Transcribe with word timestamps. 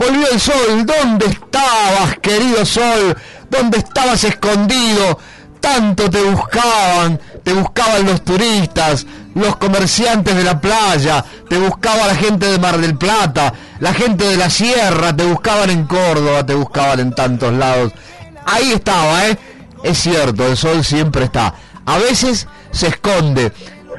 volvió 0.00 0.30
el 0.30 0.40
sol. 0.40 0.86
¿Dónde 0.86 1.26
estabas, 1.26 2.18
querido 2.20 2.64
sol? 2.64 3.16
¿Dónde 3.50 3.78
estabas 3.78 4.24
escondido? 4.24 5.18
Tanto 5.60 6.08
te 6.08 6.22
buscaban, 6.22 7.20
te 7.44 7.52
buscaban 7.52 8.06
los 8.06 8.24
turistas, 8.24 9.06
los 9.34 9.56
comerciantes 9.56 10.34
de 10.34 10.42
la 10.42 10.58
playa, 10.58 11.22
te 11.48 11.58
buscaba 11.58 12.06
la 12.06 12.14
gente 12.14 12.46
de 12.46 12.58
Mar 12.58 12.78
del 12.78 12.96
Plata, 12.96 13.52
la 13.78 13.92
gente 13.92 14.24
de 14.24 14.38
la 14.38 14.48
sierra, 14.48 15.14
te 15.14 15.26
buscaban 15.26 15.68
en 15.68 15.84
Córdoba, 15.84 16.46
te 16.46 16.54
buscaban 16.54 17.00
en 17.00 17.14
tantos 17.14 17.52
lados. 17.52 17.92
Ahí 18.46 18.72
estaba, 18.72 19.28
¿eh? 19.28 19.38
Es 19.82 19.98
cierto, 19.98 20.46
el 20.46 20.56
sol 20.56 20.82
siempre 20.82 21.24
está. 21.24 21.54
A 21.84 21.98
veces 21.98 22.48
se 22.70 22.88
esconde. 22.88 23.52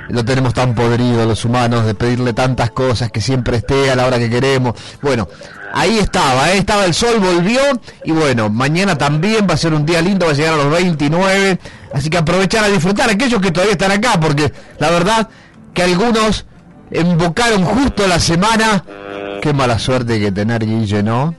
Lo 0.09 0.25
tenemos 0.25 0.53
tan 0.53 0.75
podrido 0.75 1.25
los 1.25 1.45
humanos 1.45 1.85
de 1.85 1.93
pedirle 1.93 2.33
tantas 2.33 2.71
cosas 2.71 3.11
que 3.11 3.21
siempre 3.21 3.57
esté 3.57 3.91
a 3.91 3.95
la 3.95 4.05
hora 4.05 4.19
que 4.19 4.29
queremos. 4.29 4.75
Bueno, 5.01 5.27
ahí 5.73 5.99
estaba, 5.99 6.51
¿eh? 6.51 6.57
estaba 6.57 6.85
el 6.85 6.93
sol, 6.93 7.19
volvió 7.19 7.61
y 8.03 8.11
bueno, 8.11 8.49
mañana 8.49 8.97
también 8.97 9.47
va 9.49 9.53
a 9.53 9.57
ser 9.57 9.73
un 9.73 9.85
día 9.85 10.01
lindo, 10.01 10.25
va 10.25 10.31
a 10.31 10.35
llegar 10.35 10.53
a 10.53 10.57
los 10.57 10.71
29, 10.71 11.59
así 11.93 12.09
que 12.09 12.17
aprovechar 12.17 12.63
a 12.63 12.67
disfrutar 12.67 13.09
aquellos 13.09 13.41
que 13.41 13.51
todavía 13.51 13.73
están 13.73 13.91
acá, 13.91 14.19
porque 14.19 14.51
la 14.79 14.89
verdad 14.89 15.29
que 15.73 15.83
algunos 15.83 16.45
invocaron 16.91 17.63
justo 17.63 18.07
la 18.07 18.19
semana, 18.19 18.83
qué 19.41 19.53
mala 19.53 19.79
suerte 19.79 20.19
que 20.19 20.31
tener 20.31 20.65
Guille, 20.65 21.03
¿no? 21.03 21.35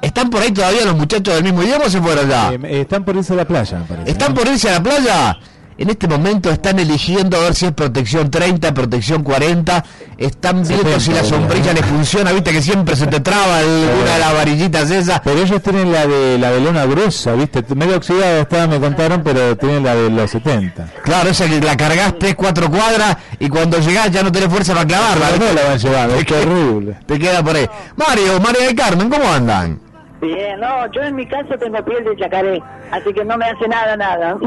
¿Están 0.00 0.28
por 0.28 0.42
ahí 0.42 0.52
todavía 0.52 0.84
los 0.84 0.96
muchachos 0.96 1.34
del 1.34 1.44
mismo 1.44 1.62
idioma 1.62 1.86
o 1.86 1.90
se 1.90 2.00
fueron 2.00 2.28
ya? 2.28 2.52
Eh, 2.52 2.82
están 2.82 3.04
por 3.04 3.16
irse 3.16 3.32
a 3.32 3.36
la 3.36 3.46
playa, 3.46 3.78
me 3.78 3.84
parece. 3.84 4.10
¿Están 4.10 4.34
por 4.34 4.46
irse 4.46 4.68
a 4.68 4.72
la 4.72 4.82
playa? 4.82 5.38
En 5.76 5.90
este 5.90 6.06
momento 6.06 6.50
están 6.50 6.78
eligiendo 6.78 7.36
a 7.36 7.40
ver 7.40 7.54
si 7.54 7.66
es 7.66 7.72
protección 7.72 8.30
30, 8.30 8.72
protección 8.72 9.24
40. 9.24 9.84
Están 10.16 10.66
viendo 10.66 11.00
si 11.00 11.12
la 11.12 11.24
sombrilla 11.24 11.72
les 11.72 11.84
funciona. 11.84 12.30
Viste 12.32 12.52
que 12.52 12.62
siempre 12.62 12.94
se 12.94 13.08
te 13.08 13.18
traba 13.18 13.58
alguna 13.58 14.12
de 14.14 14.18
las 14.20 14.34
varillitas 14.34 14.90
esas. 14.90 15.20
Pero 15.20 15.42
ellos 15.42 15.60
tienen 15.62 15.90
la 15.90 16.06
de 16.06 16.38
la 16.38 16.52
de 16.52 16.60
lona 16.60 16.86
gruesa, 16.86 17.32
¿viste? 17.32 17.64
Medio 17.74 17.96
oxidada 17.96 18.40
estaba, 18.40 18.68
me 18.68 18.78
contaron, 18.78 19.22
pero 19.24 19.56
tienen 19.56 19.82
la 19.82 19.96
de 19.96 20.10
los 20.10 20.30
70. 20.30 20.92
Claro, 21.02 21.30
esa 21.30 21.48
que 21.48 21.60
la 21.60 21.76
cargas 21.76 22.14
3, 22.20 22.36
4 22.36 22.70
cuadras 22.70 23.16
y 23.40 23.48
cuando 23.48 23.78
llegás 23.80 24.12
ya 24.12 24.22
no 24.22 24.30
tenés 24.30 24.50
fuerza 24.50 24.74
para 24.74 24.86
clavarla. 24.86 25.30
No, 25.38 25.52
la 25.52 25.68
van 25.68 25.78
llevando, 25.78 26.14
es 26.14 26.26
terrible. 26.26 26.98
Te 27.04 27.18
queda 27.18 27.42
por 27.42 27.56
ahí. 27.56 27.66
Mario, 27.96 28.40
María 28.40 28.66
del 28.66 28.76
Carmen, 28.76 29.10
¿cómo 29.10 29.28
andan? 29.28 29.80
Bien, 30.24 30.58
no, 30.58 30.90
yo 30.90 31.02
en 31.02 31.16
mi 31.16 31.26
caso 31.26 31.58
tengo 31.58 31.84
piel 31.84 32.02
de 32.02 32.16
chacaré, 32.16 32.62
así 32.90 33.12
que 33.12 33.22
no 33.26 33.36
me 33.36 33.44
hace 33.44 33.68
nada, 33.68 33.94
nada. 33.94 34.38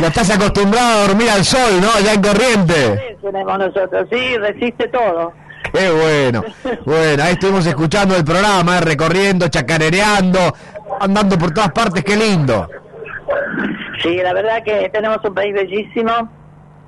Ya 0.00 0.06
estás 0.06 0.34
acostumbrado 0.34 1.02
a 1.02 1.06
dormir 1.08 1.28
al 1.28 1.44
sol, 1.44 1.78
¿no? 1.82 1.88
Ya 2.02 2.14
en 2.14 2.22
corriente. 2.22 2.74
Sí, 2.74 3.16
tenemos 3.20 3.58
nosotros, 3.58 4.08
sí, 4.10 4.38
resiste 4.38 4.88
todo. 4.88 5.34
Qué 5.74 5.90
bueno. 5.90 6.42
Bueno, 6.86 7.22
ahí 7.22 7.32
estuvimos 7.32 7.66
escuchando 7.66 8.16
el 8.16 8.24
programa, 8.24 8.78
eh, 8.78 8.80
recorriendo, 8.80 9.48
chacarereando, 9.48 10.38
andando 11.00 11.36
por 11.36 11.52
todas 11.52 11.70
partes, 11.72 12.02
qué 12.02 12.16
lindo. 12.16 12.66
Sí, 14.02 14.16
la 14.22 14.32
verdad 14.32 14.62
que 14.64 14.88
tenemos 14.88 15.18
un 15.22 15.34
país 15.34 15.52
bellísimo, 15.52 16.30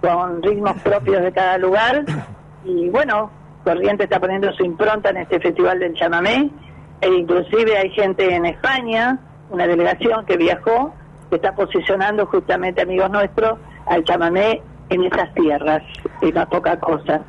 con 0.00 0.42
ritmos 0.42 0.80
propios 0.80 1.22
de 1.22 1.32
cada 1.32 1.58
lugar. 1.58 2.02
Y 2.64 2.88
bueno, 2.88 3.30
Corriente 3.62 4.04
está 4.04 4.18
poniendo 4.18 4.50
su 4.54 4.64
impronta 4.64 5.10
en 5.10 5.18
este 5.18 5.38
festival 5.38 5.80
del 5.80 5.92
chamamé 5.92 6.50
e 7.00 7.08
inclusive 7.08 7.76
hay 7.76 7.90
gente 7.90 8.34
en 8.34 8.46
España, 8.46 9.18
una 9.50 9.66
delegación 9.66 10.24
que 10.26 10.36
viajó, 10.36 10.94
que 11.28 11.36
está 11.36 11.54
posicionando 11.54 12.26
justamente, 12.26 12.82
amigos 12.82 13.10
nuestros, 13.10 13.58
al 13.86 14.04
chamamé 14.04 14.62
en 14.90 15.04
esas 15.04 15.32
tierras, 15.34 15.82
y 16.20 16.32
no 16.32 16.48
poca 16.48 16.78
cosa. 16.78 17.22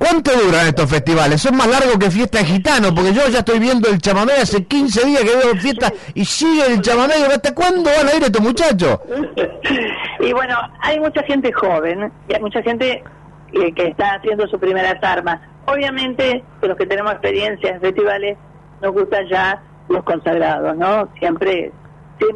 ¿Cuánto 0.00 0.30
duran 0.32 0.66
estos 0.66 0.88
festivales? 0.88 1.42
Son 1.42 1.54
más 1.54 1.66
largos 1.66 1.98
que 1.98 2.10
fiesta 2.10 2.38
de 2.38 2.44
gitano, 2.46 2.94
porque 2.94 3.12
yo 3.12 3.28
ya 3.28 3.40
estoy 3.40 3.58
viendo 3.58 3.86
el 3.90 3.98
chamamé 3.98 4.32
hace 4.32 4.64
15 4.64 5.06
días 5.06 5.20
que 5.20 5.36
veo 5.36 5.54
fiesta 5.56 5.92
y 6.14 6.24
sigue 6.24 6.72
el 6.72 6.80
chamamé. 6.80 7.14
¿Hasta 7.16 7.54
cuándo 7.54 7.90
van 7.90 8.08
a 8.08 8.16
ir 8.16 8.22
estos 8.22 8.40
muchachos? 8.40 8.98
y 10.20 10.32
bueno, 10.32 10.56
hay 10.80 10.98
mucha 10.98 11.22
gente 11.24 11.52
joven, 11.52 12.10
y 12.30 12.34
hay 12.34 12.40
mucha 12.40 12.62
gente 12.62 13.04
eh, 13.52 13.72
que 13.74 13.88
está 13.88 14.14
haciendo 14.14 14.46
sus 14.48 14.58
primeras 14.58 14.96
armas. 15.02 15.38
Obviamente, 15.66 16.42
los 16.62 16.78
que 16.78 16.86
tenemos 16.86 17.12
experiencia 17.12 17.70
en 17.70 17.80
festivales, 17.82 18.38
nos 18.80 18.92
gustan 18.92 19.26
ya 19.28 19.62
los 19.88 20.04
consagrados, 20.04 20.76
¿no? 20.76 21.08
Siempre, 21.18 21.72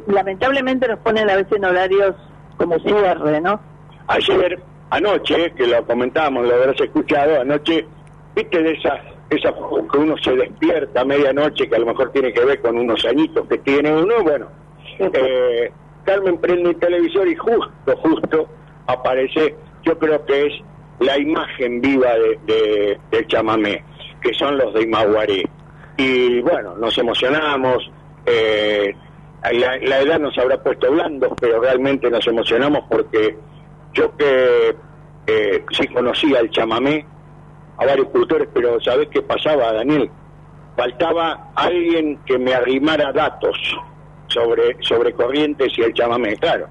lamentablemente 0.07 0.89
nos 0.89 0.99
ponen 1.01 1.31
a 1.31 1.37
veces 1.37 1.53
en 1.53 1.65
horarios 1.65 2.15
como 2.57 2.79
cierre, 2.81 3.41
¿no? 3.41 3.61
Ayer, 4.09 4.59
anoche, 4.91 5.53
que 5.57 5.67
lo 5.67 5.85
comentábamos, 5.87 6.47
lo 6.47 6.55
habrás 6.55 6.81
escuchado, 6.81 7.41
anoche, 7.41 7.87
viste 8.35 8.63
de 8.63 8.73
esas, 8.73 9.01
esas 9.31 9.55
que 9.91 9.99
uno 9.99 10.17
se 10.19 10.37
despierta 10.37 11.01
a 11.01 11.05
medianoche, 11.05 11.69
que 11.69 11.77
a 11.77 11.79
lo 11.79 11.87
mejor 11.87 12.11
tiene 12.13 12.33
que 12.33 12.45
ver 12.45 12.61
con 12.61 12.77
unos 12.77 13.05
añitos 13.05 13.47
que 13.49 13.59
tiene 13.59 13.95
uno, 13.95 14.23
bueno, 14.23 14.47
eh, 14.99 15.73
Carmen 16.05 16.39
prende 16.39 16.71
el 16.71 16.77
televisor 16.77 17.27
y 17.29 17.37
justo, 17.37 17.97
justo 18.03 18.49
aparece, 18.87 19.55
yo 19.83 19.99
creo 19.99 20.25
que 20.27 20.47
es 20.47 20.53
la 21.01 21.19
imagen 21.19 21.81
viva 21.81 22.13
de, 22.15 22.39
de, 22.47 23.01
del 23.11 23.27
chamamé, 23.27 23.83
que 24.21 24.33
son 24.35 24.59
los 24.59 24.75
de 24.75 24.83
Imaguaré 24.83 25.45
y 25.97 26.41
bueno, 26.41 26.77
nos 26.77 26.97
emocionamos, 26.99 27.91
eh, 28.27 28.95
la, 29.53 29.77
edad 29.77 30.19
nos 30.19 30.37
habrá 30.39 30.63
puesto 30.63 30.91
blandos, 30.91 31.33
pero 31.41 31.61
realmente 31.61 32.11
nos 32.11 32.27
emocionamos 32.27 32.85
porque 32.89 33.37
yo 33.93 34.17
que 34.17 34.75
eh, 35.27 35.65
sí 35.71 35.87
conocía 35.89 36.41
el 36.41 36.51
chamamé, 36.51 37.07
a 37.77 37.87
varios 37.87 38.09
cultores, 38.09 38.49
pero 38.53 38.81
¿sabés 38.81 39.09
qué 39.09 39.23
pasaba, 39.23 39.73
Daniel? 39.73 40.11
Faltaba 40.77 41.51
alguien 41.55 42.19
que 42.25 42.39
me 42.39 42.55
arrimara 42.55 43.13
datos 43.13 43.57
sobre, 44.29 44.77
sobre 44.81 45.13
Corrientes 45.13 45.73
y 45.77 45.83
el 45.83 45.93
chamamé, 45.93 46.37
claro. 46.37 46.69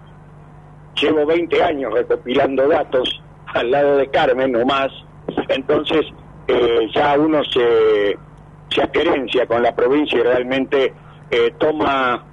Llevo 1.02 1.26
20 1.26 1.64
años 1.64 1.94
recopilando 1.94 2.68
datos 2.68 3.22
al 3.48 3.72
lado 3.72 3.98
de 3.98 4.08
Carmen, 4.10 4.56
o 4.56 4.66
más, 4.66 4.92
entonces 5.50 6.06
eh, 6.48 6.88
ya 6.94 7.18
uno 7.18 7.44
se 7.44 8.18
se 8.70 8.88
querencia 8.90 9.46
con 9.46 9.62
la 9.62 9.76
provincia 9.76 10.20
y 10.20 10.24
realmente 10.24 10.94
eh, 11.32 11.54
toma, 11.58 12.24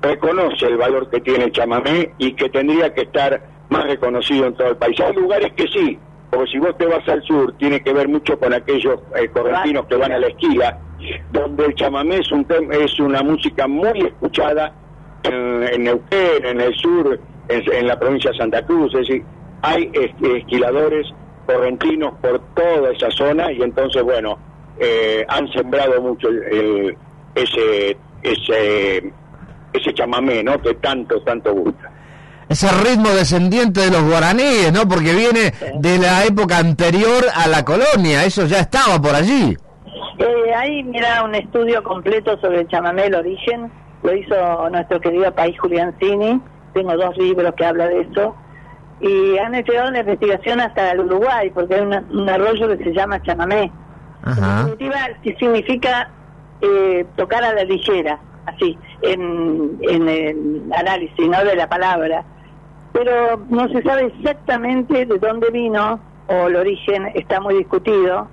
reconoce 0.00 0.66
el 0.66 0.76
valor 0.76 1.10
que 1.10 1.20
tiene 1.20 1.50
Chamamé 1.52 2.12
y 2.18 2.32
que 2.32 2.48
tendría 2.48 2.92
que 2.94 3.02
estar 3.02 3.40
más 3.68 3.84
reconocido 3.84 4.46
en 4.46 4.54
todo 4.54 4.68
el 4.68 4.76
país. 4.76 4.98
Hay 5.00 5.14
lugares 5.14 5.52
que 5.54 5.66
sí, 5.68 5.98
porque 6.30 6.52
si 6.52 6.58
vos 6.58 6.76
te 6.76 6.86
vas 6.86 7.06
al 7.08 7.22
sur, 7.22 7.54
tiene 7.58 7.82
que 7.82 7.92
ver 7.92 8.08
mucho 8.08 8.38
con 8.38 8.52
aquellos 8.52 9.00
eh, 9.16 9.28
correntinos 9.28 9.86
que 9.86 9.96
van 9.96 10.12
a 10.12 10.18
la 10.18 10.28
esquila, 10.28 10.78
donde 11.32 11.66
el 11.66 11.74
chamamé 11.74 12.18
es, 12.18 12.30
un 12.30 12.46
es 12.70 13.00
una 13.00 13.22
música 13.22 13.66
muy 13.66 14.00
escuchada 14.00 14.72
en, 15.22 15.84
Neuquén, 15.84 16.44
en 16.44 16.60
el 16.60 16.74
sur, 16.76 17.18
en, 17.48 17.86
la 17.86 17.98
provincia 17.98 18.30
de 18.30 18.38
Santa 18.38 18.64
Cruz, 18.64 18.94
es 18.94 19.08
decir, 19.08 19.24
hay 19.62 19.90
esquiladores 20.22 21.06
correntinos 21.46 22.14
por 22.20 22.38
toda 22.54 22.92
esa 22.92 23.10
zona 23.10 23.52
y 23.52 23.62
entonces, 23.62 24.02
bueno, 24.02 24.38
eh, 24.80 25.24
han 25.28 25.46
sembrado 25.52 26.00
mucho 26.00 26.28
el, 26.28 26.96
ese, 27.34 27.96
ese, 28.22 29.12
ese 29.72 29.94
chamamé, 29.94 30.42
¿no? 30.42 30.60
Que 30.60 30.74
tanto, 30.74 31.20
tanto 31.22 31.54
gusta. 31.54 31.90
Ese 32.48 32.66
ritmo 32.82 33.10
descendiente 33.10 33.80
de 33.80 33.90
los 33.90 34.02
guaraníes, 34.02 34.72
¿no? 34.72 34.88
Porque 34.88 35.14
viene 35.14 35.52
de 35.78 35.98
la 35.98 36.24
época 36.24 36.58
anterior 36.58 37.24
a 37.32 37.46
la 37.46 37.64
colonia, 37.64 38.24
eso 38.24 38.46
ya 38.46 38.58
estaba 38.58 39.00
por 39.00 39.14
allí. 39.14 39.56
Eh, 40.18 40.54
ahí, 40.56 40.82
mira, 40.82 41.22
un 41.22 41.34
estudio 41.34 41.82
completo 41.84 42.36
sobre 42.40 42.62
el 42.62 42.68
chamamé, 42.68 43.06
el 43.06 43.14
origen, 43.14 43.70
lo 44.02 44.14
hizo 44.16 44.68
nuestro 44.70 45.00
querido 45.00 45.32
país 45.32 45.58
Juliancini, 45.60 46.40
tengo 46.74 46.96
dos 46.96 47.16
libros 47.18 47.54
que 47.54 47.64
habla 47.64 47.86
de 47.86 48.00
eso, 48.00 48.34
y 49.00 49.38
han 49.38 49.54
hecho 49.54 49.72
una 49.88 50.00
investigación 50.00 50.60
hasta 50.60 50.90
el 50.90 51.00
Uruguay, 51.00 51.50
porque 51.54 51.76
hay 51.76 51.82
un 51.82 52.28
arroyo 52.28 52.68
que 52.68 52.84
se 52.84 52.92
llama 52.92 53.22
chamamé, 53.22 53.70
en 54.26 54.34
definitiva, 54.34 54.96
significa 55.38 56.10
eh, 56.60 57.06
tocar 57.16 57.42
a 57.44 57.54
la 57.54 57.64
ligera, 57.64 58.18
así, 58.46 58.78
en, 59.02 59.78
en 59.82 60.08
el 60.08 60.62
análisis, 60.76 61.28
¿no? 61.28 61.44
De 61.44 61.56
la 61.56 61.68
palabra. 61.68 62.24
Pero 62.92 63.40
no 63.48 63.68
se 63.68 63.82
sabe 63.82 64.06
exactamente 64.06 65.06
de 65.06 65.18
dónde 65.18 65.50
vino, 65.50 66.00
o 66.26 66.48
el 66.48 66.56
origen 66.56 67.06
está 67.14 67.40
muy 67.40 67.54
discutido. 67.54 68.28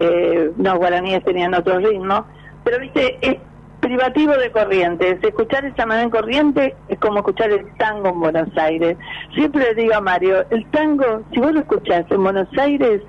Eh, 0.00 0.52
los 0.56 0.74
guaraníes 0.76 1.24
tenían 1.24 1.54
otro 1.54 1.78
ritmo, 1.78 2.24
pero 2.62 2.78
viste, 2.78 3.18
es 3.20 3.36
privativo 3.80 4.32
de 4.36 4.50
Corrientes. 4.50 5.18
Escuchar 5.22 5.64
el 5.64 5.74
chamán 5.74 6.00
en 6.00 6.10
Corriente 6.10 6.76
es 6.88 6.98
como 6.98 7.18
escuchar 7.18 7.50
el 7.50 7.66
tango 7.76 8.08
en 8.08 8.20
Buenos 8.20 8.48
Aires. 8.56 8.96
Siempre 9.34 9.64
le 9.64 9.74
digo 9.74 9.94
a 9.94 10.00
Mario, 10.00 10.44
el 10.50 10.66
tango, 10.70 11.22
si 11.32 11.40
vos 11.40 11.52
lo 11.52 11.60
escuchás 11.60 12.04
en 12.10 12.22
Buenos 12.22 12.48
Aires, 12.58 13.02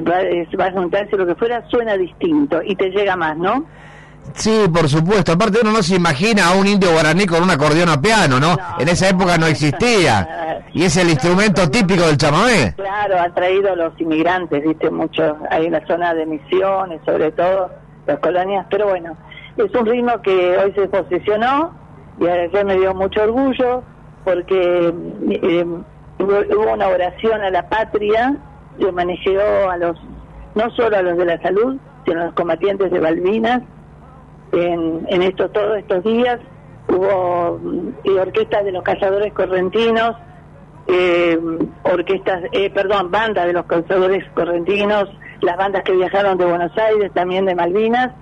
va, 0.00 0.66
a 0.66 0.72
juntarse 0.72 1.16
lo 1.16 1.26
que 1.26 1.34
fuera, 1.34 1.66
suena 1.68 1.96
distinto 1.96 2.60
y 2.64 2.76
te 2.76 2.90
llega 2.90 3.16
más, 3.16 3.36
¿no? 3.36 3.66
Sí, 4.34 4.64
por 4.72 4.88
supuesto. 4.88 5.32
Aparte 5.32 5.58
uno 5.62 5.72
no 5.72 5.82
se 5.82 5.96
imagina 5.96 6.48
a 6.48 6.54
un 6.54 6.66
indio 6.66 6.92
guaraní 6.92 7.26
con 7.26 7.42
un 7.42 7.50
acordeón 7.50 7.88
a 7.88 8.00
piano, 8.00 8.38
¿no? 8.38 8.56
en 8.78 8.88
esa 8.88 9.08
época 9.08 9.36
no 9.36 9.46
existía. 9.46 10.62
Y 10.72 10.84
es 10.84 10.96
el 10.96 11.10
instrumento 11.10 11.68
típico 11.68 12.04
del 12.06 12.16
chamamé. 12.16 12.72
Claro, 12.76 13.20
ha 13.20 13.34
traído 13.34 13.74
los 13.76 14.00
inmigrantes, 14.00 14.62
viste, 14.62 14.90
muchos, 14.90 15.36
hay 15.50 15.66
en 15.66 15.72
la 15.72 15.86
zona 15.86 16.14
de 16.14 16.24
Misiones, 16.24 17.00
sobre 17.04 17.32
todo, 17.32 17.70
las 18.06 18.18
colonias, 18.20 18.66
pero 18.70 18.88
bueno, 18.88 19.16
es 19.56 19.74
un 19.74 19.86
ritmo 19.86 20.22
que 20.22 20.56
hoy 20.56 20.72
se 20.72 20.88
posicionó 20.88 21.74
y 22.18 22.26
ayer 22.26 22.64
me 22.64 22.76
dio 22.76 22.94
mucho 22.94 23.22
orgullo 23.22 23.82
porque 24.24 24.94
eh, 25.30 25.66
hubo, 26.18 26.72
una 26.72 26.88
oración 26.88 27.42
a 27.42 27.50
la 27.50 27.68
patria 27.68 28.36
y 28.78 28.84
homenajeó 28.84 29.70
a 29.70 29.76
los, 29.76 29.96
no 30.54 30.70
solo 30.70 30.96
a 30.96 31.02
los 31.02 31.16
de 31.16 31.24
la 31.24 31.40
salud, 31.40 31.76
sino 32.04 32.20
a 32.20 32.24
los 32.26 32.34
combatientes 32.34 32.90
de 32.90 32.98
Balvinas 32.98 33.62
en, 34.52 35.06
en 35.08 35.22
estos, 35.22 35.52
todos 35.52 35.78
estos 35.78 36.04
días. 36.04 36.38
Hubo 36.88 37.60
y 38.04 38.10
orquestas 38.10 38.64
de 38.64 38.72
los 38.72 38.82
cazadores 38.82 39.32
correntinos, 39.32 40.16
eh, 40.88 41.38
orquestas, 41.84 42.42
eh, 42.52 42.70
perdón, 42.70 43.10
bandas 43.10 43.46
de 43.46 43.52
los 43.52 43.64
cazadores 43.66 44.24
correntinos, 44.34 45.08
las 45.40 45.56
bandas 45.56 45.84
que 45.84 45.92
viajaron 45.92 46.36
de 46.38 46.44
Buenos 46.44 46.76
Aires, 46.76 47.10
también 47.14 47.46
de 47.46 47.54
Malvinas, 47.54 48.12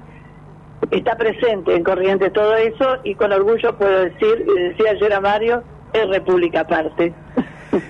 está 0.90 1.16
presente 1.16 1.74
en 1.74 1.84
Corrientes 1.84 2.32
todo 2.32 2.54
eso 2.56 2.96
y 3.04 3.14
con 3.14 3.32
orgullo 3.32 3.76
puedo 3.76 4.04
decir, 4.04 4.46
decía 4.46 4.90
ayer 4.92 5.12
a 5.12 5.20
Mario, 5.20 5.62
es 5.92 6.08
República 6.08 6.60
aparte. 6.60 7.12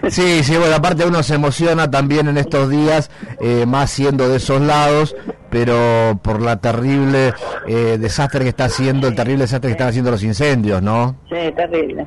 Sí, 0.08 0.42
sí, 0.42 0.56
bueno, 0.56 0.74
aparte 0.74 1.06
uno 1.06 1.22
se 1.22 1.34
emociona 1.34 1.90
también 1.90 2.28
en 2.28 2.36
estos 2.36 2.68
días, 2.68 3.10
eh, 3.40 3.64
más 3.66 3.90
siendo 3.90 4.28
de 4.28 4.36
esos 4.36 4.60
lados, 4.60 5.16
pero 5.50 6.18
por 6.22 6.42
la 6.42 6.60
terrible 6.60 7.32
eh, 7.66 7.96
desastre 7.98 8.42
que 8.42 8.50
está 8.50 8.64
haciendo, 8.64 9.08
el 9.08 9.14
terrible 9.14 9.42
desastre 9.42 9.68
que 9.68 9.72
están 9.72 9.88
haciendo 9.88 10.10
los 10.10 10.22
incendios, 10.22 10.82
¿no? 10.82 11.16
Sí, 11.30 11.52
terrible. 11.56 12.06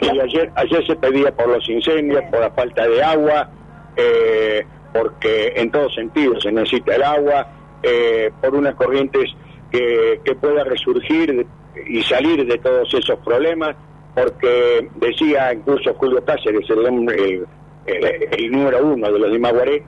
Y 0.00 0.08
ayer, 0.08 0.50
ayer 0.54 0.86
se 0.86 0.96
pedía 0.96 1.30
por 1.32 1.48
los 1.48 1.68
incendios, 1.68 2.22
por 2.30 2.40
la 2.40 2.50
falta 2.50 2.86
de 2.86 3.02
agua, 3.02 3.50
eh, 3.96 4.66
porque 4.92 5.52
en 5.56 5.70
todos 5.70 5.94
sentidos 5.94 6.42
se 6.42 6.52
necesita 6.52 6.96
el 6.96 7.02
agua, 7.02 7.48
por 8.40 8.56
unas 8.56 8.74
corrientes 8.74 9.30
que, 9.70 10.20
que 10.24 10.34
pueda 10.34 10.64
resurgir 10.64 11.46
y 11.86 12.02
salir 12.02 12.44
de 12.44 12.58
todos 12.58 12.92
esos 12.92 13.16
problemas 13.20 13.76
porque 14.16 14.88
decía 14.94 15.52
incluso 15.52 15.92
Julio 15.94 16.24
Cáceres, 16.24 16.64
el, 16.70 17.46
el, 17.86 18.50
número 18.50 18.86
uno 18.86 19.12
de 19.12 19.18
los 19.18 19.30
de 19.30 19.38
Maguaré, 19.38 19.82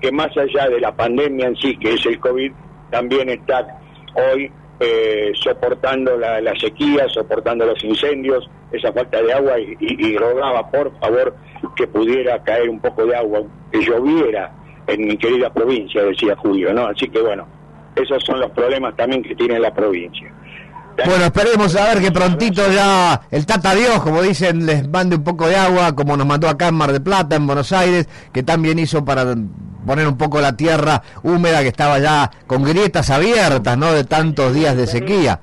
que 0.00 0.10
más 0.10 0.34
allá 0.38 0.70
de 0.70 0.80
la 0.80 0.96
pandemia 0.96 1.48
en 1.48 1.56
sí, 1.56 1.76
que 1.76 1.92
es 1.92 2.06
el 2.06 2.18
COVID, 2.18 2.50
también 2.90 3.28
está 3.28 3.78
hoy 4.14 4.50
eh, 4.80 5.32
soportando 5.34 6.16
la, 6.16 6.58
sequía, 6.58 7.06
soportando 7.10 7.66
los 7.66 7.84
incendios, 7.84 8.48
esa 8.72 8.90
falta 8.90 9.20
de 9.20 9.34
agua 9.34 9.58
y, 9.58 10.16
rogaba 10.16 10.70
por 10.70 10.98
favor 10.98 11.36
que 11.76 11.86
pudiera 11.86 12.42
caer 12.42 12.70
un 12.70 12.80
poco 12.80 13.04
de 13.04 13.14
agua, 13.14 13.42
que 13.70 13.82
lloviera 13.82 14.50
en 14.86 15.08
mi 15.08 15.18
querida 15.18 15.52
provincia, 15.52 16.02
decía 16.02 16.34
Julio, 16.36 16.72
¿no? 16.72 16.86
Así 16.86 17.06
que 17.08 17.20
bueno, 17.20 17.46
esos 17.96 18.24
son 18.24 18.40
los 18.40 18.50
problemas 18.52 18.96
también 18.96 19.22
que 19.22 19.34
tiene 19.34 19.58
la 19.58 19.74
provincia. 19.74 20.32
Bueno, 20.96 21.24
esperemos 21.24 21.74
a 21.76 21.94
ver 21.94 22.02
que 22.02 22.12
prontito 22.12 22.62
ya 22.70 23.20
el 23.30 23.44
Tata 23.46 23.74
Dios, 23.74 24.00
como 24.00 24.22
dicen, 24.22 24.64
les 24.64 24.88
mande 24.88 25.16
un 25.16 25.24
poco 25.24 25.48
de 25.48 25.56
agua, 25.56 25.94
como 25.94 26.16
nos 26.16 26.26
mandó 26.26 26.48
acá 26.48 26.68
en 26.68 26.74
Mar 26.76 26.92
de 26.92 27.00
Plata, 27.00 27.36
en 27.36 27.46
Buenos 27.46 27.72
Aires, 27.72 28.08
que 28.32 28.42
también 28.42 28.78
hizo 28.78 29.04
para 29.04 29.34
poner 29.84 30.06
un 30.06 30.16
poco 30.16 30.40
la 30.40 30.56
tierra 30.56 31.02
húmeda 31.22 31.62
que 31.62 31.68
estaba 31.68 31.98
ya 31.98 32.30
con 32.46 32.62
grietas 32.64 33.10
abiertas, 33.10 33.76
¿no? 33.76 33.92
De 33.92 34.04
tantos 34.04 34.54
días 34.54 34.76
de 34.76 34.86
sequía. 34.86 35.40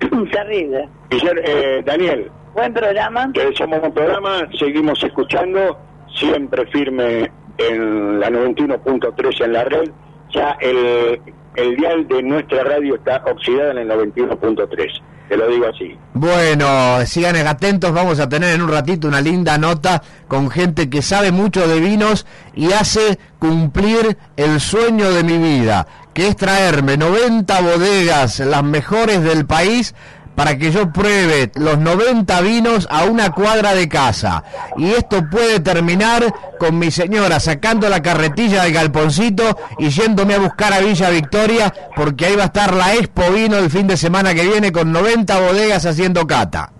Terrible. 0.32 0.88
Eh, 1.10 1.82
Daniel. 1.84 2.30
Buen 2.54 2.72
programa. 2.72 3.30
Que 3.32 3.52
somos 3.56 3.80
un 3.82 3.92
programa, 3.92 4.48
seguimos 4.58 5.02
escuchando, 5.02 5.78
siempre 6.14 6.66
firme 6.66 7.30
en 7.58 8.20
la 8.20 8.28
91.3 8.30 9.44
en 9.44 9.52
la 9.52 9.64
red. 9.64 9.90
Ya 10.32 10.56
el 10.60 11.20
el 11.60 11.76
dial 11.76 12.08
de 12.08 12.22
nuestra 12.22 12.64
radio 12.64 12.96
está 12.96 13.22
oxidado 13.26 13.72
en 13.72 13.78
el 13.78 13.88
91.3. 13.88 15.02
Te 15.28 15.36
lo 15.36 15.48
digo 15.48 15.66
así. 15.66 15.96
Bueno, 16.12 17.06
sigan 17.06 17.36
atentos, 17.46 17.92
vamos 17.92 18.18
a 18.18 18.28
tener 18.28 18.52
en 18.52 18.62
un 18.62 18.68
ratito 18.68 19.06
una 19.06 19.20
linda 19.20 19.58
nota 19.58 20.02
con 20.26 20.50
gente 20.50 20.90
que 20.90 21.02
sabe 21.02 21.30
mucho 21.30 21.68
de 21.68 21.78
vinos 21.78 22.26
y 22.54 22.72
hace 22.72 23.18
cumplir 23.38 24.16
el 24.36 24.60
sueño 24.60 25.12
de 25.12 25.22
mi 25.22 25.38
vida, 25.38 25.86
que 26.14 26.26
es 26.26 26.36
traerme 26.36 26.96
90 26.96 27.60
bodegas, 27.60 28.40
las 28.40 28.64
mejores 28.64 29.22
del 29.22 29.46
país, 29.46 29.94
para 30.40 30.56
que 30.56 30.72
yo 30.72 30.90
pruebe 30.90 31.52
los 31.56 31.76
90 31.76 32.40
vinos 32.40 32.88
a 32.90 33.04
una 33.04 33.30
cuadra 33.30 33.74
de 33.74 33.90
casa. 33.90 34.42
Y 34.78 34.90
esto 34.92 35.28
puede 35.28 35.60
terminar 35.60 36.34
con 36.58 36.78
mi 36.78 36.90
señora 36.90 37.38
sacando 37.40 37.90
la 37.90 38.00
carretilla 38.00 38.62
del 38.62 38.72
galponcito 38.72 39.54
y 39.78 39.90
yéndome 39.90 40.36
a 40.36 40.38
buscar 40.38 40.72
a 40.72 40.78
Villa 40.78 41.10
Victoria, 41.10 41.74
porque 41.94 42.24
ahí 42.24 42.36
va 42.36 42.44
a 42.44 42.46
estar 42.46 42.74
la 42.74 42.94
Expo 42.94 43.30
Vino 43.32 43.58
el 43.58 43.68
fin 43.68 43.86
de 43.86 43.98
semana 43.98 44.32
que 44.32 44.46
viene 44.46 44.72
con 44.72 44.90
90 44.90 45.40
bodegas 45.40 45.84
haciendo 45.84 46.26
cata. 46.26 46.72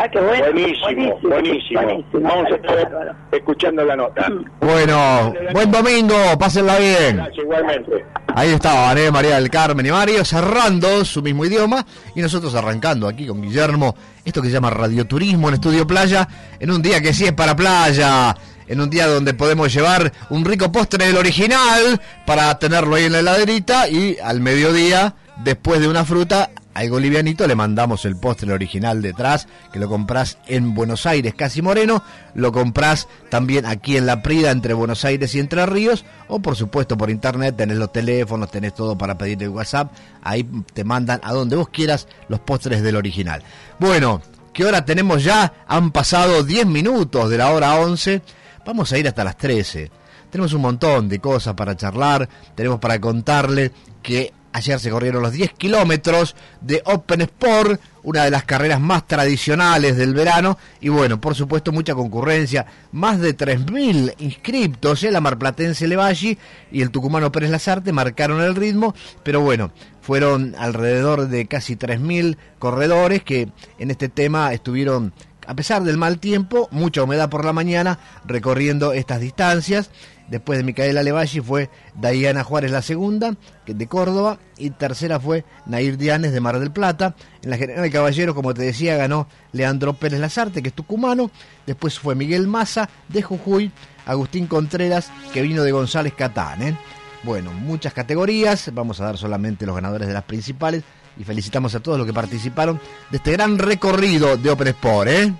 Ah, 0.00 0.08
qué 0.08 0.20
bueno. 0.20 0.44
Buenísimo, 0.52 1.18
buenísimo. 1.22 2.04
Vamos 2.12 2.46
a 2.52 2.54
estar 2.54 3.16
escuchando 3.32 3.84
la 3.84 3.96
nota. 3.96 4.28
Bueno, 4.60 5.34
buen 5.52 5.72
domingo, 5.72 6.14
pásenla 6.38 6.78
bien. 6.78 7.16
Gracias, 7.16 7.38
igualmente. 7.38 8.04
Ahí 8.32 8.50
estaba 8.50 8.92
¿eh? 8.92 9.10
María 9.10 9.34
del 9.34 9.50
Carmen 9.50 9.84
y 9.84 9.90
Mario 9.90 10.24
cerrando 10.24 11.04
su 11.04 11.20
mismo 11.20 11.44
idioma 11.44 11.84
y 12.14 12.22
nosotros 12.22 12.54
arrancando 12.54 13.08
aquí 13.08 13.26
con 13.26 13.42
Guillermo 13.42 13.96
esto 14.24 14.40
que 14.40 14.46
se 14.46 14.54
llama 14.54 14.70
radioturismo 14.70 15.48
en 15.48 15.54
Estudio 15.54 15.84
Playa 15.84 16.28
en 16.60 16.70
un 16.70 16.80
día 16.80 17.00
que 17.00 17.12
sí 17.12 17.24
es 17.24 17.32
para 17.32 17.56
playa 17.56 18.36
en 18.68 18.80
un 18.80 18.90
día 18.90 19.08
donde 19.08 19.34
podemos 19.34 19.74
llevar 19.74 20.12
un 20.30 20.44
rico 20.44 20.70
postre 20.70 21.06
del 21.06 21.16
original 21.16 22.00
para 22.24 22.56
tenerlo 22.60 22.94
ahí 22.94 23.06
en 23.06 23.12
la 23.12 23.18
heladerita 23.20 23.88
y 23.88 24.16
al 24.22 24.40
mediodía 24.40 25.16
después 25.42 25.80
de 25.80 25.88
una 25.88 26.04
fruta 26.04 26.50
algo 26.78 27.00
livianito, 27.00 27.46
le 27.48 27.56
mandamos 27.56 28.04
el 28.04 28.16
postre 28.16 28.52
original 28.52 29.02
detrás, 29.02 29.48
que 29.72 29.80
lo 29.80 29.88
compras 29.88 30.38
en 30.46 30.74
Buenos 30.74 31.06
Aires, 31.06 31.34
casi 31.34 31.60
moreno, 31.60 32.04
lo 32.34 32.52
compras 32.52 33.08
también 33.30 33.66
aquí 33.66 33.96
en 33.96 34.06
La 34.06 34.22
Prida, 34.22 34.52
entre 34.52 34.74
Buenos 34.74 35.04
Aires 35.04 35.34
y 35.34 35.40
Entre 35.40 35.66
Ríos, 35.66 36.04
o 36.28 36.40
por 36.40 36.54
supuesto 36.54 36.96
por 36.96 37.10
internet, 37.10 37.56
tenés 37.56 37.78
los 37.78 37.92
teléfonos, 37.92 38.50
tenés 38.52 38.74
todo 38.74 38.96
para 38.96 39.18
pedirle 39.18 39.48
WhatsApp, 39.48 39.92
ahí 40.22 40.44
te 40.72 40.84
mandan 40.84 41.20
a 41.24 41.32
donde 41.32 41.56
vos 41.56 41.68
quieras 41.68 42.06
los 42.28 42.38
postres 42.40 42.80
del 42.80 42.94
original. 42.94 43.42
Bueno, 43.80 44.22
¿qué 44.52 44.64
hora 44.64 44.84
tenemos 44.84 45.24
ya? 45.24 45.64
Han 45.66 45.90
pasado 45.90 46.44
10 46.44 46.66
minutos 46.66 47.28
de 47.28 47.38
la 47.38 47.50
hora 47.50 47.74
11, 47.80 48.22
vamos 48.64 48.92
a 48.92 48.98
ir 48.98 49.08
hasta 49.08 49.24
las 49.24 49.36
13. 49.36 49.90
Tenemos 50.30 50.52
un 50.52 50.60
montón 50.60 51.08
de 51.08 51.18
cosas 51.18 51.54
para 51.54 51.76
charlar, 51.76 52.28
tenemos 52.54 52.78
para 52.78 53.00
contarle 53.00 53.72
que 54.00 54.32
Ayer 54.52 54.80
se 54.80 54.90
corrieron 54.90 55.22
los 55.22 55.32
10 55.32 55.52
kilómetros 55.52 56.34
de 56.60 56.82
Open 56.86 57.20
Sport, 57.20 57.80
una 58.02 58.24
de 58.24 58.30
las 58.30 58.44
carreras 58.44 58.80
más 58.80 59.06
tradicionales 59.06 59.96
del 59.96 60.14
verano. 60.14 60.56
Y 60.80 60.88
bueno, 60.88 61.20
por 61.20 61.34
supuesto, 61.34 61.70
mucha 61.70 61.94
concurrencia. 61.94 62.66
Más 62.92 63.20
de 63.20 63.36
3.000 63.36 64.14
inscriptos. 64.18 65.04
¿eh? 65.04 65.10
La 65.10 65.20
marplatense 65.20 65.86
Levalli 65.86 66.38
y 66.72 66.80
el 66.80 66.90
tucumano 66.90 67.30
Pérez 67.30 67.50
Lazarte 67.50 67.92
marcaron 67.92 68.40
el 68.40 68.56
ritmo. 68.56 68.94
Pero 69.22 69.42
bueno, 69.42 69.70
fueron 70.00 70.54
alrededor 70.58 71.28
de 71.28 71.46
casi 71.46 71.76
3.000 71.76 72.38
corredores 72.58 73.22
que 73.22 73.48
en 73.78 73.90
este 73.90 74.08
tema 74.08 74.54
estuvieron 74.54 75.12
a 75.46 75.54
pesar 75.54 75.82
del 75.82 75.96
mal 75.96 76.18
tiempo, 76.18 76.68
mucha 76.70 77.02
humedad 77.02 77.30
por 77.30 77.42
la 77.42 77.54
mañana, 77.54 77.98
recorriendo 78.26 78.92
estas 78.92 79.18
distancias. 79.18 79.90
Después 80.28 80.58
de 80.58 80.64
Micaela 80.64 81.02
Levalli 81.02 81.40
fue 81.40 81.70
Diana 81.94 82.44
Juárez 82.44 82.70
la 82.70 82.82
segunda, 82.82 83.34
de 83.66 83.86
Córdoba, 83.86 84.38
y 84.58 84.70
tercera 84.70 85.18
fue 85.18 85.44
Nair 85.66 85.96
Dianes 85.96 86.32
de 86.32 86.40
Mar 86.40 86.58
del 86.58 86.70
Plata. 86.70 87.14
En 87.42 87.50
la 87.50 87.56
General 87.56 87.90
Caballeros, 87.90 88.34
como 88.34 88.52
te 88.52 88.62
decía, 88.62 88.96
ganó 88.96 89.26
Leandro 89.52 89.94
Pérez 89.94 90.20
Lazarte, 90.20 90.62
que 90.62 90.68
es 90.68 90.74
tucumano. 90.74 91.30
Después 91.66 91.98
fue 91.98 92.14
Miguel 92.14 92.46
Maza 92.46 92.90
de 93.08 93.22
Jujuy, 93.22 93.72
Agustín 94.04 94.46
Contreras, 94.46 95.10
que 95.32 95.42
vino 95.42 95.62
de 95.62 95.72
González 95.72 96.12
Catán. 96.14 96.62
¿eh? 96.62 96.76
Bueno, 97.22 97.52
muchas 97.52 97.94
categorías, 97.94 98.70
vamos 98.74 99.00
a 99.00 99.04
dar 99.04 99.16
solamente 99.16 99.64
los 99.66 99.74
ganadores 99.74 100.08
de 100.08 100.14
las 100.14 100.24
principales 100.24 100.84
y 101.18 101.24
felicitamos 101.24 101.74
a 101.74 101.80
todos 101.80 101.98
los 101.98 102.06
que 102.06 102.12
participaron 102.12 102.80
de 103.10 103.16
este 103.16 103.32
gran 103.32 103.58
recorrido 103.58 104.36
de 104.36 104.50
Open 104.50 104.68
Sport. 104.68 105.08
¿eh? 105.08 105.32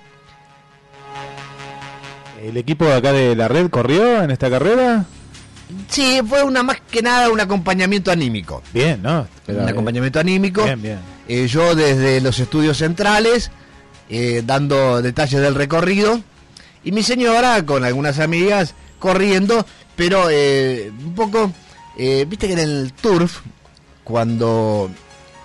¿El 2.48 2.56
equipo 2.56 2.86
de 2.86 2.94
acá 2.94 3.12
de 3.12 3.36
la 3.36 3.46
red 3.46 3.68
corrió 3.68 4.22
en 4.22 4.30
esta 4.30 4.48
carrera? 4.48 5.04
Sí, 5.88 6.22
fue 6.26 6.42
una 6.42 6.62
más 6.62 6.80
que 6.80 7.02
nada 7.02 7.28
un 7.28 7.38
acompañamiento 7.38 8.10
anímico. 8.10 8.62
Bien, 8.72 9.02
¿no? 9.02 9.28
un 9.48 9.68
acompañamiento 9.68 10.18
anímico. 10.18 10.64
Bien, 10.64 10.80
bien. 10.80 10.98
Eh, 11.28 11.46
yo 11.46 11.74
desde 11.74 12.22
los 12.22 12.38
estudios 12.38 12.78
centrales, 12.78 13.50
eh, 14.08 14.42
dando 14.46 15.02
detalles 15.02 15.42
del 15.42 15.54
recorrido, 15.56 16.22
y 16.84 16.92
mi 16.92 17.02
señora 17.02 17.66
con 17.66 17.84
algunas 17.84 18.18
amigas 18.18 18.74
corriendo, 18.98 19.66
pero 19.94 20.30
eh, 20.30 20.90
un 21.04 21.14
poco, 21.14 21.52
viste 21.98 22.46
que 22.46 22.54
en 22.54 22.60
el 22.60 22.94
turf, 22.94 23.40
cuando 24.04 24.90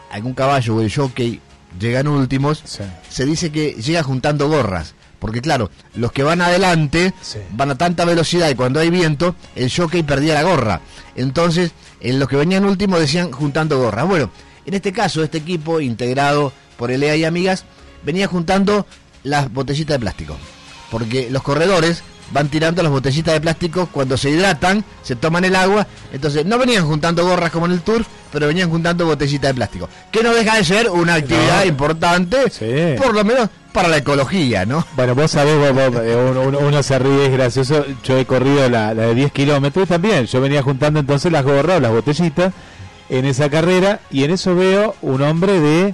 algún 0.09 0.33
caballo 0.33 0.77
o 0.77 0.81
el 0.81 0.93
jockey 0.93 1.41
llegan 1.77 2.07
últimos, 2.07 2.63
se 3.09 3.25
dice 3.25 3.51
que 3.51 3.73
llega 3.73 4.03
juntando 4.03 4.47
gorras 4.47 4.95
Porque 5.23 5.41
claro, 5.41 5.71
los 5.95 6.11
que 6.11 6.21
van 6.21 6.41
adelante 6.41 7.13
Sí. 7.21 7.39
van 7.51 7.71
a 7.71 7.75
tanta 7.77 8.03
velocidad 8.03 8.49
y 8.49 8.55
cuando 8.55 8.81
hay 8.81 8.89
viento, 8.89 9.35
el 9.55 9.71
jockey 9.73 10.03
perdía 10.03 10.33
la 10.33 10.43
gorra. 10.43 10.81
Entonces, 11.15 11.71
en 12.01 12.19
los 12.19 12.27
que 12.27 12.35
venían 12.35 12.65
últimos 12.65 12.99
decían 12.99 13.31
juntando 13.31 13.79
gorras. 13.79 14.05
Bueno, 14.05 14.29
en 14.65 14.73
este 14.73 14.91
caso, 14.91 15.23
este 15.23 15.37
equipo 15.37 15.79
integrado 15.79 16.51
por 16.75 16.91
Elea 16.91 17.15
y 17.15 17.23
Amigas 17.23 17.63
venía 18.03 18.27
juntando 18.27 18.85
las 19.23 19.49
botellitas 19.49 19.95
de 19.95 19.99
plástico. 20.01 20.35
Porque 20.91 21.29
los 21.31 21.41
corredores 21.41 22.03
van 22.31 22.49
tirando 22.49 22.83
las 22.83 22.91
botellitas 22.91 23.33
de 23.33 23.39
plástico 23.39 23.87
cuando 23.93 24.17
se 24.17 24.29
hidratan, 24.29 24.83
se 25.03 25.15
toman 25.15 25.45
el 25.45 25.55
agua. 25.55 25.87
Entonces, 26.11 26.45
no 26.45 26.57
venían 26.57 26.85
juntando 26.85 27.25
gorras 27.25 27.49
como 27.51 27.65
en 27.67 27.71
el 27.71 27.81
turf, 27.81 28.07
pero 28.31 28.47
venían 28.47 28.69
juntando 28.69 29.05
botellitas 29.05 29.51
de 29.51 29.53
plástico. 29.55 29.87
Que 30.11 30.21
no 30.21 30.33
deja 30.33 30.57
de 30.57 30.65
ser 30.65 30.89
una 30.89 31.13
actividad 31.13 31.61
No. 31.61 31.65
importante, 31.67 32.49
Sí. 32.49 33.01
por 33.01 33.13
lo 33.13 33.23
menos 33.23 33.49
para 33.73 33.87
la 33.89 33.97
ecología, 33.97 34.65
¿no? 34.65 34.85
Bueno, 34.95 35.15
vos 35.15 35.31
sabés, 35.31 35.57
vos- 35.57 35.73
vos, 35.91 36.01
eh, 36.03 36.15
uno, 36.15 36.83
se 36.83 36.99
ríe, 36.99 37.25
es 37.25 37.31
gracioso. 37.33 37.85
Yo 38.03 38.17
he 38.17 38.25
corrido 38.25 38.69
la, 38.69 38.93
la 38.93 39.07
de 39.07 39.15
10 39.15 39.31
kilómetros 39.31 39.87
también. 39.89 40.25
Yo 40.27 40.39
venía 40.39 40.61
juntando 40.63 40.99
entonces 40.99 41.31
las 41.31 41.43
gorras, 41.43 41.81
las 41.81 41.91
botellitas 41.91 42.53
en 43.09 43.25
esa 43.25 43.49
carrera 43.49 43.99
y 44.11 44.23
en 44.23 44.31
eso 44.31 44.55
veo 44.55 44.95
un 45.01 45.21
hombre 45.23 45.59
de 45.59 45.93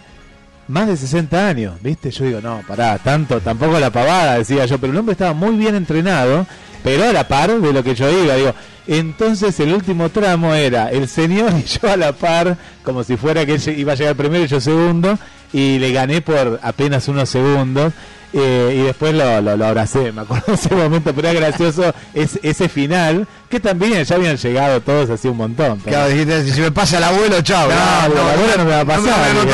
más 0.68 0.88
de 0.88 0.96
60 0.98 1.48
años, 1.48 1.74
¿viste? 1.82 2.12
Yo 2.12 2.26
digo, 2.26 2.42
no, 2.42 2.62
pará, 2.68 2.98
tanto, 3.00 3.40
tampoco 3.42 3.80
la 3.80 3.90
pavada, 3.90 4.38
decía 4.38 4.66
yo, 4.68 4.78
pero 4.78 4.94
el 4.94 5.00
hombre 5.00 5.14
estaba 5.14 5.34
muy 5.34 5.56
bien 5.56 5.74
entrenado, 5.74 6.46
pero 6.84 7.06
a 7.06 7.12
la 7.14 7.28
par 7.28 7.60
de 7.60 7.74
lo 7.74 7.84
que 7.84 7.96
yo 7.96 8.08
iba, 8.24 8.36
digo. 8.36 8.54
Entonces 8.88 9.60
el 9.60 9.74
último 9.74 10.10
tramo 10.10 10.54
era 10.54 10.92
el 10.92 11.08
señor 11.08 11.52
y 11.58 11.64
yo 11.64 11.90
a 11.92 11.98
la 11.98 12.12
par, 12.14 12.56
como 12.84 13.04
si 13.04 13.18
fuera 13.18 13.46
que 13.46 13.58
iba 13.78 13.94
a 13.94 13.96
llegar 13.96 14.16
primero 14.16 14.44
y 14.44 14.48
yo 14.48 14.60
segundo, 14.62 15.18
y 15.54 15.80
le 15.80 15.92
gané 15.92 16.22
por 16.22 16.60
apenas 16.64 17.08
unos 17.08 17.30
segundos. 17.30 17.94
eh, 18.32 18.76
y 18.80 18.82
después 18.84 19.16
lo, 19.16 19.42
lo, 19.42 19.58
lo 19.58 19.66
abracé, 19.66 20.12
me 20.12 20.22
acuerdo 20.22 20.46
de 20.48 20.54
ese 20.54 20.76
momento, 20.76 21.14
pero 21.16 21.30
era 21.30 21.40
gracioso 21.40 21.92
es, 22.14 22.40
ese 22.44 22.70
final, 22.70 23.28
que 23.50 23.60
también 23.60 24.04
ya 24.04 24.16
habían 24.18 24.38
llegado 24.38 24.82
todos 24.82 25.10
así 25.10 25.28
un 25.28 25.38
montón. 25.38 25.80
pero- 25.84 25.96
Claro, 25.98 26.10
dijiste, 26.10 26.52
si 26.54 26.62
me 26.62 26.72
pasa 26.72 26.98
el 27.00 27.06
abuelo, 27.06 27.42
chao. 27.42 27.68
no, 27.68 28.58
no 28.58 28.66
me 28.66 28.72
va 28.72 28.82
a 28.82 28.86
pasar. 28.86 29.34
no 29.34 29.46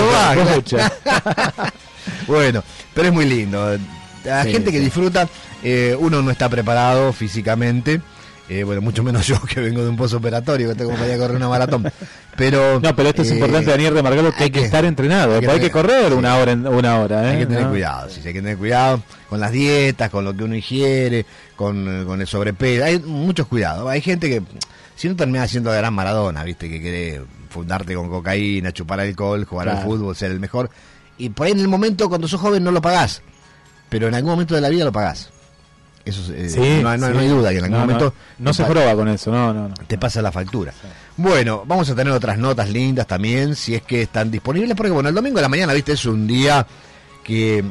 me 0.45 0.55
dije. 0.61 0.77
Bueno, 2.27 2.63
pero 2.93 3.07
es 3.07 3.13
muy 3.13 3.25
lindo. 3.25 3.77
La 4.23 4.43
Sí, 4.43 4.51
gente 4.51 4.71
que 4.71 4.79
sí. 4.79 4.85
disfruta, 4.85 5.27
eh, 5.63 5.95
uno 5.99 6.21
no 6.21 6.31
está 6.31 6.49
preparado 6.49 7.13
físicamente. 7.13 8.01
Eh, 8.47 8.63
bueno, 8.63 8.81
mucho 8.81 9.03
menos 9.03 9.25
yo 9.27 9.41
que 9.41 9.59
vengo 9.59 9.81
de 9.81 9.89
un 9.89 9.97
pozo 9.97 10.17
operatorio, 10.17 10.69
que 10.69 10.75
tengo 10.75 10.95
que 10.95 11.05
ir 11.07 11.13
a 11.13 11.17
correr 11.17 11.35
una 11.35 11.49
maratón. 11.49 11.91
Pero, 12.35 12.79
No, 12.79 12.95
pero 12.95 13.09
esto 13.09 13.21
es 13.23 13.31
eh, 13.31 13.35
importante, 13.35 13.71
Daniel, 13.71 13.93
remarcarlo 13.93 14.33
que 14.33 14.43
hay 14.43 14.51
que 14.51 14.61
estar 14.61 14.85
entrenado. 14.85 15.35
hay 15.35 15.41
que 15.41 15.49
hay 15.49 15.69
correr 15.69 16.09
sí. 16.09 16.13
una 16.13 16.37
hora, 16.37 16.53
una 16.53 16.99
hora. 16.99 17.23
¿eh? 17.25 17.31
Hay 17.31 17.39
que 17.39 17.45
tener 17.45 17.63
¿No? 17.63 17.69
cuidado, 17.69 18.09
sí, 18.09 18.21
hay 18.25 18.33
que 18.33 18.41
tener 18.41 18.57
cuidado 18.57 19.01
con 19.29 19.39
las 19.39 19.51
dietas, 19.51 20.09
con 20.09 20.25
lo 20.25 20.35
que 20.35 20.43
uno 20.43 20.55
ingiere, 20.55 21.25
con, 21.55 22.01
eh, 22.01 22.05
con 22.05 22.21
el 22.21 22.27
sobrepeso. 22.27 22.85
Hay 22.85 22.99
muchos 22.99 23.47
cuidados. 23.47 23.89
Hay 23.89 24.01
gente 24.01 24.29
que, 24.29 24.41
si 24.95 25.07
no 25.07 25.15
termina 25.15 25.47
siendo 25.47 25.71
la 25.71 25.77
gran 25.77 25.93
Maradona, 25.93 26.43
viste, 26.43 26.69
que 26.69 26.81
quiere 26.81 27.21
fundarte 27.49 27.95
con 27.95 28.09
cocaína, 28.09 28.71
chupar 28.73 28.99
alcohol, 28.99 29.45
jugar 29.45 29.69
al 29.69 29.83
fútbol, 29.83 30.15
ser 30.15 30.31
el 30.31 30.39
mejor. 30.39 30.69
Y 31.17 31.29
por 31.29 31.47
ahí 31.47 31.53
en 31.53 31.61
el 31.61 31.67
momento, 31.67 32.09
cuando 32.09 32.27
sos 32.27 32.41
joven, 32.41 32.63
no 32.63 32.71
lo 32.71 32.81
pagás. 32.81 33.21
Pero 33.89 34.07
en 34.07 34.13
algún 34.13 34.31
momento 34.31 34.55
de 34.55 34.61
la 34.61 34.69
vida 34.69 34.83
lo 34.83 34.91
pagás. 34.91 35.29
Eso 36.05 36.21
es, 36.21 36.29
eh, 36.29 36.49
Sí, 36.49 36.59
no, 36.83 36.89
hay- 36.89 36.99
no 36.99 37.07
hay- 37.07 37.11
sí. 37.11 37.17
no 37.17 37.19
hay 37.19 37.27
duda 37.29 37.49
que 37.51 37.57
en 37.57 37.63
algún 37.65 37.79
No, 37.79 37.85
momento 37.85 38.13
No, 38.37 38.53
se 38.53 38.63
prueba 38.65 38.93
con 38.95 39.07
eso, 39.07 39.31
no, 39.31 39.51
no, 39.53 39.67
no. 39.69 39.73
te 39.87 39.97
pasa 39.97 40.21
la 40.21 40.31
factura. 40.31 40.71
Bueno, 41.17 41.63
vamos 41.65 41.89
a 41.89 41.95
tener 41.95 42.13
otras 42.13 42.37
notas 42.37 42.69
lindas 42.69 43.07
también, 43.07 43.55
si 43.55 43.73
es 43.73 43.81
que 43.81 44.03
están 44.03 44.29
disponibles, 44.29 44.75
porque 44.75 44.91
bueno, 44.91 45.09
el 45.09 45.15
domingo 45.15 45.37
de 45.37 45.41
la 45.41 45.49
mañana, 45.49 45.73
viste, 45.73 45.93
es 45.93 46.05
un 46.05 46.27
día 46.27 46.65
que 47.23 47.63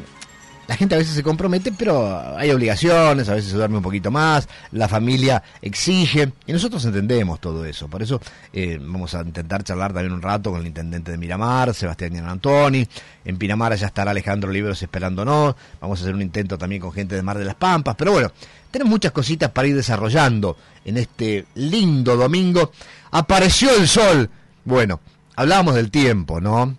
la 0.67 0.75
gente 0.75 0.95
a 0.95 0.97
veces 0.97 1.13
se 1.13 1.23
compromete, 1.23 1.71
pero 1.71 2.37
hay 2.37 2.51
obligaciones, 2.51 3.29
a 3.29 3.35
veces 3.35 3.51
se 3.51 3.57
duerme 3.57 3.77
un 3.77 3.83
poquito 3.83 4.11
más, 4.11 4.47
la 4.71 4.87
familia 4.87 5.43
exige, 5.61 6.31
y 6.45 6.53
nosotros 6.53 6.83
entendemos 6.85 7.39
todo 7.39 7.65
eso. 7.65 7.87
Por 7.87 8.01
eso 8.01 8.19
eh, 8.53 8.79
vamos 8.81 9.13
a 9.15 9.21
intentar 9.21 9.63
charlar 9.63 9.93
también 9.93 10.13
un 10.13 10.21
rato 10.21 10.51
con 10.51 10.61
el 10.61 10.67
intendente 10.67 11.11
de 11.11 11.17
Miramar, 11.17 11.73
Sebastián 11.73 12.15
Antoni. 12.27 12.87
En 13.23 13.37
Pinamar 13.37 13.75
ya 13.75 13.87
estará 13.87 14.11
Alejandro 14.11 14.49
Oliveros 14.49 14.81
esperándonos. 14.81 15.55
Vamos 15.81 15.99
a 15.99 16.03
hacer 16.03 16.15
un 16.15 16.21
intento 16.21 16.57
también 16.57 16.81
con 16.81 16.91
gente 16.91 17.15
de 17.15 17.21
Mar 17.21 17.37
de 17.37 17.45
las 17.45 17.55
Pampas. 17.55 17.95
Pero 17.95 18.11
bueno, 18.11 18.31
tenemos 18.71 18.91
muchas 18.91 19.11
cositas 19.11 19.51
para 19.51 19.67
ir 19.67 19.75
desarrollando 19.75 20.57
en 20.83 20.97
este 20.97 21.45
lindo 21.55 22.15
domingo. 22.15 22.71
Apareció 23.11 23.75
el 23.75 23.87
sol. 23.87 24.29
Bueno, 24.63 24.99
hablábamos 25.35 25.75
del 25.75 25.89
tiempo, 25.91 26.39
¿no? 26.39 26.77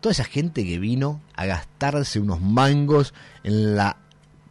toda 0.00 0.12
esa 0.12 0.24
gente 0.24 0.64
que 0.64 0.78
vino 0.78 1.20
a 1.38 1.46
gastarse 1.46 2.18
unos 2.18 2.40
mangos 2.40 3.14
en 3.44 3.76
la, 3.76 3.96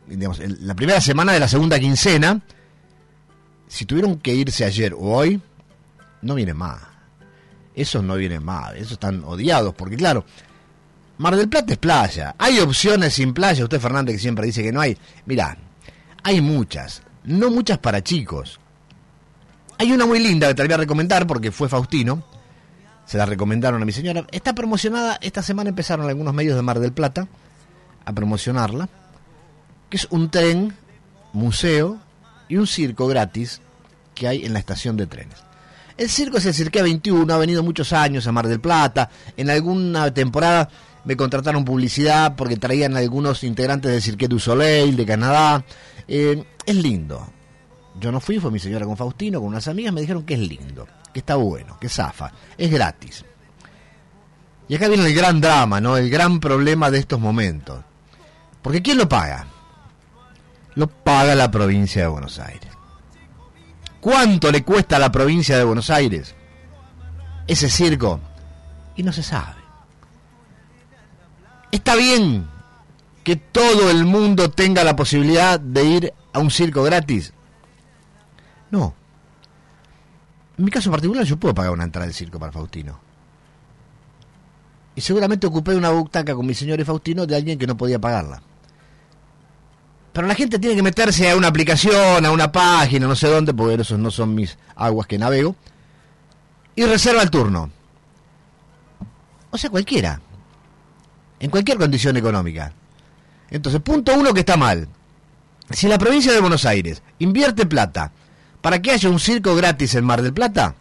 digamos, 0.07 0.39
en 0.39 0.65
la 0.65 0.73
primera 0.73 1.01
semana 1.01 1.33
de 1.33 1.39
la 1.41 1.49
segunda 1.49 1.77
quincena, 1.77 2.41
si 3.67 3.83
tuvieron 3.83 4.19
que 4.19 4.33
irse 4.33 4.63
ayer 4.63 4.93
o 4.93 5.01
hoy, 5.01 5.41
no 6.21 6.35
vienen 6.35 6.55
más. 6.55 6.79
Esos 7.75 8.05
no 8.05 8.15
vienen 8.15 8.41
más, 8.41 8.73
esos 8.75 8.93
están 8.93 9.21
odiados, 9.25 9.75
porque 9.75 9.97
claro, 9.97 10.23
Mar 11.17 11.35
del 11.35 11.49
Plata 11.49 11.73
es 11.73 11.77
playa, 11.77 12.35
hay 12.37 12.59
opciones 12.59 13.15
sin 13.15 13.33
playa, 13.33 13.65
usted 13.65 13.81
Fernández 13.81 14.15
que 14.15 14.21
siempre 14.21 14.45
dice 14.45 14.63
que 14.63 14.71
no 14.71 14.79
hay, 14.79 14.97
mirá, 15.25 15.57
hay 16.23 16.39
muchas, 16.39 17.01
no 17.25 17.51
muchas 17.51 17.79
para 17.79 18.01
chicos. 18.01 18.61
Hay 19.77 19.91
una 19.91 20.05
muy 20.05 20.19
linda 20.19 20.47
que 20.47 20.53
te 20.55 20.63
voy 20.63 20.73
a 20.73 20.77
recomendar 20.77 21.27
porque 21.27 21.51
fue 21.51 21.67
Faustino, 21.67 22.23
se 23.07 23.17
la 23.17 23.25
recomendaron 23.25 23.81
a 23.81 23.85
mi 23.85 23.91
señora. 23.91 24.27
Está 24.31 24.53
promocionada, 24.53 25.17
esta 25.21 25.41
semana 25.41 25.69
empezaron 25.69 26.07
algunos 26.07 26.33
medios 26.33 26.55
de 26.55 26.61
Mar 26.61 26.79
del 26.79 26.91
Plata 26.91 27.27
a 28.05 28.13
promocionarla, 28.13 28.89
que 29.89 29.97
es 29.97 30.07
un 30.11 30.29
tren, 30.29 30.75
museo 31.33 31.97
y 32.49 32.57
un 32.57 32.67
circo 32.67 33.07
gratis 33.07 33.61
que 34.13 34.27
hay 34.27 34.45
en 34.45 34.53
la 34.53 34.59
estación 34.59 34.97
de 34.97 35.07
trenes. 35.07 35.37
El 35.97 36.09
circo 36.09 36.37
es 36.37 36.45
el 36.45 36.53
Cirque 36.53 36.83
21, 36.83 37.33
ha 37.33 37.37
venido 37.39 37.63
muchos 37.63 37.91
años 37.91 38.27
a 38.27 38.31
Mar 38.31 38.47
del 38.47 38.59
Plata. 38.59 39.09
En 39.35 39.49
alguna 39.49 40.13
temporada 40.13 40.69
me 41.05 41.17
contrataron 41.17 41.65
publicidad 41.65 42.35
porque 42.35 42.57
traían 42.57 42.95
algunos 42.95 43.43
integrantes 43.43 43.91
del 43.91 44.01
Cirque 44.01 44.27
du 44.27 44.37
Soleil 44.37 44.95
de 44.95 45.05
Canadá. 45.07 45.65
Eh, 46.07 46.43
es 46.65 46.75
lindo. 46.75 47.27
Yo 47.99 48.11
no 48.11 48.19
fui, 48.19 48.37
fue 48.37 48.51
mi 48.51 48.59
señora 48.59 48.85
con 48.85 48.95
Faustino, 48.95 49.39
con 49.39 49.49
unas 49.49 49.67
amigas, 49.67 49.91
me 49.91 50.01
dijeron 50.01 50.23
que 50.23 50.35
es 50.35 50.39
lindo, 50.39 50.87
que 51.17 51.21
está 51.21 51.35
bueno, 51.35 51.79
que 51.79 51.89
zafa, 51.89 52.31
es 52.59 52.69
gratis. 52.69 53.25
Y 54.67 54.75
acá 54.75 54.87
viene 54.87 55.07
el 55.07 55.15
gran 55.15 55.41
drama, 55.41 55.81
¿no? 55.81 55.97
El 55.97 56.11
gran 56.11 56.39
problema 56.39 56.91
de 56.91 56.99
estos 56.99 57.19
momentos. 57.19 57.83
Porque 58.61 58.83
¿quién 58.83 58.99
lo 58.99 59.09
paga? 59.09 59.47
Lo 60.75 60.85
paga 60.85 61.33
la 61.33 61.49
provincia 61.49 62.03
de 62.03 62.07
Buenos 62.07 62.37
Aires. 62.37 62.69
¿Cuánto 63.99 64.51
le 64.51 64.63
cuesta 64.63 64.97
a 64.97 64.99
la 64.99 65.11
provincia 65.11 65.57
de 65.57 65.63
Buenos 65.63 65.89
Aires 65.89 66.35
ese 67.47 67.67
circo? 67.67 68.19
Y 68.95 69.01
no 69.01 69.11
se 69.11 69.23
sabe. 69.23 69.61
Está 71.71 71.95
bien 71.95 72.47
que 73.23 73.37
todo 73.37 73.89
el 73.89 74.05
mundo 74.05 74.51
tenga 74.51 74.83
la 74.83 74.95
posibilidad 74.95 75.59
de 75.59 75.83
ir 75.83 76.13
a 76.31 76.37
un 76.37 76.51
circo 76.51 76.83
gratis. 76.83 77.33
No. 78.69 78.93
En 80.57 80.65
mi 80.65 80.71
caso 80.71 80.89
particular 80.89 81.23
yo 81.23 81.37
puedo 81.37 81.53
pagar 81.53 81.71
una 81.71 81.83
entrada 81.83 82.05
del 82.07 82.15
circo 82.15 82.39
para 82.39 82.51
Faustino. 82.51 82.99
Y 84.95 85.01
seguramente 85.01 85.45
ocupé 85.45 85.75
una 85.75 85.91
butaca 85.91 86.33
con 86.33 86.45
mi 86.45 86.55
señor 86.55 86.79
y 86.79 86.83
Faustino 86.83 87.27
de 87.27 87.35
alguien 87.35 87.59
que 87.59 87.67
no 87.67 87.77
podía 87.77 87.99
pagarla. 87.99 88.41
Pero 90.11 90.27
la 90.27 90.33
gente 90.33 90.57
tiene 90.57 90.75
que 90.75 90.81
meterse 90.81 91.29
a 91.29 91.35
una 91.35 91.49
aplicación, 91.49 92.25
a 92.25 92.31
una 92.31 92.51
página, 92.51 93.05
no 93.05 93.15
sé 93.15 93.27
dónde, 93.27 93.53
porque 93.53 93.79
esos 93.79 93.99
no 93.99 94.09
son 94.09 94.33
mis 94.33 94.57
aguas 94.75 95.05
que 95.05 95.19
navego, 95.19 95.55
y 96.75 96.85
reserva 96.85 97.21
el 97.21 97.29
turno. 97.29 97.69
O 99.51 99.57
sea, 99.59 99.69
cualquiera. 99.69 100.19
En 101.39 101.51
cualquier 101.51 101.77
condición 101.77 102.17
económica. 102.17 102.73
Entonces, 103.51 103.79
punto 103.81 104.17
uno 104.17 104.33
que 104.33 104.39
está 104.39 104.57
mal. 104.57 104.87
Si 105.69 105.87
la 105.87 105.99
provincia 105.99 106.33
de 106.33 106.41
Buenos 106.41 106.65
Aires 106.65 107.03
invierte 107.19 107.67
plata 107.67 108.11
para 108.61 108.81
que 108.81 108.91
haya 108.91 109.09
un 109.09 109.19
circo 109.19 109.55
gratis 109.55 109.95
en 109.95 110.05
Mar 110.05 110.21
del 110.21 110.33
Plata, 110.33 110.75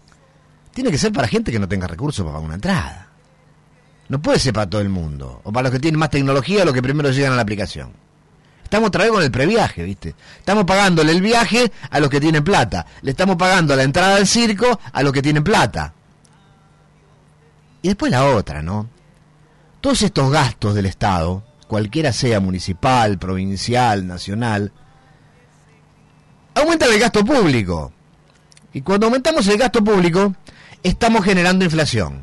tiene 0.73 0.91
que 0.91 0.99
ser 0.99 1.13
para 1.13 1.29
gente 1.29 1.53
que 1.53 1.59
no 1.59 1.69
tenga 1.69 1.87
recursos 1.87 2.25
para 2.27 2.39
una 2.39 2.55
entrada. 2.55 3.09
No 4.09 4.21
puede 4.21 4.39
ser 4.39 4.53
para 4.53 4.69
todo 4.69 4.81
el 4.81 4.89
mundo. 4.89 5.41
O 5.45 5.53
para 5.53 5.65
los 5.65 5.73
que 5.73 5.81
tienen 5.81 5.99
más 5.99 6.11
tecnología 6.11 6.65
los 6.65 6.75
que 6.75 6.83
primero 6.83 7.11
llegan 7.11 7.33
a 7.33 7.37
la 7.37 7.43
aplicación. 7.43 7.93
Estamos 8.63 8.89
otra 8.89 9.05
vez 9.05 9.13
con 9.13 9.23
el 9.23 9.31
previaje, 9.31 9.85
¿viste? 9.85 10.15
Estamos 10.39 10.65
pagándole 10.65 11.13
el 11.13 11.23
viaje 11.23 11.71
a 11.91 12.01
los 12.01 12.11
que 12.11 12.21
tienen 12.21 12.43
plata. 12.43 12.85
Le 13.03 13.13
estamos 13.13 13.37
pagando 13.37 13.77
la 13.77 13.85
entrada 13.85 14.17
al 14.17 14.27
circo 14.27 14.81
a 14.93 15.03
los 15.03 15.13
que 15.13 15.23
tienen 15.23 15.45
plata. 15.45 15.95
Y 17.83 17.89
después 17.89 18.11
la 18.11 18.25
otra, 18.27 18.63
¿no? 18.63 18.89
Todos 19.81 20.03
estos 20.03 20.33
gastos 20.33 20.75
del 20.75 20.87
Estado, 20.87 21.45
cualquiera 21.69 22.13
sea 22.13 22.41
municipal, 22.41 23.19
provincial, 23.19 24.07
nacional, 24.07 24.73
aumentan 26.57 26.93
el 26.93 26.99
gasto 26.99 27.25
público. 27.25 27.93
Y 28.73 28.81
cuando 28.81 29.07
aumentamos 29.07 29.47
el 29.47 29.59
gasto 29.59 29.85
público, 29.85 30.35
estamos 30.83 31.25
generando 31.25 31.65
inflación. 31.65 32.23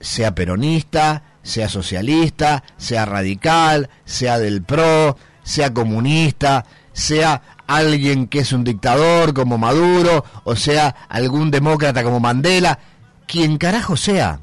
Sea 0.00 0.34
peronista, 0.34 1.22
sea 1.42 1.68
socialista, 1.68 2.64
sea 2.76 3.04
radical, 3.04 3.90
sea 4.04 4.38
del 4.38 4.62
PRO, 4.62 5.16
sea 5.42 5.72
comunista, 5.72 6.64
sea 6.92 7.42
alguien 7.66 8.26
que 8.26 8.40
es 8.40 8.52
un 8.52 8.64
dictador 8.64 9.34
como 9.34 9.58
Maduro, 9.58 10.24
o 10.44 10.56
sea 10.56 10.94
algún 11.08 11.50
demócrata 11.50 12.02
como 12.02 12.20
Mandela, 12.20 12.78
quien 13.26 13.58
carajo 13.58 13.96
sea, 13.96 14.40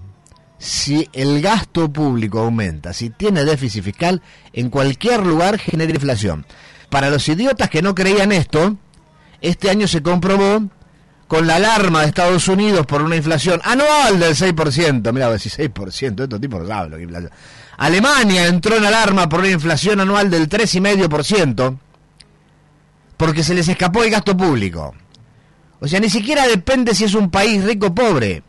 si 0.59 1.09
el 1.13 1.41
gasto 1.41 1.91
público 1.91 2.39
aumenta, 2.39 2.93
si 2.93 3.09
tiene 3.09 3.43
déficit 3.43 3.83
fiscal, 3.83 4.21
en 4.53 4.69
cualquier 4.69 5.25
lugar 5.25 5.57
genera 5.57 5.91
inflación. 5.91 6.45
Para 6.93 7.09
los 7.09 7.27
idiotas 7.27 7.71
que 7.71 7.81
no 7.81 7.95
creían 7.95 8.31
esto, 8.31 8.77
este 9.41 9.71
año 9.71 9.87
se 9.87 10.03
comprobó 10.03 10.69
con 11.27 11.47
la 11.47 11.55
alarma 11.55 12.01
de 12.01 12.09
Estados 12.09 12.47
Unidos 12.47 12.85
por 12.85 13.01
una 13.01 13.15
inflación 13.15 13.59
anual 13.63 14.19
del 14.19 14.35
6%. 14.35 15.11
Mira, 15.11 15.33
16%, 15.33 16.21
estos 16.21 16.39
tipos 16.39 16.61
no. 16.61 17.29
Alemania 17.77 18.45
entró 18.45 18.77
en 18.77 18.85
alarma 18.85 19.27
por 19.27 19.39
una 19.39 19.49
inflación 19.49 20.01
anual 20.01 20.29
del 20.29 20.47
3,5% 20.47 21.79
porque 23.17 23.43
se 23.43 23.55
les 23.55 23.67
escapó 23.67 24.03
el 24.03 24.11
gasto 24.11 24.37
público. 24.37 24.93
O 25.79 25.87
sea, 25.87 25.99
ni 25.99 26.11
siquiera 26.11 26.45
depende 26.45 26.93
si 26.93 27.05
es 27.05 27.15
un 27.15 27.31
país 27.31 27.63
rico 27.63 27.87
o 27.87 27.95
pobre, 27.95 28.43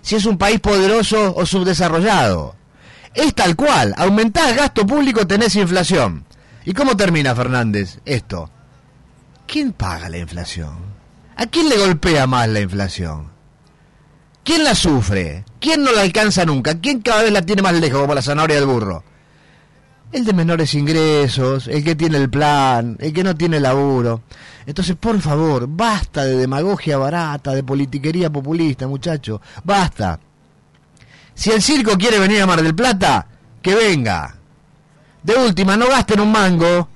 si 0.00 0.14
es 0.14 0.24
un 0.24 0.38
país 0.38 0.58
poderoso 0.58 1.34
o 1.36 1.44
subdesarrollado. 1.44 2.56
Es 3.12 3.34
tal 3.34 3.54
cual, 3.54 3.92
aumentás 3.98 4.56
gasto 4.56 4.86
público, 4.86 5.26
tenés 5.26 5.54
inflación. 5.56 6.24
¿Y 6.64 6.72
cómo 6.72 6.96
termina 6.96 7.34
Fernández 7.34 7.98
esto? 8.04 8.50
¿Quién 9.46 9.72
paga 9.72 10.08
la 10.08 10.18
inflación? 10.18 10.76
¿A 11.36 11.46
quién 11.46 11.68
le 11.68 11.76
golpea 11.76 12.26
más 12.26 12.48
la 12.48 12.60
inflación? 12.60 13.28
¿Quién 14.42 14.64
la 14.64 14.74
sufre? 14.74 15.44
¿Quién 15.60 15.82
no 15.82 15.92
la 15.92 16.02
alcanza 16.02 16.44
nunca? 16.44 16.78
¿Quién 16.80 17.00
cada 17.00 17.22
vez 17.22 17.32
la 17.32 17.42
tiene 17.42 17.62
más 17.62 17.74
lejos 17.74 18.00
como 18.00 18.14
la 18.14 18.22
zanahoria 18.22 18.56
del 18.56 18.66
burro? 18.66 19.04
El 20.12 20.24
de 20.24 20.32
menores 20.32 20.74
ingresos, 20.74 21.66
el 21.66 21.82
que 21.82 21.96
tiene 21.96 22.18
el 22.18 22.30
plan, 22.30 22.96
el 23.00 23.12
que 23.12 23.24
no 23.24 23.34
tiene 23.34 23.58
laburo. 23.58 24.22
Entonces, 24.64 24.96
por 24.96 25.20
favor, 25.20 25.66
basta 25.68 26.24
de 26.24 26.36
demagogia 26.36 26.98
barata, 26.98 27.52
de 27.52 27.64
politiquería 27.64 28.30
populista, 28.30 28.86
muchacho. 28.86 29.40
Basta. 29.64 30.20
Si 31.34 31.50
el 31.50 31.60
circo 31.60 31.98
quiere 31.98 32.18
venir 32.18 32.42
a 32.42 32.46
Mar 32.46 32.62
del 32.62 32.74
Plata, 32.74 33.26
que 33.60 33.74
venga. 33.74 34.36
De 35.24 35.34
última, 35.34 35.76
no 35.76 35.88
gasten 35.88 36.20
un 36.20 36.30
mango. 36.30 36.88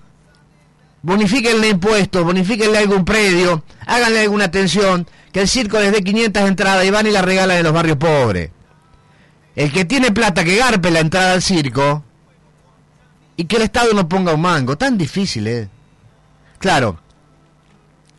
Bonifíquenle 1.02 1.70
impuestos, 1.70 2.22
bonifíquenle 2.22 2.78
algún 2.78 3.04
predio, 3.04 3.64
háganle 3.86 4.20
alguna 4.20 4.44
atención, 4.44 5.06
que 5.32 5.40
el 5.40 5.48
circo 5.48 5.80
les 5.80 5.92
dé 5.92 6.02
500 6.02 6.42
entradas 6.42 6.84
y 6.84 6.90
van 6.90 7.06
y 7.06 7.10
la 7.10 7.22
regalan 7.22 7.56
en 7.56 7.64
los 7.64 7.72
barrios 7.72 7.96
pobres. 7.96 8.50
El 9.56 9.72
que 9.72 9.86
tiene 9.86 10.12
plata 10.12 10.44
que 10.44 10.56
garpe 10.56 10.90
la 10.90 11.00
entrada 11.00 11.32
al 11.32 11.42
circo 11.42 12.04
y 13.36 13.44
que 13.44 13.56
el 13.56 13.62
Estado 13.62 13.94
no 13.94 14.08
ponga 14.08 14.34
un 14.34 14.42
mango. 14.42 14.76
Tan 14.76 14.98
difícil, 14.98 15.46
¿eh? 15.46 15.68
Claro, 16.58 17.00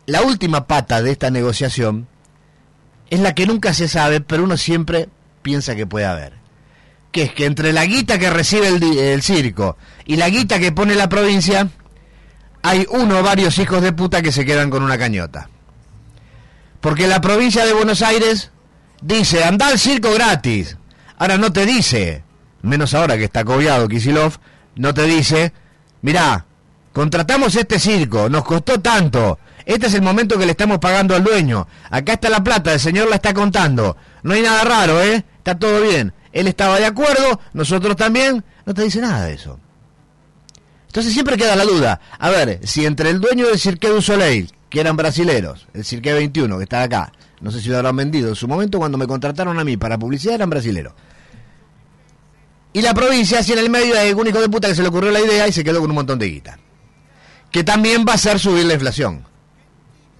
la 0.06 0.22
última 0.22 0.66
pata 0.66 1.02
de 1.02 1.12
esta 1.12 1.30
negociación 1.30 2.08
es 3.10 3.20
la 3.20 3.34
que 3.34 3.46
nunca 3.46 3.74
se 3.74 3.86
sabe, 3.86 4.20
pero 4.20 4.42
uno 4.42 4.56
siempre 4.56 5.08
piensa 5.42 5.76
que 5.76 5.86
puede 5.86 6.06
haber 6.06 6.39
que 7.12 7.24
es 7.24 7.32
que 7.32 7.46
entre 7.46 7.72
la 7.72 7.84
guita 7.86 8.18
que 8.18 8.30
recibe 8.30 8.68
el, 8.68 9.22
circo 9.22 9.76
y 10.04 10.16
la 10.16 10.28
guita 10.28 10.58
que 10.58 10.72
pone 10.72 10.94
la 10.94 11.08
provincia, 11.08 11.68
hay 12.62 12.86
uno 12.90 13.18
o 13.18 13.22
varios 13.22 13.58
hijos 13.58 13.82
de 13.82 13.92
puta 13.92 14.22
que 14.22 14.32
se 14.32 14.44
quedan 14.44 14.70
con 14.70 14.82
una 14.82 14.98
cañota. 14.98 15.48
Porque 16.80 17.08
la 17.08 17.20
provincia 17.20 17.66
de 17.66 17.72
Buenos 17.72 18.02
Aires 18.02 18.50
dice, 19.02 19.44
anda 19.44 19.68
al 19.68 19.78
circo 19.78 20.12
gratis. 20.12 20.76
Ahora 21.18 21.36
no 21.36 21.52
te 21.52 21.66
dice, 21.66 22.22
menos 22.62 22.94
ahora 22.94 23.18
que 23.18 23.24
está 23.24 23.44
cobiado 23.44 23.88
Kisilov, 23.88 24.38
no 24.76 24.94
te 24.94 25.02
dice, 25.02 25.52
mirá, 26.02 26.46
contratamos 26.92 27.56
este 27.56 27.78
circo, 27.78 28.28
nos 28.28 28.44
costó 28.44 28.80
tanto, 28.80 29.38
este 29.66 29.88
es 29.88 29.94
el 29.94 30.02
momento 30.02 30.38
que 30.38 30.46
le 30.46 30.52
estamos 30.52 30.78
pagando 30.78 31.14
al 31.14 31.24
dueño, 31.24 31.66
acá 31.90 32.14
está 32.14 32.30
la 32.30 32.42
plata, 32.42 32.72
el 32.72 32.80
señor 32.80 33.08
la 33.10 33.16
está 33.16 33.34
contando, 33.34 33.96
no 34.22 34.32
hay 34.32 34.42
nada 34.42 34.64
raro, 34.64 35.02
¿eh? 35.02 35.24
Está 35.38 35.58
todo 35.58 35.82
bien. 35.82 36.14
Él 36.32 36.46
estaba 36.46 36.78
de 36.78 36.86
acuerdo, 36.86 37.40
nosotros 37.52 37.96
también, 37.96 38.44
no 38.64 38.74
te 38.74 38.82
dice 38.82 39.00
nada 39.00 39.24
de 39.24 39.34
eso. 39.34 39.58
Entonces 40.86 41.12
siempre 41.12 41.36
queda 41.36 41.56
la 41.56 41.64
duda. 41.64 42.00
A 42.18 42.30
ver, 42.30 42.60
si 42.66 42.84
entre 42.84 43.10
el 43.10 43.20
dueño 43.20 43.46
del 43.46 43.58
Cirque 43.58 43.88
du 43.88 44.00
Soleil, 44.00 44.52
que 44.68 44.80
eran 44.80 44.96
brasileros, 44.96 45.66
el 45.74 45.84
Cirque 45.84 46.12
21, 46.12 46.56
que 46.58 46.64
está 46.64 46.82
acá, 46.82 47.12
no 47.40 47.50
sé 47.50 47.60
si 47.60 47.68
lo 47.68 47.76
habrán 47.76 47.96
vendido, 47.96 48.28
en 48.28 48.36
su 48.36 48.46
momento 48.46 48.78
cuando 48.78 48.98
me 48.98 49.06
contrataron 49.06 49.58
a 49.58 49.64
mí 49.64 49.76
para 49.76 49.98
publicidad 49.98 50.34
eran 50.34 50.50
brasileros. 50.50 50.92
Y 52.72 52.82
la 52.82 52.94
provincia, 52.94 53.42
si 53.42 53.52
en 53.52 53.58
el 53.58 53.70
medio 53.70 53.98
hay 53.98 54.12
un 54.12 54.20
único 54.20 54.40
de 54.40 54.48
puta 54.48 54.68
que 54.68 54.74
se 54.74 54.82
le 54.82 54.88
ocurrió 54.88 55.10
la 55.10 55.20
idea 55.20 55.48
y 55.48 55.52
se 55.52 55.64
quedó 55.64 55.80
con 55.80 55.90
un 55.90 55.96
montón 55.96 56.18
de 56.18 56.28
guita. 56.28 56.58
Que 57.50 57.64
también 57.64 58.04
va 58.06 58.12
a 58.12 58.14
hacer 58.14 58.38
subir 58.38 58.64
la 58.64 58.74
inflación. 58.74 59.24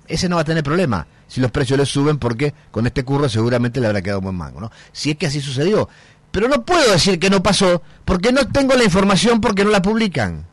Ese 0.09 0.29
no 0.29 0.35
va 0.37 0.43
a 0.43 0.45
tener 0.45 0.65
problema 0.65 1.07
si 1.31 1.41
los 1.41 1.53
precios 1.53 1.79
les 1.79 1.89
suben 1.89 2.19
porque 2.19 2.53
con 2.73 2.87
este 2.89 3.05
curro 3.05 3.29
seguramente 3.29 3.81
le 3.81 3.87
habrá 3.87 4.03
quedado 4.03 4.19
un 4.19 4.25
buen 4.25 4.37
mango, 4.37 4.61
¿no? 4.61 4.73
Si 4.91 5.13
es 5.13 5.17
que 5.17 5.27
así 5.27 5.41
sucedió. 5.41 5.89
Pero 6.33 6.49
no 6.49 6.65
puedo 6.65 6.91
decir 6.91 7.21
que 7.21 7.31
no 7.31 7.41
pasó 7.41 7.83
porque 8.05 8.33
no 8.33 8.49
tengo 8.49 8.75
la 8.75 8.83
información 8.83 9.41
porque 9.41 9.65
no 9.65 9.71
la 9.71 9.81
publican. 9.81 10.45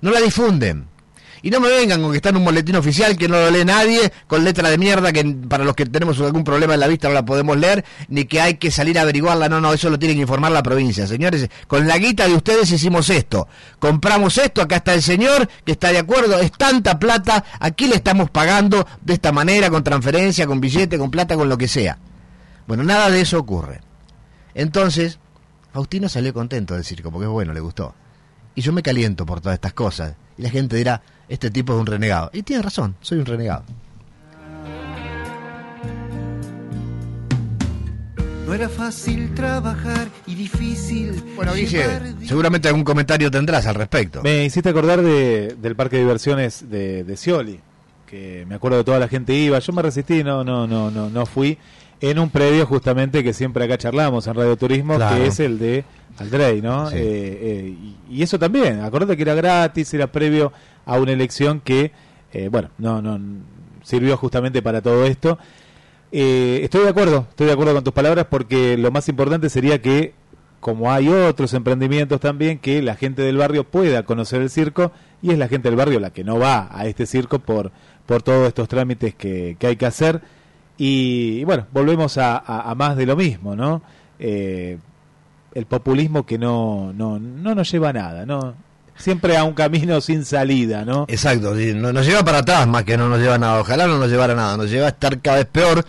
No 0.00 0.10
la 0.10 0.20
difunden. 0.20 0.88
Y 1.42 1.50
no 1.50 1.58
me 1.58 1.68
vengan 1.68 2.00
con 2.00 2.12
que 2.12 2.18
está 2.18 2.28
en 2.28 2.36
un 2.36 2.44
boletín 2.44 2.76
oficial 2.76 3.16
que 3.16 3.28
no 3.28 3.36
lo 3.36 3.50
lee 3.50 3.64
nadie, 3.64 4.12
con 4.28 4.44
letra 4.44 4.70
de 4.70 4.78
mierda 4.78 5.12
que 5.12 5.24
para 5.24 5.64
los 5.64 5.74
que 5.74 5.86
tenemos 5.86 6.20
algún 6.20 6.44
problema 6.44 6.74
en 6.74 6.80
la 6.80 6.86
vista 6.86 7.08
no 7.08 7.14
la 7.14 7.24
podemos 7.24 7.56
leer, 7.56 7.84
ni 8.08 8.26
que 8.26 8.40
hay 8.40 8.54
que 8.54 8.70
salir 8.70 8.96
a 8.98 9.02
averiguarla. 9.02 9.48
No, 9.48 9.60
no, 9.60 9.72
eso 9.72 9.90
lo 9.90 9.98
tiene 9.98 10.14
que 10.14 10.20
informar 10.20 10.52
la 10.52 10.62
provincia. 10.62 11.06
Señores, 11.06 11.48
con 11.66 11.88
la 11.88 11.98
guita 11.98 12.28
de 12.28 12.34
ustedes 12.34 12.70
hicimos 12.70 13.10
esto. 13.10 13.48
Compramos 13.80 14.38
esto, 14.38 14.62
acá 14.62 14.76
está 14.76 14.94
el 14.94 15.02
señor 15.02 15.48
que 15.64 15.72
está 15.72 15.90
de 15.90 15.98
acuerdo, 15.98 16.38
es 16.38 16.52
tanta 16.52 16.98
plata, 16.98 17.44
aquí 17.58 17.88
le 17.88 17.96
estamos 17.96 18.30
pagando 18.30 18.86
de 19.00 19.14
esta 19.14 19.32
manera, 19.32 19.68
con 19.68 19.82
transferencia, 19.82 20.46
con 20.46 20.60
billete, 20.60 20.96
con 20.96 21.10
plata, 21.10 21.34
con 21.34 21.48
lo 21.48 21.58
que 21.58 21.66
sea. 21.66 21.98
Bueno, 22.68 22.84
nada 22.84 23.10
de 23.10 23.20
eso 23.20 23.38
ocurre. 23.38 23.80
Entonces, 24.54 25.18
Faustino 25.72 26.08
salió 26.08 26.32
contento 26.32 26.74
del 26.74 26.84
circo, 26.84 27.10
porque 27.10 27.26
es 27.26 27.30
bueno, 27.32 27.52
le 27.52 27.60
gustó. 27.60 27.94
Y 28.54 28.60
yo 28.60 28.72
me 28.72 28.82
caliento 28.82 29.24
por 29.26 29.40
todas 29.40 29.54
estas 29.54 29.72
cosas. 29.72 30.14
Y 30.36 30.42
la 30.42 30.50
gente 30.50 30.76
dirá, 30.76 31.02
este 31.28 31.50
tipo 31.50 31.72
es 31.72 31.80
un 31.80 31.86
renegado. 31.86 32.30
Y 32.32 32.42
tiene 32.42 32.62
razón, 32.62 32.94
soy 33.00 33.18
un 33.18 33.26
renegado. 33.26 33.64
No 38.46 38.54
era 38.54 38.68
fácil 38.68 39.32
trabajar 39.34 40.08
y 40.26 40.34
difícil. 40.34 41.22
Bueno, 41.36 41.54
Guille, 41.54 41.84
seguramente 42.26 42.68
algún 42.68 42.84
comentario 42.84 43.30
tendrás 43.30 43.66
al 43.66 43.76
respecto. 43.76 44.20
Me 44.22 44.44
hiciste 44.44 44.68
acordar 44.68 45.00
de, 45.00 45.56
del 45.60 45.76
parque 45.76 45.96
de 45.96 46.02
diversiones 46.02 46.68
de, 46.68 47.04
de 47.04 47.16
Scioli, 47.16 47.60
que 48.06 48.44
me 48.48 48.56
acuerdo 48.56 48.78
de 48.78 48.84
toda 48.84 48.98
la 48.98 49.08
gente 49.08 49.32
iba. 49.32 49.58
Yo 49.58 49.72
me 49.72 49.80
resistí, 49.80 50.22
no, 50.22 50.44
no, 50.44 50.66
no, 50.66 50.90
no, 50.90 51.08
no 51.08 51.24
fui 51.24 51.56
en 52.02 52.18
un 52.18 52.30
predio 52.30 52.66
justamente 52.66 53.22
que 53.22 53.32
siempre 53.32 53.64
acá 53.64 53.78
charlamos 53.78 54.26
en 54.26 54.34
Radio 54.34 54.56
Turismo, 54.56 54.98
que 54.98 55.26
es 55.26 55.38
el 55.38 55.58
de 55.58 55.84
Aldrey, 56.18 56.60
¿no? 56.60 56.90
Eh, 56.90 56.94
eh, 56.94 57.74
y, 58.10 58.22
eso 58.22 58.40
también, 58.40 58.80
acordate 58.80 59.16
que 59.16 59.22
era 59.22 59.34
gratis, 59.34 59.94
era 59.94 60.08
previo 60.08 60.52
a 60.84 60.98
una 60.98 61.12
elección 61.12 61.60
que, 61.60 61.92
eh, 62.32 62.48
bueno, 62.48 62.70
no, 62.78 63.02
no 63.02 63.18
sirvió 63.82 64.16
justamente 64.16 64.62
para 64.62 64.80
todo 64.80 65.04
esto. 65.04 65.38
estoy 66.10 66.82
de 66.82 66.88
acuerdo, 66.88 67.26
estoy 67.30 67.46
de 67.46 67.52
acuerdo 67.52 67.74
con 67.74 67.84
tus 67.84 67.92
palabras 67.92 68.26
porque 68.28 68.76
lo 68.76 68.90
más 68.90 69.08
importante 69.08 69.48
sería 69.50 69.80
que, 69.80 70.14
como 70.60 70.92
hay 70.92 71.08
otros 71.08 71.54
emprendimientos 71.54 72.20
también, 72.20 72.58
que 72.58 72.82
la 72.82 72.94
gente 72.94 73.22
del 73.22 73.36
barrio 73.36 73.64
pueda 73.64 74.04
conocer 74.04 74.42
el 74.42 74.50
circo 74.50 74.92
y 75.20 75.30
es 75.30 75.38
la 75.38 75.48
gente 75.48 75.68
del 75.68 75.76
barrio 75.76 76.00
la 76.00 76.10
que 76.10 76.24
no 76.24 76.38
va 76.38 76.68
a 76.70 76.86
este 76.86 77.06
circo 77.06 77.38
por, 77.38 77.72
por 78.06 78.22
todos 78.22 78.48
estos 78.48 78.68
trámites 78.68 79.14
que, 79.14 79.56
que 79.58 79.66
hay 79.66 79.76
que 79.76 79.86
hacer 79.86 80.22
y, 80.84 81.44
bueno, 81.44 81.66
volvemos 81.72 82.18
a, 82.18 82.74
más 82.76 82.96
de 82.96 83.06
lo 83.06 83.14
mismo, 83.14 83.54
¿no? 83.54 83.82
Eh, 84.18 84.78
el 85.54 85.66
populismo 85.66 86.24
que 86.24 86.38
no, 86.38 86.92
no, 86.92 87.18
no 87.18 87.54
nos 87.54 87.70
lleva 87.70 87.90
a 87.90 87.92
nada, 87.92 88.26
¿no? 88.26 88.54
Siempre 88.96 89.36
a 89.36 89.44
un 89.44 89.54
camino 89.54 90.00
sin 90.00 90.24
salida, 90.24 90.84
¿no? 90.84 91.06
Exacto, 91.08 91.54
no, 91.54 91.92
nos 91.92 92.06
lleva 92.06 92.24
para 92.24 92.38
atrás 92.38 92.66
más 92.66 92.84
que 92.84 92.96
no 92.96 93.08
nos 93.08 93.20
lleva 93.20 93.34
a 93.34 93.38
nada. 93.38 93.60
Ojalá 93.60 93.86
no 93.86 93.98
nos 93.98 94.10
llevara 94.10 94.32
a 94.32 94.36
nada, 94.36 94.56
nos 94.56 94.70
lleva 94.70 94.86
a 94.86 94.90
estar 94.90 95.20
cada 95.20 95.38
vez 95.38 95.46
peor 95.46 95.84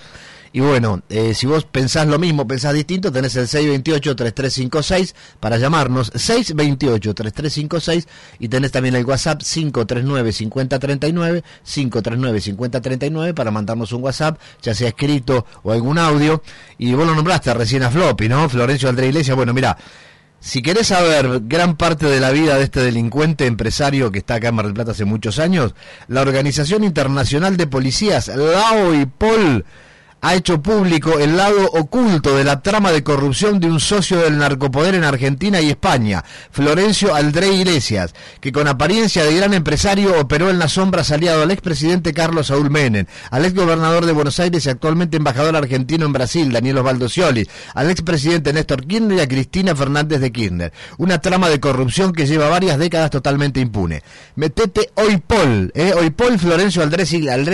y 0.56 0.60
bueno, 0.60 1.02
eh, 1.10 1.34
si 1.34 1.48
vos 1.48 1.66
pensás 1.66 2.06
lo 2.06 2.20
mismo, 2.20 2.48
pensás 2.48 2.76
distinto, 2.76 3.12
tenés 3.12 3.36
el 3.38 3.48
628-3356 3.48 5.16
para 5.40 5.58
llamarnos, 5.58 6.14
628-3356 6.14 8.06
y 8.38 8.50
tenés 8.50 8.72
también 8.72 8.94
el 8.94 9.04
WhatsApp 9.04 9.42
539-5039, 9.42 11.44
539-5039 11.66 13.34
para 13.34 13.50
mandarnos 13.50 13.94
un 13.94 14.04
WhatsApp, 14.04 14.40
ya 14.62 14.76
sea 14.76 14.90
escrito 14.90 15.48
o 15.64 15.72
algún 15.72 15.98
audio. 15.98 16.44
Y 16.78 16.94
vos 16.94 17.08
lo 17.08 17.16
nombraste 17.16 17.52
recién 17.56 17.82
a 17.82 17.90
Floppy, 17.90 18.30
¿no? 18.30 18.48
Florencio 18.48 18.90
André 18.90 19.08
Iglesias, 19.08 19.36
bueno, 19.36 19.56
mira. 19.56 19.76
Si 20.44 20.62
querés 20.62 20.88
saber 20.88 21.44
gran 21.46 21.78
parte 21.78 22.06
de 22.06 22.20
la 22.20 22.32
vida 22.32 22.58
de 22.58 22.66
este 22.66 22.82
delincuente 22.82 23.46
empresario 23.46 24.12
que 24.12 24.20
está 24.20 24.36
acá 24.36 24.50
en 24.50 24.56
Mar 24.56 24.66
del 24.66 24.74
Plata 24.74 24.92
hace 24.92 25.06
muchos 25.06 25.40
años, 25.40 25.74
la 26.10 26.20
Organización 26.20 26.84
Internacional 26.84 27.56
de 27.56 27.66
Policías, 27.66 28.28
LAO 28.28 28.94
y 28.94 29.06
POL, 29.06 29.64
ha 30.24 30.36
hecho 30.36 30.62
público 30.62 31.20
el 31.20 31.36
lado 31.36 31.70
oculto 31.74 32.38
de 32.38 32.46
la 32.46 32.62
trama 32.62 32.94
de 32.94 33.04
corrupción 33.04 33.60
de 33.60 33.68
un 33.68 33.82
socio 33.82 34.20
del 34.20 34.38
narcopoder 34.38 34.96
en 34.96 35.04
Argentina 35.04 35.60
y 35.60 35.70
España, 35.70 36.24
Florencio 36.50 37.14
Aldré 37.14 37.54
Iglesias, 37.54 38.16
que 38.40 38.54
con 38.54 38.70
apariencia 38.70 39.26
de 39.26 39.36
gran 39.36 39.54
empresario 39.54 40.18
operó 40.18 40.50
en 40.50 40.60
la 40.60 40.70
sombra 40.70 41.04
aliado 41.12 41.44
al 41.44 41.52
expresidente 41.52 42.14
Carlos 42.14 42.48
Saúl 42.48 42.70
Menem, 42.70 43.06
al 43.32 43.44
exgobernador 43.44 44.06
de 44.06 44.14
Buenos 44.14 44.40
Aires 44.40 44.66
y 44.66 44.70
actualmente 44.70 45.18
embajador 45.18 45.58
argentino 45.58 46.06
en 46.06 46.14
Brasil, 46.14 46.54
Daniel 46.54 46.78
Osvaldo 46.78 47.10
Scioli, 47.10 47.46
al 47.76 47.92
expresidente 47.92 48.54
Néstor 48.54 48.88
Kirchner 48.88 49.18
y 49.18 49.22
a 49.22 49.28
Cristina 49.28 49.76
Fernández 49.76 50.22
de 50.22 50.32
Kirchner. 50.32 50.72
Una 50.98 51.20
trama 51.20 51.50
de 51.50 51.60
corrupción 51.60 52.14
que 52.14 52.28
lleva 52.28 52.48
varias 52.48 52.80
décadas 52.80 53.12
totalmente 53.12 53.60
impune. 53.60 54.04
Metete 54.38 54.90
hoy 54.96 55.18
Pol, 55.18 55.70
¿eh? 55.76 55.94
hoy 56.00 56.12
Pol 56.12 56.40
Florencio 56.40 56.82
Aldré 56.82 57.04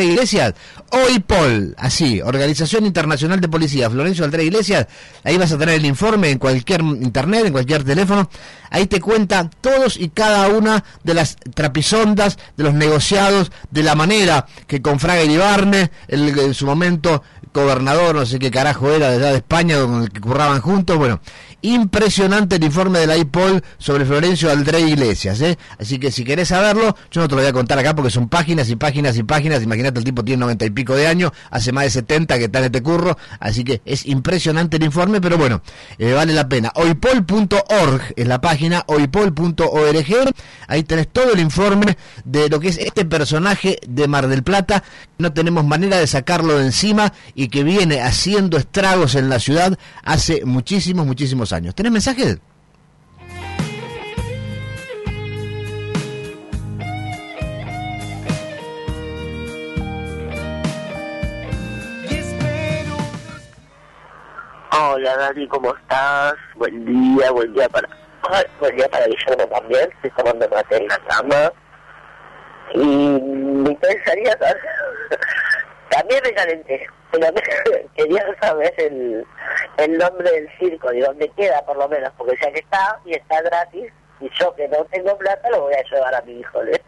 Iglesias, 0.03 0.53
hoy 0.91 1.19
Pol, 1.19 1.73
así, 1.79 2.21
Organización 2.59 2.85
Internacional 2.85 3.39
de 3.39 3.47
Policía, 3.47 3.89
Florencio 3.89 4.25
Aldré 4.25 4.43
Iglesias, 4.43 4.87
ahí 5.23 5.37
vas 5.37 5.49
a 5.53 5.57
tener 5.57 5.75
el 5.75 5.85
informe 5.85 6.29
en 6.29 6.37
cualquier 6.39 6.81
internet, 6.81 7.45
en 7.45 7.53
cualquier 7.53 7.85
teléfono, 7.85 8.29
ahí 8.69 8.85
te 8.85 8.99
cuenta 8.99 9.49
todos 9.61 9.95
y 9.95 10.09
cada 10.09 10.49
una 10.49 10.83
de 11.05 11.13
las 11.13 11.37
trapisondas, 11.53 12.37
de 12.57 12.65
los 12.65 12.73
negociados, 12.73 13.49
de 13.71 13.83
la 13.83 13.95
manera 13.95 14.45
que 14.67 14.81
con 14.81 14.99
Fraga 14.99 15.23
y 15.23 15.37
Barne, 15.37 15.89
en 16.09 16.53
su 16.53 16.65
momento 16.65 17.23
gobernador, 17.53 18.15
no 18.15 18.25
sé 18.25 18.39
qué 18.39 18.51
carajo 18.51 18.91
era 18.91 19.09
de 19.09 19.19
de 19.19 19.37
España, 19.37 19.77
donde 19.77 20.09
que 20.09 20.19
curraban 20.19 20.59
juntos, 20.59 20.97
bueno, 20.97 21.21
impresionante 21.61 22.55
el 22.55 22.63
informe 22.63 22.99
de 22.99 23.07
la 23.07 23.17
IPOL 23.17 23.61
sobre 23.77 24.05
Florencio 24.05 24.49
Aldré 24.49 24.81
Iglesias, 24.81 25.41
¿eh? 25.41 25.57
Así 25.77 25.99
que 25.99 26.11
si 26.11 26.23
querés 26.23 26.49
saberlo, 26.49 26.95
yo 27.11 27.21
no 27.21 27.27
te 27.27 27.35
lo 27.35 27.41
voy 27.41 27.49
a 27.49 27.53
contar 27.53 27.79
acá 27.79 27.95
porque 27.95 28.09
son 28.09 28.29
páginas 28.29 28.69
y 28.69 28.75
páginas 28.75 29.17
y 29.17 29.23
páginas, 29.23 29.63
imagínate 29.63 29.99
el 29.99 30.05
tipo 30.05 30.23
tiene 30.23 30.39
noventa 30.41 30.65
y 30.65 30.69
pico 30.69 30.95
de 30.95 31.07
años, 31.07 31.31
hace 31.51 31.71
más 31.71 31.85
de 31.85 31.89
70 31.91 32.37
que 32.37 32.45
está 32.45 32.59
en 32.59 32.65
este 32.65 32.81
curro, 32.81 33.17
así 33.39 33.63
que 33.63 33.81
es 33.85 34.05
impresionante 34.05 34.77
el 34.77 34.83
informe, 34.83 35.21
pero 35.21 35.37
bueno, 35.37 35.61
eh, 35.97 36.13
vale 36.13 36.33
la 36.33 36.47
pena. 36.47 36.71
Oipol.org 36.75 38.13
es 38.15 38.27
la 38.27 38.41
página, 38.41 38.83
oipol.org, 38.87 40.33
ahí 40.67 40.83
tenés 40.83 41.07
todo 41.07 41.33
el 41.33 41.39
informe 41.39 41.97
de 42.23 42.49
lo 42.49 42.59
que 42.59 42.69
es 42.69 42.77
este 42.77 43.05
personaje 43.05 43.79
de 43.87 44.07
Mar 44.07 44.27
del 44.27 44.43
Plata, 44.43 44.83
no 45.17 45.33
tenemos 45.33 45.65
manera 45.65 45.97
de 45.97 46.07
sacarlo 46.07 46.57
de 46.57 46.65
encima 46.65 47.13
y 47.35 47.49
que 47.49 47.63
viene 47.63 48.01
haciendo 48.01 48.57
estragos 48.57 49.15
en 49.15 49.29
la 49.29 49.39
ciudad 49.39 49.77
hace 50.03 50.45
muchísimos, 50.45 51.05
muchísimos 51.05 51.48
años. 51.53 51.75
¿Tenés 51.75 51.91
mensajes? 51.91 52.39
Hola 64.71 65.17
Dani, 65.17 65.47
¿cómo 65.47 65.75
estás? 65.75 66.33
Buen 66.55 66.85
día, 66.85 67.31
buen 67.31 67.53
día 67.53 67.67
para... 67.69 67.87
Buen 68.59 68.75
día 68.75 68.87
para 68.89 69.05
Guillermo 69.07 69.47
también, 69.47 69.89
estoy 69.95 70.11
tomando 70.11 70.47
mate 70.49 70.77
en 70.77 70.87
la 70.87 70.97
cama. 71.07 71.51
Y 72.73 72.85
me 72.85 73.71
interesaría 73.71 74.37
También 75.89 76.21
me 76.23 76.33
calenté, 76.33 76.87
pero 77.11 77.27
quería 77.95 78.25
saber 78.39 78.73
el, 78.77 79.25
el 79.77 79.97
nombre 79.97 80.29
del 80.31 80.49
circo, 80.59 80.93
y 80.93 80.99
dónde 80.99 81.29
queda 81.35 81.65
por 81.65 81.77
lo 81.77 81.87
menos, 81.87 82.11
porque 82.17 82.37
ya 82.41 82.51
que 82.51 82.59
está 82.59 82.99
y 83.05 83.13
está 83.13 83.41
gratis, 83.41 83.91
y 84.19 84.29
yo 84.39 84.53
que 84.55 84.67
no 84.67 84.83
tengo 84.85 85.17
plata 85.17 85.49
lo 85.49 85.61
voy 85.61 85.73
a 85.73 85.83
llevar 85.83 86.13
a 86.15 86.21
mi 86.21 86.39
hijo. 86.39 86.61
¿le? 86.63 86.81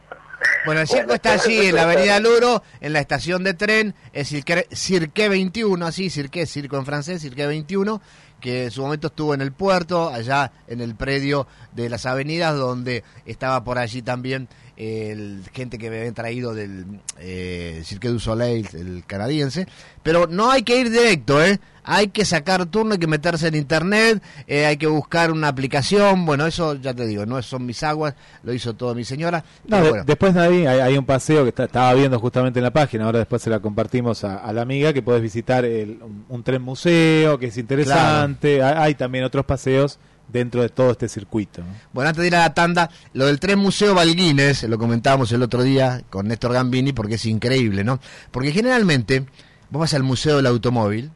Bueno, 0.65 0.81
el 0.81 0.87
circo 0.87 1.13
está 1.13 1.33
allí 1.43 1.67
en 1.67 1.75
la 1.75 1.83
avenida 1.83 2.19
Luro, 2.19 2.63
en 2.79 2.93
la 2.93 2.99
estación 2.99 3.43
de 3.43 3.53
tren, 3.53 3.95
es 4.13 4.29
Cirque, 4.29 4.67
Cirque 4.71 5.29
21, 5.29 5.85
así, 5.85 6.09
Cirque, 6.09 6.45
circo 6.45 6.77
en 6.77 6.85
francés, 6.85 7.21
Cirque 7.21 7.47
21, 7.47 8.01
que 8.39 8.65
en 8.65 8.71
su 8.71 8.81
momento 8.81 9.07
estuvo 9.07 9.33
en 9.33 9.41
el 9.41 9.51
puerto, 9.51 10.09
allá 10.09 10.51
en 10.67 10.81
el 10.81 10.95
predio 10.95 11.47
de 11.71 11.89
las 11.89 12.05
avenidas, 12.05 12.55
donde 12.55 13.03
estaba 13.25 13.63
por 13.63 13.77
allí 13.77 14.01
también 14.01 14.47
el 14.81 15.43
gente 15.53 15.77
que 15.77 15.91
me 15.91 15.99
habían 15.99 16.15
traído 16.15 16.55
del 16.55 16.85
eh, 17.19 17.81
Cirque 17.85 18.07
du 18.07 18.19
Soleil, 18.19 18.67
el 18.73 19.03
canadiense, 19.05 19.67
pero 20.01 20.25
no 20.25 20.49
hay 20.49 20.63
que 20.63 20.79
ir 20.79 20.89
directo, 20.89 21.43
¿eh? 21.43 21.59
Hay 21.83 22.07
que 22.07 22.25
sacar 22.25 22.65
turno, 22.65 22.93
hay 22.93 22.99
que 22.99 23.07
meterse 23.07 23.47
en 23.47 23.55
internet, 23.55 24.23
eh, 24.47 24.65
hay 24.65 24.77
que 24.77 24.87
buscar 24.87 25.31
una 25.31 25.47
aplicación, 25.47 26.25
bueno, 26.25 26.47
eso 26.47 26.75
ya 26.75 26.93
te 26.93 27.05
digo, 27.05 27.25
no 27.25 27.41
son 27.43 27.65
mis 27.65 27.83
aguas, 27.83 28.15
lo 28.43 28.53
hizo 28.53 28.73
todo 28.73 28.95
mi 28.95 29.03
señora. 29.03 29.43
No, 29.67 30.03
después 30.03 30.33
Nadie, 30.33 30.67
hay, 30.67 30.97
un 30.97 31.05
paseo 31.05 31.43
que 31.43 31.63
estaba 31.63 31.93
viendo 31.93 32.19
justamente 32.19 32.59
en 32.59 32.63
la 32.63 32.73
página, 32.73 33.05
ahora 33.05 33.19
después 33.19 33.41
se 33.41 33.49
la 33.49 33.59
compartimos 33.59 34.23
a, 34.23 34.51
la 34.51 34.61
amiga, 34.61 34.93
que 34.93 35.01
puedes 35.01 35.21
visitar 35.21 35.63
el, 35.65 35.99
un, 36.29 36.43
tren 36.43 36.61
museo, 36.61 37.37
que 37.37 37.47
es 37.47 37.57
interesante, 37.57 38.63
hay 38.63 38.95
también 38.95 39.25
otros 39.25 39.45
paseos 39.45 39.99
dentro 40.31 40.61
de 40.61 40.69
todo 40.69 40.91
este 40.91 41.09
circuito. 41.09 41.61
Bueno, 41.93 42.09
antes 42.09 42.21
de 42.21 42.27
ir 42.27 42.35
a 42.35 42.39
la 42.39 42.53
tanda, 42.53 42.89
lo 43.13 43.25
del 43.25 43.39
tren 43.39 43.59
Museo 43.59 43.93
Valguines, 43.93 44.63
lo 44.63 44.77
comentábamos 44.77 45.31
el 45.31 45.43
otro 45.43 45.63
día 45.63 46.03
con 46.09 46.27
Néstor 46.27 46.53
Gambini, 46.53 46.93
porque 46.93 47.15
es 47.15 47.25
increíble, 47.25 47.83
¿no? 47.83 47.99
Porque 48.31 48.51
generalmente 48.51 49.25
vos 49.69 49.81
vas 49.81 49.93
al 49.93 50.03
Museo 50.03 50.37
del 50.37 50.47
Automóvil, 50.47 51.11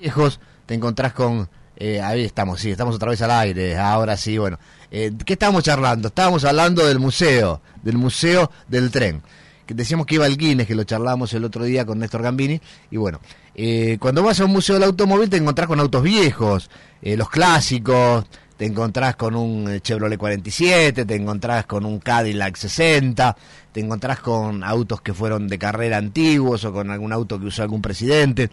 viejos, 0.00 0.40
te 0.66 0.74
encontrás 0.74 1.12
con... 1.12 1.48
Eh, 1.76 2.00
ahí 2.00 2.22
estamos, 2.22 2.60
sí, 2.60 2.70
estamos 2.70 2.94
otra 2.94 3.10
vez 3.10 3.20
al 3.22 3.32
aire, 3.32 3.76
ahora 3.76 4.16
sí, 4.16 4.38
bueno. 4.38 4.58
Eh, 4.92 5.10
¿Qué 5.26 5.32
estábamos 5.32 5.64
charlando? 5.64 6.06
Estábamos 6.06 6.44
hablando 6.44 6.86
del 6.86 7.00
museo, 7.00 7.60
del 7.82 7.96
museo 7.96 8.50
del 8.68 8.92
tren. 8.92 9.22
Decíamos 9.66 10.06
que 10.06 10.16
iba 10.16 10.26
al 10.26 10.36
Guinness, 10.36 10.66
que 10.66 10.74
lo 10.74 10.84
charlamos 10.84 11.32
el 11.32 11.44
otro 11.44 11.64
día 11.64 11.86
con 11.86 11.98
Néstor 11.98 12.22
Gambini, 12.22 12.60
y 12.90 12.96
bueno, 12.98 13.20
eh, 13.54 13.96
cuando 13.98 14.22
vas 14.22 14.38
a 14.40 14.44
un 14.44 14.52
museo 14.52 14.74
del 14.74 14.84
automóvil 14.84 15.30
te 15.30 15.38
encontrás 15.38 15.66
con 15.66 15.80
autos 15.80 16.02
viejos, 16.02 16.70
eh, 17.00 17.16
los 17.16 17.30
clásicos, 17.30 18.26
te 18.58 18.66
encontrás 18.66 19.16
con 19.16 19.34
un 19.34 19.70
eh, 19.70 19.80
Chevrolet 19.80 20.18
47, 20.18 21.06
te 21.06 21.14
encontrás 21.14 21.64
con 21.64 21.86
un 21.86 21.98
Cadillac 21.98 22.56
60, 22.56 23.36
te 23.72 23.80
encontrás 23.80 24.20
con 24.20 24.62
autos 24.62 25.00
que 25.00 25.14
fueron 25.14 25.48
de 25.48 25.58
carrera 25.58 25.96
antiguos 25.96 26.64
o 26.64 26.72
con 26.72 26.90
algún 26.90 27.12
auto 27.12 27.40
que 27.40 27.46
usó 27.46 27.62
algún 27.62 27.80
presidente. 27.80 28.50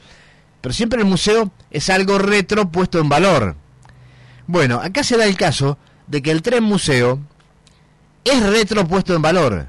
Pero 0.61 0.73
siempre 0.73 1.01
el 1.01 1.07
museo 1.07 1.51
es 1.69 1.89
algo 1.89 2.19
retro 2.19 2.71
puesto 2.71 2.99
en 2.99 3.09
valor. 3.09 3.55
Bueno, 4.47 4.79
acá 4.81 5.03
se 5.03 5.17
da 5.17 5.25
el 5.25 5.35
caso 5.35 5.77
de 6.07 6.21
que 6.21 6.31
el 6.31 6.41
tren 6.41 6.63
museo 6.63 7.19
es 8.23 8.41
retro 8.43 8.87
puesto 8.87 9.13
en 9.15 9.21
valor 9.21 9.67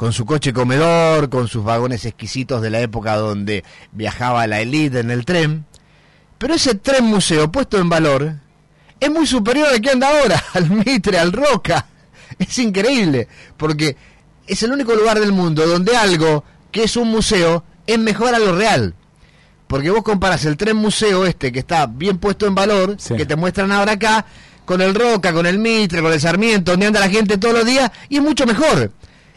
con 0.00 0.14
su 0.14 0.24
coche 0.24 0.54
comedor, 0.54 1.28
con 1.28 1.46
sus 1.46 1.62
vagones 1.62 2.06
exquisitos 2.06 2.62
de 2.62 2.70
la 2.70 2.80
época 2.80 3.16
donde 3.16 3.64
viajaba 3.92 4.46
la 4.46 4.62
élite 4.62 5.00
en 5.00 5.10
el 5.10 5.26
tren. 5.26 5.66
Pero 6.38 6.54
ese 6.54 6.74
tren 6.74 7.04
museo 7.04 7.52
puesto 7.52 7.76
en 7.76 7.90
valor 7.90 8.36
es 8.98 9.10
muy 9.10 9.26
superior 9.26 9.68
al 9.68 9.82
que 9.82 9.90
anda 9.90 10.08
ahora, 10.08 10.42
al 10.54 10.70
Mitre, 10.70 11.18
al 11.18 11.32
Roca. 11.32 11.84
Es 12.38 12.58
increíble, 12.60 13.28
porque 13.58 13.94
es 14.46 14.62
el 14.62 14.72
único 14.72 14.94
lugar 14.94 15.20
del 15.20 15.32
mundo 15.32 15.66
donde 15.66 15.94
algo 15.94 16.44
que 16.70 16.84
es 16.84 16.96
un 16.96 17.08
museo 17.08 17.62
es 17.86 17.98
mejor 17.98 18.34
a 18.34 18.38
lo 18.38 18.56
real. 18.56 18.94
Porque 19.66 19.90
vos 19.90 20.02
comparas 20.02 20.46
el 20.46 20.56
tren 20.56 20.78
museo 20.78 21.26
este 21.26 21.52
que 21.52 21.58
está 21.58 21.84
bien 21.84 22.16
puesto 22.16 22.46
en 22.46 22.54
valor, 22.54 22.96
que 22.96 23.26
te 23.26 23.36
muestran 23.36 23.70
ahora 23.70 23.92
acá, 23.92 24.24
con 24.64 24.80
el 24.80 24.94
Roca, 24.94 25.34
con 25.34 25.44
el 25.44 25.58
Mitre, 25.58 26.00
con 26.00 26.10
el 26.10 26.20
Sarmiento, 26.22 26.70
donde 26.70 26.86
anda 26.86 27.00
la 27.00 27.10
gente 27.10 27.36
todos 27.36 27.54
los 27.54 27.66
días, 27.66 27.90
y 28.08 28.16
es 28.16 28.22
mucho 28.22 28.46
mejor. 28.46 28.92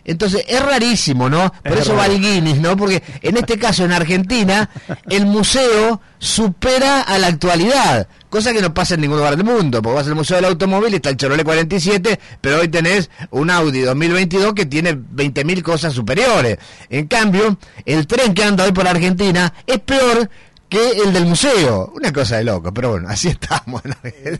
Entonces 0.05 0.43
es 0.47 0.61
rarísimo, 0.61 1.29
¿no? 1.29 1.51
Por 1.63 1.77
eso 1.77 1.95
va 1.95 2.07
el 2.07 2.19
Guinness, 2.19 2.59
¿no? 2.59 2.75
Porque 2.75 3.01
en 3.21 3.37
este 3.37 3.57
caso 3.57 3.85
en 3.85 3.91
Argentina 3.91 4.69
el 5.09 5.25
museo 5.25 6.01
supera 6.19 7.01
a 7.01 7.17
la 7.19 7.27
actualidad, 7.27 8.07
cosa 8.29 8.53
que 8.53 8.61
no 8.61 8.73
pasa 8.73 8.95
en 8.95 9.01
ningún 9.01 9.17
lugar 9.17 9.35
del 9.37 9.45
mundo. 9.45 9.81
Porque 9.81 9.95
vas 9.95 10.07
al 10.07 10.15
Museo 10.15 10.37
del 10.37 10.45
Automóvil 10.45 10.93
y 10.93 10.97
está 10.97 11.09
el 11.09 11.17
Chevrolet 11.17 11.45
47, 11.45 12.19
pero 12.41 12.59
hoy 12.59 12.67
tenés 12.67 13.09
un 13.31 13.49
Audi 13.49 13.81
2022 13.81 14.53
que 14.53 14.65
tiene 14.65 14.93
20.000 14.93 15.61
cosas 15.61 15.93
superiores. 15.93 16.57
En 16.89 17.07
cambio, 17.07 17.57
el 17.85 18.07
tren 18.07 18.33
que 18.33 18.43
anda 18.43 18.65
hoy 18.65 18.71
por 18.71 18.87
Argentina 18.87 19.53
es 19.65 19.79
peor 19.79 20.29
que 20.67 20.89
el 21.05 21.13
del 21.13 21.25
museo. 21.25 21.93
Una 21.95 22.11
cosa 22.11 22.37
de 22.37 22.45
loco, 22.45 22.73
pero 22.73 22.91
bueno, 22.91 23.07
así 23.07 23.27
estamos. 23.29 23.81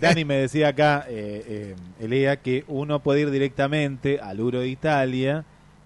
Dani 0.02 0.26
me 0.26 0.36
decía 0.36 0.70
acá, 0.70 1.06
eh, 1.08 1.46
eh, 1.48 1.76
Elea, 2.00 2.38
que 2.38 2.66
uno 2.68 3.00
puede 3.02 3.22
ir 3.22 3.32
directamente 3.32 4.20
al 4.20 4.42
Uro 4.42 4.62
de 4.62 4.68
Italia 4.68 5.46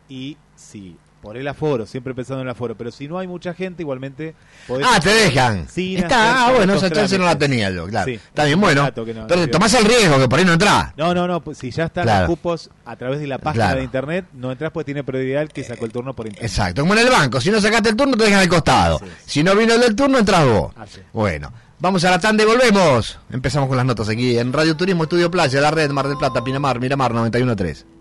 y 0.09 0.37
sí, 0.55 0.95
por 1.21 1.35
el 1.35 1.47
aforo, 1.47 1.85
siempre 1.85 2.13
pensando 2.13 2.41
en 2.41 2.47
el 2.47 2.51
aforo, 2.51 2.75
pero 2.77 2.91
si 2.91 3.07
no 3.07 3.17
hay 3.17 3.27
mucha 3.27 3.53
gente, 3.53 3.83
igualmente 3.83 4.35
Ah, 4.83 4.99
te 5.01 5.09
dejan. 5.09 5.67
Está, 5.75 6.47
ah, 6.47 6.51
bueno, 6.53 6.75
esa 6.75 6.89
chance 6.89 7.17
no 7.17 7.25
la 7.25 7.37
tenía 7.37 7.69
yo, 7.71 7.87
claro. 7.87 8.11
Está 8.11 8.45
bien, 8.45 8.61
bueno. 8.61 8.89
pero 9.27 9.49
tomás 9.49 9.73
el 9.73 9.85
riesgo 9.85 10.19
que 10.19 10.27
por 10.29 10.39
ahí 10.39 10.45
no 10.45 10.53
entras. 10.53 10.93
No, 10.95 11.13
no, 11.13 11.27
no, 11.27 11.41
pues 11.41 11.57
si 11.57 11.71
ya 11.71 11.85
están 11.85 12.05
los 12.05 12.27
cupos 12.27 12.69
a 12.85 12.95
través 12.95 13.19
de 13.19 13.27
la 13.27 13.39
página 13.39 13.75
de 13.75 13.83
internet, 13.83 14.25
no 14.33 14.51
entras 14.51 14.71
pues 14.71 14.85
tiene 14.85 15.03
prioridad 15.03 15.41
el 15.41 15.49
que 15.49 15.63
sacó 15.63 15.85
el 15.85 15.91
turno 15.91 16.13
por 16.13 16.27
internet. 16.27 16.49
Exacto, 16.49 16.81
como 16.81 16.93
en 16.93 16.99
el 16.99 17.09
banco, 17.09 17.41
si 17.41 17.51
no 17.51 17.59
sacaste 17.59 17.89
el 17.89 17.95
turno 17.95 18.15
te 18.15 18.23
dejan 18.25 18.39
al 18.39 18.49
costado. 18.49 19.01
Si 19.25 19.43
no 19.43 19.55
vino 19.55 19.73
el 19.73 19.81
del 19.81 19.95
turno, 19.95 20.19
entras 20.19 20.45
vos. 20.45 20.73
Bueno. 21.13 21.51
Vamos 21.79 22.03
a 22.05 22.09
la 22.09 22.17
tanda 22.17 22.41
y 22.43 22.47
volvemos. 22.47 23.19
Empezamos 23.29 23.67
con 23.67 23.77
las 23.77 23.85
notas 23.85 24.09
aquí 24.09 24.39
en 24.39 24.51
Radio 24.51 24.75
Turismo 24.75 25.03
Estudio 25.03 25.29
Playa, 25.29 25.61
la 25.61 25.69
red 25.69 25.91
Mar 25.91 26.07
del 26.07 26.17
Plata, 26.17 26.43
Pinamar, 26.43 26.79
Miramar 26.79 27.13
913. 27.13 27.96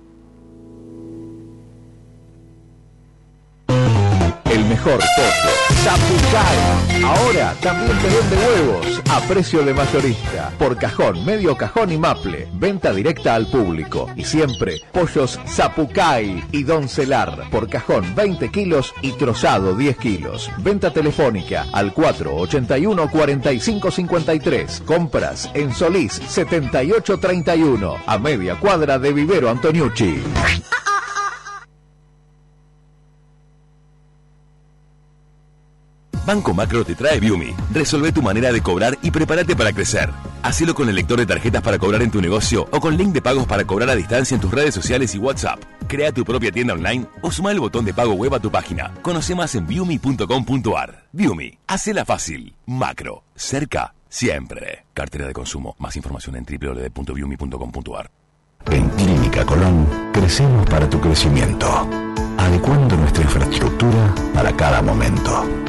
Mejor 4.86 5.00
pollo. 5.16 5.56
Zapucay. 5.82 7.04
Ahora 7.04 7.54
también 7.60 7.96
te 7.98 8.08
vende 8.08 8.36
huevos 8.36 9.02
a 9.10 9.20
precio 9.20 9.64
de 9.64 9.74
mayorista. 9.74 10.52
Por 10.58 10.76
cajón, 10.76 11.24
medio 11.24 11.56
cajón 11.56 11.92
y 11.92 11.98
maple. 11.98 12.48
Venta 12.54 12.92
directa 12.92 13.34
al 13.34 13.46
público. 13.46 14.08
Y 14.16 14.24
siempre 14.24 14.80
pollos 14.92 15.38
Zapucay 15.46 16.44
y 16.52 16.62
Doncelar. 16.62 17.48
Por 17.50 17.68
cajón 17.68 18.14
20 18.14 18.50
kilos 18.50 18.94
y 19.02 19.12
trozado 19.12 19.74
10 19.74 19.96
kilos. 19.96 20.50
Venta 20.58 20.92
telefónica 20.92 21.66
al 21.72 21.92
481 21.92 23.10
45 23.10 23.90
53. 23.90 24.82
Compras 24.86 25.50
en 25.54 25.74
Solís 25.74 26.12
78 26.12 27.18
31. 27.18 27.96
A 28.06 28.18
media 28.18 28.58
cuadra 28.58 28.98
de 28.98 29.12
Vivero 29.12 29.50
Antoniucci. 29.50 30.22
Banco 36.26 36.52
Macro 36.52 36.84
te 36.84 36.96
trae 36.96 37.20
Viumi. 37.20 37.54
Resolve 37.72 38.10
tu 38.10 38.20
manera 38.20 38.50
de 38.50 38.60
cobrar 38.60 38.98
y 39.00 39.12
prepárate 39.12 39.54
para 39.54 39.72
crecer. 39.72 40.10
Hacelo 40.42 40.74
con 40.74 40.88
el 40.88 40.96
lector 40.96 41.20
de 41.20 41.26
tarjetas 41.26 41.62
para 41.62 41.78
cobrar 41.78 42.02
en 42.02 42.10
tu 42.10 42.20
negocio 42.20 42.66
o 42.72 42.80
con 42.80 42.96
link 42.96 43.12
de 43.12 43.22
pagos 43.22 43.46
para 43.46 43.64
cobrar 43.64 43.88
a 43.90 43.94
distancia 43.94 44.34
en 44.34 44.40
tus 44.40 44.50
redes 44.50 44.74
sociales 44.74 45.14
y 45.14 45.18
WhatsApp. 45.18 45.62
Crea 45.86 46.10
tu 46.10 46.24
propia 46.24 46.50
tienda 46.50 46.74
online 46.74 47.06
o 47.22 47.30
suma 47.30 47.52
el 47.52 47.60
botón 47.60 47.84
de 47.84 47.94
pago 47.94 48.14
web 48.14 48.34
a 48.34 48.40
tu 48.40 48.50
página. 48.50 48.92
Conoce 49.02 49.36
más 49.36 49.54
en 49.54 49.68
viumi.com.ar. 49.68 51.04
Viumi, 51.12 51.58
hacela 51.68 52.04
fácil. 52.04 52.56
Macro, 52.66 53.22
cerca, 53.36 53.94
siempre. 54.08 54.84
Cartera 54.94 55.28
de 55.28 55.32
consumo. 55.32 55.76
Más 55.78 55.94
información 55.94 56.34
en 56.34 56.44
www.viumi.com.ar. 56.44 58.10
En 58.72 58.88
Clínica 58.88 59.46
Colón 59.46 60.10
crecemos 60.12 60.68
para 60.68 60.90
tu 60.90 61.00
crecimiento, 61.00 61.88
adecuando 62.36 62.96
nuestra 62.96 63.22
infraestructura 63.22 64.12
para 64.34 64.56
cada 64.56 64.82
momento 64.82 65.65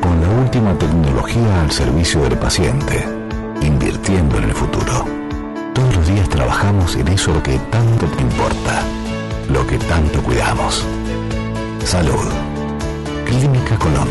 con 0.00 0.20
la 0.20 0.28
última 0.28 0.76
tecnología 0.78 1.62
al 1.62 1.70
servicio 1.70 2.22
del 2.22 2.36
paciente, 2.38 3.06
invirtiendo 3.62 4.38
en 4.38 4.44
el 4.44 4.54
futuro. 4.54 5.04
Todos 5.74 5.96
los 5.96 6.08
días 6.08 6.28
trabajamos 6.28 6.96
en 6.96 7.08
eso 7.08 7.42
que 7.42 7.58
tanto 7.70 8.06
te 8.06 8.22
importa, 8.22 8.82
lo 9.48 9.66
que 9.66 9.78
tanto 9.78 10.22
cuidamos. 10.22 10.84
Salud. 11.84 12.28
Clínica 13.26 13.78
Colón. 13.78 14.08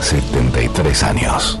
73 0.00 1.02
años. 1.02 1.60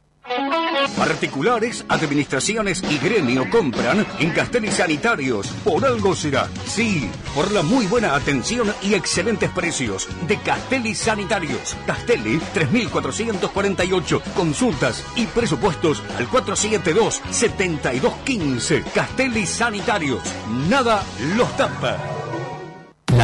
Particulares, 0.97 1.85
administraciones 1.89 2.81
y 2.89 2.97
gremio 2.97 3.47
compran 3.49 4.07
en 4.19 4.31
Castelli 4.31 4.71
Sanitarios. 4.71 5.47
Por 5.63 5.85
algo 5.85 6.15
será. 6.15 6.49
Sí, 6.65 7.09
por 7.33 7.51
la 7.51 7.61
muy 7.63 7.87
buena 7.87 8.13
atención 8.15 8.73
y 8.81 8.93
excelentes 8.93 9.49
precios 9.49 10.07
de 10.27 10.37
Castelli 10.37 10.93
Sanitarios. 10.93 11.75
Castelli 11.87 12.39
3448. 12.53 14.21
Consultas 14.35 15.03
y 15.15 15.25
presupuestos 15.27 16.03
al 16.17 16.27
472-7215. 16.27 18.83
Castelli 18.93 19.45
Sanitarios. 19.45 20.21
Nada 20.69 21.03
los 21.35 21.55
tapa. 21.57 22.20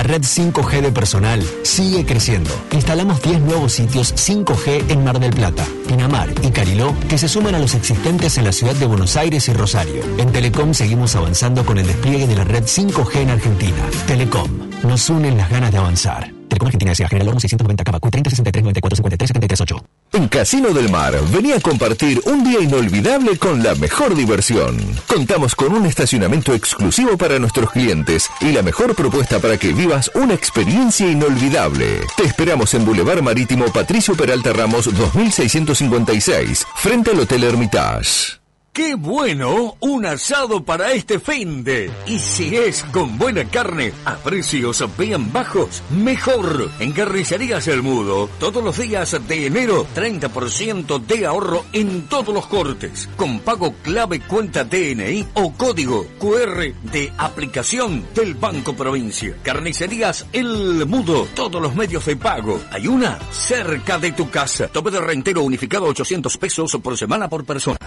Red 0.07 0.21
5G 0.21 0.81
de 0.81 0.91
personal 0.93 1.43
sigue 1.63 2.05
creciendo. 2.05 2.49
Instalamos 2.71 3.21
10 3.21 3.41
nuevos 3.41 3.73
sitios 3.73 4.15
5G 4.15 4.89
en 4.89 5.03
Mar 5.03 5.19
del 5.19 5.33
Plata, 5.33 5.65
Pinamar 5.85 6.33
y 6.41 6.51
Cariló 6.51 6.95
que 7.09 7.17
se 7.17 7.27
suman 7.27 7.55
a 7.55 7.59
los 7.59 7.75
existentes 7.75 8.37
en 8.37 8.45
la 8.45 8.53
ciudad 8.53 8.73
de 8.75 8.85
Buenos 8.85 9.17
Aires 9.17 9.49
y 9.49 9.53
Rosario. 9.53 10.01
En 10.17 10.31
Telecom 10.31 10.73
seguimos 10.73 11.17
avanzando 11.17 11.65
con 11.65 11.77
el 11.77 11.87
despliegue 11.87 12.25
de 12.25 12.37
la 12.37 12.45
red 12.45 12.63
5G 12.63 13.17
en 13.17 13.31
Argentina. 13.31 13.83
Telecom, 14.07 14.49
nos 14.83 15.09
unen 15.09 15.35
las 15.35 15.49
ganas 15.49 15.73
de 15.73 15.77
avanzar. 15.77 16.31
Telecom 16.47 16.67
Argentina 16.67 16.93
S.A. 16.93 17.09
General 17.09 17.27
Oro 17.27 17.39
690 17.41 17.83
Cabacu 17.83 18.09
30 18.09 18.29
63 18.29 18.63
94 18.63 18.95
53 18.95 19.27
73 19.27 19.61
8. 19.61 19.96
En 20.13 20.27
Casino 20.29 20.69
del 20.73 20.89
Mar, 20.89 21.13
venía 21.31 21.57
a 21.57 21.59
compartir 21.59 22.21
un 22.25 22.43
día 22.43 22.59
inolvidable 22.59 23.37
con 23.37 23.61
la 23.61 23.75
mejor 23.75 24.15
diversión. 24.15 24.77
Contamos 25.07 25.53
con 25.53 25.73
un 25.73 25.85
estacionamiento 25.85 26.53
exclusivo 26.53 27.17
para 27.17 27.39
nuestros 27.39 27.71
clientes 27.71 28.29
y 28.41 28.51
la 28.51 28.63
mejor 28.63 28.95
propuesta 28.95 29.39
para 29.39 29.57
que 29.57 29.73
vivas 29.73 30.09
una 30.15 30.33
experiencia 30.33 31.09
inolvidable. 31.09 32.01
Te 32.15 32.23
esperamos 32.23 32.73
en 32.73 32.85
Boulevard 32.85 33.21
Marítimo 33.21 33.65
Patricio 33.65 34.15
Peralta 34.15 34.53
Ramos 34.53 34.85
2656, 34.85 36.65
frente 36.75 37.11
al 37.11 37.19
Hotel 37.19 37.43
Hermitage. 37.43 38.46
¡Qué 38.77 38.93
bueno! 38.93 39.75
Un 39.79 40.05
asado 40.05 40.63
para 40.63 40.91
este 40.91 41.19
fin 41.19 41.63
de. 41.63 41.89
Y 42.05 42.19
si 42.19 42.55
es 42.55 42.83
con 42.83 43.17
buena 43.17 43.43
carne, 43.45 43.91
a 44.05 44.17
precios 44.17 44.85
bien 44.95 45.33
bajos, 45.33 45.81
mejor. 45.89 46.69
En 46.79 46.91
Carnicerías 46.91 47.67
El 47.67 47.81
Mudo, 47.81 48.29
todos 48.39 48.63
los 48.63 48.77
días 48.77 49.17
de 49.27 49.47
enero, 49.47 49.87
30% 49.95 51.03
de 51.07 51.25
ahorro 51.25 51.65
en 51.73 52.03
todos 52.03 52.31
los 52.31 52.45
cortes. 52.45 53.09
Con 53.17 53.39
pago 53.39 53.73
clave 53.81 54.19
cuenta 54.19 54.63
DNI 54.63 55.25
o 55.33 55.53
código 55.53 56.05
QR 56.19 56.71
de 56.91 57.11
aplicación 57.17 58.05
del 58.13 58.35
Banco 58.35 58.75
Provincia. 58.75 59.35
Carnicerías 59.41 60.27
El 60.31 60.85
Mudo, 60.85 61.27
todos 61.33 61.59
los 61.59 61.73
medios 61.73 62.05
de 62.05 62.15
pago. 62.15 62.61
Hay 62.69 62.85
una 62.85 63.17
cerca 63.31 63.97
de 63.97 64.11
tu 64.11 64.29
casa. 64.29 64.67
Tope 64.67 64.91
de 64.91 65.01
rentero 65.01 65.41
unificado 65.41 65.85
800 65.85 66.37
pesos 66.37 66.77
por 66.79 66.95
semana 66.95 67.27
por 67.27 67.43
persona. 67.43 67.79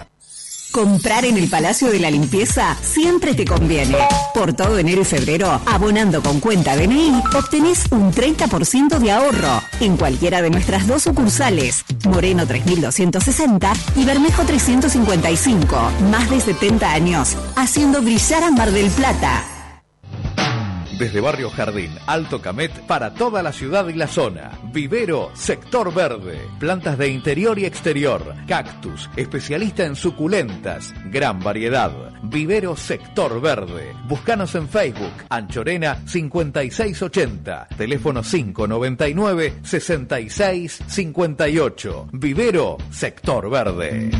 Comprar 0.71 1.25
en 1.25 1.37
el 1.37 1.49
Palacio 1.49 1.91
de 1.91 1.99
la 1.99 2.09
Limpieza 2.09 2.77
siempre 2.81 3.33
te 3.33 3.43
conviene. 3.43 3.97
Por 4.33 4.53
todo 4.53 4.77
enero 4.77 5.01
y 5.01 5.05
febrero, 5.05 5.59
abonando 5.65 6.23
con 6.23 6.39
cuenta 6.39 6.77
DNI, 6.77 7.21
obtenés 7.35 7.85
un 7.91 8.13
30% 8.13 8.97
de 8.99 9.11
ahorro 9.11 9.61
en 9.81 9.97
cualquiera 9.97 10.41
de 10.41 10.49
nuestras 10.49 10.87
dos 10.87 11.03
sucursales, 11.03 11.83
Moreno 12.05 12.47
3260 12.47 13.73
y 13.97 14.05
Bermejo 14.05 14.43
355. 14.43 15.91
Más 16.09 16.29
de 16.29 16.39
70 16.39 16.89
años, 16.89 17.35
haciendo 17.57 18.01
brillar 18.01 18.43
a 18.43 18.51
Mar 18.51 18.71
del 18.71 18.89
Plata. 18.91 19.50
Desde 21.01 21.19
Barrio 21.19 21.49
Jardín, 21.49 21.91
Alto 22.05 22.39
Camet, 22.39 22.71
para 22.85 23.15
toda 23.15 23.41
la 23.41 23.51
ciudad 23.51 23.87
y 23.87 23.93
la 23.93 24.05
zona. 24.05 24.51
Vivero, 24.71 25.31
sector 25.33 25.91
verde. 25.91 26.39
Plantas 26.59 26.95
de 26.95 27.07
interior 27.07 27.57
y 27.57 27.65
exterior. 27.65 28.35
Cactus, 28.47 29.09
especialista 29.15 29.83
en 29.83 29.95
suculentas. 29.95 30.93
Gran 31.05 31.39
variedad. 31.39 31.91
Vivero, 32.21 32.75
sector 32.75 33.41
verde. 33.41 33.95
Búscanos 34.07 34.53
en 34.53 34.69
Facebook. 34.69 35.11
Anchorena 35.27 35.97
5680. 36.05 37.69
Teléfono 37.75 38.21
599 38.21 39.55
6658. 39.63 42.09
Vivero, 42.11 42.77
sector 42.91 43.49
verde. 43.49 44.11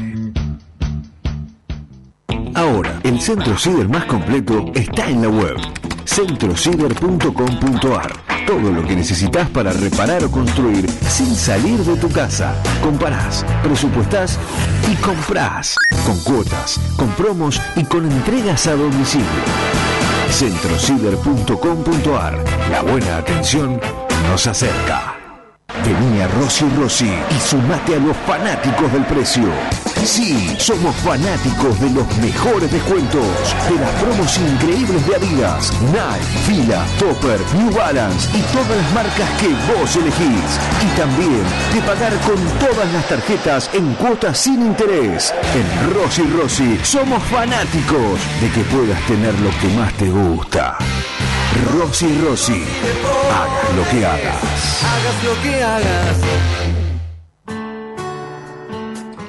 Ahora, 2.55 2.99
el 3.03 3.21
centro 3.21 3.55
ciber 3.55 3.87
más 3.87 4.05
completo 4.05 4.71
está 4.73 5.07
en 5.07 5.21
la 5.21 5.29
web 5.29 5.57
centrociber.com.ar. 6.05 8.11
Todo 8.45 8.71
lo 8.71 8.85
que 8.85 8.95
necesitas 8.95 9.49
para 9.49 9.71
reparar 9.71 10.23
o 10.23 10.31
construir 10.31 10.87
sin 10.89 11.35
salir 11.35 11.79
de 11.79 11.97
tu 11.97 12.09
casa. 12.09 12.53
Comparás, 12.81 13.45
presupuestás 13.63 14.39
y 14.91 14.95
comprás. 14.95 15.75
Con 16.05 16.17
cuotas, 16.19 16.79
con 16.97 17.09
promos 17.09 17.61
y 17.75 17.83
con 17.85 18.11
entregas 18.11 18.67
a 18.67 18.75
domicilio. 18.75 19.25
centrociber.com.ar. 20.29 22.43
La 22.69 22.81
buena 22.81 23.17
atención 23.17 23.79
nos 24.29 24.47
acerca. 24.47 25.20
Vení 25.83 26.21
a 26.21 26.27
Rossi 26.27 26.65
Rossi 26.77 27.09
y 27.09 27.39
sumate 27.39 27.95
a 27.95 27.99
los 27.99 28.15
fanáticos 28.27 28.91
del 28.93 29.03
precio. 29.05 29.49
Sí, 30.03 30.55
somos 30.59 30.95
fanáticos 30.97 31.79
de 31.79 31.89
los 31.89 32.17
mejores 32.17 32.71
descuentos, 32.71 33.25
de 33.69 33.75
las 33.79 33.89
promos 34.01 34.37
increíbles 34.37 35.07
de 35.07 35.15
Adidas, 35.15 35.71
Nike, 35.81 36.37
Fila, 36.45 36.85
Topper, 36.99 37.39
New 37.55 37.71
Balance 37.71 38.29
y 38.37 38.41
todas 38.53 38.77
las 38.77 38.93
marcas 38.93 39.29
que 39.39 39.49
vos 39.73 39.95
elegís. 39.95 40.59
Y 40.83 40.99
también 40.99 41.43
de 41.73 41.81
pagar 41.81 42.13
con 42.19 42.37
todas 42.59 42.93
las 42.93 43.07
tarjetas 43.07 43.69
en 43.73 43.93
cuotas 43.95 44.37
sin 44.37 44.61
interés. 44.65 45.33
En 45.55 45.93
Rossi 45.93 46.23
Rossi 46.23 46.79
somos 46.83 47.23
fanáticos 47.23 48.19
de 48.39 48.49
que 48.51 48.61
puedas 48.75 49.01
tener 49.07 49.33
lo 49.39 49.49
que 49.59 49.67
más 49.77 49.93
te 49.93 50.09
gusta. 50.09 50.77
Rossi 51.53 52.17
Rossi, 52.17 52.63
hagas 53.29 53.75
lo 53.75 53.83
que 53.89 54.05
hagas. 54.05 54.83
Hagas 54.83 55.23
lo 55.23 55.41
que 55.41 55.63
hagas. 55.63 56.80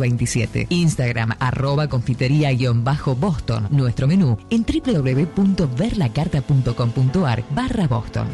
1927. 0.00 0.66
Instagram 0.70 1.32
arroba 1.38 1.86
confitería-boston. 1.88 3.68
Nuestro 3.70 4.06
menú 4.06 4.38
en 4.50 4.64
www.verlacarta.com.ar 4.64 7.44
barra 7.50 7.86
Boston. 7.86 8.28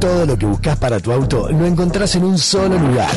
Todo 0.00 0.26
lo 0.26 0.38
que 0.38 0.46
buscas 0.46 0.78
para 0.78 1.00
tu 1.00 1.10
auto 1.12 1.50
lo 1.50 1.66
encontrás 1.66 2.14
en 2.14 2.22
un 2.24 2.38
solo 2.38 2.78
lugar. 2.78 3.10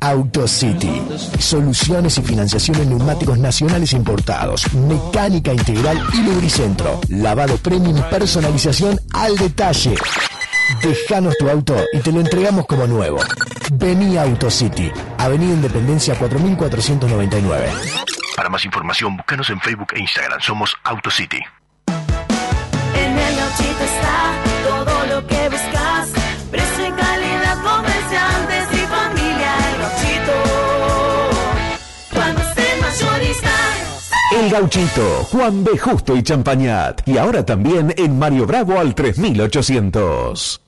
AutoCity. 0.00 1.02
Soluciones 1.38 2.18
y 2.18 2.22
financiación 2.22 2.80
en 2.80 2.88
neumáticos 2.90 3.38
nacionales 3.38 3.92
importados. 3.92 4.72
Mecánica 4.74 5.52
integral 5.52 6.02
y 6.14 6.22
lubricentro. 6.22 7.00
Lavado 7.08 7.56
premium 7.58 8.00
personalización 8.10 9.00
al 9.12 9.36
detalle. 9.36 9.94
Dejanos 10.82 11.36
tu 11.38 11.48
auto 11.48 11.76
y 11.92 11.98
te 11.98 12.12
lo 12.12 12.20
entregamos 12.20 12.66
como 12.66 12.86
nuevo. 12.86 13.18
Vení 13.72 14.16
a 14.16 14.22
AutoCity. 14.22 14.90
Avenida 15.18 15.52
Independencia 15.52 16.14
4499. 16.14 17.68
Para 18.36 18.48
más 18.48 18.64
información, 18.64 19.16
búscanos 19.16 19.50
en 19.50 19.60
Facebook 19.60 19.88
e 19.94 20.00
Instagram. 20.00 20.40
Somos 20.40 20.74
AutoCity. 20.84 21.40
En 22.94 23.18
el 23.18 23.36
gauchito 23.36 23.84
está 23.84 24.32
todo 24.64 25.06
lo 25.06 25.26
que 25.26 25.48
buscas. 25.48 26.12
Precio 26.50 26.88
y 26.88 26.92
calidad, 26.92 27.56
comerciantes 27.62 28.68
y 28.72 28.86
familia. 28.86 29.52
El 29.68 29.78
gauchito. 29.82 30.32
Cuando 32.14 32.40
esté 32.42 32.66
mayorista. 32.80 33.50
El 34.40 34.50
Gauchito, 34.50 35.24
Juan 35.32 35.64
B. 35.64 35.78
Justo 35.78 36.16
y 36.16 36.22
Champañat. 36.22 37.06
Y 37.06 37.18
ahora 37.18 37.44
también 37.44 37.94
en 37.96 38.18
Mario 38.18 38.46
Bravo 38.46 38.78
al 38.78 38.94
3800. 38.94 40.67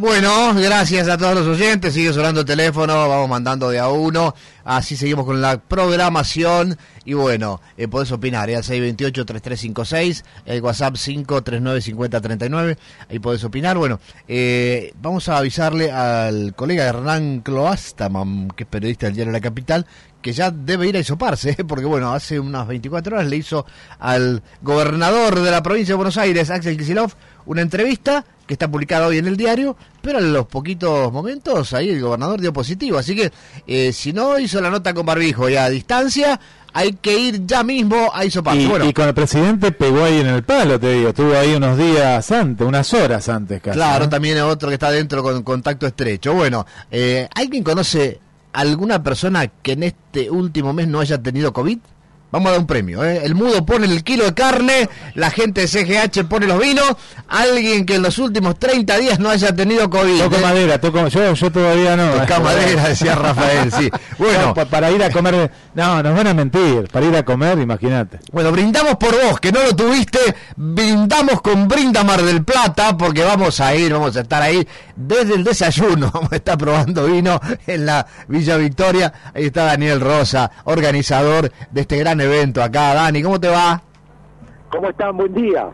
Bueno, 0.00 0.54
gracias 0.54 1.08
a 1.10 1.18
todos 1.18 1.34
los 1.34 1.46
oyentes. 1.46 1.92
Sigue 1.92 2.10
sonando 2.14 2.40
el 2.40 2.46
teléfono, 2.46 3.06
vamos 3.06 3.28
mandando 3.28 3.68
de 3.68 3.78
a 3.78 3.88
uno. 3.88 4.34
Así 4.64 4.96
seguimos 4.96 5.26
con 5.26 5.42
la 5.42 5.60
programación. 5.60 6.78
Y 7.04 7.12
bueno, 7.12 7.60
eh, 7.76 7.86
podés 7.86 8.10
opinar, 8.10 8.48
¿eh? 8.48 8.56
al 8.56 8.62
628-3356, 8.62 10.24
el 10.46 10.62
WhatsApp 10.62 10.94
539-5039. 10.94 12.78
Ahí 13.10 13.18
podés 13.18 13.44
opinar. 13.44 13.76
Bueno, 13.76 14.00
eh, 14.26 14.94
vamos 15.02 15.28
a 15.28 15.36
avisarle 15.36 15.92
al 15.92 16.54
colega 16.54 16.84
Hernán 16.84 17.40
Cloastaman, 17.40 18.48
que 18.56 18.62
es 18.62 18.70
periodista 18.70 19.04
del 19.04 19.16
diario 19.16 19.34
La 19.34 19.40
Capital, 19.42 19.84
que 20.22 20.32
ya 20.32 20.50
debe 20.50 20.88
ir 20.88 20.96
a 20.96 21.00
isoparse, 21.00 21.50
¿eh? 21.50 21.64
porque 21.64 21.84
bueno, 21.84 22.14
hace 22.14 22.40
unas 22.40 22.66
24 22.66 23.16
horas 23.16 23.28
le 23.28 23.36
hizo 23.36 23.66
al 23.98 24.42
gobernador 24.62 25.40
de 25.40 25.50
la 25.50 25.62
provincia 25.62 25.92
de 25.92 25.96
Buenos 25.96 26.16
Aires, 26.16 26.48
Axel 26.48 26.78
Kicillof, 26.78 27.16
una 27.44 27.60
entrevista 27.60 28.24
que 28.50 28.54
está 28.54 28.68
publicada 28.68 29.06
hoy 29.06 29.18
en 29.18 29.28
el 29.28 29.36
diario, 29.36 29.76
pero 30.02 30.18
en 30.18 30.32
los 30.32 30.44
poquitos 30.44 31.12
momentos 31.12 31.72
ahí 31.72 31.90
el 31.90 32.00
gobernador 32.00 32.40
dio 32.40 32.52
positivo. 32.52 32.98
Así 32.98 33.14
que 33.14 33.30
eh, 33.64 33.92
si 33.92 34.12
no 34.12 34.40
hizo 34.40 34.60
la 34.60 34.70
nota 34.70 34.92
con 34.92 35.06
barbijo 35.06 35.48
y 35.48 35.54
a 35.54 35.68
distancia, 35.68 36.40
hay 36.72 36.94
que 36.94 37.16
ir 37.16 37.46
ya 37.46 37.62
mismo 37.62 38.10
a 38.12 38.24
isoparse. 38.24 38.62
Y, 38.62 38.66
bueno, 38.66 38.86
y 38.86 38.92
con 38.92 39.06
el 39.06 39.14
presidente 39.14 39.70
pegó 39.70 40.02
ahí 40.02 40.18
en 40.18 40.26
el 40.26 40.42
palo, 40.42 40.80
te 40.80 40.94
digo. 40.94 41.10
Estuvo 41.10 41.32
ahí 41.38 41.54
unos 41.54 41.78
días 41.78 42.28
antes, 42.32 42.66
unas 42.66 42.92
horas 42.92 43.28
antes 43.28 43.62
casi. 43.62 43.76
Claro, 43.76 44.08
también 44.08 44.40
otro 44.40 44.68
que 44.68 44.74
está 44.74 44.90
dentro 44.90 45.22
con 45.22 45.44
contacto 45.44 45.86
estrecho. 45.86 46.34
Bueno, 46.34 46.66
eh, 46.90 47.28
¿alguien 47.32 47.62
conoce 47.62 48.18
alguna 48.52 49.00
persona 49.00 49.46
que 49.46 49.72
en 49.74 49.84
este 49.84 50.28
último 50.28 50.72
mes 50.72 50.88
no 50.88 50.98
haya 50.98 51.22
tenido 51.22 51.52
COVID? 51.52 51.78
Vamos 52.32 52.48
a 52.48 52.50
dar 52.52 52.60
un 52.60 52.66
premio. 52.66 53.04
¿eh? 53.04 53.22
El 53.24 53.34
mudo 53.34 53.64
pone 53.66 53.86
el 53.86 54.04
kilo 54.04 54.24
de 54.24 54.34
carne, 54.34 54.88
la 55.14 55.30
gente 55.30 55.62
de 55.62 55.68
CGH 55.68 56.24
pone 56.28 56.46
los 56.46 56.58
vinos. 56.60 56.96
Alguien 57.28 57.86
que 57.86 57.96
en 57.96 58.02
los 58.02 58.18
últimos 58.18 58.58
30 58.58 58.96
días 58.98 59.18
no 59.18 59.30
haya 59.30 59.54
tenido 59.54 59.88
COVID. 59.90 60.18
Toco 60.22 60.36
¿eh? 60.36 60.40
madera, 60.40 60.80
toco, 60.80 61.08
yo, 61.08 61.34
yo 61.34 61.50
todavía 61.52 61.96
no. 61.96 62.12
Toca 62.12 62.40
madera, 62.40 62.88
decía 62.88 63.14
Rafael, 63.14 63.72
sí. 63.72 63.90
Bueno, 64.18 64.46
No, 64.46 64.54
pa- 64.54 64.64
para 64.66 64.90
ir 64.90 65.02
a 65.02 65.10
comer, 65.10 65.50
no, 65.74 66.02
nos 66.02 66.14
van 66.16 66.26
a 66.26 66.34
mentir. 66.34 66.88
Para 66.92 67.06
ir 67.06 67.16
a 67.16 67.24
comer, 67.24 67.58
imagínate. 67.58 68.20
Bueno, 68.32 68.52
brindamos 68.52 68.96
por 68.96 69.12
vos, 69.20 69.40
que 69.40 69.50
no 69.52 69.62
lo 69.62 69.74
tuviste, 69.74 70.18
brindamos 70.56 71.40
con 71.42 71.66
Brinda 71.68 72.04
Mar 72.04 72.22
del 72.22 72.44
Plata, 72.44 72.96
porque 72.96 73.22
vamos 73.24 73.60
a 73.60 73.74
ir, 73.74 73.92
vamos 73.92 74.16
a 74.16 74.20
estar 74.20 74.42
ahí 74.42 74.66
desde 74.96 75.34
el 75.34 75.44
desayuno, 75.44 76.10
vamos 76.14 76.32
a 76.32 76.36
estar 76.36 76.56
probando 76.58 77.06
vino 77.06 77.40
en 77.66 77.86
la 77.86 78.06
Villa 78.28 78.56
Victoria, 78.56 79.12
ahí 79.34 79.46
está 79.46 79.64
Daniel 79.64 80.00
Rosa, 80.00 80.50
organizador 80.64 81.50
de 81.70 81.80
este 81.80 81.96
gran 81.98 82.19
evento 82.20 82.62
acá. 82.62 82.94
Dani, 82.94 83.22
¿cómo 83.22 83.40
te 83.40 83.48
va? 83.48 83.82
¿Cómo 84.70 84.88
están? 84.88 85.16
Buen 85.16 85.34
día. 85.34 85.68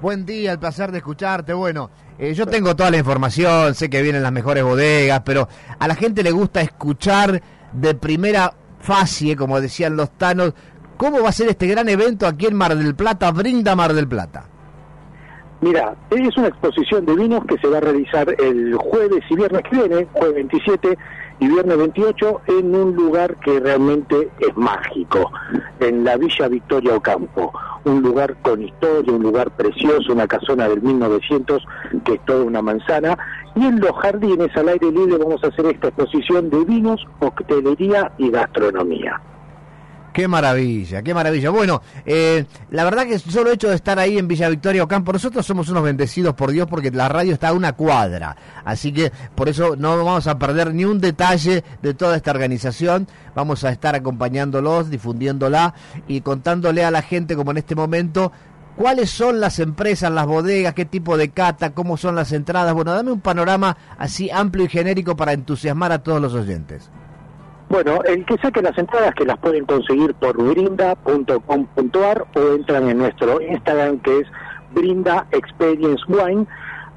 Buen 0.00 0.24
día, 0.24 0.52
el 0.52 0.58
placer 0.58 0.92
de 0.92 0.98
escucharte. 0.98 1.52
Bueno, 1.52 1.90
eh, 2.18 2.34
yo 2.34 2.46
tengo 2.46 2.76
toda 2.76 2.90
la 2.90 2.98
información, 2.98 3.74
sé 3.74 3.90
que 3.90 4.02
vienen 4.02 4.22
las 4.22 4.32
mejores 4.32 4.62
bodegas, 4.62 5.22
pero 5.24 5.48
a 5.78 5.88
la 5.88 5.94
gente 5.94 6.22
le 6.22 6.30
gusta 6.30 6.60
escuchar 6.60 7.42
de 7.72 7.94
primera 7.94 8.52
fase, 8.80 9.36
como 9.36 9.60
decían 9.60 9.96
los 9.96 10.10
tanos, 10.12 10.54
cómo 10.96 11.22
va 11.22 11.30
a 11.30 11.32
ser 11.32 11.48
este 11.48 11.66
gran 11.66 11.88
evento 11.88 12.26
aquí 12.26 12.46
en 12.46 12.54
Mar 12.54 12.76
del 12.76 12.94
Plata, 12.94 13.30
Brinda 13.32 13.74
Mar 13.74 13.92
del 13.92 14.06
Plata. 14.06 14.44
Mira, 15.60 15.96
es 16.10 16.36
una 16.36 16.48
exposición 16.48 17.04
de 17.04 17.16
vinos 17.16 17.44
que 17.46 17.58
se 17.58 17.66
va 17.66 17.78
a 17.78 17.80
realizar 17.80 18.34
el 18.38 18.76
jueves 18.76 19.24
y 19.28 19.34
viernes 19.34 19.62
que 19.68 19.76
viene, 19.76 20.06
jueves 20.12 20.34
27 20.34 20.98
y 21.40 21.48
viernes 21.48 21.76
28, 21.76 22.40
en 22.46 22.74
un 22.74 22.94
lugar 22.94 23.36
que 23.36 23.60
realmente 23.60 24.30
es 24.40 24.56
mágico, 24.56 25.30
en 25.80 26.04
la 26.04 26.16
Villa 26.16 26.48
Victoria 26.48 26.96
Ocampo. 26.96 27.52
Un 27.84 28.02
lugar 28.02 28.36
con 28.42 28.62
historia, 28.62 29.12
un 29.12 29.22
lugar 29.22 29.50
precioso, 29.52 30.12
una 30.12 30.26
casona 30.26 30.68
del 30.68 30.82
1900 30.82 31.64
que 32.04 32.14
es 32.14 32.24
toda 32.24 32.44
una 32.44 32.60
manzana. 32.60 33.16
Y 33.54 33.64
en 33.64 33.80
los 33.80 33.92
jardines 33.92 34.54
al 34.56 34.68
aire 34.68 34.90
libre 34.90 35.16
vamos 35.18 35.42
a 35.44 35.48
hacer 35.48 35.66
esta 35.66 35.88
exposición 35.88 36.50
de 36.50 36.64
vinos, 36.64 37.06
coctelería 37.18 38.12
y 38.18 38.30
gastronomía. 38.30 39.20
Qué 40.18 40.26
maravilla, 40.26 41.00
qué 41.00 41.14
maravilla. 41.14 41.50
Bueno, 41.50 41.80
eh, 42.04 42.44
la 42.72 42.82
verdad 42.82 43.06
que 43.06 43.20
solo 43.20 43.52
hecho 43.52 43.68
de 43.68 43.76
estar 43.76 44.00
ahí 44.00 44.18
en 44.18 44.26
Villa 44.26 44.48
Victoria 44.48 44.82
Ocampo, 44.82 45.12
nosotros 45.12 45.46
somos 45.46 45.68
unos 45.68 45.84
bendecidos 45.84 46.34
por 46.34 46.50
Dios 46.50 46.66
porque 46.68 46.90
la 46.90 47.08
radio 47.08 47.34
está 47.34 47.50
a 47.50 47.52
una 47.52 47.74
cuadra. 47.74 48.34
Así 48.64 48.92
que 48.92 49.12
por 49.36 49.48
eso 49.48 49.76
no 49.76 49.96
vamos 50.04 50.26
a 50.26 50.36
perder 50.36 50.74
ni 50.74 50.84
un 50.84 50.98
detalle 50.98 51.62
de 51.82 51.94
toda 51.94 52.16
esta 52.16 52.32
organización. 52.32 53.06
Vamos 53.36 53.62
a 53.62 53.70
estar 53.70 53.94
acompañándolos, 53.94 54.90
difundiéndola 54.90 55.72
y 56.08 56.20
contándole 56.22 56.84
a 56.84 56.90
la 56.90 57.02
gente, 57.02 57.36
como 57.36 57.52
en 57.52 57.58
este 57.58 57.76
momento, 57.76 58.32
cuáles 58.74 59.10
son 59.10 59.38
las 59.38 59.60
empresas, 59.60 60.10
las 60.10 60.26
bodegas, 60.26 60.74
qué 60.74 60.84
tipo 60.84 61.16
de 61.16 61.28
cata, 61.28 61.70
cómo 61.70 61.96
son 61.96 62.16
las 62.16 62.32
entradas. 62.32 62.74
Bueno, 62.74 62.92
dame 62.92 63.12
un 63.12 63.20
panorama 63.20 63.76
así 63.96 64.30
amplio 64.30 64.64
y 64.64 64.68
genérico 64.68 65.16
para 65.16 65.32
entusiasmar 65.32 65.92
a 65.92 66.02
todos 66.02 66.20
los 66.20 66.34
oyentes. 66.34 66.90
Bueno, 67.68 68.00
el 68.04 68.24
que 68.24 68.38
saque 68.38 68.62
las 68.62 68.76
entradas 68.78 69.14
que 69.14 69.26
las 69.26 69.36
pueden 69.38 69.66
conseguir 69.66 70.14
por 70.14 70.36
brinda.com.ar 70.36 72.26
o 72.34 72.54
entran 72.54 72.88
en 72.88 72.98
nuestro 72.98 73.42
Instagram 73.42 73.98
que 74.00 74.20
es 74.20 74.26
Brinda 74.72 75.26
Experience 75.32 76.02
Wine, 76.08 76.46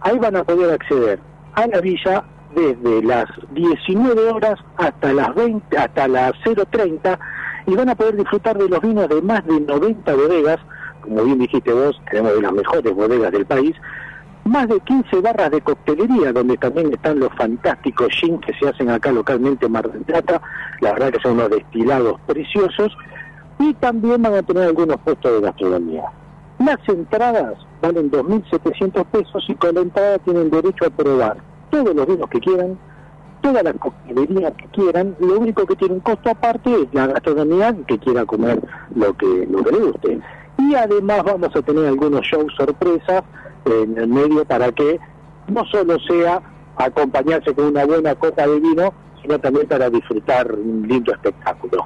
ahí 0.01 0.17
van 0.17 0.37
a 0.37 0.43
poder 0.45 0.71
acceder 0.71 1.19
a 1.55 1.67
la 1.67 1.81
villa 1.81 2.23
desde 2.55 3.03
las 3.03 3.25
19 3.51 4.29
horas 4.29 4.59
hasta 4.77 5.11
las 5.11 5.35
20 5.35 5.77
hasta 5.77 6.07
las 6.07 6.33
0:30 6.45 7.19
y 7.67 7.75
van 7.75 7.89
a 7.89 7.95
poder 7.95 8.15
disfrutar 8.15 8.57
de 8.57 8.69
los 8.69 8.79
vinos 8.81 9.09
de 9.09 9.21
más 9.21 9.45
de 9.45 9.59
90 9.59 10.15
bodegas, 10.15 10.57
como 11.01 11.23
bien 11.23 11.39
dijiste 11.39 11.73
vos, 11.73 12.01
tenemos 12.09 12.33
de 12.33 12.41
las 12.41 12.53
mejores 12.53 12.93
bodegas 12.93 13.31
del 13.31 13.45
país 13.45 13.75
más 14.51 14.67
de 14.67 14.79
15 14.81 15.21
barras 15.21 15.49
de 15.49 15.61
coctelería, 15.61 16.33
donde 16.33 16.57
también 16.57 16.91
están 16.91 17.19
los 17.19 17.33
fantásticos 17.35 18.09
gin 18.09 18.37
que 18.41 18.53
se 18.59 18.67
hacen 18.67 18.89
acá 18.89 19.11
localmente 19.11 19.65
en 19.65 19.71
Mar 19.71 19.89
del 19.89 20.01
Plata, 20.01 20.41
la 20.81 20.91
verdad 20.91 21.13
que 21.13 21.21
son 21.21 21.33
unos 21.33 21.49
destilados 21.51 22.19
preciosos, 22.27 22.95
y 23.59 23.73
también 23.75 24.21
van 24.21 24.33
a 24.33 24.43
tener 24.43 24.63
algunos 24.63 24.97
puestos 24.97 25.31
de 25.31 25.41
gastronomía. 25.41 26.03
Las 26.59 26.77
entradas 26.89 27.53
valen 27.81 28.11
2.700 28.11 29.05
pesos 29.05 29.45
y 29.47 29.55
con 29.55 29.73
la 29.73 29.81
entrada 29.81 30.17
tienen 30.19 30.49
derecho 30.51 30.85
a 30.85 30.89
probar 30.89 31.37
todos 31.69 31.95
los 31.95 32.05
vinos 32.05 32.29
que 32.29 32.39
quieran, 32.41 32.77
toda 33.41 33.63
la 33.63 33.73
coctelería 33.73 34.51
que 34.51 34.65
quieran, 34.67 35.15
lo 35.19 35.39
único 35.39 35.65
que 35.65 35.77
tiene 35.77 35.95
un 35.95 35.99
costo 36.01 36.29
aparte 36.29 36.69
es 36.73 36.93
la 36.93 37.07
gastronomía 37.07 37.73
que 37.87 37.97
quiera 37.99 38.25
comer 38.25 38.61
lo 38.95 39.15
que, 39.15 39.47
lo 39.49 39.63
que 39.63 39.71
le 39.71 39.79
guste. 39.79 40.19
Y 40.57 40.75
además 40.75 41.23
vamos 41.23 41.55
a 41.55 41.61
tener 41.61 41.85
algunos 41.85 42.21
shows 42.21 42.53
sorpresas 42.55 43.23
en 43.65 43.97
el 43.97 44.07
medio 44.07 44.45
para 44.45 44.71
que 44.71 44.99
no 45.47 45.65
solo 45.65 45.97
sea 46.07 46.41
acompañarse 46.77 47.53
con 47.53 47.65
una 47.65 47.85
buena 47.85 48.15
copa 48.15 48.47
de 48.47 48.59
vino, 48.59 48.93
sino 49.21 49.39
también 49.39 49.67
para 49.67 49.89
disfrutar 49.89 50.51
un 50.51 50.87
lindo 50.87 51.11
espectáculo. 51.11 51.85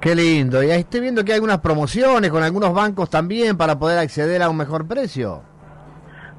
Qué 0.00 0.14
lindo. 0.14 0.62
Y 0.62 0.70
ahí 0.70 0.80
estoy 0.80 1.00
viendo 1.00 1.24
que 1.24 1.32
hay 1.32 1.36
algunas 1.36 1.60
promociones 1.60 2.30
con 2.30 2.42
algunos 2.42 2.72
bancos 2.72 3.10
también 3.10 3.56
para 3.56 3.78
poder 3.78 3.98
acceder 3.98 4.42
a 4.42 4.48
un 4.48 4.56
mejor 4.56 4.86
precio. 4.86 5.42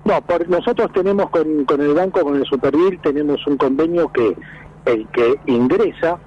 No, 0.05 0.21
por, 0.21 0.47
nosotros 0.47 0.91
tenemos 0.93 1.29
con, 1.29 1.65
con 1.65 1.81
el 1.81 1.93
banco, 1.93 2.21
con 2.21 2.37
el 2.37 2.45
Supervil, 2.45 2.99
tenemos 3.01 3.45
un 3.45 3.57
convenio 3.57 4.11
que 4.11 4.37
el 4.85 5.07
que 5.09 5.35
ingresa 5.47 6.17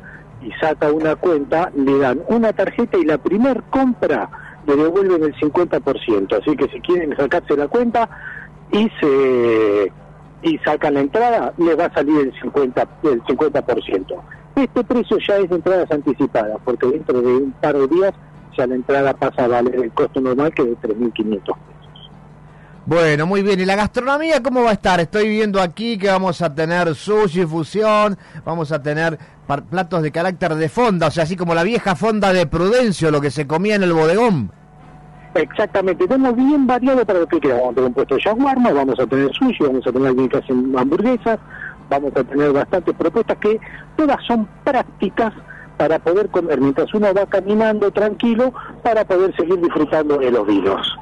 y 0.42 0.52
saca 0.60 0.92
una 0.92 1.16
cuenta, 1.16 1.70
le 1.74 1.98
dan 1.98 2.20
una 2.28 2.52
tarjeta 2.52 2.98
y 2.98 3.04
la 3.04 3.18
primer 3.18 3.62
compra 3.70 4.28
le 4.76 4.84
devuelven 4.84 5.22
el 5.22 5.34
50%. 5.34 6.40
Así 6.40 6.56
que 6.56 6.68
si 6.68 6.80
quieren 6.80 7.16
sacarse 7.16 7.56
la 7.56 7.68
cuenta 7.68 8.08
y 8.72 8.88
se 9.00 9.92
y 10.42 10.58
sacan 10.58 10.94
la 10.94 11.00
entrada, 11.00 11.52
les 11.58 11.78
va 11.78 11.86
a 11.86 11.94
salir 11.94 12.18
el 12.18 12.32
50%. 12.40 12.86
El 13.02 13.22
50%. 13.24 14.22
Este 14.56 14.84
precio 14.84 15.18
ya 15.26 15.36
es 15.36 15.48
de 15.48 15.56
entradas 15.56 15.90
anticipadas, 15.90 16.58
porque 16.64 16.86
dentro 16.86 17.20
de 17.20 17.34
un 17.34 17.52
par 17.52 17.76
de 17.76 17.86
días 17.88 18.12
ya 18.56 18.66
la 18.66 18.74
entrada 18.74 19.14
pasa 19.14 19.44
a 19.44 19.48
valer 19.48 19.76
el 19.76 19.92
costo 19.92 20.20
normal 20.20 20.52
que 20.54 20.62
es 20.62 20.68
de 20.68 20.88
3.500 20.88 21.40
pesos. 21.40 22.10
Bueno, 22.86 23.26
muy 23.26 23.42
bien. 23.42 23.60
¿Y 23.60 23.64
la 23.64 23.76
gastronomía 23.76 24.42
cómo 24.42 24.62
va 24.62 24.70
a 24.70 24.74
estar? 24.74 24.98
Estoy 25.00 25.28
viendo 25.28 25.60
aquí 25.60 25.96
que 25.96 26.08
vamos 26.08 26.42
a 26.42 26.54
tener 26.54 26.94
sushi, 26.94 27.46
fusión, 27.46 28.18
vamos 28.44 28.72
a 28.72 28.82
tener 28.82 29.18
platos 29.70 30.02
de 30.02 30.10
carácter 30.10 30.54
de 30.54 30.68
fonda, 30.68 31.08
o 31.08 31.10
sea, 31.10 31.24
así 31.24 31.36
como 31.36 31.54
la 31.54 31.64
vieja 31.64 31.96
fonda 31.96 32.32
de 32.32 32.46
Prudencio, 32.46 33.10
lo 33.10 33.20
que 33.20 33.30
se 33.30 33.46
comía 33.46 33.74
en 33.74 33.82
el 33.82 33.92
bodegón. 33.92 34.52
Exactamente, 35.34 36.08
tenemos 36.08 36.34
bien 36.34 36.66
variado 36.66 37.06
para 37.06 37.20
lo 37.20 37.26
que 37.26 37.38
quieran. 37.38 37.60
Vamos 37.60 37.72
a 37.72 37.74
tener 37.74 37.88
un 37.88 37.94
puesto 37.94 38.14
de 38.16 38.20
shawarma, 38.20 38.72
vamos 38.72 38.98
a 38.98 39.06
tener 39.06 39.32
sushi, 39.32 39.64
vamos 39.64 39.86
a 39.86 39.92
tener 39.92 40.28
que 40.28 40.36
hace 40.38 40.52
hamburguesas, 40.52 41.38
vamos 41.88 42.12
a 42.16 42.24
tener 42.24 42.52
bastantes 42.52 42.94
propuestas 42.96 43.38
que 43.38 43.60
todas 43.96 44.18
son 44.26 44.48
prácticas 44.64 45.32
para 45.76 45.98
poder 45.98 46.28
comer 46.30 46.60
mientras 46.60 46.92
uno 46.92 47.14
va 47.14 47.26
caminando 47.26 47.90
tranquilo 47.90 48.52
para 48.82 49.04
poder 49.04 49.34
seguir 49.36 49.58
disfrutando 49.60 50.18
de 50.18 50.30
los 50.30 50.46
vinos. 50.46 50.98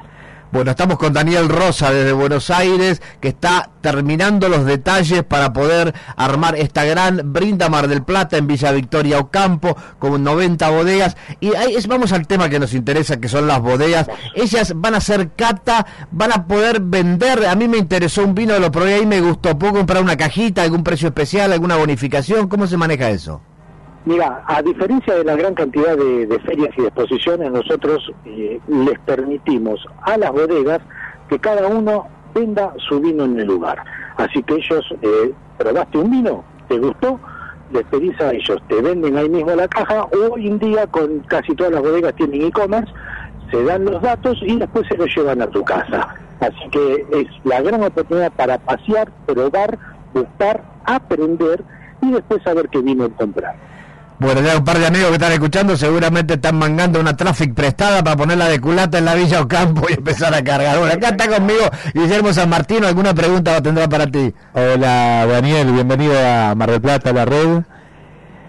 Bueno, 0.51 0.71
estamos 0.71 0.97
con 0.97 1.13
Daniel 1.13 1.47
Rosa 1.47 1.91
desde 1.91 2.11
Buenos 2.11 2.49
Aires, 2.49 3.03
que 3.19 3.27
está 3.27 3.69
terminando 3.81 4.49
los 4.49 4.65
detalles 4.65 5.23
para 5.23 5.53
poder 5.53 5.93
armar 6.15 6.55
esta 6.55 6.83
gran 6.85 7.31
brinda 7.31 7.69
Mar 7.69 7.87
del 7.87 8.01
Plata 8.01 8.35
en 8.37 8.47
Villa 8.47 8.71
Victoria 8.71 9.19
Ocampo, 9.19 9.77
con 9.99 10.23
90 10.23 10.67
bodegas. 10.71 11.15
Y 11.39 11.53
ahí 11.53 11.75
es, 11.75 11.85
vamos 11.85 12.13
al 12.13 12.25
tema 12.25 12.49
que 12.49 12.59
nos 12.59 12.73
interesa, 12.73 13.19
que 13.19 13.27
son 13.27 13.45
las 13.45 13.59
bodegas. 13.59 14.07
Ellas 14.33 14.73
van 14.75 14.95
a 14.95 14.97
hacer 14.97 15.33
cata, 15.35 15.85
van 16.09 16.31
a 16.31 16.47
poder 16.47 16.79
vender. 16.81 17.45
A 17.45 17.53
mí 17.53 17.67
me 17.67 17.77
interesó 17.77 18.23
un 18.23 18.33
vino, 18.33 18.57
lo 18.57 18.71
probé 18.71 18.95
ahí, 18.95 19.05
me 19.05 19.21
gustó. 19.21 19.55
¿Puedo 19.55 19.73
comprar 19.73 20.01
una 20.01 20.17
cajita, 20.17 20.63
algún 20.63 20.83
precio 20.83 21.09
especial, 21.09 21.53
alguna 21.53 21.75
bonificación? 21.75 22.47
¿Cómo 22.47 22.65
se 22.65 22.75
maneja 22.75 23.11
eso? 23.11 23.39
Mira, 24.05 24.43
a 24.47 24.61
diferencia 24.61 25.13
de 25.15 25.23
la 25.23 25.35
gran 25.35 25.53
cantidad 25.53 25.97
de, 25.97 26.39
ferias 26.45 26.69
y 26.77 26.81
de 26.81 26.87
exposiciones, 26.87 27.51
nosotros 27.51 28.11
eh, 28.25 28.59
les 28.67 28.99
permitimos 28.99 29.85
a 30.03 30.17
las 30.17 30.31
bodegas 30.31 30.79
que 31.27 31.37
cada 31.37 31.67
uno 31.67 32.07
venda 32.33 32.73
su 32.87 32.99
vino 32.99 33.25
en 33.25 33.39
el 33.39 33.47
lugar. 33.47 33.83
Así 34.17 34.41
que 34.43 34.55
ellos, 34.55 34.85
eh, 35.01 35.33
probaste 35.57 35.97
un 35.97 36.11
vino, 36.11 36.43
te 36.69 36.77
gustó, 36.79 37.19
les 37.71 37.83
pedís 37.85 38.19
a 38.21 38.31
ellos, 38.31 38.57
te 38.67 38.81
venden 38.81 39.17
ahí 39.17 39.29
mismo 39.29 39.53
la 39.53 39.67
caja, 39.67 40.07
hoy 40.31 40.47
en 40.47 40.59
día 40.59 40.87
con 40.87 41.19
casi 41.27 41.53
todas 41.55 41.73
las 41.73 41.81
bodegas 41.81 42.15
tienen 42.15 42.43
e-commerce, 42.43 42.91
se 43.51 43.63
dan 43.63 43.85
los 43.85 44.01
datos 44.01 44.37
y 44.41 44.57
después 44.57 44.87
se 44.87 44.97
los 44.97 45.13
llevan 45.15 45.41
a 45.41 45.47
tu 45.47 45.63
casa. 45.63 46.07
Así 46.39 46.69
que 46.71 47.05
es 47.11 47.27
la 47.43 47.61
gran 47.61 47.83
oportunidad 47.83 48.31
para 48.31 48.57
pasear, 48.59 49.11
probar, 49.25 49.77
buscar, 50.13 50.63
aprender 50.85 51.63
y 52.01 52.11
después 52.11 52.41
saber 52.43 52.69
qué 52.69 52.79
vino 52.79 53.09
comprar. 53.15 53.68
Bueno, 54.19 54.41
ya 54.41 54.57
un 54.57 54.65
par 54.65 54.77
de 54.77 54.85
amigos 54.85 55.07
que 55.07 55.13
están 55.13 55.31
escuchando 55.31 55.77
seguramente 55.77 56.33
están 56.33 56.57
mangando 56.57 56.99
una 56.99 57.15
traffic 57.15 57.53
prestada 57.53 58.03
para 58.03 58.17
ponerla 58.17 58.49
de 58.49 58.59
culata 58.59 58.97
en 58.97 59.05
la 59.05 59.15
Villa 59.15 59.39
Ocampo 59.39 59.87
y 59.89 59.93
empezar 59.93 60.33
a 60.33 60.43
cargar. 60.43 60.77
Bueno, 60.77 60.93
acá 60.93 61.09
está 61.09 61.29
conmigo 61.29 61.61
Guillermo 61.93 62.33
San 62.33 62.49
Martino. 62.49 62.85
¿Alguna 62.85 63.13
pregunta 63.13 63.61
tendrá 63.61 63.87
para 63.87 64.07
ti? 64.07 64.33
Hola 64.51 65.25
Daniel, 65.25 65.71
bienvenido 65.71 66.13
a 66.19 66.53
Mar 66.53 66.69
del 66.69 66.81
Plata, 66.81 67.13
la 67.13 67.23
red. 67.23 67.61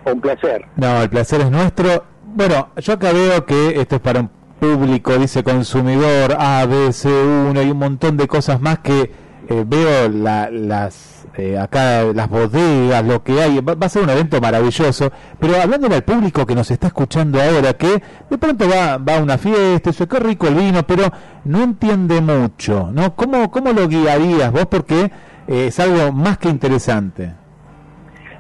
Un 0.07 0.21
placer. 0.21 0.67
No, 0.75 1.03
el 1.03 1.09
placer 1.09 1.41
es 1.43 1.51
nuestro. 1.53 2.05
Bueno, 2.25 2.71
yo 2.77 2.95
acá 2.95 3.13
veo 3.13 3.47
que 3.47 3.81
esto 3.81 3.95
es 3.95 4.01
para 4.01 4.21
un 4.21 4.31
público, 4.59 5.17
dice 5.19 5.45
consumidor, 5.45 6.37
A, 6.37 6.67
B, 6.67 6.93
C, 6.93 7.09
1 7.09 7.63
y 7.63 7.71
un 7.71 7.79
montón 7.79 8.17
de 8.17 8.27
cosas 8.27 8.61
más 8.61 8.81
que 8.81 9.13
eh, 9.51 9.65
veo 9.67 10.09
la- 10.09 10.49
las 10.51 11.27
eh, 11.37 11.59
acá 11.59 12.03
las 12.13 12.29
bodegas, 12.29 13.05
lo 13.05 13.23
que 13.23 13.41
hay, 13.41 13.61
va, 13.61 13.75
va 13.75 13.87
a 13.87 13.89
ser 13.89 14.03
un 14.03 14.11
evento 14.11 14.41
maravilloso, 14.41 15.11
pero 15.39 15.61
hablándole 15.61 15.95
al 15.97 16.03
público 16.03 16.45
que 16.47 16.55
nos 16.57 16.71
está 16.71 16.89
escuchando 16.89 17.41
ahora, 17.41 17.73
que 17.75 18.03
de 18.31 18.39
pronto 18.39 18.67
va, 18.69 18.99
va 18.99 19.17
a 19.19 19.23
una 19.23 19.39
fiesta, 19.39 19.91
eso, 19.91 20.09
qué 20.09 20.19
rico 20.19 20.49
el 20.49 20.55
vino, 20.57 20.83
pero 20.87 21.05
no 21.45 21.63
entiende 21.63 22.21
mucho, 22.21 22.91
¿no? 22.93 23.15
¿Cómo, 23.15 23.51
cómo 23.51 23.73
lo 23.73 23.87
guiarías 23.89 24.51
vos? 24.53 24.67
Porque 24.67 25.11
eh, 25.47 25.67
es 25.69 25.79
algo 25.81 26.11
más 26.13 26.39
que 26.39 26.49
interesante. 26.49 27.33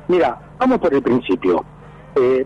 Mira, 0.08 0.38
vamos 0.58 0.78
por 0.78 0.92
el 0.92 1.02
principio. 1.02 1.64
Eh, 2.16 2.44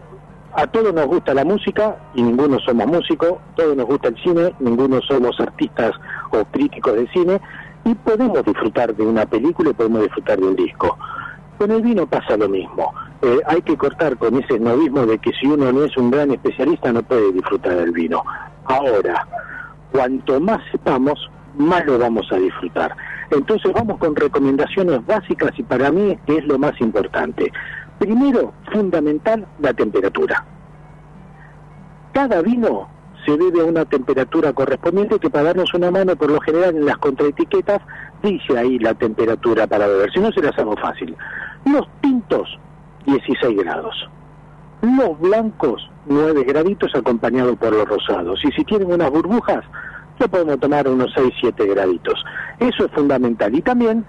a 0.55 0.67
todos 0.67 0.93
nos 0.95 1.07
gusta 1.07 1.35
la 1.35 1.45
música 1.45 1.97
y 2.15 2.23
ninguno 2.23 2.59
somos 2.61 2.87
músicos, 2.87 3.35
todos 3.57 3.77
nos 3.77 3.87
gusta 3.87 4.09
el 4.09 4.17
cine, 4.23 4.55
ninguno 4.61 5.01
somos 5.03 5.39
artistas 5.41 5.93
o 6.31 6.45
críticos 6.45 6.95
de 6.95 7.09
cine 7.09 7.41
y 7.85 7.95
podemos 7.95 8.45
disfrutar 8.45 8.95
de 8.95 9.07
una 9.07 9.27
película 9.27 9.71
y 9.71 9.75
podemos 9.75 10.03
disfrutar 10.03 10.39
de 10.39 10.47
un 10.47 10.57
disco. 10.57 10.97
Con 11.59 11.71
el 11.71 11.83
vino 11.83 12.07
pasa 12.07 12.37
lo 12.37 12.49
mismo. 12.49 12.93
Eh, 13.23 13.39
hay 13.47 13.63
que 13.63 13.77
cortar 13.77 14.17
con 14.17 14.37
ese 14.37 14.59
novismo 14.59 15.07
de 15.07 15.19
que 15.19 15.31
si 15.33 15.47
uno 15.47 15.73
no 15.73 15.85
es 15.85 15.97
un 15.97 16.11
gran 16.11 16.31
especialista 16.33 16.93
no 16.93 17.03
puede 17.03 17.33
disfrutar 17.33 17.77
del 17.77 17.93
vino. 17.93 18.23
Ahora, 18.65 19.27
cuanto 19.93 20.41
más 20.41 20.61
sepamos, 20.73 21.31
más 21.57 21.85
lo 21.87 21.99
vamos 21.99 22.27
a 22.33 22.37
disfrutar. 22.37 22.97
Entonces 23.31 23.73
vamos 23.73 23.99
con 23.99 24.17
recomendaciones 24.17 25.05
básicas 25.07 25.53
y 25.59 25.63
para 25.63 25.91
mí 25.91 26.19
es 26.27 26.45
lo 26.47 26.59
más 26.59 26.79
importante. 26.81 27.53
Primero, 27.99 28.53
fundamental, 28.73 29.47
la 29.61 29.73
temperatura. 29.73 30.45
Cada 32.13 32.43
vino 32.43 32.89
se 33.25 33.37
bebe 33.37 33.61
a 33.61 33.65
una 33.65 33.85
temperatura 33.85 34.53
correspondiente 34.53 35.19
que 35.19 35.31
para 35.31 35.45
darnos 35.45 35.73
una 35.75 35.91
mano, 35.91 36.17
por 36.17 36.31
lo 36.31 36.41
general 36.41 36.77
en 36.77 36.87
las 36.87 36.99
contraetiquetas, 36.99 37.81
dice 38.23 38.59
ahí 38.59 38.79
la 38.79 38.95
temperatura 38.95 39.67
para 39.67 39.87
beber, 39.87 40.13
si 40.13 40.21
no 40.21 40.31
se 40.33 40.43
la 40.43 40.51
hacemos 40.51 40.81
fácil. 40.81 41.17
Los 41.65 41.87
tintos, 42.01 42.59
16 43.07 43.57
grados. 43.59 44.09
Los 44.83 45.19
blancos, 45.19 45.89
9 46.07 46.45
graditos 46.45 46.95
acompañados 46.95 47.57
por 47.57 47.73
los 47.73 47.89
rosados. 47.89 48.41
Y 48.45 48.53
si 48.53 48.65
tienen 48.65 48.93
unas 48.93 49.11
burbujas, 49.11 49.65
ya 50.21 50.29
podemos 50.29 50.61
tomar 50.61 50.87
unos 50.89 51.13
6, 51.15 51.33
7 51.41 51.67
graditos. 51.67 52.23
Eso 52.59 52.85
es 52.85 52.93
fundamental. 52.93 53.55
Y 53.55 53.63
también 53.63 54.05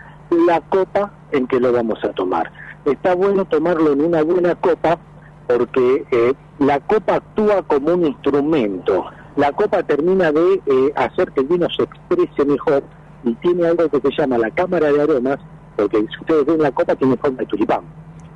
la 0.48 0.60
copa 0.62 1.12
en 1.32 1.48
que 1.48 1.60
lo 1.60 1.72
vamos 1.72 2.04
a 2.04 2.10
tomar. 2.10 2.52
Está 2.84 3.16
bueno 3.16 3.46
tomarlo 3.46 3.94
en 3.94 4.02
una 4.02 4.22
buena 4.22 4.56
copa 4.56 5.00
porque 5.48 6.06
eh, 6.12 6.34
la 6.60 6.80
copa 6.80 7.16
actúa 7.16 7.64
como 7.64 7.94
un 7.94 8.06
instrumento. 8.06 9.06
La 9.36 9.52
copa 9.52 9.84
termina 9.84 10.32
de 10.32 10.62
eh, 10.66 10.94
hacer 10.96 11.32
que 11.32 11.42
el 11.42 11.48
vino 11.48 11.68
se 11.70 11.84
exprese 11.84 12.46
mejor 12.46 12.84
y 13.24 13.34
tiene 13.36 13.68
algo 13.68 13.90
que 13.90 14.00
se 14.02 14.12
llama 14.18 14.38
la 14.38 14.52
cámara 14.52 14.92
de 14.92 15.02
aromas, 15.02 15.38
porque 15.76 15.98
si 15.98 16.20
ustedes 16.22 16.46
ven 16.46 16.62
la 16.62 16.72
copa 16.72 16.96
tiene 16.96 17.18
forma 17.18 17.40
de 17.40 17.46
tulipán. 17.48 17.82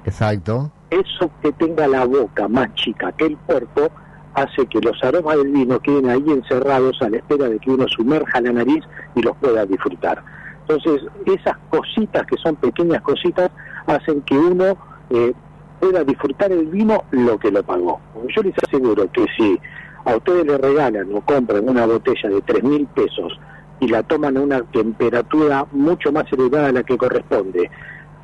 Exacto. 0.05 0.71
Eso 0.89 1.29
que 1.41 1.51
tenga 1.53 1.87
la 1.87 2.05
boca 2.05 2.47
más 2.47 2.73
chica 2.75 3.11
que 3.13 3.27
el 3.27 3.37
cuerpo 3.37 3.89
hace 4.33 4.65
que 4.67 4.79
los 4.79 5.01
aromas 5.03 5.37
del 5.37 5.51
vino 5.51 5.79
queden 5.79 6.09
ahí 6.09 6.23
encerrados 6.27 7.01
a 7.01 7.09
la 7.09 7.17
espera 7.17 7.47
de 7.49 7.59
que 7.59 7.71
uno 7.71 7.87
sumerja 7.87 8.41
la 8.41 8.51
nariz 8.51 8.83
y 9.15 9.21
los 9.21 9.35
pueda 9.37 9.65
disfrutar. 9.65 10.23
Entonces, 10.67 11.07
esas 11.25 11.57
cositas 11.69 12.25
que 12.27 12.37
son 12.37 12.55
pequeñas 12.55 13.01
cositas 13.01 13.49
hacen 13.87 14.21
que 14.21 14.37
uno 14.37 14.77
eh, 15.09 15.33
pueda 15.79 16.03
disfrutar 16.03 16.51
el 16.51 16.67
vino 16.67 17.03
lo 17.11 17.37
que 17.37 17.51
lo 17.51 17.63
pagó. 17.63 17.99
Yo 18.35 18.41
les 18.41 18.53
aseguro 18.67 19.09
que 19.11 19.25
si 19.37 19.59
a 20.05 20.15
ustedes 20.15 20.45
le 20.45 20.57
regalan 20.57 21.13
o 21.13 21.21
compran 21.21 21.67
una 21.67 21.85
botella 21.85 22.29
de 22.29 22.41
tres 22.41 22.63
mil 22.63 22.85
pesos 22.87 23.39
y 23.79 23.87
la 23.87 24.03
toman 24.03 24.37
a 24.37 24.41
una 24.41 24.61
temperatura 24.63 25.65
mucho 25.71 26.11
más 26.11 26.25
elevada 26.31 26.67
a 26.67 26.71
la 26.71 26.83
que 26.83 26.97
corresponde, 26.97 27.69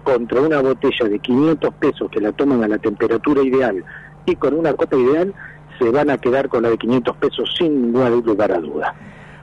contra 0.04 0.40
una 0.42 0.62
botella 0.62 1.08
de 1.10 1.20
500 1.20 1.74
pesos 1.76 2.10
que 2.12 2.22
la 2.22 2.32
toman 2.32 2.64
a 2.64 2.68
la 2.68 2.78
temperatura 2.78 3.42
ideal 3.42 3.84
y 4.26 4.36
con 4.36 4.54
una 4.54 4.74
copa 4.74 4.96
ideal, 4.96 5.34
se 5.80 5.90
van 5.90 6.10
a 6.10 6.18
quedar 6.18 6.48
con 6.48 6.64
la 6.64 6.70
de 6.70 6.78
500 6.78 7.18
pesos 7.18 7.56
sin 7.58 7.92
lugar 7.92 8.52
a 8.52 8.60
duda. 8.60 8.94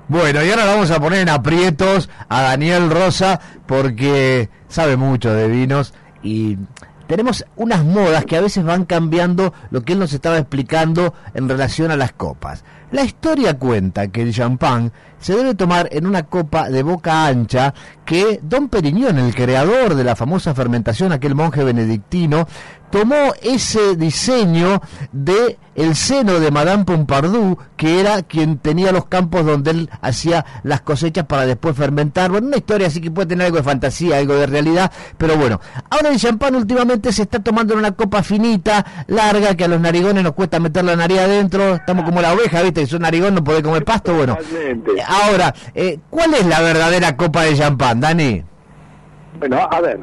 Bueno, 0.09 0.45
y 0.45 0.51
ahora 0.51 0.65
vamos 0.65 0.91
a 0.91 1.01
poner 1.01 1.21
en 1.21 1.29
aprietos 1.29 2.11
a 2.29 2.43
Daniel 2.43 2.91
Rosa 2.91 3.41
porque 3.67 4.49
sabe 4.69 4.97
mucho 4.97 5.33
de 5.33 5.49
vinos 5.49 5.95
y 6.23 6.59
tenemos 7.13 7.45
unas 7.57 7.85
modas 7.85 8.25
que 8.25 8.39
a 8.39 8.41
veces 8.41 8.65
van 8.65 8.87
cambiando 8.87 9.53
lo 9.71 9.83
que 9.83 9.93
él 9.93 9.99
nos 9.99 10.15
estaba 10.15 10.39
explicando 10.39 11.13
en 11.35 11.47
relación 11.47 11.91
a 11.91 11.97
las 11.99 12.13
copas. 12.13 12.65
La 12.91 13.05
historia 13.05 13.59
cuenta 13.59 14.09
que 14.09 14.23
el 14.23 14.33
champán 14.33 14.93
se 15.23 15.37
debe 15.37 15.55
tomar 15.55 15.89
en 15.93 16.07
una 16.07 16.25
copa 16.25 16.69
de 16.69 16.83
boca 16.83 17.27
ancha 17.27 17.73
que 18.05 18.41
Don 18.43 18.69
Periñón, 18.69 19.19
el 19.19 19.35
creador 19.35 19.95
de 19.95 20.05
la 20.05 20.17
famosa 20.17 20.55
fermentación, 20.55 21.13
aquel 21.13 21.35
monje 21.35 21.65
benedictino, 21.65 22.47
tomó 22.91 23.33
ese 23.41 23.97
diseño 23.97 24.83
de 25.13 25.59
el 25.75 25.97
seno 25.97 26.39
de 26.39 26.51
Madame 26.51 26.85
Pompadour, 26.85 27.57
que 27.79 27.99
era 28.01 28.23
quien 28.23 28.59
tenía 28.59 28.93
los 28.93 29.07
campos 29.07 29.47
donde 29.47 29.71
él 29.71 29.91
hacía 30.03 30.45
las 30.63 30.83
cosechas 30.83 31.25
para 31.25 31.47
después 31.47 31.75
fermentar. 31.75 32.31
Bueno, 32.31 32.49
una 32.49 32.59
historia 32.59 32.89
así 32.89 33.01
que 33.01 33.11
puede 33.11 33.29
tener 33.29 33.47
algo 33.47 33.57
de 33.57 33.63
fantasía, 33.63 34.19
algo 34.19 34.35
de 34.35 34.47
realidad, 34.47 34.93
pero 35.17 35.39
bueno. 35.39 35.61
Ahora 35.89 36.11
el 36.11 36.19
champán 36.19 36.55
últimamente 36.55 37.11
se 37.11 37.23
está 37.23 37.39
tomando 37.39 37.73
en 37.73 37.79
una 37.79 37.93
copa 37.93 38.23
finita, 38.23 38.85
larga, 39.07 39.55
que 39.55 39.65
a 39.65 39.69
los 39.69 39.81
narigones 39.81 40.23
nos 40.23 40.35
cuesta 40.35 40.61
meter 40.61 40.85
la 40.85 40.95
nariz 40.95 41.21
adentro. 41.21 41.77
Estamos 41.77 42.05
como 42.05 42.21
la 42.21 42.35
oveja, 42.35 42.61
¿viste? 42.61 42.87
Si 42.87 42.95
un 42.95 43.03
narigón 43.03 43.35
no 43.35 43.43
puede 43.43 43.63
comer 43.63 43.85
pasto, 43.85 44.13
bueno. 44.13 44.37
Ahora, 45.13 45.53
eh, 45.75 45.99
¿cuál 46.09 46.33
es 46.33 46.47
la 46.47 46.63
verdadera 46.63 47.17
copa 47.17 47.43
de 47.43 47.55
champán, 47.55 48.01
Dani? 48.01 48.43
Bueno, 49.39 49.59
a 49.71 49.81
ver, 49.83 50.01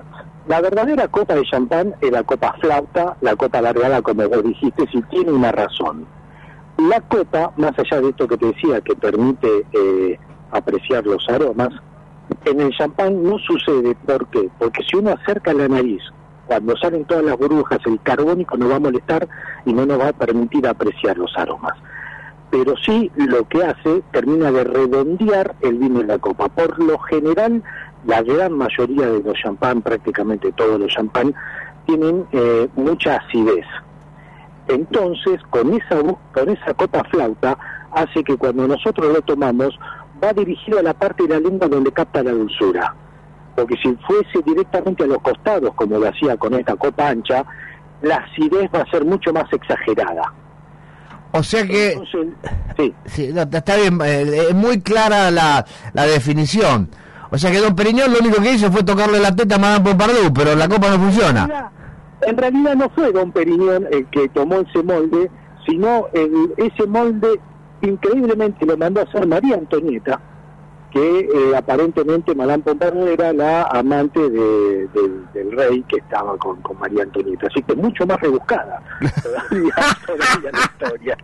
la 0.48 0.62
verdadera 0.62 1.08
copa 1.08 1.34
de 1.34 1.44
champán 1.46 1.96
es 2.00 2.12
la 2.12 2.22
copa 2.22 2.56
flauta, 2.62 3.18
la 3.22 3.36
copa 3.36 3.58
alargada, 3.58 4.04
como 4.04 4.30
vos 4.30 4.44
dijiste, 4.44 4.86
si 4.92 5.02
tiene 5.04 5.32
una 5.32 5.52
razón. 5.52 6.06
La 6.78 7.02
copa, 7.02 7.52
más 7.58 7.72
allá 7.80 8.02
de 8.02 8.10
esto 8.10 8.28
que 8.28 8.38
te 8.38 8.46
decía, 8.48 8.82
que 8.82 8.96
permite 8.96 9.66
eh, 9.74 10.20
apreciar 10.52 11.04
los 11.06 11.28
aromas, 11.28 11.70
en 12.46 12.62
el 12.62 12.72
champán 12.78 13.24
no 13.24 13.40
sucede. 13.40 13.96
¿Por 14.06 14.28
qué? 14.28 14.48
Porque 14.60 14.84
si 14.84 14.96
uno 14.98 15.16
acerca 15.20 15.54
la 15.54 15.68
nariz, 15.68 16.02
cuando 16.46 16.78
salen 16.78 17.06
todas 17.06 17.24
las 17.24 17.38
burbujas, 17.38 17.80
el 17.86 18.00
carbónico 18.02 18.58
nos 18.58 18.72
va 18.72 18.76
a 18.76 18.80
molestar 18.80 19.28
y 19.66 19.74
no 19.74 19.88
nos 19.88 20.00
va 20.00 20.10
a 20.10 20.14
permitir 20.14 20.68
apreciar 20.68 21.18
los 21.18 21.36
aromas. 21.36 21.74
Pero 22.52 22.76
sí 22.78 23.12
lo 23.16 23.48
que 23.48 23.64
hace, 23.64 24.02
termina 24.12 24.52
de 24.52 24.64
redondear 24.64 25.56
el 25.62 25.78
vino 25.78 26.02
en 26.02 26.08
la 26.08 26.18
copa. 26.18 26.50
Por 26.50 26.82
lo 26.82 26.98
general, 27.00 27.64
la 28.06 28.24
gran 28.24 28.54
mayoría 28.54 29.08
de 29.08 29.22
los 29.22 29.38
champán, 29.38 29.82
prácticamente 29.82 30.52
todos 30.54 30.80
los 30.80 30.92
champán, 30.92 31.34
tienen 31.86 32.26
eh, 32.32 32.68
mucha 32.76 33.18
acidez. 33.18 33.66
Entonces, 34.68 35.42
con 35.50 35.74
esa, 35.74 36.02
con 36.34 36.50
esa 36.50 36.74
copa 36.74 37.04
flauta, 37.06 37.58
hace 37.92 38.24
que 38.24 38.38
cuando 38.38 38.68
nosotros 38.68 39.14
lo 39.14 39.22
tomamos, 39.22 39.78
va 40.24 40.34
dirigido 40.34 40.80
a 40.80 40.84
la 40.84 40.94
parte 40.94 41.24
de 41.24 41.30
la 41.30 41.40
lengua 41.40 41.68
donde 41.68 41.92
capta 41.92 42.24
la 42.24 42.32
dulzura. 42.32 42.94
Porque 43.56 43.76
si 43.78 43.96
fuese 44.08 44.42
directamente 44.46 45.04
a 45.04 45.08
los 45.08 45.20
costados, 45.20 45.74
como 45.76 45.98
lo 45.98 46.08
hacía 46.08 46.38
con 46.38 46.54
esta 46.54 46.76
copa 46.76 47.10
ancha, 47.10 47.46
la 48.02 48.18
acidez 48.18 48.70
va 48.74 48.82
a 48.82 48.92
ser 48.92 49.04
mucho 49.06 49.34
más 49.34 49.52
exagerada. 49.52 50.34
O 51.32 51.44
sea 51.44 51.66
que... 51.66 52.00
sí. 53.06 53.32
no, 53.34 53.42
está 53.44 53.76
bien, 53.76 54.00
eh, 54.04 54.48
es 54.50 54.56
muy 54.56 54.82
clara 54.82 55.30
la, 55.30 55.66
la 55.94 56.06
definición. 56.06 56.90
O 57.32 57.38
sea 57.38 57.52
que 57.52 57.60
Don 57.60 57.76
Periñón 57.76 58.12
lo 58.12 58.20
único 58.20 58.42
que 58.42 58.54
hizo 58.54 58.72
fue 58.72 58.84
tocarle 58.84 59.20
la 59.20 59.36
teta 59.36 59.56
a 59.56 59.60
Madame 59.60 59.86
Pompardou, 59.86 60.34
pero 60.34 60.56
la 60.56 60.68
copa 60.68 60.90
no 60.90 60.98
funciona. 60.98 61.72
En 62.22 62.38
realidad 62.38 62.76
no 62.76 62.90
fue 62.90 63.12
Don 63.12 63.32
Periñón 63.32 63.88
el 63.92 64.08
que 64.08 64.28
tomó 64.30 64.62
ese 64.62 64.82
molde, 64.82 65.30
sino 65.68 66.08
el, 66.14 66.54
ese 66.58 66.88
molde 66.88 67.40
increíblemente 67.82 68.66
lo 68.66 68.78
mandó 68.78 69.02
a 69.02 69.04
hacer 69.04 69.28
María 69.28 69.56
Antonieta, 69.56 70.20
que 70.92 71.20
eh, 71.20 71.56
aparentemente 71.56 72.34
Madame 72.34 72.64
Pompardou 72.64 73.08
era 73.08 73.32
la 73.34 73.64
amante 73.64 74.20
de, 74.30 74.88
del 75.34 75.52
rey 75.52 75.84
que 75.88 75.98
estaba 75.98 76.38
con, 76.38 76.62
con 76.62 76.80
María 76.80 77.04
Antonieta. 77.04 77.48
Así 77.48 77.62
que 77.64 77.76
mucho 77.76 78.06
más 78.06 78.20
rebuscada 78.20 78.82
todavía, 79.22 79.74
todavía 80.06 80.52
la 80.52 80.60
historia. 80.60 81.18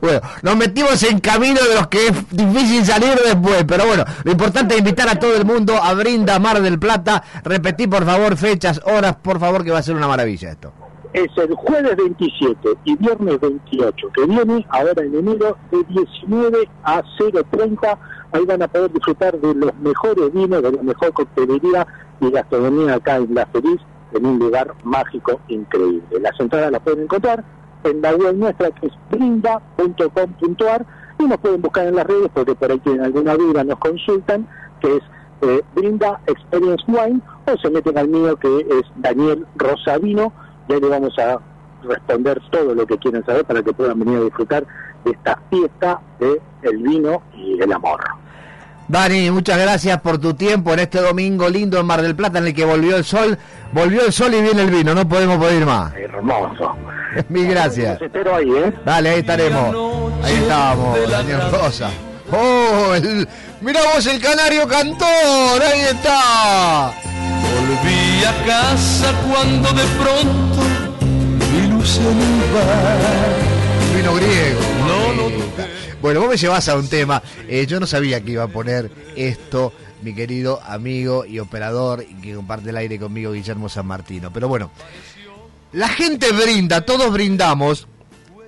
Bueno, 0.00 0.20
nos 0.42 0.56
metimos 0.56 1.02
en 1.02 1.18
camino 1.20 1.60
de 1.62 1.74
los 1.74 1.86
que 1.88 2.08
es 2.08 2.30
difícil 2.30 2.84
salir 2.84 3.14
después, 3.24 3.64
pero 3.66 3.86
bueno, 3.86 4.04
lo 4.24 4.32
importante 4.32 4.74
es 4.74 4.80
invitar 4.80 5.08
a 5.08 5.18
todo 5.18 5.34
el 5.34 5.44
mundo 5.44 5.74
a 5.82 5.94
Brinda 5.94 6.38
Mar 6.38 6.60
del 6.60 6.78
Plata. 6.78 7.22
Repetí 7.42 7.86
por 7.86 8.04
favor 8.04 8.36
fechas, 8.36 8.80
horas, 8.84 9.16
por 9.16 9.40
favor, 9.40 9.64
que 9.64 9.70
va 9.70 9.78
a 9.78 9.82
ser 9.82 9.96
una 9.96 10.08
maravilla 10.08 10.50
esto. 10.50 10.72
Es 11.12 11.28
el 11.36 11.54
jueves 11.54 11.94
27 11.96 12.70
y 12.84 12.96
viernes 12.96 13.38
28, 13.40 14.08
que 14.14 14.26
viene 14.26 14.66
ahora 14.70 15.02
en 15.02 15.14
enero 15.14 15.58
de 15.70 15.84
19 15.84 16.68
a 16.84 17.02
0.30. 17.18 17.98
Ahí 18.32 18.44
van 18.46 18.62
a 18.62 18.68
poder 18.68 18.92
disfrutar 18.92 19.38
de 19.38 19.54
los 19.54 19.74
mejores 19.76 20.32
vinos, 20.32 20.62
de 20.62 20.72
la 20.72 20.82
mejor 20.82 21.12
coctelería 21.12 21.86
y 22.20 22.30
gastronomía 22.30 22.94
acá 22.94 23.16
en 23.16 23.34
La 23.34 23.46
Feliz, 23.46 23.80
en 24.12 24.26
un 24.26 24.38
lugar 24.38 24.74
mágico 24.84 25.40
increíble. 25.48 26.20
Las 26.20 26.38
entradas 26.40 26.72
las 26.72 26.80
pueden 26.80 27.04
encontrar 27.04 27.44
en 27.84 28.00
la 28.00 28.14
web 28.14 28.34
nuestra 28.36 28.70
que 28.70 28.86
es 28.86 28.92
brinda.com.ar 29.10 30.86
y 31.18 31.24
nos 31.24 31.38
pueden 31.38 31.62
buscar 31.62 31.86
en 31.86 31.96
las 31.96 32.06
redes 32.06 32.30
porque 32.32 32.54
por 32.54 32.70
ahí 32.70 32.78
tienen 32.80 33.04
alguna 33.04 33.34
duda, 33.34 33.64
nos 33.64 33.78
consultan, 33.78 34.46
que 34.80 34.96
es 34.96 35.02
eh, 35.42 35.62
Brinda 35.74 36.20
Experience 36.26 36.84
Wine 36.86 37.20
o 37.46 37.56
se 37.58 37.70
meten 37.70 37.98
al 37.98 38.08
mío 38.08 38.36
que 38.36 38.58
es 38.58 38.82
Daniel 38.96 39.46
Rosavino 39.56 40.32
y 40.68 40.74
ahí 40.74 40.80
le 40.80 40.88
vamos 40.88 41.18
a 41.18 41.40
responder 41.82 42.40
todo 42.50 42.74
lo 42.74 42.86
que 42.86 42.96
quieren 42.98 43.24
saber 43.24 43.44
para 43.44 43.62
que 43.62 43.72
puedan 43.72 43.98
venir 43.98 44.18
a 44.18 44.24
disfrutar 44.24 44.64
de 45.04 45.10
esta 45.10 45.40
fiesta 45.50 46.00
de 46.20 46.40
el 46.62 46.78
vino 46.78 47.22
y 47.34 47.60
el 47.60 47.72
amor. 47.72 48.00
Dani, 48.88 49.30
muchas 49.30 49.58
gracias 49.58 50.00
por 50.00 50.18
tu 50.18 50.34
tiempo 50.34 50.72
en 50.72 50.80
este 50.80 51.00
domingo 51.00 51.48
lindo 51.48 51.78
en 51.78 51.86
Mar 51.86 52.02
del 52.02 52.14
Plata 52.14 52.38
en 52.38 52.48
el 52.48 52.54
que 52.54 52.64
volvió 52.64 52.96
el 52.96 53.04
sol, 53.04 53.38
volvió 53.72 54.04
el 54.04 54.12
sol 54.12 54.34
y 54.34 54.42
viene 54.42 54.62
el 54.62 54.70
vino, 54.70 54.94
no 54.94 55.08
podemos 55.08 55.38
pedir 55.38 55.64
más. 55.64 55.94
Hermoso. 55.94 56.76
Mil 57.28 57.48
gracias. 57.48 58.00
Los 58.00 58.02
espero 58.02 58.36
ahí, 58.36 58.50
¿eh? 58.50 58.72
Dale, 58.84 59.10
ahí 59.10 59.20
estaremos. 59.20 59.74
Ahí 60.24 60.34
estábamos, 60.34 61.10
Daniel 61.10 61.40
Rosa. 61.50 61.90
Oh, 62.30 62.94
el, 62.94 63.28
mirá 63.60 63.80
vos 63.94 64.06
el 64.06 64.20
canario 64.20 64.66
cantor, 64.66 65.62
ahí 65.62 65.80
está. 65.80 66.92
Volví 67.42 68.24
a 68.24 68.46
casa 68.46 69.12
cuando 69.28 69.70
de 69.72 69.84
pronto 70.00 70.62
mi 71.52 71.68
luz 71.68 71.88
se 71.88 72.00
me 72.00 72.40
va. 72.54 73.96
Vino 73.96 74.14
griego. 74.14 74.71
Bueno, 76.02 76.18
vos 76.18 76.30
me 76.30 76.36
llevas 76.36 76.68
a 76.68 76.76
un 76.76 76.88
tema. 76.88 77.22
Eh, 77.48 77.64
yo 77.64 77.78
no 77.78 77.86
sabía 77.86 78.20
que 78.20 78.32
iba 78.32 78.42
a 78.42 78.48
poner 78.48 78.90
esto, 79.14 79.72
mi 80.02 80.12
querido 80.12 80.60
amigo 80.66 81.24
y 81.24 81.38
operador, 81.38 82.04
que 82.20 82.34
comparte 82.34 82.70
el 82.70 82.76
aire 82.76 82.98
conmigo, 82.98 83.30
Guillermo 83.30 83.68
San 83.68 83.86
Martino. 83.86 84.32
Pero 84.32 84.48
bueno, 84.48 84.72
la 85.70 85.86
gente 85.86 86.32
brinda, 86.32 86.80
todos 86.80 87.12
brindamos. 87.12 87.86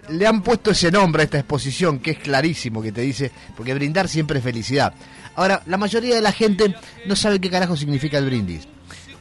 Le 0.09 0.27
han 0.27 0.43
puesto 0.43 0.73
ese 0.73 0.91
nombre 0.91 1.23
a 1.23 1.25
esta 1.27 1.39
exposición, 1.39 2.01
que 2.01 2.11
es 2.11 2.19
clarísimo, 2.19 2.83
que 2.83 2.91
te 2.91 3.03
dice, 3.03 3.31
porque 3.57 3.73
brindar 3.73 4.09
siempre 4.09 4.39
es 4.39 4.45
felicidad. 4.45 4.93
Ahora, 5.37 5.63
la 5.67 5.77
mayoría 5.77 6.17
de 6.17 6.23
la 6.23 6.33
gente 6.33 6.75
no 7.07 7.15
sabe 7.15 7.41
qué 7.41 7.51
carajo 7.51 7.77
significa 7.77 8.19
el 8.19 8.27
brindis. 8.27 8.67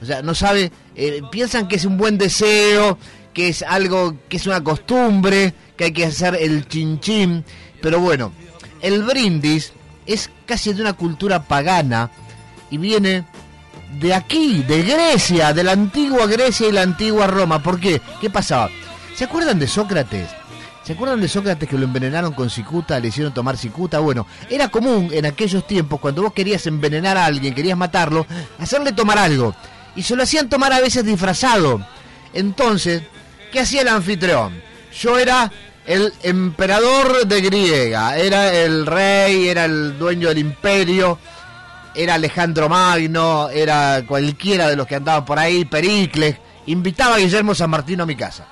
O 0.01 0.05
sea, 0.05 0.23
no 0.23 0.33
sabe, 0.33 0.71
eh, 0.95 1.21
piensan 1.31 1.67
que 1.67 1.75
es 1.75 1.85
un 1.85 1.97
buen 1.97 2.17
deseo, 2.17 2.97
que 3.31 3.49
es 3.49 3.61
algo, 3.61 4.17
que 4.27 4.37
es 4.37 4.47
una 4.47 4.63
costumbre, 4.63 5.53
que 5.77 5.85
hay 5.85 5.91
que 5.93 6.05
hacer 6.05 6.35
el 6.35 6.67
chinchín. 6.67 7.45
Pero 7.83 7.99
bueno, 7.99 8.31
el 8.81 9.03
brindis 9.03 9.73
es 10.05 10.29
casi 10.45 10.71
de 10.73 10.81
una 10.81 10.93
cultura 10.93 11.43
pagana 11.43 12.09
y 12.71 12.77
viene 12.77 13.25
de 13.99 14.13
aquí, 14.13 14.63
de 14.63 14.83
Grecia, 14.83 15.51
de 15.51 15.65
la 15.65 15.73
antigua 15.73 16.25
Grecia 16.25 16.69
y 16.69 16.71
la 16.71 16.81
antigua 16.81 17.27
Roma. 17.27 17.61
¿Por 17.61 17.81
qué? 17.81 18.01
¿Qué 18.21 18.29
pasaba? 18.29 18.69
¿Se 19.17 19.25
acuerdan 19.25 19.59
de 19.59 19.67
Sócrates? 19.67 20.29
¿Se 20.85 20.93
acuerdan 20.93 21.19
de 21.19 21.27
Sócrates 21.27 21.67
que 21.67 21.77
lo 21.77 21.83
envenenaron 21.83 22.31
con 22.31 22.49
cicuta, 22.49 23.01
le 23.01 23.09
hicieron 23.09 23.33
tomar 23.33 23.57
cicuta? 23.57 23.99
Bueno, 23.99 24.27
era 24.49 24.69
común 24.69 25.09
en 25.11 25.25
aquellos 25.25 25.67
tiempos, 25.67 25.99
cuando 25.99 26.21
vos 26.21 26.31
querías 26.31 26.65
envenenar 26.65 27.17
a 27.17 27.25
alguien, 27.25 27.53
querías 27.53 27.77
matarlo, 27.77 28.25
hacerle 28.59 28.93
tomar 28.93 29.17
algo. 29.17 29.53
Y 29.93 30.03
se 30.03 30.15
lo 30.15 30.23
hacían 30.23 30.47
tomar 30.47 30.71
a 30.71 30.79
veces 30.79 31.03
disfrazado. 31.03 31.85
Entonces, 32.33 33.03
¿qué 33.51 33.59
hacía 33.59 33.81
el 33.81 33.89
anfitrión? 33.89 34.53
Yo 34.97 35.17
era 35.17 35.51
el 35.85 36.13
emperador 36.23 37.27
de 37.27 37.41
Griega, 37.41 38.17
era 38.17 38.53
el 38.53 38.85
rey, 38.85 39.47
era 39.47 39.65
el 39.65 39.97
dueño 39.97 40.29
del 40.29 40.37
imperio, 40.37 41.19
era 41.95 42.15
Alejandro 42.15 42.69
Magno, 42.69 43.49
era 43.49 44.03
cualquiera 44.07 44.69
de 44.69 44.75
los 44.75 44.87
que 44.87 44.95
andaban 44.95 45.25
por 45.25 45.37
ahí, 45.37 45.65
Pericles. 45.65 46.37
Invitaba 46.67 47.15
a 47.15 47.19
Guillermo 47.19 47.53
San 47.53 47.69
Martino 47.69 48.03
a 48.03 48.05
mi 48.05 48.15
casa. 48.15 48.45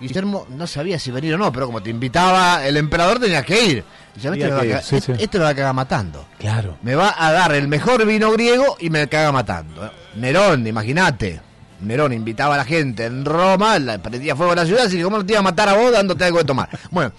Guillermo 0.00 0.46
no 0.50 0.66
sabía 0.66 0.98
si 0.98 1.10
venir 1.10 1.34
o 1.34 1.38
no, 1.38 1.52
pero 1.52 1.66
como 1.66 1.82
te 1.82 1.90
invitaba 1.90 2.66
el 2.66 2.76
emperador 2.76 3.20
tenía 3.20 3.42
que 3.42 3.64
ir. 3.64 3.84
Este, 4.16 4.30
me 4.30 4.48
va 4.48 4.82
sí, 4.82 5.00
sí. 5.00 5.12
este 5.18 5.38
me 5.38 5.44
va 5.44 5.50
a 5.50 5.54
cagar 5.54 5.74
matando. 5.74 6.26
Claro. 6.38 6.76
Me 6.82 6.94
va 6.94 7.14
a 7.16 7.32
dar 7.32 7.52
el 7.54 7.68
mejor 7.68 8.04
vino 8.06 8.30
griego 8.32 8.76
y 8.78 8.90
me 8.90 9.08
caga 9.08 9.32
matando. 9.32 9.90
Nerón, 10.16 10.66
imagínate. 10.66 11.40
Nerón 11.80 12.12
invitaba 12.12 12.54
a 12.54 12.58
la 12.58 12.64
gente 12.64 13.04
en 13.04 13.24
Roma, 13.24 13.78
la, 13.78 13.98
prendía 14.02 14.34
fuego 14.36 14.52
a 14.52 14.56
la 14.56 14.66
ciudad, 14.66 14.86
así 14.86 14.96
que 14.96 15.02
¿cómo 15.04 15.18
no 15.18 15.26
te 15.26 15.32
iba 15.32 15.40
a 15.40 15.42
matar 15.42 15.68
a 15.68 15.74
vos 15.74 15.92
dándote 15.92 16.24
algo 16.24 16.38
de 16.38 16.44
tomar? 16.44 16.68
Bueno, 16.90 17.12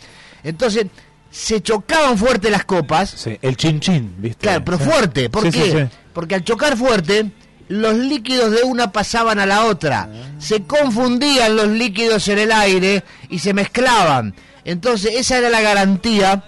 entonces 0.44 0.88
se 1.30 1.62
chocaban 1.62 2.18
fuerte 2.18 2.50
las 2.50 2.66
copas. 2.66 3.10
Sí, 3.10 3.38
el 3.42 3.58
chin 3.58 3.80
chin, 3.80 4.16
¿viste? 4.18 4.40
Claro, 4.42 4.64
pero 4.66 4.80
fuerte. 4.80 5.30
¿Por 5.30 5.44
Sí, 5.44 5.52
qué? 5.52 5.72
sí. 5.72 5.98
Porque 6.14 6.36
al 6.36 6.44
chocar 6.44 6.78
fuerte, 6.78 7.30
los 7.68 7.96
líquidos 7.96 8.52
de 8.52 8.64
una 8.64 8.92
pasaban 8.92 9.40
a 9.40 9.46
la 9.46 9.66
otra. 9.66 10.08
Se 10.40 10.64
confundían 10.64 11.56
los 11.58 11.68
líquidos 11.68 12.28
en 12.30 12.40
el 12.40 12.52
aire 12.52 13.04
y 13.30 13.40
se 13.40 13.54
mezclaban. 13.54 14.34
Entonces, 14.64 15.12
esa 15.16 15.38
era 15.38 15.50
la 15.50 15.62
garantía 15.62 16.44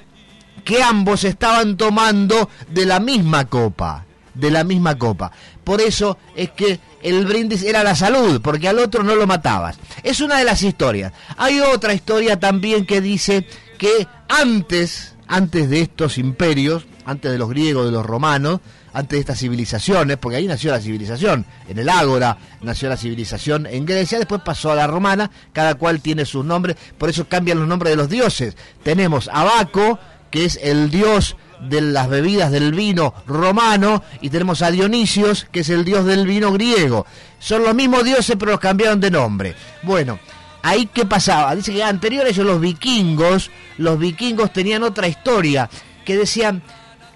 que 0.63 0.81
ambos 0.81 1.23
estaban 1.23 1.75
tomando 1.77 2.49
de 2.69 2.85
la 2.85 2.99
misma 2.99 3.45
copa. 3.45 4.05
De 4.33 4.51
la 4.51 4.63
misma 4.63 4.97
copa. 4.97 5.31
Por 5.67 5.81
eso 5.81 6.17
es 6.33 6.51
que 6.51 6.79
el 7.03 7.25
brindis 7.25 7.61
era 7.61 7.83
la 7.83 7.93
salud, 7.93 8.39
porque 8.41 8.69
al 8.69 8.79
otro 8.79 9.03
no 9.03 9.17
lo 9.17 9.27
matabas. 9.27 9.77
Es 10.01 10.21
una 10.21 10.37
de 10.37 10.45
las 10.45 10.63
historias. 10.63 11.11
Hay 11.35 11.59
otra 11.59 11.93
historia 11.93 12.39
también 12.39 12.85
que 12.85 13.01
dice 13.01 13.45
que 13.77 14.07
antes, 14.29 15.15
antes 15.27 15.69
de 15.69 15.81
estos 15.81 16.19
imperios, 16.19 16.85
antes 17.03 17.33
de 17.33 17.37
los 17.37 17.49
griegos, 17.49 17.85
de 17.85 17.91
los 17.91 18.05
romanos, 18.05 18.61
antes 18.93 19.17
de 19.17 19.19
estas 19.19 19.39
civilizaciones, 19.39 20.15
porque 20.15 20.37
ahí 20.37 20.47
nació 20.47 20.71
la 20.71 20.79
civilización, 20.79 21.45
en 21.67 21.77
el 21.77 21.89
Ágora 21.89 22.37
nació 22.61 22.87
la 22.87 22.95
civilización 22.95 23.65
en 23.65 23.85
Grecia, 23.85 24.19
después 24.19 24.39
pasó 24.45 24.71
a 24.71 24.75
la 24.75 24.87
romana, 24.87 25.29
cada 25.51 25.75
cual 25.75 25.99
tiene 25.99 26.23
sus 26.23 26.45
nombres, 26.45 26.77
por 26.97 27.09
eso 27.09 27.27
cambian 27.27 27.59
los 27.59 27.67
nombres 27.67 27.91
de 27.91 27.97
los 27.97 28.07
dioses. 28.07 28.55
Tenemos 28.83 29.29
a 29.33 29.43
Baco, 29.43 29.99
que 30.31 30.45
es 30.45 30.57
el 30.63 30.89
dios 30.89 31.35
de 31.61 31.81
las 31.81 32.09
bebidas 32.09 32.51
del 32.51 32.73
vino 32.73 33.13
romano, 33.25 34.03
y 34.21 34.29
tenemos 34.29 34.61
a 34.61 34.71
Dionisios, 34.71 35.47
que 35.51 35.61
es 35.61 35.69
el 35.69 35.85
dios 35.85 36.05
del 36.05 36.27
vino 36.27 36.51
griego. 36.51 37.05
Son 37.39 37.63
los 37.63 37.75
mismos 37.75 38.03
dioses, 38.03 38.35
pero 38.37 38.51
los 38.51 38.59
cambiaron 38.59 38.99
de 38.99 39.11
nombre. 39.11 39.55
Bueno, 39.83 40.19
ahí 40.63 40.89
qué 40.93 41.05
pasaba. 41.05 41.55
Dice 41.55 41.73
que 41.73 41.83
anterior 41.83 42.25
a 42.25 42.29
ellos 42.29 42.45
los 42.45 42.61
vikingos, 42.61 43.51
los 43.77 43.97
vikingos 43.99 44.53
tenían 44.53 44.83
otra 44.83 45.07
historia, 45.07 45.69
que 46.05 46.17
decían, 46.17 46.61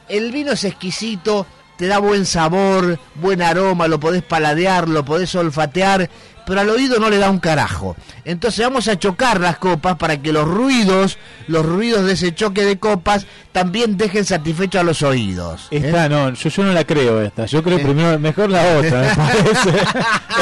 el 0.10 0.32
vino 0.32 0.52
es 0.52 0.64
exquisito, 0.64 1.46
te 1.78 1.88
da 1.88 1.98
buen 1.98 2.26
sabor, 2.26 3.00
buen 3.16 3.42
aroma, 3.42 3.88
lo 3.88 4.00
podés 4.00 4.22
paladear, 4.22 4.88
lo 4.88 5.04
podés 5.04 5.34
olfatear, 5.34 6.10
pero 6.52 6.60
al 6.60 6.70
oído 6.70 7.00
no 7.00 7.10
le 7.10 7.18
da 7.18 7.30
un 7.30 7.40
carajo. 7.40 7.96
Entonces 8.26 8.66
vamos 8.66 8.90
a 8.90 9.00
chocar 9.00 9.40
las 9.40 9.58
copas 9.58 9.96
para 9.96 10.22
que 10.22 10.34
los 10.34 10.46
ruidos, 10.46 11.18
los 11.48 11.66
ruidos 11.66 12.04
de 12.04 12.12
ese 12.12 12.36
choque 12.36 12.66
de 12.66 12.78
copas, 12.78 13.26
también 13.54 13.96
dejen 13.96 14.26
satisfechos 14.26 14.82
a 14.82 14.84
los 14.84 15.02
oídos. 15.02 15.70
¿eh? 15.72 15.82
Esta 15.82 16.10
no, 16.10 16.34
yo, 16.34 16.50
yo 16.50 16.64
no 16.66 16.74
la 16.74 16.84
creo 16.84 17.22
esta. 17.22 17.46
Yo 17.46 17.64
creo 17.64 17.82
primero, 17.82 18.20
mejor 18.20 18.50
la 18.50 18.64
otra, 18.78 19.00
me 19.00 19.16
parece. 19.16 19.70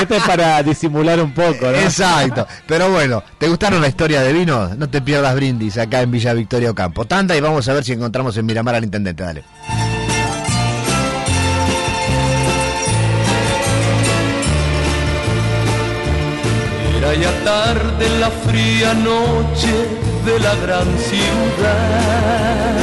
Esta 0.02 0.18
es 0.18 0.24
para 0.24 0.64
disimular 0.64 1.20
un 1.20 1.32
poco, 1.32 1.68
¿no? 1.68 1.78
Exacto. 1.78 2.48
Pero 2.66 2.90
bueno, 2.90 3.22
¿te 3.38 3.48
gustaron 3.48 3.80
la 3.80 3.88
historia 3.88 4.22
de 4.24 4.34
vino? 4.34 4.68
No 4.70 4.90
te 4.90 5.04
pierdas 5.04 5.36
brindis 5.36 5.78
acá 5.78 6.02
en 6.02 6.10
Villa 6.10 6.34
Victoria 6.34 6.72
Ocampo. 6.72 7.06
Tanda 7.06 7.38
y 7.38 7.40
vamos 7.40 7.70
a 7.70 7.74
ver 7.74 7.84
si 7.84 7.94
encontramos 7.94 8.36
en 8.36 8.48
Miramar 8.48 8.74
al 8.74 8.84
intendente. 8.84 9.22
Dale. 9.22 9.44
Ya 17.14 17.32
tarde 17.44 18.06
en 18.06 18.22
la 18.22 18.30
fría 18.30 18.94
noche 18.94 19.74
de 20.26 20.40
la 20.40 20.54
gran 20.56 20.88
ciudad. 20.98 22.78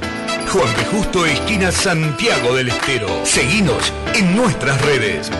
Juan 0.48 0.74
de 0.76 0.84
Justo, 0.84 1.26
esquina 1.26 1.72
Santiago 1.72 2.54
del 2.54 2.68
Estero. 2.68 3.08
Seguinos 3.24 3.92
en 4.14 4.36
nuestras 4.36 4.80
redes. 4.82 5.30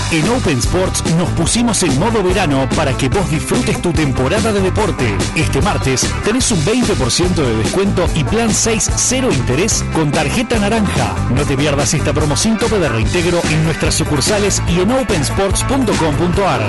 En 0.10 0.30
Open 0.30 0.58
Sports 0.60 1.04
nos 1.18 1.30
pusimos 1.32 1.84
en 1.84 2.00
modo 2.00 2.24
verano 2.24 2.68
para 2.78 2.96
que 2.96 3.10
vos 3.10 3.30
disfrutes 3.30 3.82
tu 3.82 3.92
temporada 3.92 4.54
de 4.54 4.62
deporte. 4.62 5.18
Este 5.36 5.62
martes 5.62 6.08
tenés 6.24 6.50
un 6.50 6.64
20% 6.64 7.36
de 7.36 7.58
descuento 7.58 8.08
y 8.16 8.24
plan 8.24 8.54
6 8.54 8.90
cero 8.96 9.28
interés 9.34 9.84
con 9.94 10.10
tarjeta 10.12 10.60
naranja. 10.60 11.14
No 11.36 11.44
te 11.44 11.58
pierdas 11.58 11.94
esta 11.94 12.14
promo 12.14 12.38
sin 12.38 12.58
tope 12.58 12.80
de 12.80 12.88
reintegro 12.88 13.42
en 13.52 13.66
nuestras 13.66 13.96
sucursales 13.96 14.62
y 14.70 14.80
en 14.80 14.92
opensports.com.ar. 14.92 16.62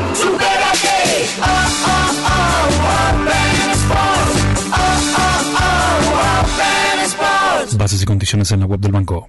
Bases 7.76 8.02
y 8.02 8.04
condiciones 8.04 8.50
en 8.50 8.60
la 8.60 8.66
web 8.66 8.80
del 8.80 8.90
banco. 8.90 9.28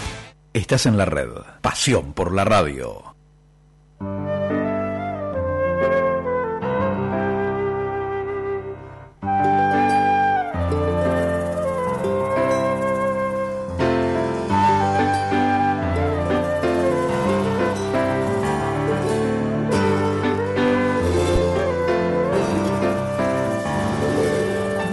Estás 0.53 0.85
en 0.85 0.97
la 0.97 1.05
red. 1.05 1.29
Pasión 1.61 2.11
por 2.11 2.33
la 2.33 2.43
radio. 2.43 3.15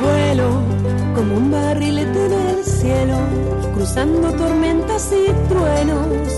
Vuelo 0.01 0.63
como 1.17 1.37
un 1.37 1.51
barrilete 1.51 2.29
del 2.29 2.65
cielo, 2.65 3.19
cruzando 3.89 4.31
tormentas 4.33 5.11
y 5.13 5.33
truenos 5.49 6.29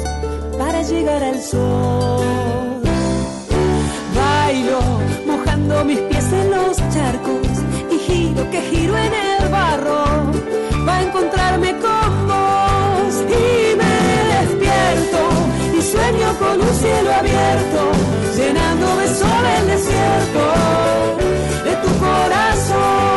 para 0.56 0.82
llegar 0.82 1.20
al 1.22 1.40
sol. 1.42 2.80
Bailo 4.14 4.80
mojando 5.26 5.84
mis 5.84 5.98
pies 5.98 6.32
en 6.32 6.50
los 6.52 6.76
charcos 6.94 7.48
y 7.90 7.98
giro 7.98 8.48
que 8.50 8.60
giro 8.62 8.96
en 8.96 9.12
el 9.14 9.48
barro 9.48 10.04
para 10.86 11.02
encontrarme 11.02 11.72
con 11.78 12.28
vos 12.28 13.14
y 13.26 13.76
me 13.80 13.96
despierto 14.32 15.20
y 15.76 15.82
sueño 15.82 16.28
con 16.38 16.60
un 16.60 16.74
cielo 16.74 17.12
abierto 17.12 17.80
llenando 18.36 18.96
de 18.96 19.08
sol 19.08 19.44
el 19.58 19.66
desierto 19.66 20.44
de 21.64 21.76
tu 21.82 21.98
corazón 21.98 23.09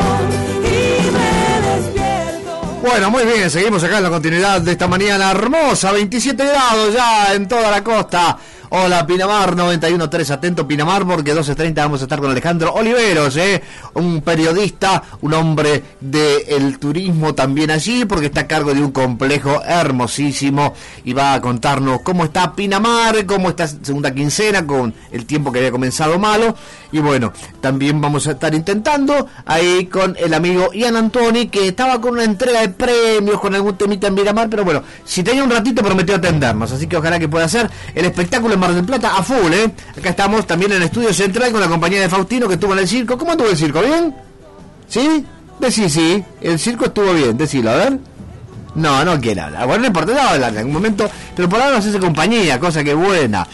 Bueno, 2.83 3.09
muy 3.09 3.23
bien, 3.23 3.49
seguimos 3.49 3.81
acá 3.81 3.99
en 3.99 4.03
la 4.03 4.09
continuidad 4.09 4.59
de 4.59 4.73
esta 4.73 4.89
mañana 4.89 5.31
hermosa, 5.31 5.93
27 5.93 6.45
grados 6.45 6.93
ya 6.93 7.33
en 7.33 7.47
toda 7.47 7.71
la 7.71 7.81
costa. 7.81 8.37
Hola 8.75 9.05
Pinamar 9.05 9.55
91.3, 9.55 10.31
atento 10.31 10.67
Pinamar 10.67 11.05
porque 11.05 11.31
12.30 11.31 11.75
vamos 11.75 12.01
a 12.01 12.05
estar 12.05 12.19
con 12.19 12.31
Alejandro 12.31 12.73
Oliveros, 12.73 13.37
¿eh? 13.37 13.61
un 13.93 14.21
periodista, 14.21 15.03
un 15.21 15.35
hombre 15.35 15.83
del 16.01 16.79
turismo 16.79 17.35
también 17.35 17.69
allí 17.69 18.05
porque 18.05 18.25
está 18.25 18.41
a 18.41 18.47
cargo 18.47 18.73
de 18.73 18.81
un 18.81 18.91
complejo 18.91 19.61
hermosísimo 19.63 20.73
y 21.03 21.13
va 21.13 21.35
a 21.35 21.41
contarnos 21.41 22.01
cómo 22.01 22.23
está 22.23 22.55
Pinamar, 22.55 23.27
cómo 23.27 23.49
está 23.49 23.67
segunda 23.67 24.11
quincena 24.11 24.65
con 24.65 24.91
el 25.11 25.27
tiempo 25.27 25.51
que 25.51 25.59
había 25.59 25.69
comenzado 25.69 26.17
malo 26.17 26.55
y 26.91 26.97
bueno, 26.97 27.31
también 27.61 28.01
vamos 28.01 28.25
a 28.25 28.31
estar 28.31 28.55
intentando 28.55 29.27
ahí 29.45 29.85
con 29.85 30.15
el 30.17 30.33
amigo 30.33 30.73
Ian 30.73 30.95
Antoni 30.95 31.47
que 31.47 31.67
estaba 31.67 32.01
con 32.01 32.13
una 32.13 32.23
entrega 32.23 32.61
de 32.61 32.69
premios, 32.69 33.39
con 33.39 33.53
algún 33.53 33.77
temita 33.77 34.07
en 34.07 34.15
Miramar, 34.15 34.49
pero 34.49 34.65
bueno, 34.65 34.81
si 35.05 35.21
tenía 35.21 35.43
un 35.43 35.51
ratito 35.51 35.83
prometió 35.83 36.15
atendernos, 36.15 36.71
así 36.71 36.87
que 36.87 36.97
ojalá 36.97 37.19
que 37.19 37.27
pueda 37.27 37.45
hacer 37.45 37.69
el 37.93 38.05
espectáculo 38.05 38.55
en 38.55 38.62
Mar 38.63 38.73
del 38.73 38.85
Plata 38.85 39.17
a 39.17 39.23
full, 39.23 39.51
¿eh? 39.51 39.71
Acá 39.97 40.11
estamos 40.11 40.47
también 40.47 40.71
en 40.71 40.77
el 40.77 40.83
estudio 40.83 41.13
central 41.13 41.51
con 41.51 41.59
la 41.59 41.67
compañía 41.67 41.99
de 41.99 42.07
Faustino 42.07 42.47
que 42.47 42.53
estuvo 42.53 42.71
en 42.73 42.79
el 42.79 42.87
circo. 42.87 43.17
¿Cómo 43.17 43.31
estuvo 43.31 43.49
el 43.49 43.57
circo? 43.57 43.81
¿Bien? 43.81 44.15
¿Sí? 44.87 45.25
Decí 45.59 45.89
sí, 45.89 46.23
el 46.41 46.57
circo 46.57 46.85
estuvo 46.85 47.13
bien, 47.13 47.37
decilo, 47.37 47.71
a 47.71 47.75
ver. 47.75 47.99
No, 48.75 49.03
no 49.03 49.19
quiere 49.19 49.41
hablar. 49.41 49.67
Bueno, 49.67 49.81
no 49.81 49.87
importa, 49.87 50.13
no 50.13 50.21
hablar 50.21 50.51
en 50.51 50.57
algún 50.59 50.73
momento, 50.73 51.09
pero 51.35 51.49
por 51.49 51.61
ahora 51.61 51.75
nos 51.75 51.85
hace 51.85 51.99
compañía, 51.99 52.59
cosa 52.59 52.83
que 52.83 52.93
buena. 52.93 53.45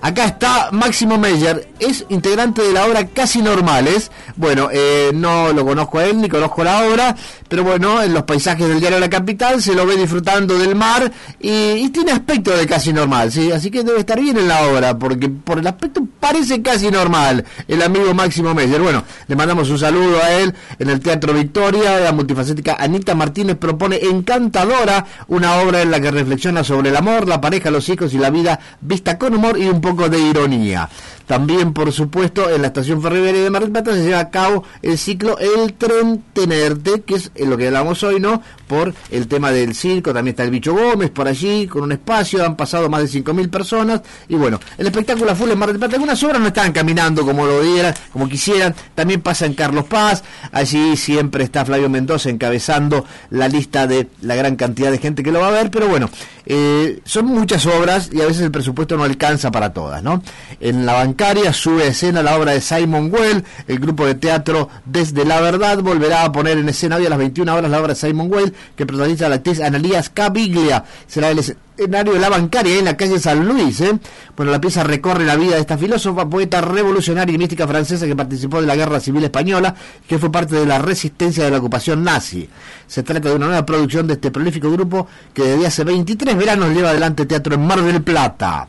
Acá 0.00 0.26
está 0.26 0.68
Máximo 0.70 1.16
Meyer, 1.16 1.68
es 1.78 2.04
integrante 2.10 2.60
de 2.60 2.72
la 2.72 2.84
obra 2.84 3.06
Casi 3.06 3.40
Normales. 3.40 4.10
Bueno, 4.36 4.68
eh, 4.72 5.10
no 5.14 5.52
lo 5.52 5.64
conozco 5.64 5.98
a 5.98 6.04
él 6.04 6.20
ni 6.20 6.28
conozco 6.28 6.62
la 6.64 6.84
obra, 6.86 7.16
pero 7.54 7.62
bueno, 7.62 8.02
en 8.02 8.12
los 8.12 8.24
paisajes 8.24 8.66
del 8.66 8.80
diario 8.80 8.98
La 8.98 9.08
Capital 9.08 9.62
se 9.62 9.76
lo 9.76 9.86
ve 9.86 9.96
disfrutando 9.96 10.58
del 10.58 10.74
mar 10.74 11.12
y, 11.38 11.52
y 11.52 11.88
tiene 11.90 12.10
aspecto 12.10 12.50
de 12.50 12.66
casi 12.66 12.92
normal, 12.92 13.30
¿sí? 13.30 13.52
Así 13.52 13.70
que 13.70 13.84
debe 13.84 14.00
estar 14.00 14.20
bien 14.20 14.36
en 14.38 14.48
la 14.48 14.66
obra, 14.66 14.98
porque 14.98 15.28
por 15.28 15.60
el 15.60 15.66
aspecto 15.68 16.04
parece 16.18 16.62
casi 16.62 16.90
normal 16.90 17.44
el 17.68 17.80
amigo 17.80 18.12
Máximo 18.12 18.54
Meyer. 18.54 18.80
Bueno, 18.80 19.04
le 19.28 19.36
mandamos 19.36 19.70
un 19.70 19.78
saludo 19.78 20.20
a 20.20 20.32
él 20.32 20.52
en 20.80 20.90
el 20.90 20.98
Teatro 20.98 21.32
Victoria. 21.32 22.00
La 22.00 22.10
multifacética 22.10 22.74
Anita 22.76 23.14
Martínez 23.14 23.56
propone 23.56 24.00
Encantadora, 24.02 25.06
una 25.28 25.58
obra 25.58 25.80
en 25.80 25.92
la 25.92 26.00
que 26.00 26.10
reflexiona 26.10 26.64
sobre 26.64 26.88
el 26.88 26.96
amor, 26.96 27.28
la 27.28 27.40
pareja, 27.40 27.70
los 27.70 27.88
hijos 27.88 28.12
y 28.14 28.18
la 28.18 28.30
vida 28.30 28.58
vista 28.80 29.16
con 29.16 29.32
humor 29.32 29.60
y 29.60 29.68
un 29.68 29.80
poco 29.80 30.08
de 30.08 30.18
ironía. 30.18 30.88
También 31.26 31.72
por 31.72 31.92
supuesto 31.92 32.50
en 32.50 32.62
la 32.62 32.68
estación 32.68 33.02
ferroviaria 33.02 33.42
de 33.42 33.50
Mar 33.50 33.62
del 33.62 33.72
Plata 33.72 33.92
se 33.92 34.04
lleva 34.04 34.20
a 34.20 34.30
cabo 34.30 34.64
el 34.82 34.98
ciclo 34.98 35.38
El 35.38 35.74
Tren 35.74 36.22
Tenerte, 36.32 37.02
que 37.02 37.14
es 37.14 37.30
lo 37.36 37.56
que 37.56 37.66
hablamos 37.68 38.02
hoy, 38.02 38.20
¿no? 38.20 38.42
Por 38.66 38.94
el 39.10 39.28
tema 39.28 39.50
del 39.50 39.74
circo, 39.74 40.12
también 40.12 40.32
está 40.32 40.42
el 40.42 40.50
Bicho 40.50 40.74
Gómez 40.74 41.10
por 41.10 41.28
allí, 41.28 41.66
con 41.66 41.82
un 41.82 41.92
espacio, 41.92 42.44
han 42.44 42.56
pasado 42.56 42.88
más 42.88 43.02
de 43.02 43.22
5.000 43.22 43.50
personas, 43.50 44.02
y 44.28 44.34
bueno, 44.34 44.58
el 44.78 44.86
espectáculo 44.86 45.34
full 45.34 45.50
en 45.50 45.58
Mar 45.58 45.68
del 45.68 45.78
Plata, 45.78 45.94
algunas 45.94 46.22
obras 46.22 46.40
no 46.40 46.48
estaban 46.48 46.72
caminando 46.72 47.24
como 47.24 47.46
lo 47.46 47.62
dieran, 47.62 47.94
como 48.12 48.28
quisieran, 48.28 48.74
también 48.94 49.20
pasa 49.20 49.46
en 49.46 49.54
Carlos 49.54 49.84
Paz, 49.84 50.24
allí 50.52 50.96
siempre 50.96 51.44
está 51.44 51.64
Flavio 51.64 51.88
Mendoza 51.88 52.30
encabezando 52.30 53.04
la 53.30 53.48
lista 53.48 53.86
de 53.86 54.08
la 54.22 54.34
gran 54.34 54.56
cantidad 54.56 54.90
de 54.90 54.98
gente 54.98 55.22
que 55.22 55.32
lo 55.32 55.40
va 55.40 55.48
a 55.48 55.52
ver, 55.52 55.70
pero 55.70 55.88
bueno, 55.88 56.08
eh, 56.46 57.00
son 57.04 57.26
muchas 57.26 57.64
obras 57.66 58.10
y 58.12 58.20
a 58.20 58.26
veces 58.26 58.42
el 58.42 58.50
presupuesto 58.50 58.96
no 58.96 59.04
alcanza 59.04 59.50
para 59.50 59.72
todas, 59.72 60.02
¿no? 60.02 60.22
En 60.60 60.84
la 60.84 60.94
bancaria 61.14 61.52
sube 61.52 61.86
escena 61.86 62.24
la 62.24 62.36
obra 62.36 62.52
de 62.52 62.60
Simon 62.60 63.08
Well, 63.12 63.44
el 63.68 63.78
grupo 63.78 64.04
de 64.04 64.16
teatro 64.16 64.68
Desde 64.84 65.24
la 65.24 65.40
Verdad 65.40 65.78
volverá 65.78 66.24
a 66.24 66.32
poner 66.32 66.58
en 66.58 66.68
escena 66.68 66.96
hoy 66.96 67.06
a 67.06 67.08
las 67.08 67.18
21 67.18 67.54
horas 67.54 67.70
la 67.70 67.78
obra 67.78 67.94
de 67.94 68.00
Simon 68.00 68.32
Well, 68.32 68.52
que 68.74 68.84
protagoniza 68.84 69.28
la 69.28 69.36
actriz 69.36 69.60
Analías 69.60 70.08
Caviglia, 70.08 70.84
será 71.06 71.30
el 71.30 71.38
escenario 71.38 72.14
de 72.14 72.18
la 72.18 72.28
bancaria 72.30 72.80
en 72.80 72.86
la 72.86 72.96
calle 72.96 73.20
San 73.20 73.46
Luis, 73.46 73.80
¿eh? 73.80 73.96
Bueno, 74.36 74.50
la 74.50 74.60
pieza 74.60 74.82
recorre 74.82 75.24
la 75.24 75.36
vida 75.36 75.54
de 75.54 75.60
esta 75.60 75.78
filósofa, 75.78 76.28
poeta 76.28 76.60
revolucionaria 76.60 77.32
y 77.32 77.38
mística 77.38 77.68
francesa 77.68 78.06
que 78.06 78.16
participó 78.16 78.60
de 78.60 78.66
la 78.66 78.74
Guerra 78.74 78.98
Civil 78.98 79.22
Española, 79.22 79.72
que 80.08 80.18
fue 80.18 80.32
parte 80.32 80.56
de 80.56 80.66
la 80.66 80.80
resistencia 80.80 81.44
de 81.44 81.50
la 81.52 81.58
ocupación 81.58 82.02
nazi. 82.02 82.48
Se 82.88 83.04
trata 83.04 83.28
de 83.28 83.36
una 83.36 83.46
nueva 83.46 83.64
producción 83.64 84.08
de 84.08 84.14
este 84.14 84.32
prolífico 84.32 84.68
grupo 84.72 85.06
que 85.32 85.44
desde 85.44 85.68
hace 85.68 85.84
23 85.84 86.36
veranos 86.36 86.74
lleva 86.74 86.90
adelante 86.90 87.24
teatro 87.24 87.54
en 87.54 87.64
Mar 87.64 87.80
del 87.82 88.02
Plata. 88.02 88.68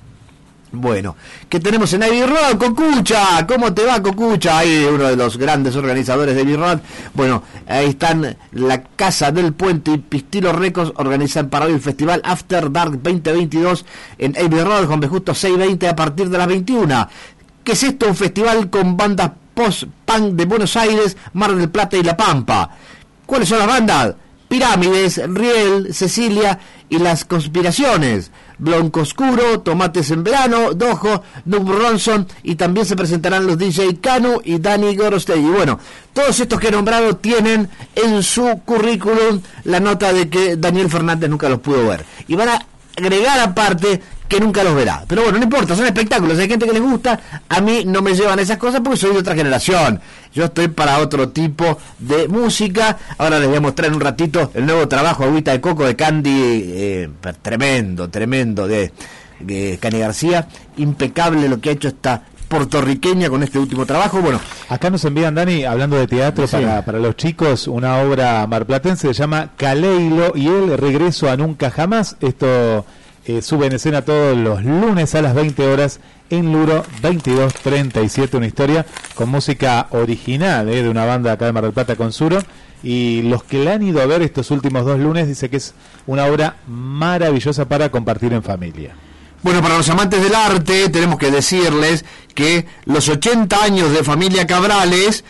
Bueno, 0.72 1.16
¿qué 1.48 1.60
tenemos 1.60 1.94
en 1.94 2.04
Ivy 2.04 2.24
Road? 2.24 2.58
Cocucha, 2.58 3.46
¿cómo 3.48 3.74
te 3.74 3.86
va 3.86 4.02
Cocucha? 4.02 4.60
Ahí 4.60 4.86
uno 4.92 5.06
de 5.06 5.16
los 5.16 5.38
grandes 5.38 5.76
organizadores 5.76 6.36
de 6.36 6.42
Ivy 6.42 6.56
Road. 6.56 6.80
Bueno, 7.14 7.44
ahí 7.68 7.90
están 7.90 8.36
la 8.52 8.84
Casa 8.84 9.32
del 9.32 9.54
Puente 9.54 9.92
y 9.92 9.98
Pistilo 10.00 10.52
Records 10.52 10.92
organizan 10.96 11.50
para 11.50 11.66
hoy 11.66 11.74
el 11.74 11.82
festival 11.82 12.22
After 12.26 12.72
Dark 12.72 12.92
2022 13.02 13.86
en 14.18 14.36
Ivy 14.36 14.62
Road, 14.62 15.00
B. 15.00 15.08
Justo 15.08 15.34
620 15.34 15.88
a 15.88 15.96
partir 15.96 16.30
de 16.30 16.38
las 16.38 16.48
21. 16.48 17.08
¿Qué 17.64 17.72
es 17.72 17.84
esto? 17.84 18.08
Un 18.08 18.16
festival 18.16 18.70
con 18.70 18.98
bandas 18.98 19.32
post-punk 19.54 20.34
de 20.34 20.46
Buenos 20.46 20.76
Aires, 20.76 21.16
Mar 21.34 21.56
del 21.56 21.70
Plata 21.70 21.98
y 21.98 22.04
La 22.04 22.18
Pampa. 22.18 22.70
¿Cuáles 23.26 23.50
son 23.50 23.60
las 23.60 23.68
bandas? 23.68 24.16
Pirámides, 24.48 25.22
Riel, 25.28 25.94
Cecilia 25.94 26.60
y 26.90 27.00
las 27.00 27.26
conspiraciones. 27.26 28.32
Blanco 28.58 29.02
Oscuro, 29.02 29.62
Tomates 29.62 30.12
en 30.12 30.24
Verano, 30.24 30.74
Dojo, 30.74 31.24
Doug 31.44 31.70
Ronson 31.70 32.28
y 32.44 32.56
también 32.56 32.86
se 32.86 32.96
presentarán 32.96 33.46
los 33.46 33.58
DJ 33.58 34.00
Canu 34.00 34.42
y 34.44 34.60
Danny 34.60 34.96
Gorostegui. 34.96 35.50
Bueno, 35.50 35.80
todos 36.14 36.40
estos 36.40 36.60
que 36.60 36.68
he 36.68 36.72
nombrado 36.72 37.18
tienen 37.18 37.70
en 37.96 38.24
su 38.24 38.62
currículum 38.66 39.42
la 39.66 39.80
nota 39.80 40.14
de 40.14 40.30
que 40.30 40.56
Daniel 40.58 40.90
Fernández 40.90 41.30
nunca 41.30 41.50
los 41.50 41.60
pudo 41.60 41.88
ver. 41.88 42.06
Y 42.28 42.36
van 42.36 42.50
a 42.50 42.66
agregar 42.98 43.40
aparte 43.40 44.02
que 44.28 44.40
nunca 44.40 44.64
los 44.64 44.76
verá. 44.76 45.04
Pero 45.08 45.24
bueno, 45.24 45.38
no 45.38 45.44
importa, 45.44 45.76
son 45.76 45.86
espectáculos, 45.86 46.38
hay 46.40 46.48
gente 46.48 46.66
que 46.66 46.74
les 46.74 46.82
gusta, 46.82 47.20
a 47.48 47.62
mí 47.62 47.84
no 47.86 48.02
me 48.02 48.14
llevan 48.14 48.40
esas 48.40 48.58
cosas 48.58 48.82
porque 48.82 48.98
soy 48.98 49.14
de 49.14 49.20
otra 49.20 49.36
generación. 49.36 50.00
Yo 50.34 50.46
estoy 50.46 50.68
para 50.68 51.00
otro 51.00 51.30
tipo 51.30 51.78
de 52.00 52.28
música. 52.28 52.98
Ahora 53.18 53.40
les 53.40 53.48
voy 53.48 53.58
a 53.58 53.62
mostrar 53.62 53.90
en 53.90 53.96
un 53.96 54.02
ratito 54.02 54.52
el 54.54 54.66
nuevo 54.66 54.88
trabajo 54.88 55.24
Agüita 55.24 55.52
de 55.52 55.62
Coco 55.62 55.86
de 55.86 55.96
Candy, 55.96 56.64
eh, 56.66 57.10
tremendo, 57.42 58.10
tremendo, 58.10 58.68
de, 58.68 58.92
de 59.40 59.78
Cani 59.80 60.00
García. 60.00 60.48
Impecable 60.78 61.48
lo 61.48 61.62
que 61.62 61.70
ha 61.70 61.74
hecho 61.74 61.88
esta 61.88 62.24
puertorriqueña 62.48 63.30
con 63.30 63.44
este 63.44 63.60
último 63.60 63.86
trabajo. 63.86 64.22
Bueno, 64.22 64.40
acá 64.70 64.90
nos 64.90 65.06
envían, 65.06 65.36
Dani, 65.36 65.64
hablando 65.64 65.98
de 65.98 66.08
teatro 66.08 66.48
para, 66.48 66.84
para 66.84 67.00
los 67.00 67.16
chicos, 67.16 67.68
una 67.68 67.98
obra 67.98 68.46
marplatense 68.48 69.08
se 69.08 69.14
llama 69.14 69.52
Caleilo 69.58 70.34
y 70.36 70.48
el 70.48 70.78
regreso 70.78 71.30
a 71.30 71.38
Nunca 71.38 71.72
Jamás. 71.72 72.18
Esto 72.20 72.86
eh, 73.26 73.42
sube 73.42 73.66
en 73.66 73.74
escena 73.74 74.04
todos 74.04 74.38
los 74.38 74.64
lunes 74.64 75.16
a 75.16 75.22
las 75.22 75.34
20 75.34 75.66
horas 75.68 76.00
en 76.30 76.52
Luro 76.52 76.84
2237, 77.02 78.38
una 78.38 78.48
historia 78.48 78.86
con 79.16 79.30
música 79.30 79.88
original 79.92 80.70
eh, 80.70 80.84
de 80.84 80.90
una 80.90 81.06
banda 81.06 81.32
acá 81.32 81.46
de 81.46 81.52
Mar 81.52 81.64
del 81.64 81.74
Plata 81.74 81.96
con 81.96 82.14
Suro. 82.14 82.40
Y 82.84 83.24
los 83.24 83.44
que 83.44 83.64
la 83.64 83.74
han 83.74 83.84
ido 83.84 84.00
a 84.02 84.06
ver 84.06 84.22
estos 84.22 84.52
últimos 84.52 84.86
dos 84.86 85.00
lunes 85.00 85.28
dice 85.28 85.50
que 85.50 85.58
es 85.58 85.74
una 86.06 86.26
obra 86.26 86.58
maravillosa 86.68 87.68
para 87.68 87.90
compartir 87.90 88.32
en 88.32 88.44
familia. 88.44 88.94
Bueno, 89.42 89.62
para 89.62 89.78
los 89.78 89.90
amantes 89.90 90.22
del 90.22 90.36
arte 90.36 90.90
tenemos 90.90 91.18
que 91.18 91.32
decirles 91.32 92.06
que 92.34 92.66
los 92.86 93.10
80 93.10 93.64
años 93.64 93.92
de 93.92 94.04
familia 94.04 94.46
Cabrales 94.46 95.24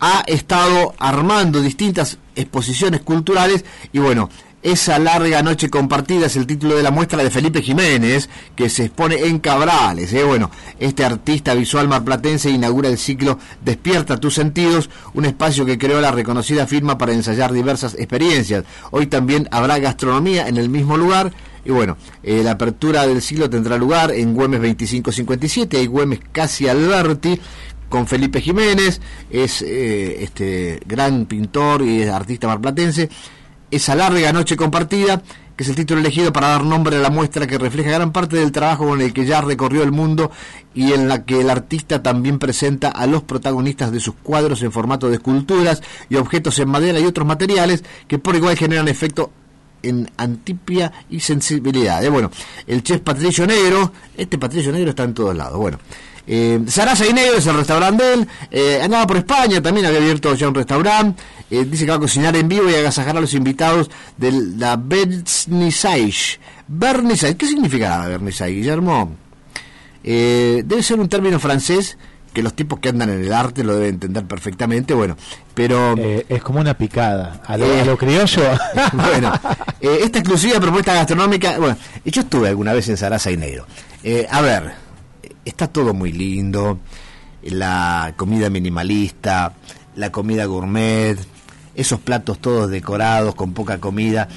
ha 0.00 0.24
estado 0.26 0.94
armando 0.98 1.60
distintas 1.60 2.18
exposiciones 2.34 3.02
culturales 3.02 3.64
y 3.92 3.98
bueno, 3.98 4.30
esa 4.62 4.98
larga 4.98 5.42
noche 5.42 5.68
compartida 5.68 6.26
es 6.26 6.36
el 6.36 6.46
título 6.46 6.76
de 6.76 6.84
la 6.84 6.92
muestra 6.92 7.22
de 7.22 7.30
Felipe 7.30 7.62
Jiménez, 7.62 8.28
que 8.54 8.68
se 8.68 8.84
expone 8.84 9.16
en 9.26 9.40
Cabrales. 9.40 10.12
¿eh? 10.12 10.22
Bueno, 10.22 10.50
este 10.78 11.04
artista 11.04 11.54
visual 11.54 11.88
marplatense 11.88 12.48
inaugura 12.48 12.88
el 12.88 12.98
ciclo 12.98 13.38
Despierta 13.64 14.18
tus 14.18 14.34
sentidos, 14.34 14.88
un 15.14 15.24
espacio 15.24 15.66
que 15.66 15.78
creó 15.78 16.00
la 16.00 16.12
reconocida 16.12 16.66
firma 16.66 16.96
para 16.96 17.12
ensayar 17.12 17.52
diversas 17.52 17.94
experiencias. 17.94 18.64
Hoy 18.92 19.06
también 19.06 19.48
habrá 19.50 19.78
gastronomía 19.78 20.46
en 20.46 20.56
el 20.56 20.68
mismo 20.68 20.96
lugar. 20.96 21.32
Y 21.64 21.70
bueno, 21.70 21.96
eh, 22.22 22.42
la 22.42 22.52
apertura 22.52 23.06
del 23.06 23.22
ciclo 23.22 23.50
tendrá 23.50 23.76
lugar 23.76 24.10
en 24.12 24.34
Güemes 24.34 24.60
2557, 24.60 25.76
hay 25.76 25.86
Güemes 25.86 26.20
casi 26.32 26.68
Alberti, 26.68 27.38
con 27.88 28.06
Felipe 28.06 28.40
Jiménez, 28.40 29.00
es 29.30 29.62
eh, 29.62 30.24
este 30.24 30.80
gran 30.86 31.26
pintor 31.26 31.82
y 31.82 32.02
artista 32.04 32.48
marplatense 32.48 33.10
esa 33.72 33.94
larga 33.94 34.32
noche 34.32 34.54
compartida, 34.54 35.22
que 35.56 35.64
es 35.64 35.68
el 35.68 35.74
título 35.74 36.00
elegido 36.00 36.32
para 36.32 36.48
dar 36.48 36.64
nombre 36.64 36.96
a 36.96 37.00
la 37.00 37.10
muestra 37.10 37.46
que 37.46 37.58
refleja 37.58 37.90
gran 37.90 38.12
parte 38.12 38.36
del 38.36 38.52
trabajo 38.52 38.86
con 38.86 39.00
el 39.00 39.12
que 39.12 39.24
ya 39.24 39.40
recorrió 39.40 39.82
el 39.82 39.92
mundo 39.92 40.30
y 40.74 40.92
en 40.92 41.08
la 41.08 41.24
que 41.24 41.40
el 41.40 41.50
artista 41.50 42.02
también 42.02 42.38
presenta 42.38 42.88
a 42.88 43.06
los 43.06 43.22
protagonistas 43.22 43.90
de 43.90 44.00
sus 44.00 44.14
cuadros 44.22 44.62
en 44.62 44.72
formato 44.72 45.08
de 45.08 45.16
esculturas 45.16 45.82
y 46.08 46.16
objetos 46.16 46.58
en 46.58 46.68
madera 46.68 47.00
y 47.00 47.06
otros 47.06 47.26
materiales 47.26 47.82
que 48.06 48.18
por 48.18 48.36
igual 48.36 48.56
generan 48.56 48.88
efecto 48.88 49.32
en 49.82 50.10
antipia 50.16 50.92
y 51.10 51.20
sensibilidad. 51.20 52.04
Eh, 52.04 52.08
bueno, 52.08 52.30
el 52.66 52.82
chef 52.82 53.00
Patricio 53.00 53.46
Negro, 53.46 53.92
este 54.16 54.38
Patricio 54.38 54.70
Negro 54.70 54.90
está 54.90 55.04
en 55.04 55.14
todos 55.14 55.34
lados. 55.34 55.58
Bueno, 55.58 55.78
eh, 56.26 56.60
Sarasa 56.66 57.06
y 57.06 57.12
Negro 57.12 57.38
es 57.38 57.46
el 57.46 57.56
restaurante 57.56 58.04
de 58.04 58.14
él. 58.14 58.28
Eh, 58.50 58.80
andaba 58.82 59.06
por 59.06 59.16
España, 59.16 59.60
también 59.60 59.86
había 59.86 59.98
abierto 59.98 60.34
ya 60.34 60.48
un 60.48 60.54
restaurante. 60.54 61.22
Eh, 61.52 61.66
dice 61.66 61.84
que 61.84 61.90
va 61.90 61.98
a 61.98 62.00
cocinar 62.00 62.34
en 62.34 62.48
vivo 62.48 62.70
y 62.70 62.74
agasajar 62.74 63.14
a 63.14 63.20
los 63.20 63.34
invitados 63.34 63.90
de 64.16 64.32
la 64.32 64.76
Vernissage. 64.76 66.40
Vernissage, 66.66 67.36
¿qué 67.36 67.46
significa 67.46 67.98
la 67.98 68.08
Vernissage, 68.08 68.52
Guillermo? 68.52 69.14
Eh, 70.02 70.62
debe 70.64 70.82
ser 70.82 70.98
un 70.98 71.10
término 71.10 71.38
francés 71.38 71.98
que 72.32 72.42
los 72.42 72.54
tipos 72.54 72.80
que 72.80 72.88
andan 72.88 73.10
en 73.10 73.22
el 73.22 73.34
arte 73.34 73.64
lo 73.64 73.74
deben 73.74 73.96
entender 73.96 74.24
perfectamente, 74.24 74.94
bueno, 74.94 75.14
pero... 75.52 75.94
Eh, 75.98 76.24
es 76.26 76.42
como 76.42 76.58
una 76.58 76.72
picada, 76.72 77.42
a 77.44 77.58
lo, 77.58 77.66
a 77.66 77.84
lo 77.84 77.98
criollo. 77.98 78.44
bueno, 78.94 79.34
esta 79.78 80.20
exclusiva 80.20 80.58
propuesta 80.58 80.94
gastronómica, 80.94 81.58
bueno, 81.58 81.76
yo 82.02 82.22
estuve 82.22 82.48
alguna 82.48 82.72
vez 82.72 82.88
en 82.88 82.96
Sarasa 82.96 83.30
y 83.30 83.36
Negro. 83.36 83.66
a 84.30 84.40
ver, 84.40 84.72
está 85.44 85.66
todo 85.66 85.92
muy 85.92 86.12
lindo, 86.12 86.78
la 87.42 88.14
comida 88.16 88.48
minimalista, 88.48 89.52
la 89.96 90.10
comida 90.10 90.46
gourmet, 90.46 91.18
esos 91.74 92.00
platos 92.00 92.38
todos 92.38 92.70
decorados 92.70 93.34
con 93.34 93.52
poca 93.52 93.78
comida, 93.78 94.28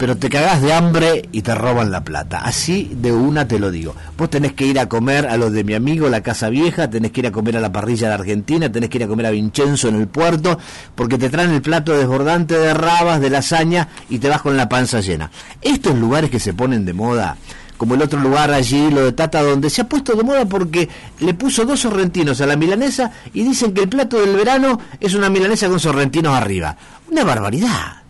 pero 0.00 0.16
te 0.16 0.30
cagás 0.30 0.62
de 0.62 0.72
hambre 0.72 1.28
y 1.30 1.42
te 1.42 1.54
roban 1.54 1.90
la 1.90 2.04
plata. 2.04 2.38
Así 2.38 2.90
de 2.94 3.12
una 3.12 3.46
te 3.46 3.58
lo 3.58 3.70
digo. 3.70 3.94
Vos 4.16 4.30
tenés 4.30 4.54
que 4.54 4.64
ir 4.64 4.78
a 4.78 4.88
comer 4.88 5.26
a 5.26 5.36
los 5.36 5.52
de 5.52 5.62
mi 5.62 5.74
amigo, 5.74 6.08
la 6.08 6.22
Casa 6.22 6.48
Vieja, 6.48 6.88
tenés 6.88 7.12
que 7.12 7.20
ir 7.20 7.26
a 7.26 7.32
comer 7.32 7.58
a 7.58 7.60
la 7.60 7.70
parrilla 7.70 8.08
de 8.08 8.14
Argentina, 8.14 8.72
tenés 8.72 8.88
que 8.88 8.96
ir 8.96 9.04
a 9.04 9.08
comer 9.08 9.26
a 9.26 9.30
Vincenzo 9.30 9.88
en 9.88 9.96
el 9.96 10.08
puerto, 10.08 10.58
porque 10.94 11.18
te 11.18 11.28
traen 11.28 11.50
el 11.50 11.60
plato 11.60 11.92
desbordante 11.92 12.56
de 12.56 12.72
rabas, 12.72 13.20
de 13.20 13.28
lasaña 13.28 13.88
y 14.08 14.20
te 14.20 14.30
vas 14.30 14.40
con 14.40 14.56
la 14.56 14.70
panza 14.70 15.00
llena. 15.00 15.30
Estos 15.60 15.94
lugares 15.98 16.30
que 16.30 16.40
se 16.40 16.54
ponen 16.54 16.86
de 16.86 16.94
moda, 16.94 17.36
como 17.80 17.94
el 17.94 18.02
otro 18.02 18.20
lugar 18.20 18.52
allí, 18.52 18.90
lo 18.90 19.06
de 19.06 19.12
Tata, 19.12 19.42
donde 19.42 19.70
se 19.70 19.80
ha 19.80 19.88
puesto 19.88 20.14
de 20.14 20.22
moda 20.22 20.44
porque 20.44 20.86
le 21.20 21.32
puso 21.32 21.64
dos 21.64 21.80
sorrentinos 21.80 22.38
a 22.42 22.46
la 22.46 22.54
milanesa 22.54 23.10
y 23.32 23.42
dicen 23.42 23.72
que 23.72 23.80
el 23.80 23.88
plato 23.88 24.20
del 24.20 24.36
verano 24.36 24.78
es 25.00 25.14
una 25.14 25.30
milanesa 25.30 25.66
con 25.66 25.80
sorrentinos 25.80 26.36
arriba. 26.36 26.76
Una 27.10 27.24
barbaridad. 27.24 28.02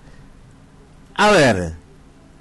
A 1.14 1.31
ver, 1.31 1.75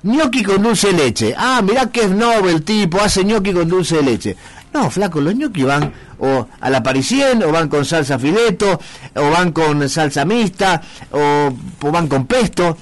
gnocchi 0.01 0.41
con 0.41 0.63
dulce 0.63 0.87
de 0.87 0.93
leche. 0.93 1.35
Ah, 1.37 1.61
mirá 1.61 1.91
que 1.91 2.05
es 2.05 2.09
noble 2.09 2.51
el 2.51 2.63
tipo, 2.63 2.99
hace 2.99 3.23
gnocchi 3.23 3.53
con 3.53 3.69
dulce 3.69 3.97
de 3.97 4.01
leche. 4.01 4.35
No, 4.73 4.89
flaco, 4.89 5.21
los 5.21 5.35
gnocchi 5.35 5.61
van 5.61 5.93
o 6.17 6.47
a 6.59 6.69
la 6.71 6.81
parisien, 6.81 7.43
o 7.43 7.51
van 7.51 7.69
con 7.69 7.85
salsa 7.85 8.17
fileto, 8.17 8.79
o 9.13 9.29
van 9.29 9.51
con 9.51 9.87
salsa 9.87 10.25
mixta, 10.25 10.81
o, 11.11 11.53
o 11.83 11.91
van 11.91 12.07
con 12.07 12.25
pesto. 12.25 12.75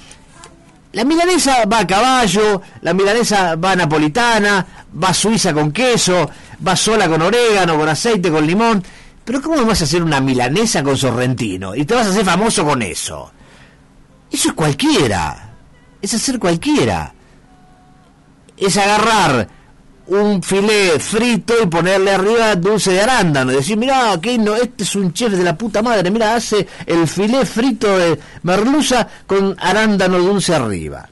La 0.93 1.03
milanesa 1.03 1.65
va 1.65 1.79
a 1.79 1.87
caballo, 1.87 2.61
la 2.81 2.93
milanesa 2.93 3.55
va 3.55 3.75
napolitana, 3.75 4.65
va 5.03 5.13
suiza 5.13 5.53
con 5.53 5.71
queso, 5.71 6.29
va 6.65 6.75
sola 6.75 7.07
con 7.07 7.21
orégano, 7.21 7.77
con 7.77 7.89
aceite, 7.89 8.31
con 8.31 8.45
limón. 8.45 8.83
Pero 9.23 9.41
¿cómo 9.41 9.65
vas 9.65 9.81
a 9.81 9.83
hacer 9.83 10.01
una 10.01 10.21
milanesa 10.21 10.81
con 10.81 10.97
sorrentino? 10.97 11.75
Y 11.75 11.83
te 11.83 11.93
vas 11.93 12.07
a 12.07 12.09
hacer 12.11 12.23
famoso 12.23 12.63
con 12.63 12.81
eso. 12.81 13.31
Eso 14.31 14.49
es 14.49 14.55
cualquiera. 14.55 15.53
Es 16.01 16.13
hacer 16.13 16.39
cualquiera. 16.39 17.13
Es 18.55 18.77
agarrar 18.77 19.56
un 20.07 20.41
filé 20.41 20.99
frito 20.99 21.53
y 21.61 21.67
ponerle 21.67 22.11
arriba 22.11 22.55
dulce 22.55 22.91
de 22.91 23.01
arándano. 23.01 23.51
Y 23.51 23.55
decir, 23.55 23.77
mira, 23.77 24.11
aquí 24.11 24.37
no, 24.37 24.55
este 24.55 24.83
es 24.83 24.95
un 24.95 25.13
chef 25.13 25.33
de 25.33 25.43
la 25.43 25.57
puta 25.57 25.81
madre. 25.81 26.09
Mira, 26.11 26.35
hace 26.35 26.67
el 26.85 27.07
filé 27.07 27.45
frito 27.45 27.97
de 27.97 28.19
merluza 28.43 29.07
con 29.25 29.55
arándano 29.59 30.19
dulce 30.19 30.55
arriba. 30.55 31.07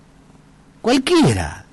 Cualquiera. 0.81 1.65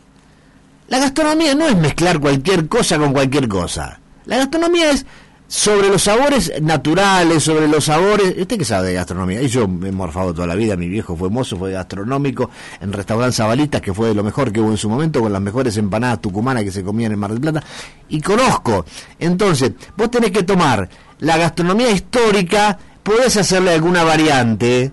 La 0.89 0.99
gastronomía 0.99 1.55
no 1.55 1.67
es 1.67 1.77
mezclar 1.77 2.21
cualquier 2.21 2.69
cosa 2.69 2.99
con 2.99 3.13
cualquier 3.13 3.49
cosa. 3.49 3.99
La 4.27 4.37
gastronomía 4.39 4.91
es 4.91 5.07
sobre 5.53 5.91
los 5.91 6.05
sabores 6.05 6.51
naturales, 6.63 7.43
sobre 7.43 7.69
los 7.69 7.85
sabores... 7.85 8.35
¿Usted 8.39 8.57
qué 8.57 8.65
sabe 8.65 8.89
de 8.89 8.95
gastronomía? 8.95 9.43
Y 9.43 9.49
yo 9.49 9.69
me 9.69 9.91
he 9.91 9.93
morfado 9.93 10.33
toda 10.33 10.47
la 10.47 10.55
vida, 10.55 10.77
mi 10.77 10.89
viejo 10.89 11.15
fue 11.15 11.29
mozo, 11.29 11.59
fue 11.59 11.73
gastronómico 11.73 12.49
en 12.81 12.91
restaurante 12.91 13.37
Zabalitas, 13.37 13.83
que 13.83 13.93
fue 13.93 14.09
de 14.09 14.15
lo 14.15 14.25
mejor 14.25 14.51
que 14.51 14.61
hubo 14.61 14.71
en 14.71 14.79
su 14.79 14.89
momento, 14.89 15.21
con 15.21 15.31
las 15.31 15.43
mejores 15.43 15.77
empanadas 15.77 16.23
tucumanas 16.23 16.65
que 16.65 16.73
se 16.73 16.83
comían 16.83 17.13
en 17.13 17.19
Mar 17.19 17.33
del 17.33 17.43
Plata, 17.43 17.63
y 18.09 18.23
conozco. 18.23 18.87
Entonces, 19.19 19.73
vos 19.95 20.11
tenés 20.11 20.31
que 20.31 20.43
tomar 20.43 20.89
la 21.19 21.37
gastronomía 21.37 21.91
histórica, 21.91 22.79
podés 23.03 23.37
hacerle 23.37 23.73
alguna 23.73 24.05
variante, 24.05 24.91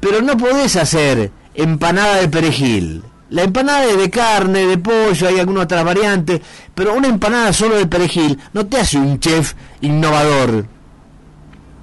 pero 0.00 0.22
no 0.22 0.38
podés 0.38 0.74
hacer 0.76 1.30
empanada 1.54 2.16
de 2.16 2.28
perejil. 2.28 3.02
La 3.32 3.44
empanada 3.44 3.86
es 3.86 3.96
de 3.96 4.10
carne, 4.10 4.66
de 4.66 4.76
pollo, 4.76 5.26
hay 5.26 5.40
alguna 5.40 5.62
otra 5.62 5.82
variante, 5.82 6.42
pero 6.74 6.92
una 6.92 7.08
empanada 7.08 7.50
solo 7.54 7.76
de 7.76 7.86
perejil 7.86 8.38
no 8.52 8.66
te 8.66 8.78
hace 8.78 8.98
un 8.98 9.18
chef 9.20 9.54
innovador. 9.80 10.66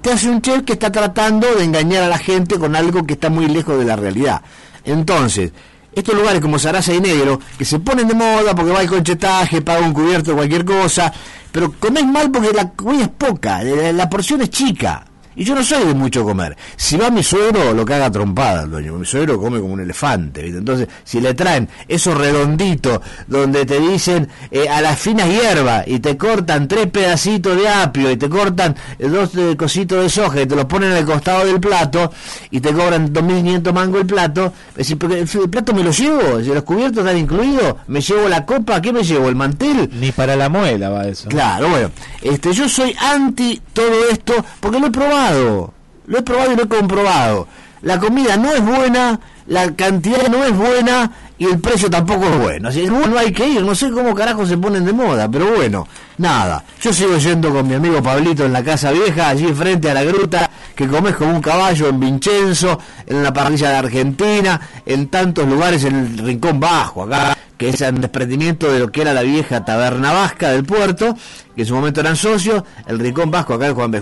Te 0.00 0.12
hace 0.12 0.28
un 0.28 0.40
chef 0.40 0.62
que 0.62 0.74
está 0.74 0.92
tratando 0.92 1.52
de 1.56 1.64
engañar 1.64 2.04
a 2.04 2.08
la 2.08 2.18
gente 2.18 2.56
con 2.56 2.76
algo 2.76 3.04
que 3.04 3.14
está 3.14 3.30
muy 3.30 3.48
lejos 3.48 3.76
de 3.80 3.84
la 3.84 3.96
realidad. 3.96 4.42
Entonces, 4.84 5.50
estos 5.92 6.14
lugares 6.14 6.40
como 6.40 6.56
Sarasa 6.56 6.94
y 6.94 7.00
Negro, 7.00 7.40
que 7.58 7.64
se 7.64 7.80
ponen 7.80 8.06
de 8.06 8.14
moda 8.14 8.54
porque 8.54 8.70
va 8.70 8.82
el 8.82 8.88
conchetaje, 8.88 9.60
paga 9.60 9.84
un 9.84 9.92
cubierto, 9.92 10.36
cualquier 10.36 10.64
cosa, 10.64 11.12
pero 11.50 11.72
comés 11.80 12.06
mal 12.06 12.30
porque 12.30 12.52
la 12.52 12.70
comida 12.70 13.02
es 13.02 13.08
poca, 13.08 13.64
la 13.64 14.08
porción 14.08 14.40
es 14.42 14.50
chica. 14.50 15.04
Y 15.40 15.44
yo 15.44 15.54
no 15.54 15.64
soy 15.64 15.86
de 15.86 15.94
mucho 15.94 16.22
comer. 16.22 16.54
Si 16.76 16.98
va 16.98 17.08
mi 17.08 17.22
suegro, 17.22 17.72
lo 17.72 17.82
caga 17.82 18.10
trompada 18.10 18.64
el 18.64 18.70
dueño. 18.72 18.92
Mi 18.98 19.06
suegro 19.06 19.40
come 19.40 19.58
como 19.58 19.72
un 19.72 19.80
elefante. 19.80 20.42
¿viste? 20.42 20.58
Entonces, 20.58 20.88
si 21.02 21.18
le 21.18 21.32
traen 21.32 21.66
esos 21.88 22.14
redonditos 22.14 23.00
donde 23.26 23.64
te 23.64 23.80
dicen 23.80 24.28
eh, 24.50 24.68
a 24.68 24.82
las 24.82 24.98
finas 24.98 25.30
hierbas 25.30 25.88
y 25.88 26.00
te 26.00 26.18
cortan 26.18 26.68
tres 26.68 26.88
pedacitos 26.88 27.56
de 27.56 27.66
apio 27.70 28.10
y 28.10 28.18
te 28.18 28.28
cortan 28.28 28.76
eh, 28.98 29.08
dos 29.08 29.34
eh, 29.34 29.56
cositos 29.56 30.02
de 30.02 30.10
soja 30.10 30.42
y 30.42 30.46
te 30.46 30.54
los 30.54 30.66
ponen 30.66 30.92
al 30.92 31.06
costado 31.06 31.46
del 31.46 31.58
plato 31.58 32.12
y 32.50 32.60
te 32.60 32.74
cobran 32.74 33.10
2.500 33.10 33.72
mangos 33.72 34.02
el 34.02 34.06
plato, 34.06 34.52
decir, 34.76 34.98
el, 35.10 35.48
plato 35.48 35.72
me 35.72 35.82
lo 35.82 35.90
llevo, 35.90 36.38
los 36.38 36.64
cubiertos 36.64 36.98
están 36.98 37.16
incluidos, 37.16 37.76
me 37.86 38.02
llevo 38.02 38.28
la 38.28 38.44
copa, 38.44 38.82
¿qué 38.82 38.92
me 38.92 39.02
llevo? 39.02 39.30
¿El 39.30 39.36
mantel? 39.36 39.88
Ni 39.94 40.12
para 40.12 40.36
la 40.36 40.50
muela 40.50 40.90
va 40.90 41.06
eso. 41.06 41.30
Claro, 41.30 41.70
bueno, 41.70 41.90
este, 42.20 42.52
yo 42.52 42.68
soy 42.68 42.94
anti 43.00 43.62
todo 43.72 44.10
esto 44.10 44.34
porque 44.60 44.78
lo 44.78 44.88
he 44.88 44.90
probado. 44.90 45.29
Lo 45.32 46.18
he 46.18 46.22
probado 46.22 46.52
y 46.52 46.56
lo 46.56 46.64
he 46.64 46.68
comprobado. 46.68 47.46
La 47.82 47.98
comida 47.98 48.36
no 48.36 48.52
es 48.52 48.60
buena, 48.60 49.18
la 49.46 49.74
cantidad 49.74 50.28
no 50.28 50.44
es 50.44 50.54
buena 50.54 51.10
y 51.38 51.46
el 51.46 51.58
precio 51.58 51.88
tampoco 51.88 52.26
es 52.26 52.38
bueno. 52.38 52.68
Así 52.68 52.82
es 52.82 52.90
bueno, 52.90 53.18
hay 53.18 53.32
que 53.32 53.48
ir. 53.48 53.62
No 53.62 53.74
sé 53.74 53.90
cómo 53.90 54.14
carajo 54.14 54.44
se 54.44 54.58
ponen 54.58 54.84
de 54.84 54.92
moda, 54.92 55.30
pero 55.30 55.50
bueno, 55.56 55.88
nada. 56.18 56.62
Yo 56.82 56.92
sigo 56.92 57.16
yendo 57.16 57.50
con 57.50 57.66
mi 57.66 57.74
amigo 57.74 58.02
Pablito 58.02 58.44
en 58.44 58.52
la 58.52 58.62
casa 58.62 58.92
vieja, 58.92 59.28
allí 59.28 59.46
frente 59.54 59.90
a 59.90 59.94
la 59.94 60.04
gruta, 60.04 60.50
que 60.74 60.86
comes 60.86 61.14
como 61.16 61.34
un 61.34 61.40
caballo 61.40 61.88
en 61.88 61.98
Vincenzo, 61.98 62.78
en 63.06 63.22
la 63.22 63.32
parrilla 63.32 63.70
de 63.70 63.76
Argentina, 63.76 64.60
en 64.84 65.08
tantos 65.08 65.48
lugares, 65.48 65.84
en 65.84 65.96
el 65.96 66.18
rincón 66.18 66.60
bajo, 66.60 67.04
acá 67.04 67.36
que 67.60 67.68
es 67.68 67.82
el 67.82 68.00
desprendimiento 68.00 68.72
de 68.72 68.78
lo 68.78 68.90
que 68.90 69.02
era 69.02 69.12
la 69.12 69.20
vieja 69.20 69.62
taberna 69.66 70.14
vasca 70.14 70.48
del 70.48 70.64
puerto, 70.64 71.14
que 71.54 71.60
en 71.60 71.68
su 71.68 71.74
momento 71.74 72.00
eran 72.00 72.16
socios, 72.16 72.64
el 72.86 72.98
rincón 72.98 73.30
vasco 73.30 73.52
acá 73.52 73.66
en 73.66 73.74
Juan 73.74 73.90
B. 73.90 74.00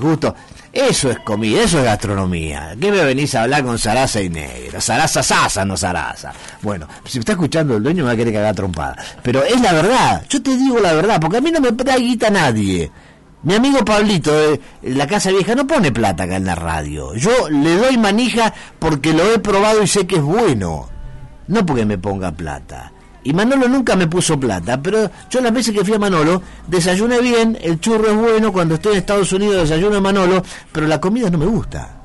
Eso 0.73 1.11
es 1.11 1.19
comida, 1.19 1.63
eso 1.63 1.81
es 1.81 1.85
gastronomía. 1.85 2.77
¿Qué 2.81 2.93
me 2.93 3.03
venís 3.03 3.35
a 3.35 3.43
hablar 3.43 3.65
con 3.65 3.77
Sarasa 3.77 4.23
y 4.23 4.29
Negra? 4.29 4.81
Sarasa 4.81 5.25
Sasa, 5.25 5.65
no 5.65 5.77
Sarasa. 5.77 6.33
Bueno, 6.63 6.87
si 7.05 7.19
me 7.19 7.23
está 7.23 7.33
escuchando 7.33 7.77
el 7.77 7.83
dueño 7.83 8.05
me 8.05 8.11
va 8.11 8.13
a 8.13 8.17
querer 8.17 8.33
cagar 8.33 8.55
trompada. 8.55 8.95
Pero 9.25 9.43
es 9.43 9.61
la 9.61 9.73
verdad, 9.73 10.23
yo 10.29 10.41
te 10.41 10.57
digo 10.57 10.79
la 10.79 10.93
verdad, 10.93 11.21
porque 11.21 11.39
a 11.39 11.41
mí 11.41 11.51
no 11.51 11.61
me 11.61 11.73
da 11.73 11.97
guita 11.97 12.31
nadie. 12.31 12.93
Mi 13.43 13.55
amigo 13.55 13.85
Pablito 13.85 14.33
de 14.33 14.61
la 14.83 15.09
Casa 15.09 15.33
Vieja 15.33 15.57
no 15.57 15.67
pone 15.67 15.91
plata 15.91 16.23
acá 16.23 16.37
en 16.37 16.45
la 16.45 16.55
radio. 16.55 17.13
Yo 17.17 17.49
le 17.49 17.75
doy 17.75 17.99
manija 17.99 18.55
porque 18.79 19.13
lo 19.13 19.25
he 19.33 19.41
probado 19.41 19.83
y 19.83 19.89
sé 19.89 20.07
que 20.07 20.17
es 20.17 20.23
bueno. 20.23 20.89
No 21.49 21.67
porque 21.67 21.85
me 21.85 21.99
ponga 21.99 22.31
plata. 22.31 22.93
Y 23.25 23.33
Manolo 23.33 23.69
nunca 23.69 23.97
me 23.97 24.07
puso 24.07 24.39
plata, 24.39 24.81
pero 24.81 25.11
yo 25.29 25.41
las 25.41 25.53
veces 25.53 25.75
que 25.75 25.85
fui 25.85 25.95
a 25.95 25.99
Manolo 25.99 26.41
desayuné 26.66 27.21
bien, 27.21 27.59
el 27.61 27.81
churro 27.81 28.11
es 28.11 28.16
bueno, 28.16 28.53
cuando 28.53 28.77
estoy 28.77 28.93
en 28.93 28.99
Estados 28.99 29.33
Unidos 29.33 29.69
desayuno 29.69 29.97
en 29.97 30.03
Manolo, 30.03 30.43
pero 30.73 30.87
la 30.87 31.01
comida 31.01 31.29
no 31.29 31.39
me 31.39 31.47
gusta. 31.47 31.97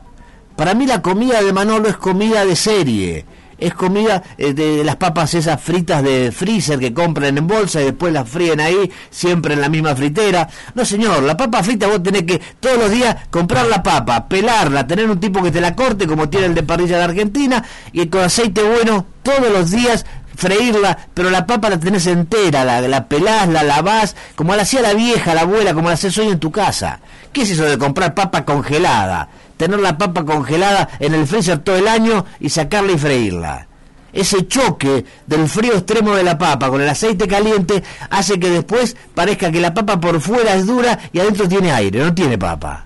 Para 0.55 0.73
mí 0.73 0.85
la 0.85 1.01
comida 1.01 1.41
de 1.41 1.53
Manolo 1.53 1.89
es 1.89 1.97
comida 1.97 2.45
de 2.45 2.55
serie, 2.55 3.25
es 3.57 3.73
comida 3.73 4.21
eh, 4.37 4.53
de 4.53 4.83
las 4.83 4.97
papas 4.97 5.33
esas 5.33 5.61
fritas 5.61 6.03
de 6.03 6.31
freezer 6.31 6.79
que 6.79 6.93
compran 6.93 7.37
en 7.37 7.47
bolsa 7.47 7.81
y 7.81 7.85
después 7.85 8.11
las 8.11 8.27
fríen 8.27 8.59
ahí, 8.59 8.91
siempre 9.09 9.53
en 9.53 9.61
la 9.61 9.69
misma 9.69 9.95
fritera. 9.95 10.47
No 10.75 10.85
señor, 10.85 11.23
la 11.23 11.37
papa 11.37 11.63
frita 11.63 11.87
vos 11.87 12.03
tenés 12.03 12.23
que 12.23 12.41
todos 12.59 12.77
los 12.77 12.91
días 12.91 13.15
comprar 13.29 13.67
la 13.67 13.81
papa, 13.81 14.27
pelarla, 14.27 14.85
tener 14.85 15.09
un 15.09 15.19
tipo 15.19 15.41
que 15.41 15.51
te 15.51 15.61
la 15.61 15.75
corte 15.75 16.07
como 16.07 16.29
tiene 16.29 16.47
el 16.47 16.55
de 16.55 16.63
parrilla 16.63 16.97
de 16.97 17.03
Argentina 17.03 17.63
y 17.91 18.07
con 18.07 18.21
aceite 18.21 18.61
bueno 18.63 19.05
todos 19.23 19.49
los 19.51 19.71
días 19.71 20.05
freírla, 20.35 20.97
pero 21.13 21.29
la 21.29 21.45
papa 21.45 21.69
la 21.69 21.79
tenés 21.79 22.07
entera, 22.07 22.65
la, 22.65 22.81
la 22.81 23.07
pelás, 23.07 23.47
la 23.47 23.63
lavás, 23.63 24.15
como 24.35 24.55
la 24.55 24.63
hacía 24.63 24.81
la 24.81 24.93
vieja, 24.93 25.33
la 25.33 25.41
abuela, 25.41 25.73
como 25.73 25.89
la 25.89 25.95
haces 25.95 26.17
hoy 26.17 26.29
en 26.29 26.39
tu 26.39 26.51
casa. 26.51 26.99
¿Qué 27.31 27.43
es 27.43 27.51
eso 27.51 27.63
de 27.63 27.77
comprar 27.77 28.13
papa 28.13 28.45
congelada? 28.45 29.29
Tener 29.57 29.79
la 29.79 29.97
papa 29.97 30.25
congelada 30.25 30.89
en 30.99 31.13
el 31.13 31.27
freezer 31.27 31.59
todo 31.59 31.75
el 31.75 31.87
año 31.87 32.25
y 32.39 32.49
sacarla 32.49 32.91
y 32.91 32.97
freírla. 32.97 33.67
Ese 34.11 34.47
choque 34.47 35.05
del 35.25 35.47
frío 35.47 35.73
extremo 35.73 36.15
de 36.15 36.23
la 36.23 36.37
papa 36.37 36.69
con 36.69 36.79
el 36.81 36.89
aceite 36.89 37.27
caliente 37.27 37.83
hace 38.11 38.39
que 38.39 38.49
después 38.49 38.95
parezca 39.15 39.51
que 39.51 39.59
la 39.59 39.73
papa 39.73 39.99
por 39.99 40.21
fuera 40.21 40.53
es 40.53 40.67
dura 40.67 40.99
y 41.11 41.19
adentro 41.19 41.47
tiene 41.47 41.71
aire, 41.71 41.99
no 41.99 42.13
tiene 42.13 42.37
papa. 42.37 42.85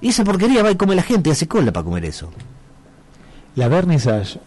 Y 0.00 0.08
esa 0.08 0.24
porquería 0.24 0.62
va 0.62 0.72
y 0.72 0.76
come 0.76 0.96
la 0.96 1.02
gente, 1.02 1.30
hace 1.30 1.46
cola 1.46 1.72
para 1.72 1.84
comer 1.84 2.04
eso. 2.04 2.30
La 3.54 3.68
vernissage 3.68 4.40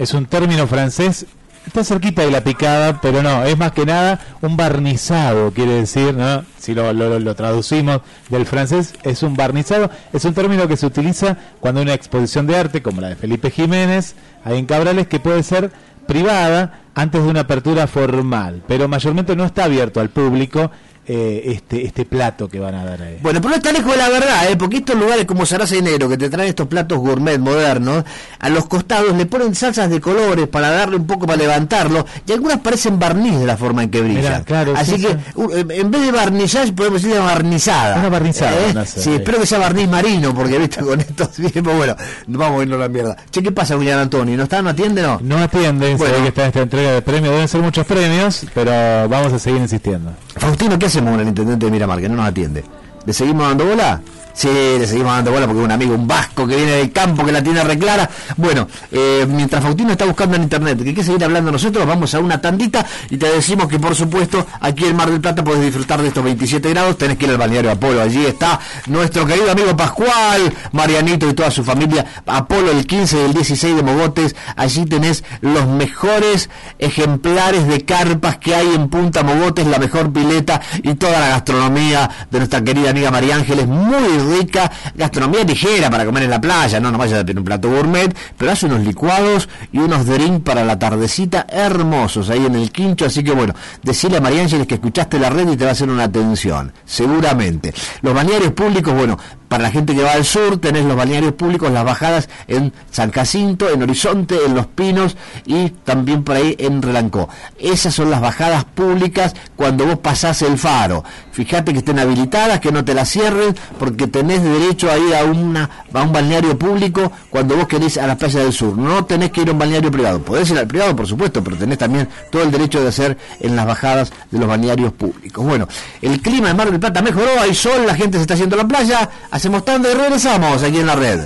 es 0.00 0.14
un 0.14 0.24
término 0.24 0.66
francés, 0.66 1.26
está 1.66 1.84
cerquita 1.84 2.22
de 2.22 2.30
la 2.30 2.42
picada, 2.42 3.02
pero 3.02 3.22
no, 3.22 3.44
es 3.44 3.58
más 3.58 3.72
que 3.72 3.84
nada 3.84 4.18
un 4.40 4.56
barnizado, 4.56 5.52
quiere 5.52 5.72
decir, 5.72 6.14
¿no? 6.14 6.42
Si 6.58 6.74
lo, 6.74 6.90
lo, 6.94 7.34
traducimos 7.34 8.00
del 8.30 8.46
francés, 8.46 8.94
es 9.02 9.22
un 9.22 9.36
barnizado, 9.36 9.90
es 10.14 10.24
un 10.24 10.32
término 10.32 10.66
que 10.66 10.78
se 10.78 10.86
utiliza 10.86 11.36
cuando 11.60 11.82
una 11.82 11.92
exposición 11.92 12.46
de 12.46 12.56
arte, 12.56 12.80
como 12.80 13.02
la 13.02 13.10
de 13.10 13.16
Felipe 13.16 13.50
Jiménez, 13.50 14.14
ahí 14.42 14.58
en 14.58 14.64
Cabrales, 14.64 15.06
que 15.06 15.20
puede 15.20 15.42
ser 15.42 15.70
privada 16.06 16.80
antes 16.94 17.22
de 17.22 17.28
una 17.28 17.40
apertura 17.40 17.86
formal, 17.86 18.62
pero 18.66 18.88
mayormente 18.88 19.36
no 19.36 19.44
está 19.44 19.64
abierto 19.64 20.00
al 20.00 20.08
público 20.08 20.70
eh, 21.06 21.42
este 21.46 21.84
este 21.86 22.04
plato 22.04 22.48
que 22.48 22.60
van 22.60 22.74
a 22.74 22.84
dar 22.84 23.02
ahí. 23.02 23.18
Bueno, 23.22 23.40
pero 23.40 23.50
no 23.50 23.56
está 23.56 23.72
lejos 23.72 23.90
de 23.92 23.96
la 23.98 24.08
verdad, 24.08 24.50
¿eh? 24.50 24.56
porque 24.56 24.76
estos 24.78 24.96
lugares 24.96 25.24
como 25.24 25.44
Sarasa 25.46 25.74
y 25.76 25.82
Negro, 25.82 26.08
que 26.08 26.16
te 26.16 26.28
traen 26.30 26.48
estos 26.50 26.68
platos 26.68 26.98
gourmet 26.98 27.38
modernos, 27.38 28.04
a 28.38 28.48
los 28.48 28.66
costados 28.66 29.16
le 29.16 29.26
ponen 29.26 29.54
salsas 29.54 29.90
de 29.90 30.00
colores 30.00 30.46
para 30.48 30.70
darle 30.70 30.96
un 30.96 31.06
poco, 31.06 31.26
para 31.26 31.38
levantarlo, 31.38 32.06
y 32.26 32.32
algunas 32.32 32.60
parecen 32.60 32.98
barniz 32.98 33.38
de 33.38 33.46
la 33.46 33.56
forma 33.56 33.82
en 33.82 33.90
que 33.90 34.00
brillan. 34.02 34.22
Mirá, 34.22 34.44
claro, 34.44 34.74
Así 34.76 34.96
sí, 34.96 35.02
que, 35.02 35.08
sí. 35.08 35.16
u- 35.34 35.50
en 35.52 35.90
vez 35.90 36.02
de 36.02 36.12
barnizar, 36.12 36.72
podemos 36.74 37.02
decirle 37.02 37.20
barnizada. 37.24 37.98
Una 37.98 38.08
barnizada, 38.08 38.52
¿Eh? 38.68 38.74
no 38.74 38.84
sé, 38.84 39.00
sí, 39.02 39.12
espero 39.14 39.40
que 39.40 39.46
sea 39.46 39.58
barniz 39.58 39.88
marino, 39.88 40.34
porque 40.34 40.58
viste 40.58 40.80
con 40.80 41.00
estos 41.00 41.30
tiempos, 41.30 41.74
bueno, 41.76 41.96
vamos 42.28 42.60
a 42.60 42.62
irnos 42.62 42.76
a 42.76 42.80
la 42.82 42.88
mierda. 42.88 43.16
Che, 43.30 43.42
¿qué 43.42 43.50
pasa, 43.52 43.74
Julián 43.76 43.98
Antonio? 43.98 44.36
¿No 44.36 44.42
está? 44.44 44.60
¿No 44.62 44.70
atiende? 44.70 45.02
No. 45.02 45.18
No 45.22 45.38
atienden, 45.38 45.92
se 45.98 46.04
Bueno. 46.04 46.14
ve 46.16 46.22
que 46.22 46.28
está 46.28 46.46
esta 46.46 46.60
entrega 46.60 46.92
de 46.92 47.02
premios, 47.02 47.32
deben 47.32 47.48
ser 47.48 47.62
muchos 47.62 47.86
premios, 47.86 48.44
pero 48.54 48.70
vamos 49.08 49.32
a 49.32 49.38
seguir 49.38 49.60
insistiendo. 49.60 50.12
Faustino, 50.36 50.78
¿qué 50.78 50.89
hacemos 50.90 51.12
con 51.12 51.20
el 51.20 51.28
intendente 51.28 51.66
de 51.66 51.72
Miramar, 51.72 52.00
que 52.00 52.08
no 52.08 52.16
nos 52.16 52.26
atiende? 52.26 52.64
¿Le 53.06 53.12
seguimos 53.12 53.46
dando 53.46 53.64
bola? 53.64 54.00
Sí, 54.40 54.48
le 54.48 54.86
seguimos 54.86 55.12
dando 55.12 55.32
bola 55.32 55.46
porque 55.46 55.60
un 55.60 55.70
amigo, 55.70 55.94
un 55.94 56.06
vasco 56.08 56.46
que 56.46 56.56
viene 56.56 56.72
del 56.72 56.90
campo, 56.92 57.26
que 57.26 57.30
la 57.30 57.42
tiene 57.42 57.62
reclara. 57.62 58.08
Bueno, 58.38 58.68
eh, 58.90 59.26
mientras 59.28 59.62
Faustino 59.62 59.92
está 59.92 60.06
buscando 60.06 60.34
en 60.34 60.44
internet 60.44 60.82
que 60.82 60.94
que 60.94 61.04
seguir 61.04 61.22
hablando 61.22 61.52
nosotros, 61.52 61.86
vamos 61.86 62.14
a 62.14 62.20
una 62.20 62.40
tandita 62.40 62.86
y 63.10 63.18
te 63.18 63.30
decimos 63.30 63.68
que 63.68 63.78
por 63.78 63.94
supuesto 63.94 64.46
aquí 64.60 64.86
en 64.86 64.96
Mar 64.96 65.10
del 65.10 65.20
Plata 65.20 65.44
podés 65.44 65.60
disfrutar 65.60 66.00
de 66.00 66.08
estos 66.08 66.24
27 66.24 66.70
grados, 66.70 66.96
tenés 66.96 67.18
que 67.18 67.26
ir 67.26 67.32
al 67.32 67.36
balneario 67.36 67.70
Apolo, 67.70 68.00
allí 68.00 68.24
está 68.24 68.58
nuestro 68.86 69.26
querido 69.26 69.50
amigo 69.50 69.76
Pascual, 69.76 70.54
Marianito 70.72 71.28
y 71.28 71.34
toda 71.34 71.50
su 71.50 71.62
familia, 71.62 72.06
Apolo 72.24 72.70
el 72.70 72.86
15 72.86 73.18
y 73.18 73.24
el 73.26 73.34
16 73.34 73.76
de 73.76 73.82
Mogotes, 73.82 74.36
allí 74.56 74.86
tenés 74.86 75.22
los 75.42 75.66
mejores 75.66 76.48
ejemplares 76.78 77.66
de 77.66 77.84
carpas 77.84 78.38
que 78.38 78.54
hay 78.54 78.74
en 78.74 78.88
Punta 78.88 79.22
Mogotes, 79.22 79.66
la 79.66 79.78
mejor 79.78 80.10
pileta 80.10 80.62
y 80.82 80.94
toda 80.94 81.20
la 81.20 81.28
gastronomía 81.28 82.08
de 82.30 82.38
nuestra 82.38 82.64
querida 82.64 82.88
amiga 82.88 83.10
María 83.10 83.36
Ángeles, 83.36 83.66
muy 83.66 84.29
rica, 84.30 84.70
gastronomía 84.94 85.44
ligera 85.44 85.90
para 85.90 86.04
comer 86.04 86.24
en 86.24 86.30
la 86.30 86.40
playa, 86.40 86.80
no, 86.80 86.90
no 86.90 86.98
vayas 86.98 87.20
a 87.20 87.24
tener 87.24 87.38
un 87.38 87.44
plato 87.44 87.68
gourmet, 87.68 88.14
pero 88.36 88.52
hace 88.52 88.66
unos 88.66 88.80
licuados 88.80 89.48
y 89.72 89.78
unos 89.78 90.06
drinks 90.06 90.44
para 90.44 90.64
la 90.64 90.78
tardecita 90.78 91.46
hermosos 91.48 92.30
ahí 92.30 92.46
en 92.46 92.54
el 92.54 92.70
quincho, 92.70 93.06
así 93.06 93.22
que 93.22 93.32
bueno, 93.32 93.54
decirle 93.82 94.18
a 94.18 94.20
María 94.20 94.42
Ángeles 94.42 94.66
que 94.66 94.74
escuchaste 94.74 95.18
la 95.18 95.30
red 95.30 95.48
y 95.48 95.56
te 95.56 95.64
va 95.64 95.70
a 95.70 95.72
hacer 95.72 95.88
una 95.90 96.04
atención, 96.04 96.72
seguramente. 96.84 97.74
Los 98.02 98.14
balnearios 98.14 98.52
públicos, 98.52 98.94
bueno, 98.94 99.18
para 99.50 99.64
la 99.64 99.72
gente 99.72 99.96
que 99.96 100.02
va 100.04 100.12
al 100.12 100.24
sur, 100.24 100.58
tenés 100.58 100.84
los 100.84 100.96
balnearios 100.96 101.32
públicos, 101.32 101.72
las 101.72 101.84
bajadas 101.84 102.28
en 102.46 102.72
San 102.92 103.10
Jacinto, 103.10 103.68
en 103.68 103.82
Horizonte, 103.82 104.36
en 104.46 104.54
Los 104.54 104.68
Pinos 104.68 105.16
y 105.44 105.70
también 105.70 106.22
por 106.22 106.36
ahí 106.36 106.54
en 106.56 106.80
Relancó. 106.80 107.28
Esas 107.58 107.92
son 107.92 108.12
las 108.12 108.20
bajadas 108.20 108.64
públicas 108.64 109.34
cuando 109.56 109.86
vos 109.86 109.98
pasás 109.98 110.42
el 110.42 110.56
faro. 110.56 111.02
Fíjate 111.32 111.72
que 111.72 111.78
estén 111.78 111.98
habilitadas, 111.98 112.60
que 112.60 112.70
no 112.70 112.84
te 112.84 112.94
las 112.94 113.08
cierren, 113.10 113.56
porque 113.76 114.06
tenés 114.06 114.40
derecho 114.40 114.88
a 114.88 114.96
ir 114.96 115.16
a, 115.16 115.24
una, 115.24 115.68
a 115.92 116.02
un 116.02 116.12
balneario 116.12 116.56
público 116.56 117.10
cuando 117.28 117.56
vos 117.56 117.66
querés 117.66 117.98
a 117.98 118.06
la 118.06 118.16
playa 118.16 118.40
del 118.40 118.52
sur. 118.52 118.78
No 118.78 119.04
tenés 119.04 119.32
que 119.32 119.40
ir 119.40 119.48
a 119.48 119.52
un 119.52 119.58
balneario 119.58 119.90
privado. 119.90 120.22
Podés 120.22 120.48
ir 120.50 120.58
al 120.58 120.68
privado, 120.68 120.94
por 120.94 121.08
supuesto, 121.08 121.42
pero 121.42 121.56
tenés 121.56 121.78
también 121.78 122.08
todo 122.30 122.44
el 122.44 122.52
derecho 122.52 122.80
de 122.80 122.86
hacer 122.86 123.18
en 123.40 123.56
las 123.56 123.66
bajadas 123.66 124.12
de 124.30 124.38
los 124.38 124.46
balnearios 124.46 124.92
públicos. 124.92 125.44
Bueno, 125.44 125.66
el 126.02 126.22
clima 126.22 126.46
de 126.46 126.54
Mar 126.54 126.70
del 126.70 126.78
Plata 126.78 127.02
mejoró, 127.02 127.40
hay 127.40 127.52
sol, 127.52 127.84
la 127.84 127.96
gente 127.96 128.16
se 128.18 128.22
está 128.22 128.34
haciendo 128.34 128.54
la 128.54 128.68
playa, 128.68 129.10
hacemos 129.40 129.64
tanda 129.64 129.90
y 129.90 129.94
regresamos 129.94 130.62
aquí 130.62 130.80
en 130.80 130.86
la 130.86 130.96
red. 130.96 131.20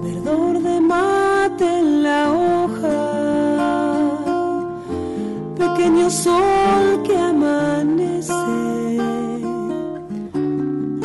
verdor 0.00 0.62
de 0.62 0.80
mate 0.80 1.78
en 1.80 2.02
la 2.04 2.30
hoja, 2.30 3.00
pequeño 5.58 6.08
sol 6.08 7.02
que 7.02 7.18
amanece, 7.18 8.32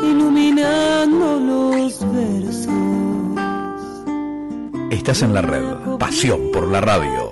iluminando 0.03 1.39
los 1.39 2.13
versos. 2.13 2.67
Estás 4.91 5.23
en 5.23 5.33
la 5.33 5.41
red. 5.41 5.63
Pasión 5.97 6.51
por 6.53 6.67
la 6.67 6.81
radio. 6.81 7.31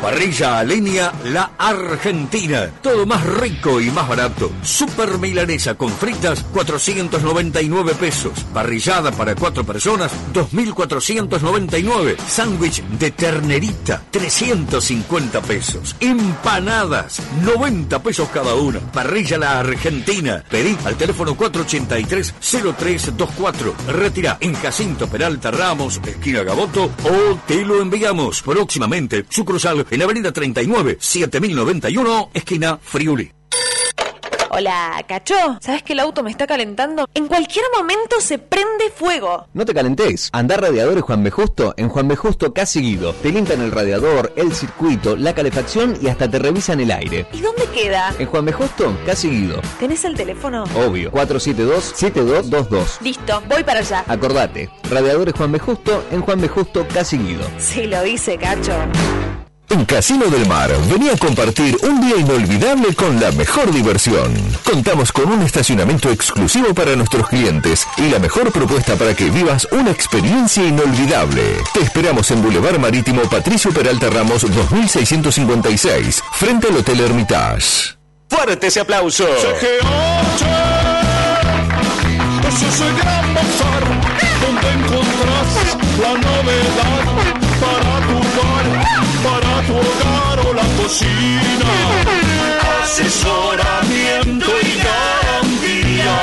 Parrilla 0.00 0.58
a 0.58 0.64
leña 0.64 1.12
La 1.24 1.50
Argentina. 1.58 2.70
Todo 2.82 3.04
más 3.04 3.22
rico 3.22 3.82
y 3.82 3.90
más 3.90 4.08
barato. 4.08 4.50
Super 4.62 5.18
milanesa 5.18 5.74
con 5.74 5.90
fritas, 5.90 6.42
499 6.54 7.94
pesos. 7.96 8.32
Parrillada 8.54 9.12
para 9.12 9.34
cuatro 9.34 9.62
personas, 9.62 10.10
2.499. 10.32 12.16
Sándwich 12.26 12.82
de 12.82 13.10
ternerita, 13.10 14.02
350 14.10 15.42
pesos. 15.42 15.94
Empanadas, 16.00 17.20
90 17.42 18.02
pesos 18.02 18.30
cada 18.30 18.54
una. 18.54 18.80
Parrilla 18.80 19.36
La 19.36 19.60
Argentina. 19.60 20.42
Pedí 20.48 20.78
al 20.86 20.96
teléfono 20.96 21.36
483-0324. 21.36 23.74
Retirá 23.88 24.38
en 24.40 24.54
Jacinto 24.54 25.08
Peralta 25.08 25.50
Ramos, 25.50 26.00
esquina 26.06 26.42
Gaboto, 26.42 26.84
o 26.84 27.38
te 27.46 27.66
lo 27.66 27.82
enviamos 27.82 28.40
próximamente. 28.40 29.26
Sucursal 29.28 29.89
en 29.90 30.02
Avenida 30.02 30.32
39, 30.32 30.98
7091, 31.00 32.30
esquina 32.34 32.78
Friuli. 32.80 33.32
Hola, 34.52 35.04
cacho. 35.06 35.36
¿Sabes 35.60 35.84
que 35.84 35.92
el 35.92 36.00
auto 36.00 36.24
me 36.24 36.30
está 36.30 36.44
calentando? 36.44 37.08
En 37.14 37.28
cualquier 37.28 37.64
momento 37.76 38.20
se 38.20 38.38
prende 38.38 38.90
fuego. 38.92 39.46
No 39.54 39.64
te 39.64 39.72
calentes. 39.72 40.28
Andar 40.32 40.60
radiadores 40.60 41.04
Juan 41.04 41.22
B. 41.22 41.30
Justo 41.30 41.72
en 41.76 41.88
Juan 41.88 42.08
B. 42.08 42.16
Justo 42.16 42.52
casi 42.52 42.80
seguido. 42.80 43.12
Te 43.12 43.30
limpian 43.30 43.60
el 43.60 43.70
radiador, 43.70 44.32
el 44.34 44.52
circuito, 44.52 45.14
la 45.14 45.36
calefacción 45.36 45.96
y 46.02 46.08
hasta 46.08 46.28
te 46.28 46.40
revisan 46.40 46.80
el 46.80 46.90
aire. 46.90 47.26
¿Y 47.32 47.40
dónde 47.40 47.64
queda? 47.72 48.12
En 48.18 48.26
Juan 48.26 48.44
B. 48.44 48.52
Justo 48.52 48.98
casi 49.06 49.28
seguido. 49.28 49.60
¿Tenés 49.78 50.04
el 50.04 50.16
teléfono? 50.16 50.64
Obvio. 50.74 51.12
472-7222. 51.12 53.00
Listo, 53.02 53.42
voy 53.48 53.62
para 53.62 53.78
allá. 53.80 54.04
Acordate. 54.08 54.68
Radiadores 54.90 55.34
Juan 55.34 55.52
B. 55.52 55.60
Justo 55.60 56.04
en 56.10 56.22
Juan 56.22 56.40
B. 56.40 56.48
Justo 56.48 56.84
casi 56.92 57.18
seguido. 57.18 57.44
Sí, 57.58 57.86
lo 57.86 58.04
hice, 58.04 58.36
cacho. 58.36 58.72
En 59.70 59.84
Casino 59.84 60.26
del 60.26 60.48
Mar, 60.48 60.72
venía 60.88 61.12
a 61.12 61.16
compartir 61.16 61.76
un 61.82 62.00
día 62.00 62.16
inolvidable 62.16 62.92
con 62.92 63.20
la 63.20 63.30
mejor 63.30 63.72
diversión. 63.72 64.34
Contamos 64.64 65.12
con 65.12 65.30
un 65.30 65.42
estacionamiento 65.42 66.10
exclusivo 66.10 66.74
para 66.74 66.96
nuestros 66.96 67.28
clientes 67.28 67.86
y 67.96 68.08
la 68.10 68.18
mejor 68.18 68.50
propuesta 68.50 68.96
para 68.96 69.14
que 69.14 69.30
vivas 69.30 69.68
una 69.70 69.92
experiencia 69.92 70.66
inolvidable. 70.66 71.58
Te 71.72 71.82
esperamos 71.82 72.32
en 72.32 72.42
Boulevard 72.42 72.80
Marítimo 72.80 73.22
Patricio 73.22 73.70
Peralta 73.72 74.10
Ramos 74.10 74.42
2656, 74.42 76.20
frente 76.32 76.66
al 76.66 76.78
Hotel 76.78 77.00
Hermitage. 77.00 77.96
Fuerte 78.28 78.66
ese 78.66 78.80
aplauso. 78.80 79.28
Ese 82.48 82.68
es 82.68 82.80
el 82.80 82.96
gran 82.96 83.34
bazar 83.34 83.84
donde 84.40 84.68
encontrás 84.72 85.76
la 86.00 86.12
novedad 86.14 87.04
para 87.60 87.89
tu 89.70 89.76
hogar 89.76 90.38
o 90.46 90.52
la 90.52 90.66
cocina. 90.82 91.70
Asesoramiento 92.82 94.50
y 94.62 94.72
garantía. 94.88 96.14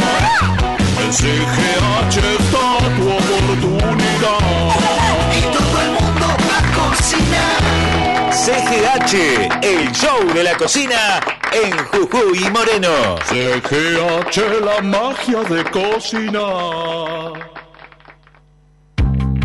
En 1.03 1.13
CGH 1.13 2.15
está 2.39 2.67
tu 2.97 3.03
oportunidad. 3.19 4.39
Y 5.37 5.41
todo 5.55 5.75
el 5.85 5.91
mundo 5.97 6.25
a 6.55 6.61
cocinar. 6.77 7.61
CGH, 8.45 9.13
el 9.63 9.91
show 9.93 10.33
de 10.33 10.43
la 10.43 10.57
cocina 10.57 11.19
en 11.51 11.71
Jujuy 11.87 12.45
y 12.45 12.49
Moreno. 12.51 13.15
CGH, 13.29 14.37
la 14.65 14.81
magia 14.81 15.43
de 15.43 15.63
cocinar. 15.71 17.66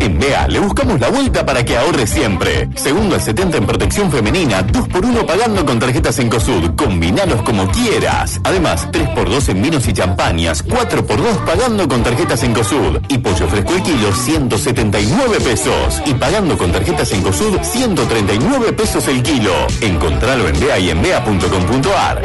En 0.03 0.19
BEA 0.19 0.49
le 0.49 0.59
buscamos 0.59 0.99
la 0.99 1.09
vuelta 1.09 1.45
para 1.45 1.63
que 1.63 1.77
ahorres 1.77 2.09
siempre. 2.09 2.67
Segundo 2.75 3.15
al 3.15 3.21
70 3.21 3.55
en 3.55 3.65
protección 3.65 4.11
femenina, 4.11 4.61
2x1 4.67 5.25
pagando 5.25 5.65
con 5.65 5.79
tarjetas 5.79 6.19
en 6.19 6.27
COSUD. 6.27 6.75
Combinalos 6.75 7.41
como 7.43 7.71
quieras. 7.71 8.41
Además, 8.43 8.85
3x2 8.91 9.47
en 9.47 9.61
vinos 9.61 9.87
y 9.87 9.93
champañas, 9.93 10.65
4x2 10.65 11.45
pagando 11.45 11.87
con 11.87 12.03
tarjetas 12.03 12.43
en 12.43 12.53
COSUD. 12.53 12.97
Y 13.07 13.17
pollo 13.19 13.47
fresco 13.47 13.75
el 13.75 13.83
kilo, 13.83 14.13
179 14.13 15.37
pesos. 15.39 16.01
Y 16.05 16.13
pagando 16.15 16.57
con 16.57 16.73
tarjetas 16.73 17.09
en 17.13 17.21
COSUD, 17.21 17.61
139 17.61 18.73
pesos 18.73 19.07
el 19.07 19.23
kilo. 19.23 19.53
Encontralo 19.79 20.49
en 20.49 20.59
BEA 20.59 20.79
y 20.79 20.89
en 20.89 21.01
BEA.com.ar. 21.01 22.21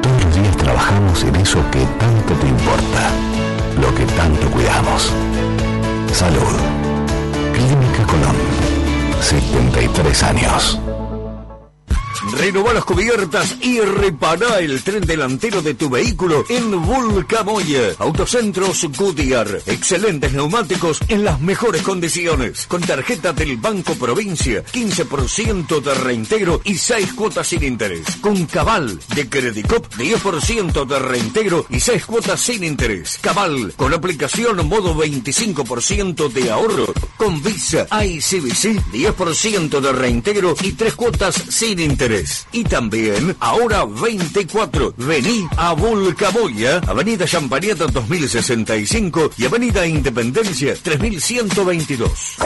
Todos 0.03 0.25
los 0.25 0.35
días 0.37 0.57
trabajamos 0.57 1.25
en 1.25 1.35
eso 1.35 1.59
que 1.73 1.81
tanto 1.99 2.33
te 2.35 2.47
importa, 2.47 3.11
lo 3.81 3.93
que 3.93 4.05
tanto 4.15 4.51
cuidamos. 4.53 5.13
Salud. 6.13 6.57
Clínica 7.53 8.05
Colón. 8.07 8.37
73 9.21 10.23
años. 10.23 10.81
Renová 12.33 12.73
las 12.73 12.85
cubiertas 12.85 13.57
y 13.61 13.81
repará 13.81 14.61
el 14.61 14.83
tren 14.83 15.05
delantero 15.05 15.63
de 15.63 15.75
tu 15.75 15.91
vehículo 15.91 16.45
en 16.49 16.71
Vulcamoya. 16.85 17.93
Autocentros 17.99 18.85
Goodyear. 18.97 19.63
Excelentes 19.67 20.33
neumáticos 20.33 21.01
en 21.09 21.25
las 21.25 21.41
mejores 21.41 21.83
condiciones. 21.83 22.67
Con 22.67 22.83
tarjeta 22.83 23.33
del 23.33 23.57
Banco 23.57 23.95
Provincia, 23.95 24.65
15% 24.65 25.81
de 25.81 25.95
reintegro 25.95 26.61
y 26.65 26.77
6 26.77 27.13
cuotas 27.15 27.49
sin 27.49 27.63
interés. 27.63 28.17
Con 28.21 28.47
Cabal 28.47 28.99
de 29.15 29.29
Credicop, 29.29 29.93
10% 29.95 30.87
de 30.87 30.99
reintegro 30.99 31.67
y 31.69 31.81
6 31.81 32.07
cuotas 32.07 32.41
sin 32.41 32.65
interés. 32.65 33.19
Cabal, 33.21 33.73
con 33.77 33.93
aplicación 33.93 34.67
modo 34.69 34.95
25% 34.95 36.29
de 36.29 36.51
ahorro. 36.51 36.93
Con 37.17 37.43
Visa 37.43 37.87
ICBC, 37.91 38.93
10% 38.93 39.81
de 39.81 39.93
reintegro 39.93 40.55
y 40.63 40.73
3 40.73 40.95
cuotas 40.95 41.35
sin 41.35 41.79
interés. 41.81 42.06
Y 42.53 42.63
también, 42.63 43.35
ahora 43.41 43.85
24, 43.85 44.95
vení 44.97 45.49
a 45.57 45.73
Vulcamoya, 45.73 46.81
Avenida 46.87 47.27
Champariata 47.27 47.87
2065 47.87 49.33
y 49.37 49.45
Avenida 49.45 49.85
Independencia 49.85 50.77
3122. 50.81 52.37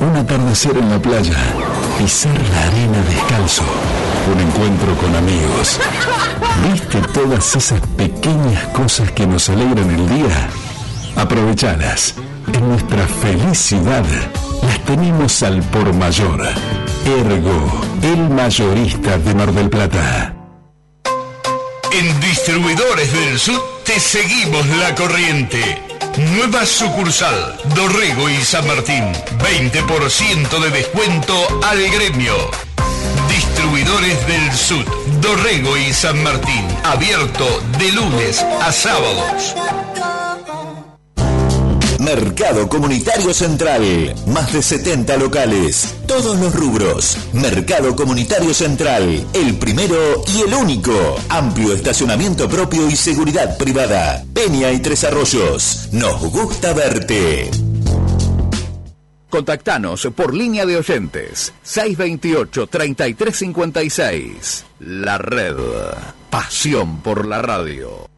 Un 0.00 0.14
atardecer 0.14 0.76
en 0.76 0.90
la 0.90 1.00
playa, 1.00 1.38
pisar 1.96 2.38
la 2.50 2.64
arena 2.64 3.02
descalzo, 3.08 3.64
un 4.30 4.40
encuentro 4.40 4.94
con 4.98 5.16
amigos. 5.16 5.80
¿Viste 6.70 7.00
todas 7.14 7.56
esas 7.56 7.80
pequeñas 7.96 8.62
cosas 8.74 9.10
que 9.12 9.26
nos 9.26 9.48
alegran 9.48 9.90
el 9.90 10.06
día? 10.10 10.50
Aprovechalas. 11.16 12.14
En 12.52 12.68
nuestra 12.68 13.06
felicidad 13.06 14.04
las 14.62 14.84
tenemos 14.84 15.42
al 15.42 15.62
por 15.62 15.94
mayor. 15.94 16.46
Ergo, 17.06 17.70
el 18.02 18.30
mayorista 18.30 19.16
de 19.16 19.32
Mar 19.32 19.52
del 19.52 19.70
Plata. 19.70 20.34
En 21.92 22.20
Distribuidores 22.20 23.12
del 23.12 23.38
Sur 23.38 23.62
te 23.84 24.00
seguimos 24.00 24.66
la 24.66 24.92
corriente. 24.96 25.80
Nueva 26.34 26.66
sucursal, 26.66 27.58
Dorrego 27.76 28.28
y 28.28 28.36
San 28.38 28.66
Martín. 28.66 29.04
20% 29.38 30.58
de 30.58 30.70
descuento 30.70 31.34
al 31.62 31.78
gremio. 31.90 32.34
Distribuidores 33.28 34.26
del 34.26 34.52
Sur, 34.52 34.84
Dorrego 35.20 35.76
y 35.76 35.92
San 35.92 36.20
Martín. 36.24 36.66
Abierto 36.82 37.62
de 37.78 37.92
lunes 37.92 38.44
a 38.62 38.72
sábados. 38.72 39.54
Mercado 41.98 42.68
Comunitario 42.68 43.32
Central. 43.32 44.14
Más 44.26 44.52
de 44.52 44.60
70 44.62 45.16
locales. 45.16 45.94
Todos 46.06 46.38
los 46.38 46.54
rubros. 46.54 47.16
Mercado 47.32 47.96
Comunitario 47.96 48.52
Central. 48.52 49.26
El 49.32 49.56
primero 49.56 50.22
y 50.34 50.42
el 50.42 50.52
único. 50.54 50.92
Amplio 51.28 51.72
estacionamiento 51.72 52.48
propio 52.48 52.88
y 52.88 52.96
seguridad 52.96 53.56
privada. 53.56 54.24
Peña 54.34 54.72
y 54.72 54.80
Tres 54.80 55.04
Arroyos. 55.04 55.88
Nos 55.92 56.20
gusta 56.30 56.74
verte. 56.74 57.50
Contactanos 59.30 60.08
por 60.14 60.34
línea 60.34 60.66
de 60.66 60.76
oyentes 60.76 61.52
628-3356. 61.64 64.64
La 64.80 65.16
red. 65.18 65.56
Pasión 66.30 67.00
por 67.02 67.26
la 67.26 67.42
radio. 67.42 68.08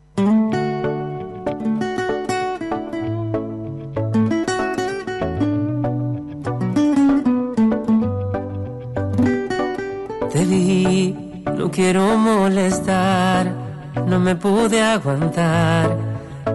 No 14.19 14.24
me 14.24 14.35
pude 14.35 14.82
aguantar. 14.82 15.97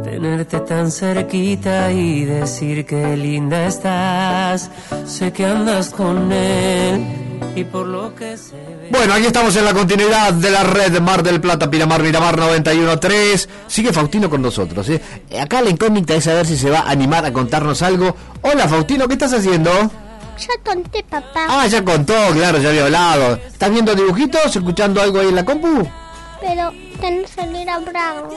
Tenerte 0.03 0.59
tan 0.61 0.91
cerquita 0.91 1.91
y 1.91 2.25
decir 2.25 2.85
que 2.85 3.15
linda 3.15 3.67
estás. 3.67 4.69
Sé 5.05 5.31
que 5.31 5.45
andas 5.45 5.89
con 5.89 6.31
él 6.31 7.05
y 7.55 7.63
por 7.63 7.87
lo 7.87 8.13
que 8.15 8.35
se 8.35 8.55
ve. 8.55 8.89
Bueno, 8.91 9.13
aquí 9.13 9.27
estamos 9.27 9.55
en 9.55 9.63
la 9.63 9.73
continuidad 9.73 10.33
de 10.33 10.51
la 10.51 10.63
red 10.63 10.99
Mar 10.99 11.23
del 11.23 11.39
Plata, 11.39 11.69
Pinamar, 11.69 12.01
Miramar 12.01 12.37
91.3. 12.37 13.47
Sigue 13.67 13.93
Faustino 13.93 14.29
con 14.29 14.41
nosotros. 14.41 14.89
¿eh? 14.89 15.01
Acá 15.39 15.61
la 15.61 15.69
incógnita 15.69 16.15
es 16.15 16.25
saber 16.25 16.45
si 16.45 16.57
se 16.57 16.69
va 16.69 16.79
a 16.79 16.89
animar 16.89 17.23
a 17.25 17.31
contarnos 17.31 17.81
algo. 17.81 18.13
Hola 18.41 18.67
Faustino, 18.67 19.07
¿qué 19.07 19.13
estás 19.13 19.33
haciendo? 19.33 19.71
Ya 19.71 20.71
conté, 20.71 21.03
papá. 21.03 21.45
Ah, 21.47 21.67
ya 21.67 21.83
contó, 21.85 22.13
claro, 22.33 22.57
ya 22.57 22.69
había 22.69 22.85
hablado. 22.85 23.35
¿Estás 23.35 23.71
viendo 23.71 23.95
dibujitos, 23.95 24.53
escuchando 24.53 25.01
algo 25.01 25.19
ahí 25.19 25.29
en 25.29 25.35
la 25.35 25.45
compu? 25.45 25.87
Pero 26.45 26.73
tenés 26.99 27.31
que 27.31 27.41
salir 27.41 27.69
a 27.69 27.79
bravo. 27.79 28.29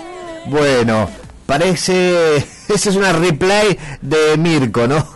Bueno, 0.46 1.08
parece... 1.44 2.36
Esa 2.68 2.90
es 2.90 2.96
una 2.96 3.12
replay 3.12 3.76
de 4.00 4.36
Mirko, 4.36 4.86
¿no? 4.86 5.06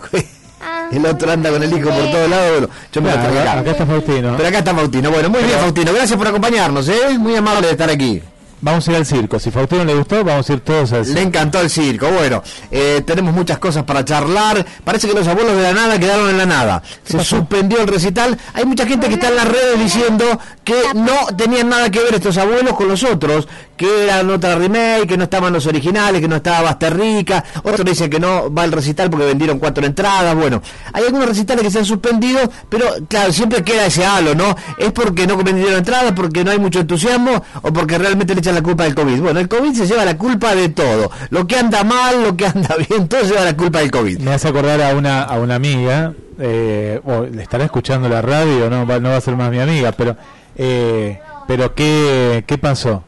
El 0.91 1.07
otro 1.07 1.31
anda 1.31 1.51
con 1.51 1.63
el 1.63 1.73
hijo 1.73 1.89
por 1.89 2.11
todos 2.11 2.29
lados. 2.29 2.51
Bueno, 2.51 2.69
yo 2.93 3.01
me 3.03 3.17
voy 3.17 3.39
acá. 3.39 3.59
acá 3.61 3.71
está 3.71 3.87
Faustino. 3.87 4.37
Pero 4.37 4.49
acá 4.49 4.59
está 4.59 4.75
Faustino. 4.75 5.11
Bueno, 5.11 5.31
muy 5.31 5.43
bien, 5.45 5.59
Faustino. 5.59 5.93
Gracias 5.93 6.19
por 6.19 6.27
acompañarnos, 6.27 6.89
¿eh? 6.89 7.17
Muy 7.17 7.37
amable 7.37 7.69
de 7.69 7.73
estar 7.73 7.91
aquí. 7.91 8.21
Vamos 8.63 8.87
a 8.87 8.91
ir 8.91 8.97
al 8.99 9.07
circo. 9.07 9.39
Si 9.39 9.51
Faustino 9.51 9.85
le 9.85 9.95
gustó, 9.95 10.23
vamos 10.23 10.49
a 10.49 10.53
ir 10.53 10.61
todos 10.61 10.93
al 10.93 11.05
circo. 11.05 11.21
Le 11.21 11.27
encantó 11.27 11.61
el 11.61 11.71
circo. 11.71 12.09
Bueno, 12.11 12.43
eh, 12.71 13.03
tenemos 13.07 13.33
muchas 13.33 13.59
cosas 13.59 13.85
para 13.85 14.05
charlar. 14.05 14.65
Parece 14.85 15.09
que 15.09 15.15
los 15.15 15.27
abuelos 15.27 15.57
de 15.57 15.63
la 15.63 15.73
nada 15.73 15.99
quedaron 15.99 16.29
en 16.29 16.39
la 16.39 16.47
nada. 16.47 16.83
Se 17.05 17.23
suspendió 17.25 17.81
el 17.81 17.89
recital. 17.89 18.39
Hay 18.53 18.65
mucha 18.67 18.87
gente 18.87 19.09
que 19.09 19.15
está 19.15 19.29
en 19.29 19.37
las 19.37 19.49
redes 19.49 19.79
diciendo 19.79 20.39
que 20.63 20.83
no 20.95 21.35
tenían 21.37 21.71
nada 21.71 21.91
que 21.91 22.01
ver 22.01 22.15
estos 22.15 22.37
abuelos 22.37 22.75
con 22.75 22.89
los 22.89 23.03
otros, 23.03 23.49
que 23.81 24.05
eran 24.05 24.29
otra 24.29 24.57
remake, 24.57 25.07
que 25.07 25.17
no 25.17 25.25
estaban 25.25 25.55
los 25.55 25.65
originales, 25.65 26.21
que 26.21 26.29
no 26.29 26.37
estaba 26.37 26.61
Basterrica. 26.61 27.43
Otros 27.63 27.83
dicen 27.83 28.11
que 28.11 28.21
no 28.21 28.53
va 28.53 28.67
el 28.67 28.73
recital 28.73 29.09
porque 29.09 29.25
vendieron 29.25 29.59
cuatro 29.59 29.87
entradas. 29.87 30.35
Bueno, 30.35 30.61
hay 30.93 31.05
algunos 31.05 31.27
recitales 31.27 31.65
que 31.65 31.71
se 31.71 31.79
han 31.79 31.87
suspendido, 31.87 32.41
pero 32.69 32.85
claro, 33.09 33.33
siempre 33.33 33.65
queda 33.65 33.87
ese 33.87 34.05
halo, 34.05 34.35
¿no? 34.35 34.55
Es 34.77 34.93
porque 34.93 35.27
no 35.27 35.35
vendieron 35.39 35.79
entradas, 35.79 36.13
porque 36.13 36.45
no 36.45 36.51
hay 36.51 36.59
mucho 36.59 36.81
entusiasmo 36.81 37.43
o 37.63 37.73
porque 37.73 37.97
realmente 37.97 38.35
le 38.35 38.41
echan 38.41 38.55
la 38.55 38.61
culpa 38.61 38.85
del 38.85 38.95
COVID. 38.95 39.19
Bueno, 39.19 39.41
el 39.41 39.49
COVID 39.49 39.73
se 39.73 39.87
lleva 39.87 40.05
la 40.05 40.19
culpa 40.19 40.55
de 40.55 40.69
todo. 40.69 41.11
Lo 41.31 41.47
que 41.47 41.57
anda 41.57 41.83
mal, 41.83 42.23
lo 42.23 42.37
que 42.37 42.45
anda 42.45 42.77
bien, 42.87 43.09
todo 43.09 43.23
se 43.23 43.29
lleva 43.29 43.47
la 43.47 43.57
culpa 43.57 43.79
del 43.79 43.91
COVID. 43.91 44.19
Me 44.19 44.35
hace 44.35 44.49
acordar 44.49 44.83
a 44.83 44.95
una, 44.95 45.23
a 45.23 45.39
una 45.39 45.55
amiga, 45.55 46.13
eh, 46.39 47.01
o 47.03 47.23
le 47.23 47.43
estará 47.43 47.65
escuchando 47.65 48.11
la 48.11 48.21
radio, 48.21 48.69
no 48.69 48.85
no 48.85 49.09
va 49.09 49.17
a 49.17 49.21
ser 49.23 49.37
más 49.37 49.51
mi 49.51 49.59
amiga, 49.59 49.93
pero 49.93 50.19
eh, 50.57 51.19
pero 51.47 51.75
¿qué, 51.75 52.45
qué 52.47 52.59
pasó? 52.59 53.05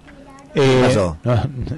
Eh, 0.55 0.83
pasó? 0.87 1.17
No, 1.25 1.35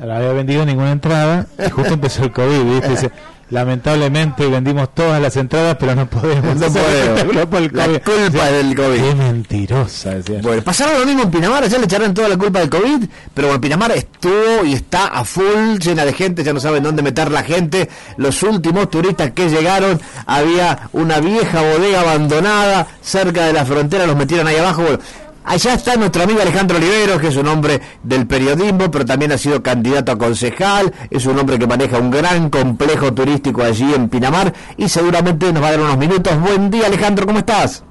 no 0.07 0.13
había 0.13 0.33
vendido 0.33 0.65
ninguna 0.65 0.93
entrada 0.93 1.47
y 1.65 1.71
justo 1.71 1.95
empezó 1.95 2.25
el 2.25 2.33
COVID, 2.33 2.63
¿viste? 2.65 2.89
Dice, 2.89 3.11
lamentablemente 3.51 4.47
vendimos 4.49 4.95
todas 4.95 5.21
las 5.21 5.37
entradas, 5.37 5.77
pero 5.79 5.95
no 5.95 6.07
podemos. 6.07 6.57
No 6.57 6.67
podemos. 6.67 6.85
espectáculo 6.89 7.51
por 7.51 7.63
el 7.63 7.71
La 7.73 7.87
culpa 8.01 8.47
del 8.51 8.75
COVID. 8.75 9.01
Qué 9.01 9.15
mentirosa, 9.15 10.11
decía. 10.11 10.41
Bueno, 10.43 10.63
pasaron 10.63 11.01
lo 11.01 11.07
mismo 11.07 11.23
en 11.23 11.31
Pinamar, 11.31 11.67
ya 11.69 11.79
le 11.79 11.85
echaron 11.85 12.15
toda 12.15 12.29
la 12.29 12.37
culpa 12.37 12.61
del 12.61 12.71
COVID, 12.71 13.05
pero 13.33 13.49
bueno, 13.49 13.61
Pinamar 13.61 13.93
estuvo 13.93 14.65
y 14.65 14.75
está 14.75 15.07
a 15.07 15.25
full, 15.25 15.79
llena 15.79 16.05
de 16.05 16.13
gente, 16.13 16.43
ya 16.43 16.53
no 16.53 16.61
saben 16.61 16.83
dónde 16.83 17.03
meter 17.03 17.31
la 17.31 17.43
gente. 17.43 17.89
Los 18.17 18.43
últimos 18.43 18.91
turistas 18.91 19.31
que 19.33 19.49
llegaron, 19.49 20.01
había 20.27 20.89
una 20.93 21.21
vieja 21.21 21.63
bodega 21.63 22.01
abandonada 22.01 22.87
cerca 23.01 23.47
de 23.47 23.53
la 23.53 23.65
frontera, 23.65 24.07
los 24.07 24.17
metieron 24.17 24.47
ahí 24.47 24.57
abajo. 24.57 24.83
Bueno, 24.83 24.99
allá 25.45 25.75
está 25.75 25.97
nuestro 25.97 26.23
amigo 26.23 26.41
Alejandro 26.41 26.79
Oliveros, 26.79 27.21
que 27.21 27.29
es 27.29 27.37
un 27.37 27.47
hombre 27.47 27.81
del 28.03 28.27
periodismo, 28.27 28.91
pero 28.91 29.05
también 29.05 29.33
ha 29.33 29.39
sido 29.39 29.63
candidato 29.63 30.13
a 30.13 30.19
concejal, 30.19 30.93
es 31.11 31.27
un 31.27 31.39
hombre 31.39 31.59
que 31.59 31.67
maneja 31.67 31.99
un 31.99 32.11
gran 32.11 32.51
complejo 32.51 33.13
turístico 33.13 33.63
allí 33.63 33.93
en 33.95 34.09
Pinamar 34.09 34.53
y 34.77 34.89
seguramente 34.89 35.53
nos 35.53 35.63
va 35.63 35.69
a 35.69 35.71
dar 35.73 35.81
unos 35.81 35.99
minutos. 35.99 36.41
Buen 36.41 36.71
día 36.71 36.87
Alejandro, 36.87 37.27
¿cómo 37.27 37.39
estás? 37.39 37.85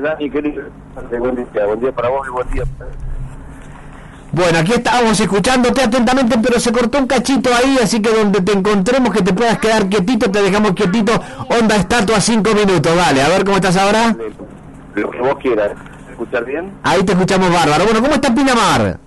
Dani, 0.00 0.30
querido, 0.30 0.62
buen 1.18 1.34
día, 1.34 1.66
buen 1.66 1.80
día 1.80 1.92
para 1.92 2.08
vos 2.08 2.26
y 2.26 2.30
buen 2.30 2.50
día. 2.50 2.62
Bueno, 4.30 4.58
aquí 4.58 4.74
estábamos 4.74 5.18
escuchándote 5.18 5.82
atentamente, 5.82 6.36
pero 6.40 6.60
se 6.60 6.70
cortó 6.70 6.98
un 6.98 7.06
cachito 7.06 7.50
ahí, 7.52 7.78
así 7.82 8.00
que 8.00 8.10
donde 8.10 8.40
te 8.42 8.52
encontremos 8.52 9.12
que 9.12 9.22
te 9.22 9.32
puedas 9.32 9.58
quedar 9.58 9.88
quietito, 9.88 10.30
te 10.30 10.42
dejamos 10.42 10.72
quietito, 10.72 11.12
onda 11.48 11.76
estatua 11.76 12.20
cinco 12.20 12.52
minutos, 12.54 12.94
vale, 12.94 13.22
a 13.22 13.28
ver 13.28 13.44
cómo 13.44 13.56
estás 13.56 13.76
ahora. 13.76 14.14
Lo 14.94 15.10
que 15.10 15.18
vos 15.18 15.36
quieras. 15.40 15.72
¿Escuchar 16.18 16.44
bien? 16.46 16.72
Ahí 16.82 17.04
te 17.04 17.12
escuchamos 17.12 17.48
bárbaro. 17.52 17.84
Bueno, 17.84 18.00
¿cómo 18.02 18.14
está 18.14 18.34
Pinamar? 18.34 18.98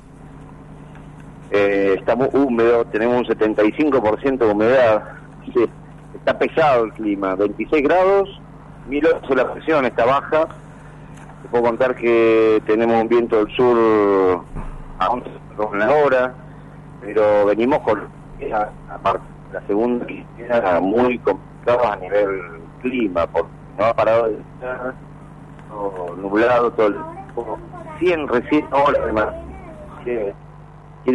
Eh, 1.52 1.96
está 2.00 2.16
muy 2.16 2.30
húmedo, 2.32 2.86
tenemos 2.86 3.18
un 3.18 3.26
75% 3.26 4.38
de 4.38 4.46
humedad. 4.46 5.04
Sí, 5.44 5.70
está 6.16 6.40
pesado 6.40 6.86
el 6.86 6.94
clima, 6.94 7.36
26 7.36 7.84
grados, 7.84 8.30
1008 8.88 9.36
la 9.36 9.52
presión 9.52 9.86
está 9.86 10.06
baja. 10.06 10.48
Te 11.42 11.50
puedo 11.50 11.66
contar 11.66 11.96
que 11.96 12.64
tenemos 12.66 13.02
un 13.02 13.10
viento 13.10 13.44
del 13.44 13.54
sur 13.58 14.46
a 15.00 15.10
11 15.10 15.30
kilómetros 15.50 15.78
la 15.78 15.92
hora, 15.92 16.34
pero 17.02 17.46
venimos 17.48 17.80
con 17.80 18.08
aparte, 18.90 19.26
la 19.52 19.62
segunda 19.68 20.06
que 20.06 20.26
era 20.40 20.80
muy 20.80 21.20
complicada 21.20 21.92
a 21.92 21.96
nivel 21.98 22.40
clima, 22.82 23.28
porque 23.28 23.52
no 23.78 23.84
ha 23.84 23.94
parado 23.94 24.30
de 24.30 24.38
nublado 26.18 26.72
todo 26.72 26.88
el 26.88 26.94
tiempo. 26.94 27.60
100 28.00 28.28
recién 28.28 28.68
horas 28.72 29.06
de 29.06 29.14
más. 29.14 29.30
Quiere, 30.04 30.34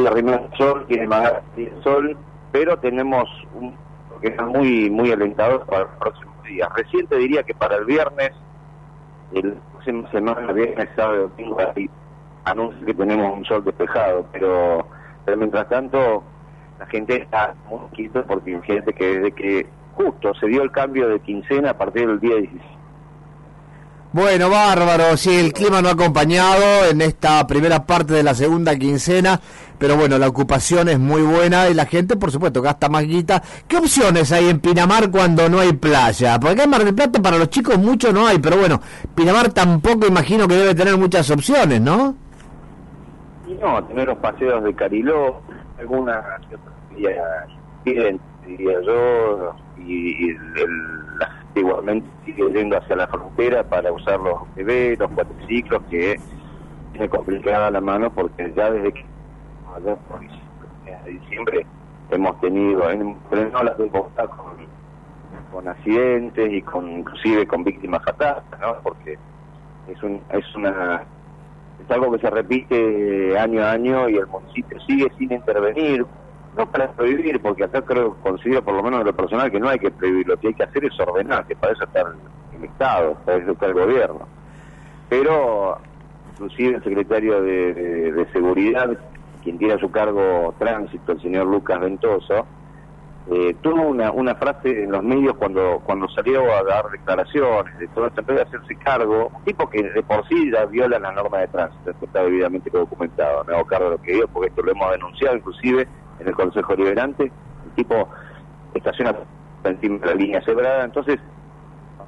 arrimar 0.09 0.49
el 0.51 0.59
sol, 0.59 0.85
quiere 0.87 1.07
magar 1.07 1.43
el 1.57 1.83
sol, 1.83 2.17
pero 2.53 2.77
tenemos 2.79 3.29
un 3.55 3.75
que 4.21 4.29
es 4.29 4.43
muy 4.43 4.89
muy 4.89 5.13
alentador 5.13 5.67
para 5.67 5.81
los 5.81 5.91
próximos 5.99 6.43
días. 6.45 6.69
Recién 6.75 7.07
te 7.07 7.17
diría 7.17 7.43
que 7.43 7.55
para 7.55 7.77
el 7.77 7.85
viernes, 7.85 8.33
el 9.35 9.55
próximo 9.73 10.09
semana, 10.11 10.53
viernes, 10.53 10.89
sábado, 10.97 11.29
domingo, 11.29 11.59
ahí 11.75 11.91
anuncia 12.45 12.87
que 12.87 12.95
tenemos 12.95 13.37
un 13.37 13.45
sol 13.45 13.65
despejado, 13.65 14.27
pero, 14.33 14.87
pero 15.25 15.37
mientras 15.37 15.69
tanto 15.69 16.23
la 16.79 16.87
gente 16.87 17.23
está 17.23 17.55
muy 17.69 17.81
quieta 17.93 18.23
porque 18.23 18.61
gente 18.63 18.93
que 18.93 19.19
desde 19.19 19.33
que 19.33 19.67
justo 19.95 20.35
se 20.35 20.47
dio 20.47 20.63
el 20.63 20.71
cambio 20.71 21.09
de 21.09 21.21
quincena 21.21 21.71
a 21.71 21.79
partir 21.79 22.07
del 22.07 22.21
día 22.21 22.37
16 22.37 22.76
Bueno, 24.17 24.49
bárbaro, 24.49 25.15
sí, 25.19 25.37
el 25.37 25.53
clima 25.53 25.83
no 25.83 25.91
ha 25.91 25.93
acompañado 25.93 26.87
en 26.91 27.03
esta 27.03 27.47
primera 27.47 27.85
parte 27.85 28.15
de 28.15 28.23
la 28.23 28.33
segunda 28.35 28.75
quincena, 28.75 29.39
pero 29.79 29.95
bueno, 29.95 30.17
la 30.17 30.27
ocupación 30.27 30.89
es 30.89 30.99
muy 30.99 31.21
buena 31.21 31.69
y 31.69 31.75
la 31.75 31.85
gente, 31.85 32.17
por 32.17 32.31
supuesto, 32.31 32.63
gasta 32.63 32.89
más 32.89 33.05
guita. 33.05 33.43
¿Qué 33.69 33.77
opciones 33.77 34.33
hay 34.33 34.49
en 34.49 34.61
Pinamar 34.61 35.11
cuando 35.11 35.51
no 35.51 35.61
hay 35.61 35.75
playa? 35.75 36.41
Porque 36.41 36.63
en 36.63 36.71
Mar 36.71 36.83
del 36.83 36.95
Plata 36.95 37.21
para 37.21 37.37
los 37.37 37.51
chicos 37.51 37.77
mucho 37.77 38.11
no 38.11 38.27
hay, 38.27 38.39
pero 38.39 38.57
bueno, 38.57 38.81
Pinamar 39.15 39.51
tampoco 39.51 40.07
imagino 40.07 40.49
que 40.49 40.55
debe 40.55 40.75
tener 40.75 40.97
muchas 40.97 41.29
opciones, 41.31 41.79
¿no? 41.83 42.17
Y 43.47 43.53
no, 43.57 43.85
tener 43.85 44.09
los 44.09 44.17
paseos 44.17 44.65
de 44.65 44.75
Cariló, 44.75 45.43
algunas 45.79 46.25
diría, 47.85 48.81
yo, 48.81 49.55
y, 49.87 50.31
el- 50.31 50.37
igualmente 51.61 52.09
sigue 52.25 52.51
yendo 52.53 52.77
hacia 52.77 52.97
la 52.97 53.07
frontera 53.07 53.65
para 53.65 53.93
usar 53.93 54.21
los 54.21 54.47
TV, 54.55 54.97
los 54.99 55.11
cuatriciclos, 55.11 55.83
que 55.91 56.21
tiene 56.93 57.09
complicada 57.09 57.71
la 57.71 57.81
mano 57.81 58.11
porque 58.11 58.53
ya 58.57 58.71
desde 58.71 58.93
que 58.93 59.05
allá 59.75 59.97
por 60.09 60.21
diciembre, 61.07 61.67
hemos 62.11 62.41
tenido, 62.41 62.89
hemos 62.91 63.17
frenado 63.29 63.65
la 63.65 63.77
temporada 63.77 64.29
con, 64.29 64.57
con 65.53 65.69
accidentes 65.69 66.53
y 66.53 66.63
con 66.63 66.91
inclusive 66.91 67.47
con 67.47 67.65
víctimas 67.65 68.03
fatales, 68.05 68.45
¿no? 68.61 68.77
Porque 68.83 69.19
es 69.89 70.03
un, 70.03 70.21
es 70.31 70.55
una 70.55 71.03
es 71.83 71.91
algo 71.91 72.13
que 72.13 72.19
se 72.19 72.31
repite 72.31 73.39
año 73.39 73.63
a 73.63 73.73
año 73.73 74.09
y 74.09 74.17
el 74.17 74.27
municipio 74.27 74.81
sigue 74.81 75.11
sin 75.19 75.33
intervenir, 75.33 76.05
no 76.57 76.67
para 76.71 76.91
prohibir, 76.93 77.41
porque 77.41 77.65
acá 77.65 77.83
creo, 77.83 78.15
considero 78.23 78.63
por 78.63 78.75
lo 78.75 78.83
menos 78.83 79.01
en 79.01 79.07
lo 79.07 79.13
personal 79.15 79.51
que 79.51 79.61
no 79.61 79.69
hay 79.69 79.79
que 79.79 79.91
prohibir, 79.91 80.27
lo 80.27 80.37
que 80.39 80.49
hay 80.49 80.55
que 80.55 80.63
hacer 80.65 80.85
es 80.85 80.99
ordenar, 81.01 81.47
que 81.47 81.55
para 81.57 81.73
eso 81.75 81.85
está 81.85 82.01
el, 82.01 82.65
Estado, 82.65 83.15
para 83.25 83.39
eso 83.39 83.53
está 83.53 83.67
el 83.67 83.75
gobierno. 83.75 84.27
Pero 85.09 85.79
inclusive 86.33 86.77
el 86.77 86.83
secretario 86.85 87.43
de, 87.43 87.75
de- 87.75 88.13
de 88.13 88.27
Seguridad, 88.33 88.99
quien 89.43 89.59
tiene 89.59 89.75
a 89.75 89.79
su 89.79 89.91
cargo 89.91 90.55
tránsito, 90.59 91.13
el 91.13 91.21
señor 91.21 91.47
Lucas 91.47 91.79
Ventoso, 91.81 92.47
eh, 93.31 93.55
tuvo 93.61 93.83
una, 93.83 94.13
una 94.13 94.37
frase 94.37 94.85
en 94.85 94.93
los 94.93 95.03
medios 95.03 95.35
cuando 95.37 95.81
cuando 95.85 96.09
salió 96.09 96.43
a 96.55 96.63
dar 96.63 96.89
declaraciones 96.91 97.77
de 97.79 97.89
todo 97.89 98.07
esto, 98.07 98.21
en 98.21 98.27
vez 98.27 98.37
de 98.37 98.43
hacerse 98.43 98.77
cargo, 98.77 99.31
un 99.37 99.43
tipo 99.45 99.69
que 99.69 99.83
de 99.83 100.03
por 100.05 100.27
sí 100.29 100.51
ya 100.53 100.65
viola 100.65 100.99
la 101.01 101.11
norma 101.13 101.39
de 101.39 101.49
tránsito, 101.49 101.91
esto 101.91 102.05
está 102.07 102.23
debidamente 102.23 102.71
documentado, 102.71 103.45
me 103.45 103.55
hago 103.55 103.65
cargo 103.67 103.87
de 103.87 103.97
lo 103.97 104.03
que 104.03 104.13
digo, 104.13 104.29
porque 104.29 104.49
esto 104.49 104.63
lo 104.63 104.71
hemos 104.73 104.91
denunciado 104.93 105.37
inclusive 105.37 105.89
en 106.21 106.29
el 106.29 106.35
Consejo 106.35 106.75
Liberante, 106.75 107.25
el 107.25 107.71
tipo 107.75 108.09
estaciona 108.75 109.15
encima 109.65 109.99
de 109.99 110.07
la 110.07 110.15
línea 110.15 110.43
cebrada, 110.43 110.85
entonces, 110.85 111.19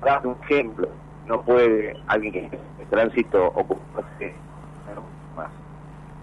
para 0.01 0.21
un 0.21 0.37
ejemplo, 0.43 0.89
no 1.27 1.43
puede 1.43 1.97
alguien 2.07 2.33
que 2.33 2.59
en 2.79 2.89
tránsito 2.91 3.47
ocuparse 3.47 4.35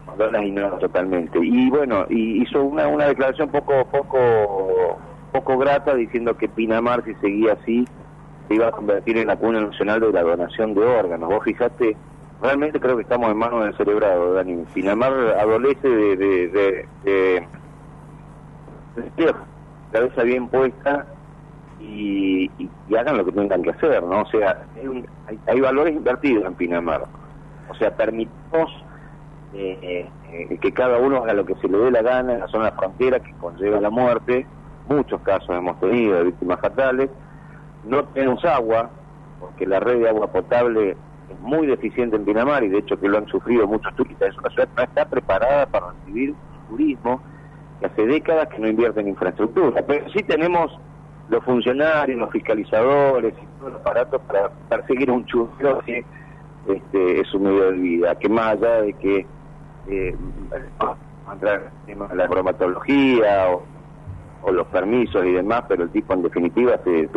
más 0.07 0.31
las 0.31 0.43
ignora 0.43 0.77
totalmente. 0.79 1.39
Y 1.41 1.69
bueno, 1.69 2.05
y 2.09 2.41
hizo 2.43 2.63
una, 2.63 2.87
una 2.87 3.07
declaración 3.07 3.49
poco, 3.49 3.85
poco, 3.85 4.97
poco 5.31 5.57
grata 5.57 5.95
diciendo 5.95 6.35
que 6.37 6.47
Pinamar, 6.47 7.03
si 7.03 7.13
seguía 7.15 7.53
así, 7.53 7.85
se 8.47 8.53
iba 8.53 8.67
a 8.67 8.71
convertir 8.71 9.17
en 9.17 9.27
la 9.27 9.35
cuna 9.35 9.61
nacional 9.61 9.99
de 9.99 10.11
la 10.11 10.21
donación 10.23 10.73
de 10.73 10.81
órganos. 10.85 11.27
Vos 11.29 11.43
fijate, 11.43 11.97
realmente 12.41 12.79
creo 12.79 12.95
que 12.95 13.01
estamos 13.03 13.29
en 13.31 13.37
manos 13.37 13.63
del 13.65 13.75
cerebrado, 13.75 14.33
Dani. 14.33 14.63
Pinamar 14.73 15.11
adolece 15.39 15.87
de, 15.89 16.15
de, 16.15 16.47
de, 16.49 16.85
de- 17.03 17.47
de 18.95 19.33
cabeza 19.91 20.23
bien 20.23 20.47
puesta 20.49 21.05
y, 21.79 22.51
hagan 22.97 23.17
lo 23.17 23.25
que 23.25 23.31
tengan 23.33 23.61
que 23.61 23.71
hacer, 23.71 24.03
¿no? 24.03 24.21
O 24.21 24.25
sea, 24.27 24.65
hay, 24.75 24.87
un- 24.87 25.07
hay- 25.27 25.39
hay 25.47 25.59
valores 25.59 25.95
invertidos 25.95 26.45
en 26.45 26.55
Pinamar. 26.55 27.05
O 27.69 27.75
sea, 27.75 27.95
permitimos 27.95 28.71
eh, 29.53 30.09
eh, 30.31 30.57
que 30.59 30.73
cada 30.73 30.97
uno 30.97 31.17
haga 31.17 31.33
lo 31.33 31.45
que 31.45 31.55
se 31.55 31.67
le 31.69 31.77
dé 31.77 31.91
la 31.91 32.01
gana 32.01 32.33
en 32.33 32.39
la 32.41 32.47
zona 32.47 32.71
frontera 32.71 33.19
que 33.19 33.31
conlleva 33.33 33.79
la 33.79 33.89
muerte. 33.89 34.45
Muchos 34.87 35.21
casos 35.21 35.49
hemos 35.49 35.79
tenido 35.79 36.17
de 36.17 36.23
víctimas 36.25 36.59
fatales. 36.59 37.09
No 37.83 38.03
tenemos 38.05 38.43
agua, 38.45 38.89
porque 39.39 39.65
la 39.65 39.79
red 39.79 39.99
de 39.99 40.09
agua 40.09 40.27
potable 40.31 40.97
es 41.29 41.39
muy 41.39 41.67
deficiente 41.67 42.15
en 42.17 42.25
Pinamar 42.25 42.63
y 42.63 42.69
de 42.69 42.79
hecho 42.79 42.99
que 42.99 43.07
lo 43.07 43.17
han 43.17 43.27
sufrido 43.27 43.67
muchos 43.67 43.93
turistas. 43.95 44.29
Es 44.29 44.37
una 44.37 44.49
ciudad 44.49 44.69
no 44.75 44.83
está 44.83 45.05
preparada 45.05 45.65
para 45.67 45.91
recibir 45.91 46.35
turismo, 46.67 47.21
hace 47.83 48.05
décadas 48.05 48.47
que 48.49 48.59
no 48.59 48.67
invierte 48.67 49.01
en 49.01 49.09
infraestructura. 49.09 49.83
Pero 49.85 50.09
sí 50.09 50.23
tenemos 50.23 50.71
los 51.29 51.43
funcionarios, 51.43 52.19
los 52.19 52.31
fiscalizadores 52.31 53.33
y 53.41 53.59
todos 53.59 53.73
los 53.73 53.81
aparatos 53.81 54.21
para 54.27 54.49
perseguir 54.69 55.09
un 55.11 55.25
churro 55.25 55.79
que 55.79 56.05
este, 56.67 57.19
es 57.21 57.27
su 57.27 57.39
medio 57.39 57.71
de 57.71 57.77
vida, 57.77 58.15
que 58.15 58.29
más 58.29 58.53
allá 58.53 58.81
de 58.81 58.93
que 58.93 59.25
eh, 59.87 60.15
entrar 61.31 61.71
en 61.87 61.99
la 62.17 62.27
bromatología 62.27 63.47
o, 63.51 63.63
los 64.51 64.67
permisos 64.67 65.25
y 65.25 65.31
demás, 65.31 65.63
pero 65.67 65.83
el 65.83 65.89
tipo 65.89 66.13
en 66.13 66.21
definitiva 66.21 66.77
se, 66.83 67.09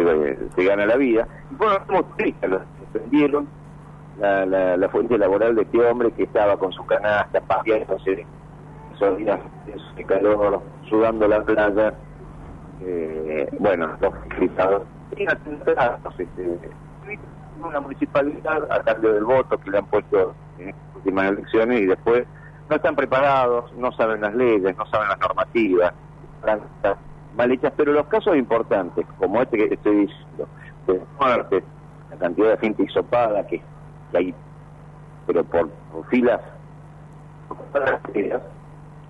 se- 0.56 0.64
gana 0.64 0.86
la 0.86 0.96
vida. 0.96 1.28
Y 1.50 1.56
bueno, 1.56 1.74
como 1.86 2.02
turistas, 2.04 2.48
los 2.48 2.62
defendieron 2.90 3.46
la, 4.18 4.46
la, 4.46 4.76
la 4.78 4.88
fuente 4.88 5.18
laboral 5.18 5.54
de 5.54 5.62
este 5.62 5.78
hombre 5.78 6.10
que 6.12 6.22
estaba 6.22 6.56
con 6.56 6.72
su 6.72 6.86
canasta 6.86 7.38
paseándose 7.42 8.24
esos 8.98 9.16
días 9.18 9.40
de 9.96 10.04
calor, 10.04 10.60
sudando 10.88 11.28
la 11.28 11.42
playa. 11.42 11.94
Eh, 12.80 13.48
bueno, 13.58 13.88
los 14.00 14.14
atentados, 14.14 14.82
este, 16.18 16.58
una 17.60 17.80
municipalidad 17.80 18.70
a 18.70 18.82
cambio 18.82 19.14
del 19.14 19.24
voto 19.24 19.58
que 19.58 19.70
le 19.70 19.78
han 19.78 19.86
puesto 19.86 20.34
en 20.58 20.68
estas 20.68 20.96
últimas 20.96 21.30
elecciones 21.32 21.80
y 21.80 21.86
después 21.86 22.24
no 22.68 22.76
están 22.76 22.94
preparados, 22.94 23.72
no 23.74 23.90
saben 23.92 24.20
las 24.20 24.34
leyes, 24.34 24.76
no 24.76 24.86
saben 24.86 25.08
las 25.08 25.18
normativas, 25.18 25.92
están 26.38 26.60
mal 27.36 27.50
hechas, 27.50 27.72
pero 27.76 27.92
los 27.92 28.06
casos 28.06 28.36
importantes, 28.36 29.06
como 29.18 29.42
este 29.42 29.56
que 29.56 29.74
estoy 29.74 30.06
diciendo, 30.06 30.48
de 30.86 31.00
muertes, 31.18 31.64
la 32.10 32.16
cantidad 32.16 32.50
de 32.50 32.58
gente 32.58 32.82
hisopada 32.84 33.46
que, 33.46 33.60
que 34.10 34.18
hay, 34.18 34.34
pero 35.26 35.42
por, 35.44 35.68
por 35.68 36.06
filas, 36.06 36.40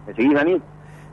¿me 0.08 0.14
seguís, 0.14 0.34
Dani? 0.34 0.60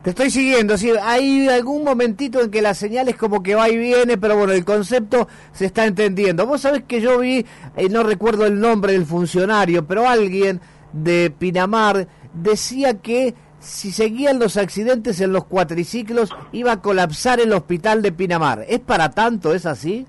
Te 0.01 0.11
estoy 0.11 0.29
siguiendo, 0.29 0.77
sí, 0.77 0.91
hay 1.01 1.47
algún 1.47 1.83
momentito 1.83 2.39
en 2.39 2.51
que 2.51 2.61
la 2.61 2.75
señal 2.75 3.09
es 3.09 3.15
como 3.15 3.41
que 3.41 3.55
va 3.55 3.69
y 3.69 3.77
viene, 3.77 4.19
pero 4.19 4.37
bueno, 4.37 4.53
el 4.53 4.63
concepto 4.63 5.27
se 5.51 5.65
está 5.65 5.85
entendiendo. 5.85 6.45
Vos 6.45 6.61
sabés 6.61 6.83
que 6.83 7.01
yo 7.01 7.19
vi, 7.19 7.43
eh, 7.75 7.89
no 7.89 8.03
recuerdo 8.03 8.45
el 8.45 8.59
nombre 8.59 8.93
del 8.93 9.05
funcionario, 9.05 9.85
pero 9.87 10.07
alguien 10.07 10.61
de 10.93 11.33
Pinamar 11.35 12.07
decía 12.33 13.01
que 13.01 13.33
si 13.57 13.91
seguían 13.91 14.37
los 14.37 14.57
accidentes 14.57 15.19
en 15.21 15.33
los 15.33 15.45
cuatriciclos 15.45 16.29
iba 16.51 16.73
a 16.73 16.81
colapsar 16.81 17.39
el 17.39 17.51
hospital 17.51 18.03
de 18.03 18.11
Pinamar. 18.11 18.63
¿Es 18.67 18.81
para 18.81 19.09
tanto? 19.09 19.55
¿Es 19.55 19.65
así? 19.65 20.05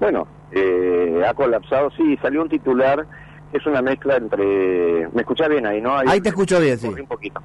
Bueno, 0.00 0.26
eh, 0.50 1.22
ha 1.28 1.34
colapsado, 1.34 1.90
sí, 1.90 2.16
salió 2.22 2.40
un 2.40 2.48
titular 2.48 3.06
es 3.54 3.64
una 3.66 3.80
mezcla 3.80 4.16
entre... 4.16 5.08
¿Me 5.12 5.20
escuchás 5.20 5.48
bien 5.48 5.64
ahí, 5.64 5.80
no? 5.80 5.96
Ahí 5.96 6.20
te 6.20 6.30
escucho 6.30 6.58
bien, 6.58 6.76
sí. 6.76 6.88
Un 6.88 7.06
poquito. 7.06 7.40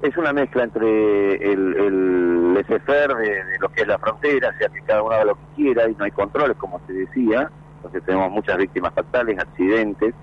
Es 0.00 0.16
una 0.16 0.32
mezcla 0.32 0.62
entre 0.62 1.34
el, 1.34 1.74
el 1.76 2.54
laissez-faire 2.54 3.16
de, 3.16 3.58
lo 3.58 3.68
que 3.68 3.82
es 3.82 3.88
la 3.88 3.98
frontera, 3.98 4.50
o 4.54 4.58
sea 4.58 4.68
que 4.68 4.80
cada 4.82 5.02
uno 5.02 5.14
haga 5.14 5.24
lo 5.24 5.34
que 5.34 5.40
quiera 5.56 5.88
y 5.88 5.94
no 5.96 6.04
hay 6.04 6.12
controles, 6.12 6.56
como 6.56 6.78
te 6.80 6.92
decía, 6.92 7.50
entonces 7.76 8.04
tenemos 8.04 8.30
muchas 8.30 8.58
víctimas 8.58 8.94
fatales, 8.94 9.38
accidentes, 9.38 10.14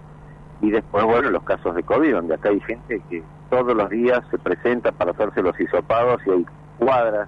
y 0.62 0.72
después, 0.72 1.04
bueno, 1.04 1.30
los 1.30 1.44
casos 1.44 1.76
de 1.76 1.84
COVID, 1.84 2.14
donde 2.14 2.36
acá 2.36 2.50
hay 2.50 2.62
gente 2.62 3.02
que 3.10 3.22
todos 3.50 3.76
los 3.76 3.90
días 3.90 4.22
se 4.32 4.38
presenta 4.38 4.92
para 4.94 5.12
hacerse 5.12 5.42
los 5.42 5.60
hisopados 5.60 6.22
y 6.26 6.32
hay 6.32 6.46
cuadras, 6.80 7.28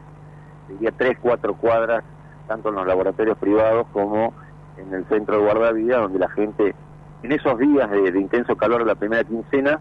diría 0.70 0.92
tres, 0.98 1.18
cuatro 1.22 1.54
cuadras, 1.54 2.04
tanto 2.48 2.70
en 2.70 2.76
los 2.76 2.88
laboratorios 2.88 3.38
privados 3.38 3.88
como 3.92 4.34
en 4.78 4.94
el 4.94 5.06
centro 5.08 5.38
de 5.38 5.44
guardavida, 5.44 6.00
donde 6.00 6.20
la 6.20 6.30
gente, 6.30 6.74
en 7.24 7.32
esos 7.32 7.58
días 7.60 7.90
de 7.92 8.20
intenso 8.20 8.56
calor 8.56 8.80
de 8.80 8.86
la 8.86 8.96
primera 8.96 9.24
quincena, 9.24 9.80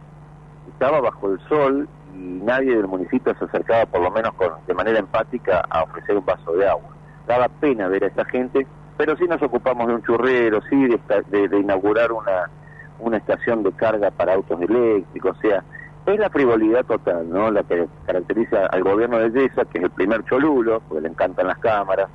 estaba 0.68 1.00
bajo 1.00 1.30
el 1.30 1.40
sol 1.48 1.88
y 2.16 2.40
nadie 2.42 2.74
del 2.76 2.88
municipio 2.88 3.34
se 3.38 3.44
acercaba, 3.44 3.86
por 3.86 4.00
lo 4.00 4.10
menos 4.10 4.32
con, 4.34 4.52
de 4.66 4.74
manera 4.74 4.98
empática, 4.98 5.62
a 5.68 5.82
ofrecer 5.82 6.16
un 6.16 6.24
vaso 6.24 6.52
de 6.52 6.66
agua. 6.68 6.96
Daba 7.26 7.48
pena 7.48 7.88
ver 7.88 8.04
a 8.04 8.08
esta 8.08 8.24
gente, 8.24 8.66
pero 8.96 9.16
sí 9.16 9.24
nos 9.28 9.42
ocupamos 9.42 9.86
de 9.88 9.94
un 9.94 10.02
churrero, 10.02 10.60
sí 10.70 10.76
de, 10.86 11.00
de- 11.28 11.48
de 11.48 11.58
inaugurar 11.58 12.12
una, 12.12 12.50
una 12.98 13.18
estación 13.18 13.62
de 13.62 13.72
carga 13.72 14.10
para 14.10 14.34
autos 14.34 14.60
eléctricos, 14.60 15.36
o 15.36 15.40
sea, 15.40 15.64
es 16.06 16.18
la 16.20 16.30
frivolidad 16.30 16.84
total, 16.86 17.28
¿no? 17.28 17.50
La 17.50 17.64
que 17.64 17.88
caracteriza 18.04 18.66
al 18.66 18.82
gobierno 18.84 19.18
de 19.18 19.30
Yesa, 19.30 19.64
que 19.64 19.78
es 19.78 19.84
el 19.84 19.90
primer 19.90 20.22
cholulo, 20.24 20.80
porque 20.86 21.02
le 21.02 21.08
encantan 21.08 21.48
las 21.48 21.58
cámaras, 21.58 22.08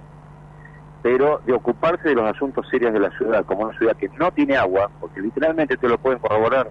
pero 1.01 1.41
de 1.45 1.53
ocuparse 1.53 2.09
de 2.09 2.15
los 2.15 2.25
asuntos 2.29 2.67
serios 2.69 2.93
de 2.93 2.99
la 2.99 3.09
ciudad, 3.17 3.43
como 3.45 3.63
una 3.63 3.77
ciudad 3.77 3.95
que 3.97 4.09
no 4.17 4.31
tiene 4.31 4.55
agua, 4.55 4.89
porque 4.99 5.19
literalmente 5.19 5.75
te 5.77 5.87
lo 5.89 5.97
pueden 5.97 6.19
corroborar 6.19 6.69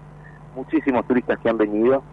muchísimos 0.55 1.05
turistas 1.05 1.37
que 1.39 1.49
han 1.49 1.57
venido 1.57 2.03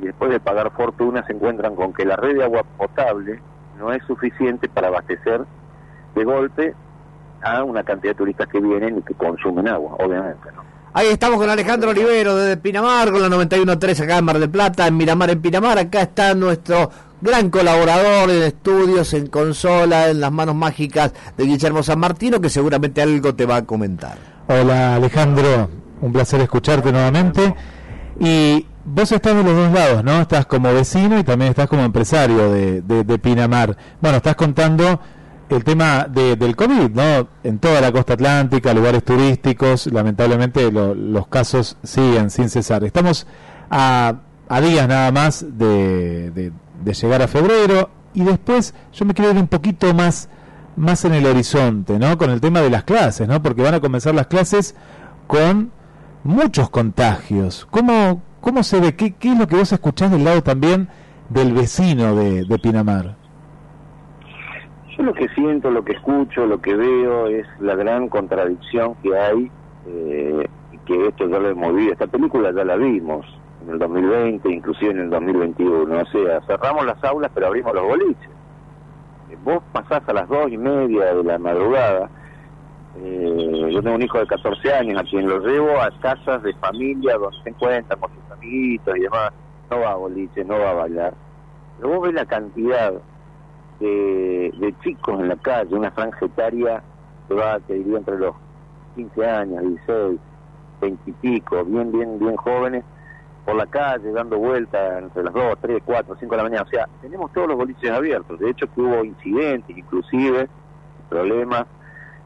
y 0.00 0.06
después 0.06 0.30
de 0.30 0.40
pagar 0.40 0.70
fortuna 0.72 1.24
se 1.26 1.32
encuentran 1.32 1.74
con 1.74 1.92
que 1.92 2.04
la 2.04 2.16
red 2.16 2.36
de 2.36 2.44
agua 2.44 2.62
potable 2.76 3.40
no 3.78 3.92
es 3.92 4.02
suficiente 4.06 4.68
para 4.68 4.88
abastecer 4.88 5.42
de 6.14 6.24
golpe 6.24 6.74
a 7.42 7.62
una 7.62 7.84
cantidad 7.84 8.12
de 8.12 8.18
turistas 8.18 8.48
que 8.48 8.60
vienen 8.60 8.98
y 8.98 9.02
que 9.02 9.14
consumen 9.14 9.68
agua, 9.68 9.94
obviamente. 9.98 10.50
¿no? 10.54 10.62
Ahí 10.92 11.06
estamos 11.08 11.38
con 11.38 11.48
Alejandro 11.48 11.90
Olivero 11.90 12.34
desde 12.36 12.56
Pinamar, 12.56 13.12
con 13.12 13.22
la 13.22 13.28
91.3 13.28 14.02
acá 14.02 14.18
en 14.18 14.24
Mar 14.24 14.38
del 14.38 14.50
Plata, 14.50 14.86
en 14.86 14.96
Miramar, 14.96 15.30
en 15.30 15.40
Pinamar. 15.40 15.78
Acá 15.78 16.02
está 16.02 16.34
nuestro 16.34 16.90
gran 17.20 17.50
colaborador 17.50 18.30
en 18.30 18.42
estudios, 18.42 19.12
en 19.14 19.28
consola, 19.28 20.08
en 20.08 20.20
las 20.20 20.32
manos 20.32 20.54
mágicas 20.54 21.12
de 21.36 21.44
Guillermo 21.44 21.82
San 21.82 22.00
Martino, 22.00 22.40
que 22.40 22.48
seguramente 22.48 23.02
algo 23.02 23.34
te 23.34 23.46
va 23.46 23.56
a 23.56 23.64
comentar. 23.64 24.18
Hola 24.48 24.96
Alejandro, 24.96 25.68
un 26.00 26.12
placer 26.12 26.40
escucharte 26.40 26.90
nuevamente. 26.90 27.54
Y 28.18 28.66
vos 28.90 29.12
estás 29.12 29.36
de 29.36 29.42
los 29.44 29.54
dos 29.54 29.72
lados, 29.72 30.04
¿no? 30.04 30.20
Estás 30.20 30.46
como 30.46 30.72
vecino 30.72 31.18
y 31.18 31.24
también 31.24 31.50
estás 31.50 31.68
como 31.68 31.82
empresario 31.82 32.50
de, 32.50 32.82
de- 32.82 33.18
Pinamar. 33.18 33.76
Bueno, 34.00 34.16
estás 34.18 34.36
contando 34.36 35.00
el 35.48 35.64
tema 35.64 36.06
de- 36.08 36.36
del 36.36 36.54
COVID, 36.56 36.90
¿no? 36.90 37.28
En 37.42 37.58
toda 37.58 37.80
la 37.80 37.90
costa 37.92 38.14
atlántica, 38.14 38.72
lugares 38.74 39.04
turísticos, 39.04 39.86
lamentablemente 39.86 40.70
lo- 40.70 40.94
los 40.94 41.26
casos 41.28 41.76
siguen 41.82 42.30
sin 42.30 42.48
cesar. 42.48 42.84
Estamos 42.84 43.26
a, 43.70 44.14
a 44.48 44.60
días 44.60 44.86
nada 44.88 45.10
más 45.12 45.44
de, 45.48 46.30
de- 46.30 46.52
de 46.84 46.94
llegar 46.94 47.22
a 47.22 47.28
febrero 47.28 47.90
y 48.14 48.24
después 48.24 48.74
yo 48.92 49.04
me 49.04 49.14
quiero 49.14 49.30
ir 49.32 49.36
un 49.38 49.48
poquito 49.48 49.92
más 49.94 50.28
más 50.76 51.04
en 51.04 51.12
el 51.12 51.26
horizonte, 51.26 51.98
¿no? 51.98 52.16
Con 52.18 52.30
el 52.30 52.40
tema 52.40 52.60
de 52.60 52.70
las 52.70 52.84
clases, 52.84 53.26
¿no? 53.26 53.42
Porque 53.42 53.62
van 53.62 53.74
a 53.74 53.80
comenzar 53.80 54.14
las 54.14 54.28
clases 54.28 54.76
con 55.26 55.72
muchos 56.22 56.70
contagios. 56.70 57.66
¿Cómo, 57.72 58.22
cómo 58.40 58.62
se 58.62 58.80
ve? 58.80 58.96
¿Qué, 58.96 59.14
qué 59.14 59.32
es 59.32 59.38
lo 59.38 59.46
que 59.46 59.56
vos 59.56 59.72
escuchás 59.72 60.10
del 60.10 60.24
lado 60.24 60.42
también 60.42 60.88
del 61.28 61.52
vecino 61.52 62.14
de, 62.14 62.44
de 62.44 62.58
Pinamar? 62.58 63.16
Yo 64.96 65.04
lo 65.04 65.14
que 65.14 65.28
siento, 65.28 65.70
lo 65.70 65.84
que 65.84 65.92
escucho, 65.92 66.46
lo 66.46 66.60
que 66.60 66.74
veo 66.74 67.28
es 67.28 67.46
la 67.60 67.74
gran 67.76 68.08
contradicción 68.08 68.94
que 68.96 69.16
hay, 69.16 69.50
eh, 69.86 70.48
que 70.86 71.06
esto 71.08 71.28
ya 71.28 71.38
lo 71.38 71.48
hemos 71.50 71.72
vivido, 71.74 71.92
esta 71.92 72.06
película 72.06 72.52
ya 72.52 72.64
la 72.64 72.76
vimos 72.76 73.24
en 73.62 73.70
el 73.70 73.78
2020, 73.78 74.50
inclusive 74.50 74.90
en 74.90 74.98
el 75.00 75.10
2021, 75.10 76.00
o 76.00 76.06
sea, 76.06 76.40
cerramos 76.46 76.84
las 76.84 77.02
aulas 77.04 77.30
pero 77.34 77.46
abrimos 77.46 77.74
los 77.74 77.84
boliches. 77.84 78.30
Eh, 79.30 79.36
Vos 79.44 79.62
pasás 79.72 80.02
a 80.08 80.12
las 80.12 80.28
dos 80.28 80.50
y 80.50 80.56
media 80.56 81.14
de 81.14 81.22
la 81.22 81.38
madrugada, 81.38 82.10
eh, 83.00 83.68
yo 83.70 83.82
tengo 83.82 83.94
un 83.94 84.02
hijo 84.02 84.18
de 84.18 84.26
14 84.26 84.74
años 84.74 85.00
a 85.00 85.04
quien 85.04 85.28
lo 85.28 85.38
llevo 85.40 85.80
a 85.80 85.90
casas 86.00 86.42
de 86.42 86.52
familia 86.54 87.16
donde 87.16 87.36
se 87.42 87.50
encuentran 87.50 88.00
con 88.00 88.10
sus 88.10 88.27
amiguitos 88.38 88.96
y 88.96 89.00
demás, 89.00 89.32
no 89.70 89.80
va 89.80 89.92
a 89.92 89.96
boliche, 89.96 90.44
no 90.44 90.58
va 90.58 90.70
a 90.70 90.74
bailar, 90.74 91.14
pero 91.76 91.94
vos 91.94 92.02
ves 92.02 92.14
la 92.14 92.26
cantidad 92.26 92.94
de, 93.80 94.52
de 94.58 94.74
chicos 94.82 95.20
en 95.20 95.28
la 95.28 95.36
calle, 95.36 95.74
una 95.74 95.90
franja 95.90 96.26
etaria 96.26 96.82
que 97.28 97.34
va, 97.34 97.60
te 97.60 97.74
diría, 97.74 97.98
entre 97.98 98.18
los 98.18 98.34
15 98.96 99.26
años, 99.26 99.62
16, 99.62 100.20
20 100.80 101.10
y 101.10 101.12
pico, 101.12 101.64
bien, 101.64 101.92
bien, 101.92 102.18
bien 102.18 102.36
jóvenes, 102.36 102.84
por 103.44 103.56
la 103.56 103.66
calle, 103.66 104.12
dando 104.12 104.38
vueltas 104.38 105.02
entre 105.02 105.22
las 105.22 105.32
2, 105.32 105.58
3, 105.60 105.82
4, 105.84 106.16
5 106.20 106.30
de 106.30 106.36
la 106.36 106.42
mañana. 106.42 106.62
O 106.62 106.68
sea, 106.68 106.88
tenemos 107.00 107.32
todos 107.32 107.48
los 107.48 107.56
boliches 107.56 107.90
abiertos. 107.90 108.38
De 108.38 108.50
hecho, 108.50 108.66
que 108.74 108.80
hubo 108.80 109.04
incidentes, 109.04 109.76
inclusive, 109.76 110.48
problemas 111.08 111.64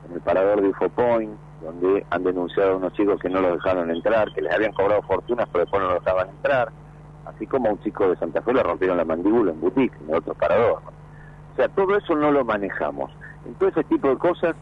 en 0.09 0.15
el 0.15 0.21
parador 0.21 0.63
de 0.63 0.69
Infopoint, 0.69 1.33
donde 1.63 2.05
han 2.11 2.25
denunciado 2.25 2.73
a 2.73 2.77
unos 2.77 2.93
chicos 2.95 3.21
que 3.21 3.29
no 3.29 3.41
los 3.41 3.53
dejaron 3.53 3.91
entrar, 3.91 4.33
que 4.33 4.43
les 4.43 4.53
habían 4.53 4.73
cobrado 4.73 5.03
fortunas, 5.03 5.49
pero 5.51 5.65
después 5.65 5.83
no 5.83 5.89
los 5.91 6.05
dejaban 6.05 6.29
entrar. 6.29 6.71
Así 7.25 7.47
como 7.47 7.69
a 7.69 7.73
un 7.73 7.81
chico 7.81 8.09
de 8.09 8.17
Santa 8.17 8.43
Fe 8.43 8.53
le 8.53 8.63
rompieron 8.63 8.97
la 8.97 9.05
mandíbula 9.05 9.53
en 9.53 9.61
boutique, 9.61 9.97
en 10.07 10.15
otro 10.15 10.35
parador. 10.35 10.83
O 11.53 11.57
sea, 11.57 11.69
todo 11.69 11.97
eso 11.97 12.15
no 12.15 12.31
lo 12.31 12.45
manejamos. 12.45 13.11
En 13.47 13.55
todo 13.55 13.69
ese 13.69 13.85
tipo 13.85 14.09
de 14.09 14.17
cosas 14.17 14.57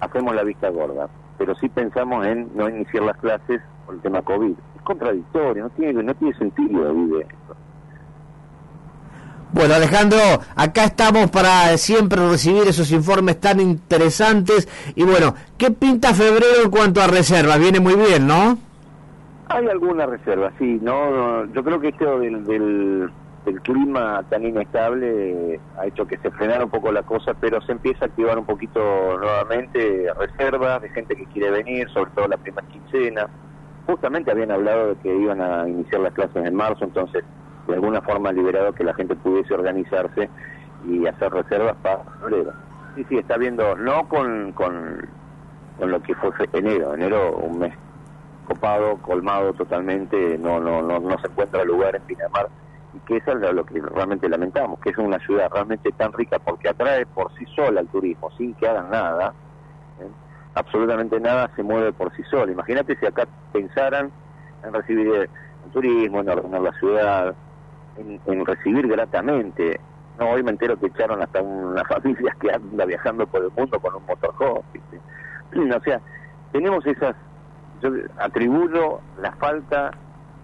hacemos 0.00 0.34
la 0.34 0.44
vista 0.44 0.68
gorda, 0.70 1.08
pero 1.38 1.54
sí 1.56 1.68
pensamos 1.68 2.26
en 2.26 2.50
no 2.54 2.68
iniciar 2.68 3.02
las 3.02 3.16
clases 3.18 3.60
por 3.84 3.96
el 3.96 4.00
tema 4.00 4.22
COVID. 4.22 4.54
Es 4.76 4.82
contradictorio, 4.82 5.64
no 5.64 5.70
tiene, 5.70 6.02
no 6.02 6.14
tiene 6.14 6.36
sentido, 6.36 6.94
vive. 6.94 7.26
Bueno, 9.50 9.74
Alejandro, 9.74 10.18
acá 10.56 10.84
estamos 10.84 11.30
para 11.30 11.76
siempre 11.78 12.28
recibir 12.28 12.68
esos 12.68 12.92
informes 12.92 13.40
tan 13.40 13.60
interesantes. 13.60 14.68
Y 14.94 15.04
bueno, 15.04 15.34
¿qué 15.56 15.70
pinta 15.70 16.12
febrero 16.12 16.64
en 16.64 16.70
cuanto 16.70 17.00
a 17.00 17.06
reservas? 17.06 17.58
Viene 17.58 17.80
muy 17.80 17.94
bien, 17.94 18.26
¿no? 18.26 18.58
Hay 19.48 19.66
alguna 19.66 20.04
reserva, 20.04 20.52
sí, 20.58 20.78
no, 20.82 21.46
yo 21.54 21.64
creo 21.64 21.80
que 21.80 21.88
esto 21.88 22.18
del, 22.18 22.44
del, 22.44 23.10
clima 23.62 24.22
tan 24.28 24.44
inestable 24.44 25.54
eh, 25.54 25.60
ha 25.78 25.86
hecho 25.86 26.06
que 26.06 26.18
se 26.18 26.30
frenara 26.30 26.64
un 26.64 26.70
poco 26.70 26.92
la 26.92 27.02
cosa, 27.02 27.32
pero 27.32 27.58
se 27.62 27.72
empieza 27.72 28.04
a 28.04 28.08
activar 28.08 28.38
un 28.38 28.44
poquito 28.44 28.78
nuevamente 29.18 30.06
reservas 30.18 30.82
de 30.82 30.90
gente 30.90 31.16
que 31.16 31.24
quiere 31.24 31.50
venir, 31.50 31.88
sobre 31.88 32.10
todo 32.10 32.28
la 32.28 32.36
primera 32.36 32.66
quincena. 32.68 33.26
Justamente 33.86 34.30
habían 34.30 34.50
hablado 34.50 34.88
de 34.88 34.96
que 34.96 35.16
iban 35.16 35.40
a 35.40 35.66
iniciar 35.66 36.02
las 36.02 36.12
clases 36.12 36.44
en 36.44 36.54
marzo, 36.54 36.84
entonces 36.84 37.24
de 37.68 37.74
alguna 37.74 38.00
forma 38.00 38.32
liberado 38.32 38.72
que 38.72 38.82
la 38.82 38.94
gente 38.94 39.14
pudiese 39.14 39.54
organizarse 39.54 40.28
y 40.86 41.06
hacer 41.06 41.32
reservas 41.32 41.76
para. 41.82 42.02
Sí, 42.96 43.04
sí, 43.08 43.18
está 43.18 43.36
viendo, 43.36 43.76
no 43.76 44.08
con, 44.08 44.52
con, 44.52 45.06
con 45.78 45.90
lo 45.90 46.02
que 46.02 46.14
fue 46.16 46.32
enero, 46.52 46.94
enero 46.94 47.36
un 47.36 47.58
mes 47.58 47.74
copado, 48.46 48.96
colmado 48.96 49.52
totalmente, 49.52 50.38
no, 50.38 50.58
no, 50.58 50.82
no, 50.82 50.98
no 50.98 51.18
se 51.20 51.28
encuentra 51.28 51.62
lugar 51.64 51.94
en 51.94 52.02
Pinamar 52.02 52.48
y 52.94 52.98
que 53.00 53.18
eso 53.18 53.32
es 53.32 53.54
lo 53.54 53.64
que 53.64 53.80
realmente 53.80 54.28
lamentamos, 54.28 54.80
que 54.80 54.90
es 54.90 54.98
una 54.98 55.18
ciudad 55.18 55.50
realmente 55.52 55.92
tan 55.92 56.12
rica 56.14 56.38
porque 56.38 56.70
atrae 56.70 57.04
por 57.04 57.30
sí 57.34 57.44
sola 57.54 57.80
al 57.80 57.88
turismo, 57.88 58.30
sin 58.38 58.54
que 58.54 58.66
hagan 58.66 58.90
nada, 58.90 59.34
¿eh? 60.00 60.08
absolutamente 60.54 61.20
nada 61.20 61.50
se 61.54 61.62
mueve 61.62 61.92
por 61.92 62.14
sí 62.16 62.22
sola. 62.30 62.50
Imagínate 62.50 62.96
si 62.96 63.06
acá 63.06 63.28
pensaran 63.52 64.10
en 64.64 64.72
recibir 64.72 65.06
el 65.14 65.70
turismo, 65.70 66.20
en 66.20 66.30
ordenar 66.30 66.62
la 66.62 66.72
ciudad, 66.72 67.34
en, 67.98 68.46
recibir 68.46 68.86
gratamente. 68.88 69.80
No, 70.18 70.30
hoy 70.30 70.42
me 70.42 70.50
entero 70.50 70.78
que 70.78 70.86
echaron 70.86 71.22
hasta 71.22 71.40
una 71.42 71.84
familia 71.84 72.36
que 72.40 72.50
anda 72.50 72.84
viajando 72.84 73.26
por 73.26 73.42
el 73.42 73.50
mundo 73.56 73.78
con 73.78 73.94
un 73.94 74.06
motorhome. 74.06 74.62
¿viste? 74.72 75.76
O 75.76 75.80
sea, 75.80 76.00
tenemos 76.52 76.84
esas 76.86 77.14
yo 77.82 77.90
atribuyo 78.18 79.00
la 79.22 79.32
falta 79.32 79.92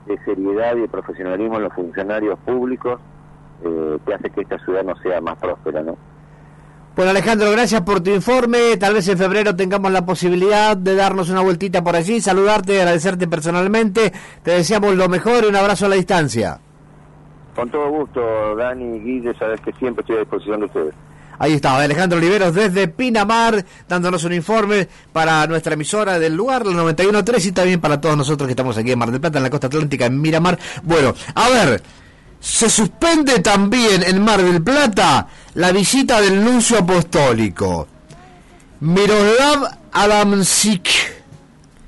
de 0.06 0.18
seriedad 0.24 0.76
y 0.76 0.82
de 0.82 0.88
profesionalismo 0.88 1.56
en 1.56 1.64
los 1.64 1.72
funcionarios 1.72 2.38
públicos 2.40 3.00
eh, 3.64 3.98
que 4.06 4.14
hace 4.14 4.30
que 4.30 4.42
esta 4.42 4.58
ciudad 4.58 4.84
no 4.84 4.94
sea 4.96 5.20
más 5.20 5.36
próspera, 5.38 5.82
¿no? 5.82 5.96
Bueno, 6.94 7.10
Alejandro, 7.10 7.50
gracias 7.50 7.80
por 7.80 8.00
tu 8.00 8.10
informe. 8.10 8.76
Tal 8.76 8.94
vez 8.94 9.08
en 9.08 9.18
febrero 9.18 9.56
tengamos 9.56 9.90
la 9.90 10.06
posibilidad 10.06 10.76
de 10.76 10.94
darnos 10.94 11.28
una 11.28 11.40
vueltita 11.40 11.82
por 11.82 11.96
allí, 11.96 12.20
saludarte, 12.20 12.78
agradecerte 12.78 13.26
personalmente. 13.26 14.12
Te 14.44 14.52
deseamos 14.52 14.94
lo 14.94 15.08
mejor 15.08 15.42
y 15.42 15.48
un 15.48 15.56
abrazo 15.56 15.86
a 15.86 15.88
la 15.88 15.96
distancia. 15.96 16.60
Con 17.54 17.70
todo 17.70 17.88
gusto, 17.88 18.56
Dani 18.56 19.00
Guille, 19.00 19.34
sabes 19.38 19.60
que 19.60 19.72
siempre 19.72 20.02
estoy 20.02 20.16
a 20.16 20.20
disposición 20.20 20.60
de 20.60 20.66
ustedes. 20.66 20.94
Ahí 21.38 21.54
estaba 21.54 21.82
Alejandro 21.82 22.18
Oliveros 22.18 22.54
desde 22.54 22.88
Pinamar, 22.88 23.64
dándonos 23.88 24.22
un 24.24 24.32
informe 24.32 24.88
para 25.12 25.46
nuestra 25.46 25.74
emisora 25.74 26.18
del 26.18 26.34
lugar, 26.34 26.64
la 26.66 26.82
91.3, 26.82 27.46
y 27.46 27.52
también 27.52 27.80
para 27.80 28.00
todos 28.00 28.16
nosotros 28.16 28.46
que 28.46 28.52
estamos 28.52 28.76
aquí 28.76 28.92
en 28.92 28.98
Mar 28.98 29.10
del 29.10 29.20
Plata, 29.20 29.38
en 29.38 29.44
la 29.44 29.50
costa 29.50 29.66
atlántica, 29.66 30.06
en 30.06 30.20
Miramar. 30.20 30.58
Bueno, 30.82 31.14
a 31.34 31.48
ver, 31.48 31.82
se 32.38 32.68
suspende 32.70 33.40
también 33.40 34.02
en 34.04 34.22
Mar 34.22 34.42
del 34.42 34.62
Plata 34.62 35.26
la 35.54 35.72
visita 35.72 36.20
del 36.20 36.44
nuncio 36.44 36.78
apostólico. 36.78 37.88
Miroslav 38.80 39.78
Adamsik. 39.92 40.88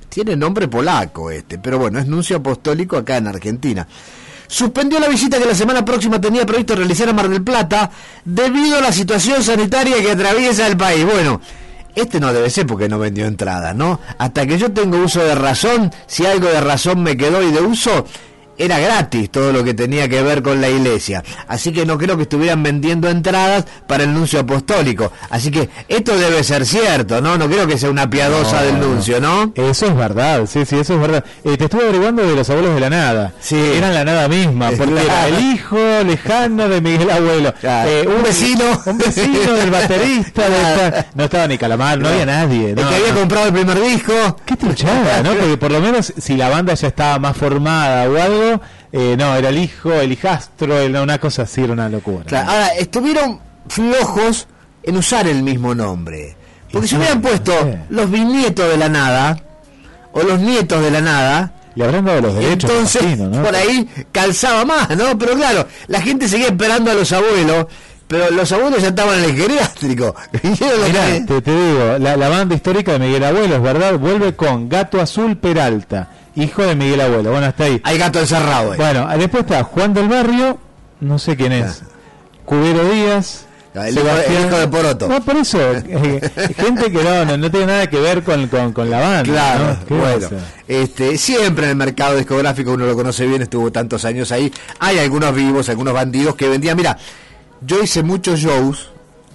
Tiene 0.09 0.35
nombre 0.35 0.67
polaco 0.67 1.31
este, 1.31 1.59
pero 1.59 1.79
bueno, 1.79 1.99
es 1.99 2.07
nuncio 2.07 2.39
apostólico 2.39 2.97
acá 2.97 3.19
en 3.19 3.27
Argentina. 3.27 3.87
Suspendió 4.49 4.99
la 5.01 5.09
visita 5.09 5.39
que 5.39 5.47
la 5.47 5.55
semana 5.55 5.85
próxima 5.85 6.21
tenía 6.21 6.47
previsto 6.47 6.77
realizar 6.77 7.09
a 7.09 7.13
Mar 7.13 7.29
del 7.29 7.43
Plata 7.43 7.91
debido 8.25 8.79
a 8.79 8.81
la 8.81 8.93
situación 8.93 9.43
sanitaria 9.43 10.01
que 10.01 10.11
atraviesa 10.11 10.67
el 10.67 10.77
país. 10.77 11.05
Bueno, 11.05 11.41
este 11.95 12.21
no 12.21 12.33
debe 12.33 12.51
ser 12.51 12.67
porque 12.67 12.89
no 12.89 12.99
vendió 12.99 13.27
entrada, 13.27 13.73
¿no? 13.73 14.01
Hasta 14.19 14.47
que 14.47 14.59
yo 14.59 14.71
tengo 14.71 14.99
uso 14.99 15.25
de 15.25 15.35
razón, 15.35 15.91
si 16.07 16.27
algo 16.27 16.47
de 16.49 16.61
razón 16.61 17.03
me 17.03 17.17
quedó 17.17 17.43
y 17.43 17.51
de 17.51 17.63
uso, 17.63 18.07
era 18.59 18.79
gratis 18.79 19.31
todo 19.31 19.53
lo 19.53 19.63
que 19.65 19.75
tenía 19.75 20.09
que 20.09 20.23
ver 20.23 20.43
con 20.43 20.61
la 20.61 20.69
iglesia. 20.69 21.23
Así 21.49 21.73
que 21.73 21.85
no 21.87 21.99
creo 21.99 22.17
que 22.17 22.23
estuvieran 22.23 22.63
vendiendo 22.63 23.09
entradas 23.09 23.65
para 23.87 24.05
el 24.05 24.13
nuncio 24.15 24.41
apostólico. 24.41 25.13
Así 25.31 25.51
que 25.51 25.69
esto 25.89 26.17
debe 26.17 26.43
ser 26.45 26.65
cierto, 26.67 27.21
¿no? 27.21 27.37
No 27.39 27.49
creo 27.49 27.67
que 27.67 27.79
sea 27.79 27.91
una 27.91 28.09
piadosa 28.09 28.61
No, 28.61 28.67
del 28.67 28.81
no. 28.81 28.87
nuncio, 28.89 29.21
¿no? 29.21 29.53
Eso 29.55 29.87
es 29.87 29.97
verdad, 29.97 30.47
sí, 30.47 30.65
sí, 30.65 30.79
eso 30.79 30.95
es 30.95 31.01
verdad. 31.01 31.25
Eh, 31.45 31.57
te 31.57 31.65
estuve 31.65 31.83
averiguando 31.85 32.27
de 32.27 32.35
los 32.35 32.49
abuelos 32.51 32.75
de 32.75 32.81
la 32.81 32.91
nada. 32.91 33.33
Sí. 33.41 33.57
Eran 33.57 33.95
la 33.95 34.05
nada 34.05 34.29
misma, 34.29 34.71
porque 34.77 34.95
Claro. 34.95 35.09
era 35.09 35.27
el 35.29 35.45
hijo 35.53 35.79
lejano 36.05 36.69
de 36.69 36.81
Miguel 36.81 37.11
Abuelo. 37.11 37.55
Eh, 37.63 38.05
Un 38.07 38.23
vecino. 38.23 38.65
Un 38.87 38.99
vecino 38.99 39.53
del 39.53 39.71
baterista. 39.71 40.49
de 40.49 40.57
esta- 40.57 41.07
No 41.15 41.25
estaba 41.25 41.47
ni 41.47 41.59
Calamar, 41.59 41.99
no, 41.99 42.09
había 42.09 42.27
nadie. 42.27 42.71
El 42.71 42.77
no, 42.77 42.89
que 42.89 42.95
había 42.95 43.13
no. 43.13 43.21
comprado 43.21 43.47
el 43.49 43.53
primer 43.53 43.81
disco. 43.81 44.37
Qué 44.45 44.57
truchada, 44.57 45.23
¿no? 45.23 45.35
Porque 45.35 45.57
por 45.57 45.71
lo 45.73 45.81
menos 45.81 46.13
si 46.19 46.37
la 46.37 46.49
banda 46.49 46.75
ya 46.75 46.89
estaba 46.89 47.19
más 47.19 47.37
formada 47.37 48.09
o 48.09 48.21
algo, 48.21 48.46
eh, 48.93 49.15
no, 49.19 49.35
era 49.37 49.49
el 49.51 49.59
hijo, 49.59 49.93
el 49.93 50.13
hijastro, 50.13 50.79
era 50.79 51.03
una 51.03 51.19
cosa 51.19 51.43
así, 51.43 51.63
era 51.63 51.73
una 51.73 51.89
locura. 51.89 52.25
Claro, 52.27 52.51
ahora, 52.51 52.69
estuvieron 52.69 53.41
flojos 53.69 54.47
en 54.83 54.97
usar 54.97 55.27
el 55.27 55.43
mismo 55.43 55.75
nombre. 55.75 56.37
Porque 56.73 56.89
si 56.89 56.97
hubieran 56.97 57.21
puesto 57.21 57.53
los 57.91 58.11
bisnietos 58.11 58.69
de 58.71 58.77
la 58.77 58.89
nada, 58.89 59.39
o 60.13 60.23
los 60.23 60.39
nietos 60.41 60.83
de 60.83 60.91
la 60.91 61.01
nada, 61.01 61.53
Le 61.75 61.85
habrán 61.85 62.05
dado 62.05 62.21
los 62.23 62.35
derechos. 62.35 62.71
entonces 62.71 63.03
imagino, 63.03 63.29
¿no? 63.29 63.43
por 63.43 63.55
ahí 63.55 63.89
calzaba 64.13 64.65
más, 64.65 64.97
¿no? 64.97 65.17
Pero 65.19 65.35
claro, 65.35 65.67
la 65.89 66.01
gente 66.01 66.29
seguía 66.29 66.47
esperando 66.49 66.91
a 66.91 66.95
los 66.95 67.13
abuelos, 67.13 67.67
pero 68.09 68.31
los 68.31 68.51
abuelos 68.53 68.81
ya 68.83 68.89
estaban 68.89 69.19
en 69.19 69.25
el 69.25 69.37
geriátrico. 69.37 70.15
Mirá, 70.43 71.07
que- 71.13 71.25
te, 71.27 71.43
te 71.43 71.51
digo, 71.51 71.99
la, 71.99 72.17
la 72.17 72.29
banda 72.29 72.55
histórica 72.55 72.93
de 72.93 72.99
Miguel 73.01 73.25
Abuelo, 73.25 73.57
es 73.57 73.63
verdad, 73.63 73.99
vuelve 73.99 74.35
con 74.35 74.69
Gato 74.69 75.01
Azul 75.01 75.37
Peralta, 75.37 76.09
hijo 76.37 76.63
de 76.63 76.75
Miguel 76.77 77.01
Abuelo. 77.01 77.31
Bueno, 77.33 77.47
hasta 77.47 77.65
ahí. 77.65 77.81
Hay 77.85 77.99
gato 77.99 78.21
encerrado. 78.21 78.75
eh. 78.75 78.77
Bueno, 78.77 79.09
después 79.19 79.43
está 79.43 79.65
Juan 79.65 79.93
del 79.93 80.09
Barrio, 80.09 80.59
no 81.01 81.19
sé 81.19 81.37
quién 81.37 81.53
es. 81.53 81.83
Cubero 82.45 82.89
Díaz. 82.89 83.43
Ah, 83.79 83.89
el 83.89 83.95
hijo 83.99 84.07
de- 84.07 84.25
el 84.39 84.47
hijo 84.47 84.57
de 84.59 84.69
Poroto. 84.69 85.07
No, 85.07 85.21
por 85.23 85.37
eso, 85.37 85.59
eh, 85.61 86.31
gente 86.57 86.91
que 86.91 87.03
no, 87.05 87.27
no, 87.27 87.37
no 87.37 87.51
tiene 87.51 87.67
nada 87.67 87.87
que 87.89 88.01
ver 88.01 88.23
con, 88.23 88.47
con, 88.49 88.73
con 88.73 88.89
la 88.89 89.01
banda. 89.01 89.23
Claro, 89.25 89.65
¿no? 89.67 89.85
¿Qué 89.87 89.95
bueno, 89.95 90.29
este, 90.67 91.19
siempre 91.19 91.65
en 91.67 91.71
el 91.73 91.77
mercado 91.77 92.17
discográfico 92.17 92.73
uno 92.73 92.87
lo 92.87 92.95
conoce 92.95 93.27
bien, 93.27 93.43
estuvo 93.43 93.71
tantos 93.71 94.07
años 94.07 94.33
ahí. 94.33 94.51
Hay 94.79 94.99
algunos 94.99 95.35
vivos, 95.35 95.69
algunos 95.69 95.93
bandidos 95.93 96.37
que 96.37 96.49
vendían. 96.49 96.75
Mira, 96.75 96.97
yo 97.61 97.83
hice 97.83 98.03
muchos 98.03 98.41
shows, 98.41 98.91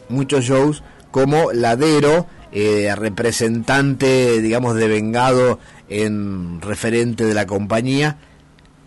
muchos 0.09 0.43
shows 0.43 0.81
como 1.11 1.51
ladero, 1.51 2.25
eh, 2.51 2.93
representante, 2.95 4.41
digamos, 4.41 4.75
de 4.75 4.87
vengado 4.87 5.59
en 5.89 6.61
referente 6.61 7.25
de 7.25 7.33
la 7.33 7.45
compañía, 7.45 8.17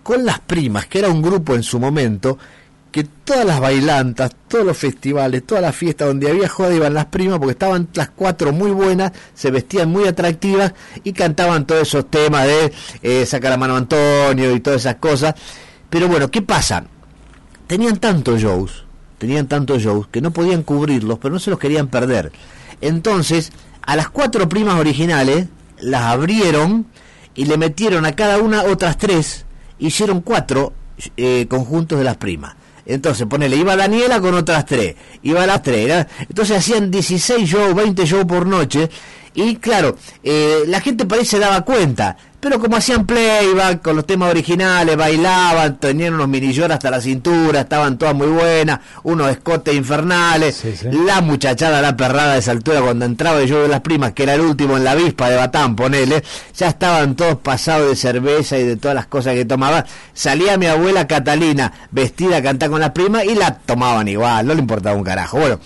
con 0.03 0.25
las 0.25 0.41
primas, 0.41 0.87
que 0.87 0.99
era 0.99 1.09
un 1.09 1.23
grupo 1.23 1.55
en 1.55 1.63
su 1.63 1.81
momento 1.81 2.39
que 2.95 3.03
todas 3.03 3.45
las 3.45 3.59
bailantas, 3.59 4.31
todos 4.47 4.65
los 4.65 4.79
festivales, 4.79 5.45
todas 5.45 5.63
las 5.63 5.75
fiestas 5.75 6.07
donde 6.07 6.31
había 6.31 6.49
joda 6.49 6.73
iban 6.73 6.95
las 6.95 7.07
primas 7.07 7.41
porque 7.41 7.51
estaban 7.51 7.89
las 7.93 8.11
cuatro 8.11 8.53
muy 8.53 8.71
buenas, 8.71 9.11
se 9.35 9.51
vestían 9.51 9.89
muy 9.89 10.07
atractivas 10.07 10.75
y 11.03 11.13
cantaban 11.13 11.67
todos 11.67 11.89
esos 11.89 12.09
temas 12.09 12.47
de 12.47 12.73
eh, 13.03 13.27
sacar 13.27 13.51
la 13.51 13.57
mano 13.57 13.75
a 13.75 13.79
Antonio 13.79 14.55
y 14.55 14.61
todas 14.61 14.83
esas 14.83 14.95
cosas. 14.95 15.35
Pero 15.91 16.07
bueno, 16.07 16.31
¿qué 16.31 16.41
pasa? 16.41 16.85
Tenían 17.67 17.97
tantos 17.97 18.41
shows, 18.41 18.85
tenían 19.19 19.49
tantos 19.49 19.83
shows 19.83 20.07
que 20.07 20.21
no 20.21 20.31
podían 20.31 20.63
cubrirlos, 20.63 21.19
pero 21.19 21.35
no 21.35 21.41
se 21.41 21.51
los 21.51 21.59
querían 21.59 21.89
perder. 21.89 22.31
Entonces, 22.81 23.53
a 23.83 23.97
las 23.97 24.09
cuatro 24.09 24.49
primas 24.49 24.79
originales 24.79 25.47
las 25.79 26.03
abrieron 26.03 26.87
y 27.35 27.47
le 27.47 27.57
metieron 27.57 28.07
a 28.07 28.13
cada 28.13 28.39
una 28.39 28.65
otras 28.65 28.97
tres, 28.99 29.45
hicieron 29.79 30.21
cuatro 30.21 30.73
eh, 31.17 31.47
conjuntos 31.49 31.99
de 31.99 32.05
las 32.05 32.17
primas. 32.17 32.55
Entonces, 32.87 33.27
ponele, 33.27 33.57
iba 33.57 33.77
Daniela 33.77 34.21
con 34.21 34.35
otras 34.35 34.67
tres, 34.67 34.95
iba 35.23 35.47
las 35.47 35.63
tres, 35.63 36.07
entonces 36.21 36.59
hacían 36.59 36.91
16 36.91 37.49
shows, 37.49 37.75
20 37.75 38.05
shows 38.05 38.27
por 38.27 38.47
noche, 38.47 38.91
y 39.35 39.57
claro, 39.57 39.97
eh, 40.23 40.63
la 40.67 40.81
gente 40.81 41.05
por 41.05 41.19
ahí 41.19 41.25
se 41.25 41.41
daba 41.41 41.63
cuenta, 41.63 42.17
pero 42.39 42.61
como 42.61 42.77
hacían 42.77 43.05
playback 43.05 43.83
con 43.83 43.97
los 43.97 44.07
temas 44.07 44.31
originales, 44.31 44.97
bailaban, 44.97 45.79
tenían 45.79 46.15
unos 46.15 46.29
minillor 46.29 46.71
hasta 46.71 46.91
la 46.91 47.01
cintura, 47.01 47.63
estaban 47.63 47.99
todas 47.99 48.15
muy 48.15 48.29
buenas, 48.29 48.81
unos 49.03 49.31
escotes 49.31 49.75
infernales, 49.75 50.63
la 50.85 51.21
muchachada, 51.21 51.81
la 51.83 51.97
perrada 51.97 52.35
de 52.35 52.41
esa 52.41 52.53
altura 52.53 52.81
cuando 52.81 53.07
entraba 53.07 53.45
show 53.45 53.63
de 53.63 53.69
las 53.69 53.81
primas, 53.81 54.13
que 54.13 54.23
era 54.23 54.35
el 54.35 54.43
último 54.43 54.77
en 54.77 54.85
la 54.85 54.93
avispa 54.93 55.31
de 55.31 55.37
Batán, 55.37 55.75
ponele, 55.75 56.23
ya 56.55 56.69
estaban 56.69 57.17
todos 57.17 57.37
pasados 57.39 57.89
de 57.89 57.97
cerveza 57.97 58.57
y 58.59 58.63
de 58.65 58.77
todas 58.77 58.95
las 58.95 59.07
cosas 59.07 59.35
que 59.35 59.45
tomaban. 59.47 59.85
Salía 60.13 60.57
mi 60.57 60.67
abuela 60.67 61.09
Catalina 61.09 61.73
vestida 61.91 62.37
a 62.37 62.43
cantar 62.43 62.71
con 62.71 62.81
las 62.81 62.91
primas 62.91 63.25
y 63.25 63.35
la 63.35 63.57
tomaban 63.57 64.07
igual, 64.07 64.47
no 64.47 64.55
le 64.55 64.61
importaba 64.61 64.95
un 64.95 65.03
carajo. 65.03 65.39
Bueno, 65.39 65.59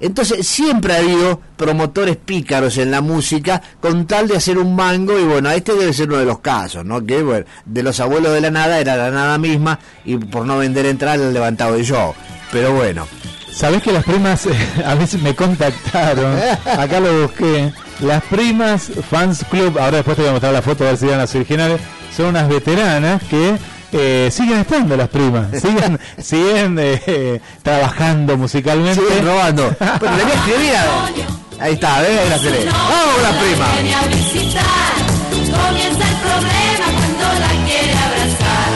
entonces 0.00 0.46
siempre 0.46 0.94
ha 0.94 0.98
habido 0.98 1.40
promotores 1.56 2.16
pícaros 2.16 2.78
en 2.78 2.90
la 2.90 3.00
música 3.00 3.62
con 3.80 4.06
tal 4.06 4.28
de 4.28 4.36
hacer 4.36 4.58
un 4.58 4.74
mango 4.74 5.18
y 5.18 5.24
bueno, 5.24 5.50
este 5.50 5.74
debe 5.74 5.92
ser 5.92 6.08
uno 6.08 6.18
de 6.18 6.24
los 6.24 6.40
casos, 6.40 6.84
¿no? 6.84 7.04
Que 7.04 7.22
bueno, 7.22 7.44
de 7.66 7.82
los 7.82 8.00
abuelos 8.00 8.32
de 8.32 8.40
la 8.40 8.50
nada 8.50 8.78
era 8.78 8.96
la 8.96 9.10
nada 9.10 9.38
misma 9.38 9.78
y 10.04 10.16
por 10.16 10.46
no 10.46 10.58
vender 10.58 10.86
entradas 10.86 11.20
han 11.20 11.34
levantado 11.34 11.78
show. 11.82 12.14
Pero 12.50 12.72
bueno. 12.72 13.06
Sabés 13.52 13.82
que 13.82 13.92
las 13.92 14.04
primas 14.04 14.46
eh, 14.46 14.52
a 14.86 14.94
veces 14.94 15.20
me 15.20 15.34
contactaron, 15.34 16.38
acá 16.64 17.00
lo 17.00 17.22
busqué. 17.22 17.72
Las 18.00 18.22
primas 18.24 18.90
Fans 19.10 19.44
Club, 19.50 19.78
ahora 19.78 19.98
después 19.98 20.16
te 20.16 20.22
voy 20.22 20.30
a 20.30 20.32
mostrar 20.32 20.52
la 20.52 20.62
foto 20.62 20.84
a 20.84 20.88
ver 20.88 20.96
si 20.96 21.06
eran 21.06 21.18
las 21.18 21.34
originales, 21.34 21.80
son 22.16 22.26
unas 22.26 22.48
veteranas 22.48 23.22
que 23.24 23.58
eh, 23.92 24.28
siguen 24.32 24.58
estando 24.60 24.96
las 24.96 25.08
primas, 25.08 25.46
siguen, 25.60 25.98
siguen 26.22 26.76
eh, 26.80 27.40
trabajando 27.62 28.36
musicalmente. 28.36 29.00
Siguen 29.00 29.26
robando. 29.26 29.74
Pero 29.78 30.16
le 30.16 30.22
voy 30.24 30.32
a 30.32 30.34
escribir 30.34 30.76
a- 30.76 31.64
Ahí 31.64 31.74
está, 31.74 32.00
¿ves? 32.00 32.18
Ahí 32.18 32.28
la 32.30 32.38
tele. 32.38 32.64
¡Vamos, 32.64 33.22
la 33.22 33.38
prima! 33.38 33.66
Viene 33.74 33.94
a 33.94 34.02
visitar, 34.06 34.96
comienza 35.28 36.04
el 36.08 36.16
problema 36.24 36.86
cuando 36.96 37.26
la 37.44 37.52
quiere 37.68 37.92
abrazar. 37.92 38.70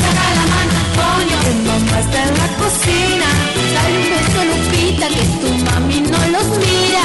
Saca 0.00 0.26
la 0.32 0.44
mano, 0.54 0.72
Antonio, 0.88 1.36
que 1.44 1.52
mamá 1.68 2.00
está 2.00 2.22
en 2.24 2.32
la 2.40 2.48
cocina. 2.56 3.28
Dale 3.76 3.96
un 4.00 4.08
beso, 4.08 4.40
Lupita, 4.48 5.06
que 5.08 5.24
tu 5.36 5.50
mami 5.68 6.00
no 6.00 6.18
los 6.32 6.48
mira. 6.64 7.04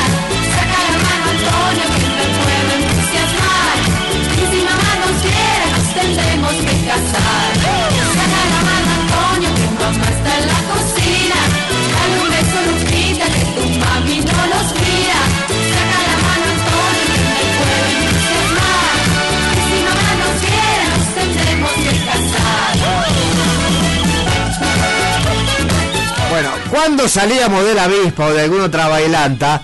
Saca 0.56 0.80
la 0.88 0.96
mano, 1.04 1.26
Antonio, 1.36 1.86
que 2.00 2.08
me 2.16 2.26
puedo 2.40 2.72
entusiasmar. 2.80 3.78
Y 4.40 4.44
si 4.52 4.60
mamá 4.64 4.92
nos 5.04 5.16
quiere, 5.20 5.66
nos 5.76 5.88
que. 7.12 8.00
Saca 8.18 8.42
la 8.54 8.60
mano, 8.70 8.90
Antonio, 9.00 9.50
que 9.56 9.68
mamá 9.80 10.08
está 10.16 10.32
en 10.40 10.46
la 10.48 10.60
cocina. 10.72 11.40
Dale 11.94 12.16
un 12.22 12.28
beso, 12.30 12.60
Lupita, 12.70 13.26
que 13.36 13.44
tu 13.56 13.64
mami 13.80 14.18
no 14.22 14.42
los 14.54 14.68
mira. 14.82 15.22
Saca 15.74 16.00
la 16.10 16.16
mano, 16.26 16.46
Antonio, 16.56 17.04
que 17.14 17.20
me 17.30 17.44
puedo 17.58 17.86
entusiasmar. 17.96 18.98
Y 19.58 19.62
si 19.68 19.78
mamá 19.88 20.10
nos 20.22 20.36
quiere, 20.46 20.84
nos 20.94 21.06
tendremos 21.16 21.74
que 21.84 21.94
casar. 22.06 22.74
Bueno, 26.30 26.52
cuando 26.70 27.08
salíamos 27.08 27.66
de 27.66 27.74
la 27.74 27.84
avispa 27.86 28.26
o 28.28 28.34
de 28.34 28.42
alguna 28.44 28.66
otra 28.66 28.88
bailanta, 28.88 29.64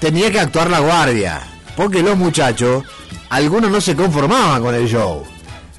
tenía 0.00 0.30
que 0.30 0.40
actuar 0.40 0.68
la 0.70 0.80
guardia. 0.80 1.40
Porque 1.76 2.02
los 2.02 2.16
muchachos, 2.16 2.84
algunos 3.28 3.70
no 3.70 3.80
se 3.80 3.94
conformaban 3.94 4.60
con 4.60 4.74
el 4.74 4.88
show. 4.88 5.24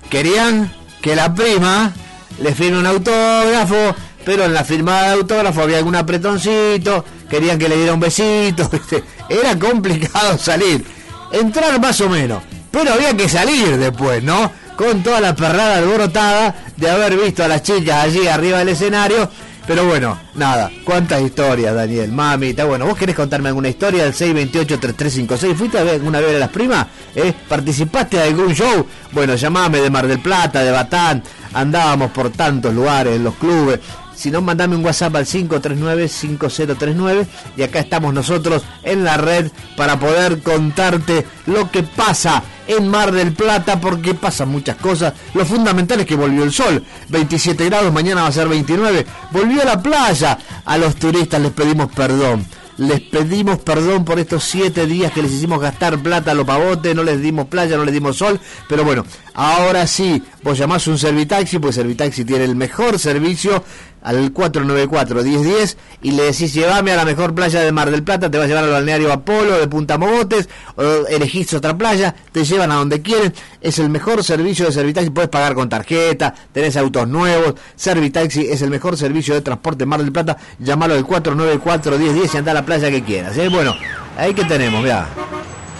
Querían 0.09 0.71
que 1.01 1.15
la 1.15 1.33
prima 1.33 1.91
le 2.39 2.53
firme 2.53 2.79
un 2.79 2.85
autógrafo, 2.85 3.95
pero 4.23 4.45
en 4.45 4.53
la 4.53 4.63
firmada 4.63 5.07
de 5.07 5.13
autógrafo 5.13 5.61
había 5.61 5.77
algún 5.77 5.95
apretoncito, 5.95 7.03
querían 7.29 7.57
que 7.57 7.67
le 7.67 7.77
diera 7.77 7.93
un 7.93 7.99
besito, 7.99 8.69
era 9.29 9.57
complicado 9.57 10.37
salir. 10.37 10.85
Entrar 11.31 11.79
más 11.79 11.99
o 12.01 12.09
menos, 12.09 12.43
pero 12.69 12.93
había 12.93 13.15
que 13.15 13.27
salir 13.29 13.77
después, 13.77 14.21
¿no? 14.23 14.51
Con 14.75 15.03
toda 15.03 15.21
la 15.21 15.35
perrada 15.35 15.77
alborotada 15.77 16.55
de 16.75 16.89
haber 16.89 17.17
visto 17.17 17.43
a 17.43 17.47
las 17.47 17.63
chicas 17.63 18.03
allí 18.03 18.27
arriba 18.27 18.59
del 18.59 18.69
escenario 18.69 19.29
Pero 19.67 19.85
bueno, 19.85 20.17
nada, 20.35 20.71
cuántas 20.83 21.21
historias, 21.21 21.73
Daniel, 21.75 22.11
mamita. 22.11 22.65
Bueno, 22.65 22.85
¿vos 22.87 22.97
querés 22.97 23.15
contarme 23.15 23.49
alguna 23.49 23.69
historia 23.69 24.03
del 24.03 24.13
628-3356? 24.13 25.55
¿Fuiste 25.55 25.77
alguna 25.77 26.19
vez 26.19 26.35
a 26.35 26.39
las 26.39 26.49
primas? 26.49 26.87
¿Eh? 27.15 27.33
¿Participaste 27.47 28.17
de 28.17 28.23
algún 28.23 28.53
show? 28.53 28.85
Bueno, 29.11 29.35
llamame 29.35 29.79
de 29.79 29.89
Mar 29.89 30.07
del 30.07 30.19
Plata, 30.19 30.63
de 30.63 30.71
Batán. 30.71 31.23
Andábamos 31.53 32.11
por 32.11 32.31
tantos 32.31 32.73
lugares, 32.73 33.15
en 33.15 33.23
los 33.23 33.35
clubes. 33.35 33.79
Si 34.21 34.29
no, 34.29 34.39
mandame 34.39 34.75
un 34.75 34.85
WhatsApp 34.85 35.15
al 35.15 35.25
539-5039 35.25 37.25
y 37.57 37.63
acá 37.63 37.79
estamos 37.79 38.13
nosotros 38.13 38.61
en 38.83 39.03
la 39.03 39.17
red 39.17 39.49
para 39.75 39.99
poder 39.99 40.43
contarte 40.43 41.25
lo 41.47 41.71
que 41.71 41.81
pasa 41.81 42.43
en 42.67 42.87
Mar 42.87 43.11
del 43.11 43.33
Plata 43.33 43.81
porque 43.81 44.13
pasan 44.13 44.49
muchas 44.49 44.75
cosas. 44.75 45.15
Lo 45.33 45.43
fundamental 45.43 46.01
es 46.01 46.05
que 46.05 46.13
volvió 46.13 46.43
el 46.43 46.51
sol, 46.51 46.83
27 47.09 47.65
grados, 47.65 47.91
mañana 47.91 48.21
va 48.21 48.27
a 48.27 48.31
ser 48.31 48.47
29. 48.47 49.07
Volvió 49.31 49.63
la 49.63 49.81
playa. 49.81 50.37
A 50.65 50.77
los 50.77 50.97
turistas 50.97 51.41
les 51.41 51.51
pedimos 51.51 51.91
perdón. 51.91 52.45
Les 52.77 53.01
pedimos 53.01 53.59
perdón 53.59 54.05
por 54.05 54.19
estos 54.19 54.43
siete 54.43 54.85
días 54.85 55.11
que 55.11 55.21
les 55.21 55.31
hicimos 55.31 55.61
gastar 55.61 55.97
plata 55.97 56.31
a 56.31 56.33
los 56.33 56.45
pavotes, 56.45 56.95
no 56.95 57.03
les 57.03 57.21
dimos 57.21 57.47
playa, 57.47 57.75
no 57.75 57.85
les 57.85 57.93
dimos 57.93 58.17
sol, 58.17 58.39
pero 58.67 58.83
bueno, 58.83 59.05
ahora 59.33 59.87
sí, 59.87 60.21
vos 60.43 60.57
llamás 60.57 60.87
un 60.87 60.97
Servitaxi, 60.97 61.59
pues 61.59 61.75
Servitaxi 61.75 62.25
tiene 62.25 62.45
el 62.45 62.55
mejor 62.55 62.99
servicio 62.99 63.63
al 64.01 64.33
494-1010 64.33 65.77
y 66.01 66.11
le 66.11 66.23
decís 66.23 66.53
llévame 66.53 66.91
a 66.91 66.95
la 66.95 67.05
mejor 67.05 67.35
playa 67.35 67.61
de 67.61 67.71
Mar 67.71 67.91
del 67.91 68.03
Plata, 68.03 68.31
te 68.31 68.37
va 68.37 68.45
a 68.45 68.47
llevar 68.47 68.63
al 68.63 68.71
balneario 68.71 69.11
Apolo 69.11 69.59
de 69.59 69.67
Punta 69.67 69.97
Mogotes, 69.97 70.49
o 70.75 70.83
elegís 71.07 71.53
otra 71.53 71.77
playa, 71.77 72.15
te 72.31 72.43
llevan 72.43 72.71
a 72.71 72.75
donde 72.75 73.01
quieren, 73.01 73.33
es 73.61 73.79
el 73.79 73.89
mejor 73.89 74.23
servicio 74.23 74.65
de 74.65 74.71
Servitaxi, 74.71 75.09
puedes 75.11 75.29
pagar 75.29 75.53
con 75.53 75.69
tarjeta, 75.69 76.33
tenés 76.51 76.75
autos 76.77 77.07
nuevos, 77.07 77.55
Servitaxi 77.75 78.47
es 78.47 78.61
el 78.61 78.69
mejor 78.69 78.97
servicio 78.97 79.33
de 79.33 79.41
transporte 79.41 79.83
en 79.83 79.89
Mar 79.89 80.01
del 80.01 80.11
Plata, 80.11 80.37
llamalo 80.59 80.95
al 80.95 81.05
494-1010 81.05 82.33
y 82.33 82.37
anda 82.37 82.51
a 82.51 82.55
la 82.55 82.65
playa 82.65 82.89
que 82.89 83.03
quieras. 83.03 83.37
¿eh? 83.37 83.49
Bueno, 83.49 83.75
ahí 84.17 84.33
que 84.33 84.45
tenemos, 84.45 84.83
vea. 84.83 85.07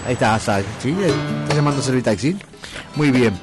Ahí 0.05 0.13
está, 0.13 0.39
¿sí? 0.39 0.95
¿Está 1.43 1.55
llamando 1.55 1.81
Servitaxi? 1.81 2.35
Muy 2.95 3.11
bien. 3.11 3.33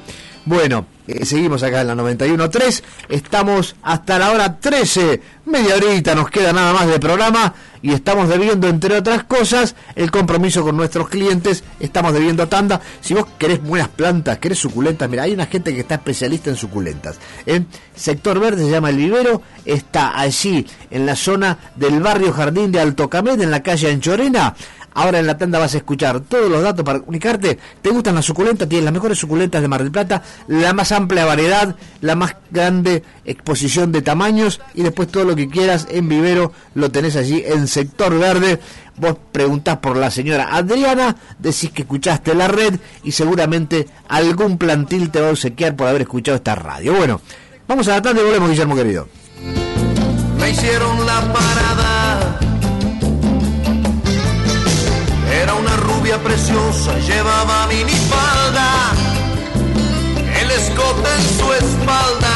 Bueno, 0.45 0.85
eh, 1.07 1.25
seguimos 1.25 1.63
acá 1.63 1.81
en 1.81 1.87
la 1.87 1.95
91.3. 1.95 2.83
Estamos 3.09 3.75
hasta 3.83 4.19
la 4.19 4.31
hora 4.31 4.59
13. 4.59 5.21
Media 5.45 5.75
horita 5.75 6.15
nos 6.15 6.29
queda 6.29 6.53
nada 6.53 6.73
más 6.73 6.87
de 6.87 6.99
programa. 6.99 7.53
Y 7.81 7.93
estamos 7.93 8.27
debiendo, 8.27 8.67
entre 8.67 8.97
otras 8.97 9.23
cosas, 9.23 9.75
el 9.95 10.11
compromiso 10.11 10.63
con 10.63 10.75
nuestros 10.75 11.07
clientes. 11.07 11.63
Estamos 11.79 12.13
debiendo 12.13 12.47
tanda. 12.47 12.81
Si 12.99 13.13
vos 13.13 13.25
querés 13.37 13.61
buenas 13.63 13.87
plantas, 13.89 14.37
querés 14.39 14.59
suculentas, 14.59 15.09
mira, 15.09 15.23
hay 15.23 15.33
una 15.33 15.45
gente 15.45 15.73
que 15.73 15.79
está 15.81 15.95
especialista 15.95 16.49
en 16.49 16.57
suculentas. 16.57 17.19
En 17.45 17.67
Sector 17.95 18.39
Verde 18.39 18.65
se 18.65 18.71
llama 18.71 18.89
El 18.89 18.97
Vivero. 18.97 19.41
Está 19.65 20.19
allí, 20.19 20.65
en 20.91 21.05
la 21.05 21.15
zona 21.15 21.57
del 21.75 22.01
barrio 22.01 22.33
Jardín 22.33 22.71
de 22.71 22.81
Alto 22.81 23.09
Camet, 23.09 23.39
en 23.39 23.51
la 23.51 23.63
calle 23.63 23.91
Anchorena. 23.91 24.55
Ahora 24.93 25.19
en 25.19 25.27
la 25.27 25.37
tanda 25.37 25.59
vas 25.59 25.73
a 25.73 25.77
escuchar 25.77 26.19
todos 26.21 26.49
los 26.49 26.61
datos 26.61 26.83
para 26.83 26.99
comunicarte. 26.99 27.57
¿Te 27.81 27.89
gustan 27.89 28.15
las 28.15 28.25
suculentas? 28.25 28.67
Tienes 28.67 28.85
las 28.85 28.93
mejores 28.93 29.17
suculentas 29.17 29.61
de 29.61 29.67
Mar 29.67 29.83
del 29.83 29.91
Plata, 29.91 30.23
la 30.47 30.73
más 30.73 30.91
amplia 30.91 31.25
variedad, 31.25 31.75
la 32.01 32.15
más 32.15 32.35
grande 32.51 33.03
exposición 33.25 33.91
de 33.91 34.01
tamaños 34.01 34.61
y 34.73 34.83
después 34.83 35.09
todo 35.09 35.25
lo 35.25 35.35
que 35.35 35.49
quieras 35.49 35.87
en 35.89 36.09
vivero 36.09 36.51
lo 36.75 36.91
tenés 36.91 37.15
allí 37.15 37.43
en 37.45 37.67
sector 37.67 38.17
verde. 38.17 38.59
Vos 38.97 39.15
preguntás 39.31 39.77
por 39.77 39.95
la 39.95 40.11
señora 40.11 40.49
Adriana, 40.51 41.15
decís 41.37 41.71
que 41.71 41.83
escuchaste 41.83 42.33
la 42.35 42.49
red 42.49 42.79
y 43.03 43.13
seguramente 43.13 43.87
algún 44.09 44.57
plantil 44.57 45.09
te 45.09 45.21
va 45.21 45.27
a 45.27 45.31
obsequiar 45.31 45.75
por 45.75 45.87
haber 45.87 46.01
escuchado 46.01 46.35
esta 46.35 46.55
radio. 46.55 46.93
Bueno, 46.93 47.21
vamos 47.67 47.87
a 47.87 47.91
la 47.91 48.01
tanda 48.01 48.21
y 48.21 48.25
volvemos, 48.25 48.49
Guillermo 48.49 48.75
querido. 48.75 49.07
Me 50.37 50.49
hicieron 50.49 51.05
la 51.05 51.21
parada 51.31 51.78
rubia 56.09 56.23
preciosa, 56.23 56.97
llevaba 56.99 57.67
minifalda, 57.67 58.69
el 60.41 60.51
escote 60.51 61.09
en 61.17 61.23
su 61.37 61.53
espalda, 61.53 62.35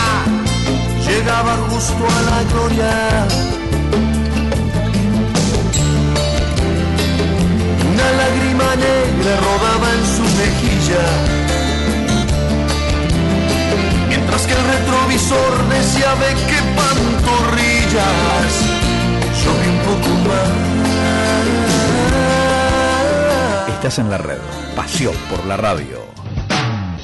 llegaba 1.08 1.58
justo 1.70 2.06
a 2.06 2.22
la 2.30 2.44
gloria. 2.52 3.28
Una 7.92 8.12
lágrima 8.22 8.76
negra 8.76 9.34
rodaba 9.48 9.88
en 9.98 10.06
su 10.16 10.24
mejilla, 10.42 11.06
mientras 14.08 14.42
que 14.46 14.54
el 14.54 14.64
retrovisor 14.66 15.70
decía 15.70 16.14
ve 16.16 16.36
qué 16.48 16.60
pantorrillas, 16.78 18.52
yo 19.44 19.52
vi 19.62 19.68
un 19.68 19.80
poco 19.88 20.12
más. 20.30 20.53
En 23.84 24.10
la 24.10 24.18
red. 24.18 24.40
Pasión 24.78 25.14
por 25.30 25.46
la 25.46 25.58
radio. 25.58 26.00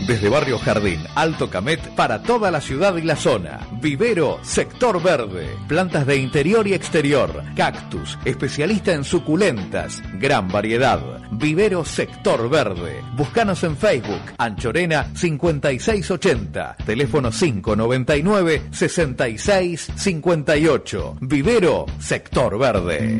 Desde 0.07 0.29
Barrio 0.29 0.57
Jardín, 0.57 1.01
Alto 1.13 1.49
Camet, 1.49 1.93
para 1.93 2.23
toda 2.23 2.51
la 2.51 2.61
ciudad 2.61 2.95
y 2.95 3.01
la 3.01 3.17
zona. 3.17 3.59
Vivero, 3.81 4.39
sector 4.43 5.03
verde. 5.03 5.57
Plantas 5.67 6.07
de 6.07 6.15
interior 6.15 6.65
y 6.67 6.73
exterior. 6.73 7.43
Cactus, 7.53 8.17
especialista 8.23 8.93
en 8.93 9.03
suculentas. 9.03 10.01
Gran 10.13 10.47
variedad. 10.47 11.01
Vivero, 11.31 11.83
sector 11.83 12.49
verde. 12.49 13.03
Búscanos 13.17 13.61
en 13.65 13.75
Facebook. 13.75 14.21
Anchorena 14.37 15.07
5680. 15.13 16.77
Teléfono 16.85 17.29
599 17.29 18.67
6658. 18.71 21.17
Vivero, 21.19 21.85
sector 21.99 22.57
verde. 22.57 23.19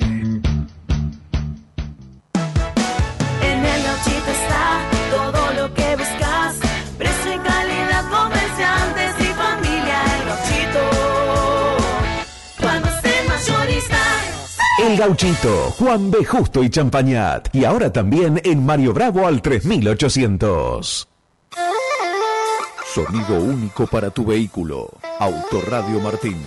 Gauchito, 15.00 15.72
Juan 15.80 16.12
B. 16.12 16.26
Justo 16.26 16.62
y 16.62 16.70
Champañat. 16.70 17.56
Y 17.56 17.64
ahora 17.64 17.90
también 17.90 18.42
en 18.44 18.66
Mario 18.66 18.92
Bravo 18.92 19.26
al 19.26 19.42
3800. 19.42 21.08
Sonido 22.94 23.40
único 23.40 23.88
para 23.88 24.10
tu 24.10 24.26
vehículo. 24.26 24.90
Autoradio 25.20 26.02
Martín. 26.02 26.44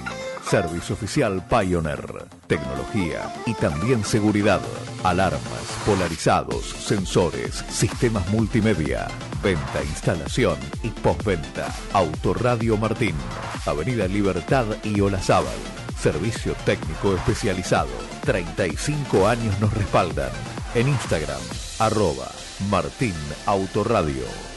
Servicio 0.53 0.95
oficial 0.95 1.43
Pioneer. 1.49 2.27
Tecnología 2.47 3.33
y 3.47 3.55
también 3.55 4.05
seguridad. 4.05 4.61
Alarmas, 5.03 5.41
polarizados, 5.87 6.67
sensores, 6.67 7.65
sistemas 7.71 8.29
multimedia. 8.29 9.09
Venta, 9.43 9.83
instalación 9.83 10.59
y 10.83 10.91
postventa. 10.91 11.75
Autoradio 11.95 12.77
Martín. 12.77 13.15
Avenida 13.65 14.07
Libertad 14.07 14.67
y 14.85 15.01
Olazábal. 15.01 15.57
Servicio 15.99 16.55
técnico 16.67 17.15
especializado. 17.15 17.89
35 18.27 19.27
años 19.29 19.59
nos 19.59 19.73
respaldan. 19.73 20.33
En 20.75 20.87
Instagram, 20.87 21.41
arroba 21.79 22.31
Martín 22.69 23.15
Autoradio. 23.47 24.52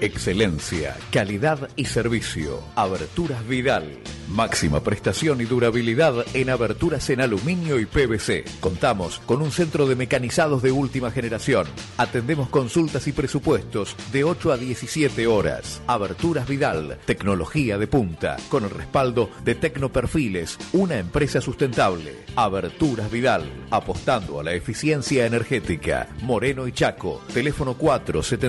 Excelencia, 0.00 0.96
calidad 1.12 1.70
y 1.76 1.84
servicio. 1.84 2.60
Aberturas 2.74 3.46
Vidal. 3.46 3.98
Máxima 4.28 4.80
prestación 4.80 5.40
y 5.40 5.44
durabilidad 5.44 6.26
en 6.34 6.50
aberturas 6.50 7.08
en 7.10 7.20
aluminio 7.20 7.78
y 7.78 7.86
PVC. 7.86 8.44
Contamos 8.58 9.20
con 9.20 9.40
un 9.40 9.52
centro 9.52 9.86
de 9.86 9.94
mecanizados 9.94 10.62
de 10.62 10.72
última 10.72 11.12
generación. 11.12 11.66
Atendemos 11.96 12.48
consultas 12.48 13.06
y 13.06 13.12
presupuestos 13.12 13.94
de 14.12 14.24
8 14.24 14.52
a 14.52 14.56
17 14.56 15.28
horas. 15.28 15.80
Aberturas 15.86 16.48
Vidal, 16.48 16.98
tecnología 17.06 17.78
de 17.78 17.86
punta, 17.86 18.36
con 18.48 18.64
el 18.64 18.70
respaldo 18.70 19.30
de 19.44 19.54
Tecnoperfiles, 19.54 20.58
una 20.72 20.98
empresa 20.98 21.40
sustentable. 21.40 22.16
Aberturas 22.34 23.10
Vidal, 23.12 23.44
apostando 23.70 24.40
a 24.40 24.42
la 24.42 24.54
eficiencia 24.54 25.24
energética. 25.24 26.08
Moreno 26.22 26.66
y 26.66 26.72
Chaco, 26.72 27.22
teléfono 27.32 27.74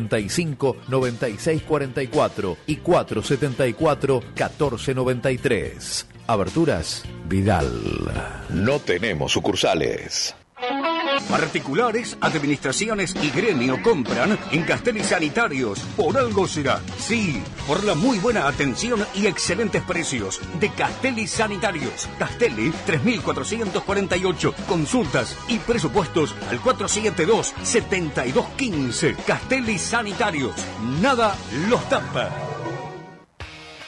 475 0.08 0.78
9644 0.88 2.58
y 2.68 2.78
474 2.78 4.22
1493. 4.22 6.08
Aberturas 6.28 7.04
Vidal. 7.28 7.70
No 8.50 8.80
tenemos 8.80 9.32
sucursales. 9.32 10.36
Particulares, 11.30 12.18
administraciones 12.22 13.14
y 13.22 13.30
gremio 13.32 13.82
compran 13.82 14.40
en 14.52 14.64
Castelli 14.64 15.04
Sanitarios. 15.04 15.80
Por 15.96 16.18
algo 16.18 16.48
será. 16.48 16.82
Sí, 16.98 17.42
por 17.68 17.84
la 17.84 17.94
muy 17.96 18.20
buena 18.20 18.48
atención 18.48 19.06
y 19.14 19.28
excelentes 19.28 19.84
precios 19.84 20.40
de 20.60 20.70
Castelli 20.70 21.28
Sanitarios. 21.28 22.08
Castelli 22.18 22.72
3448. 22.86 24.54
Consultas 24.68 25.36
y 25.48 25.60
presupuestos 25.60 26.34
al 26.50 26.60
472-7215. 26.62 29.16
Castelli 29.26 29.78
Sanitarios. 29.78 30.56
Nada 31.02 31.36
los 31.70 31.88
tapa. 31.90 32.32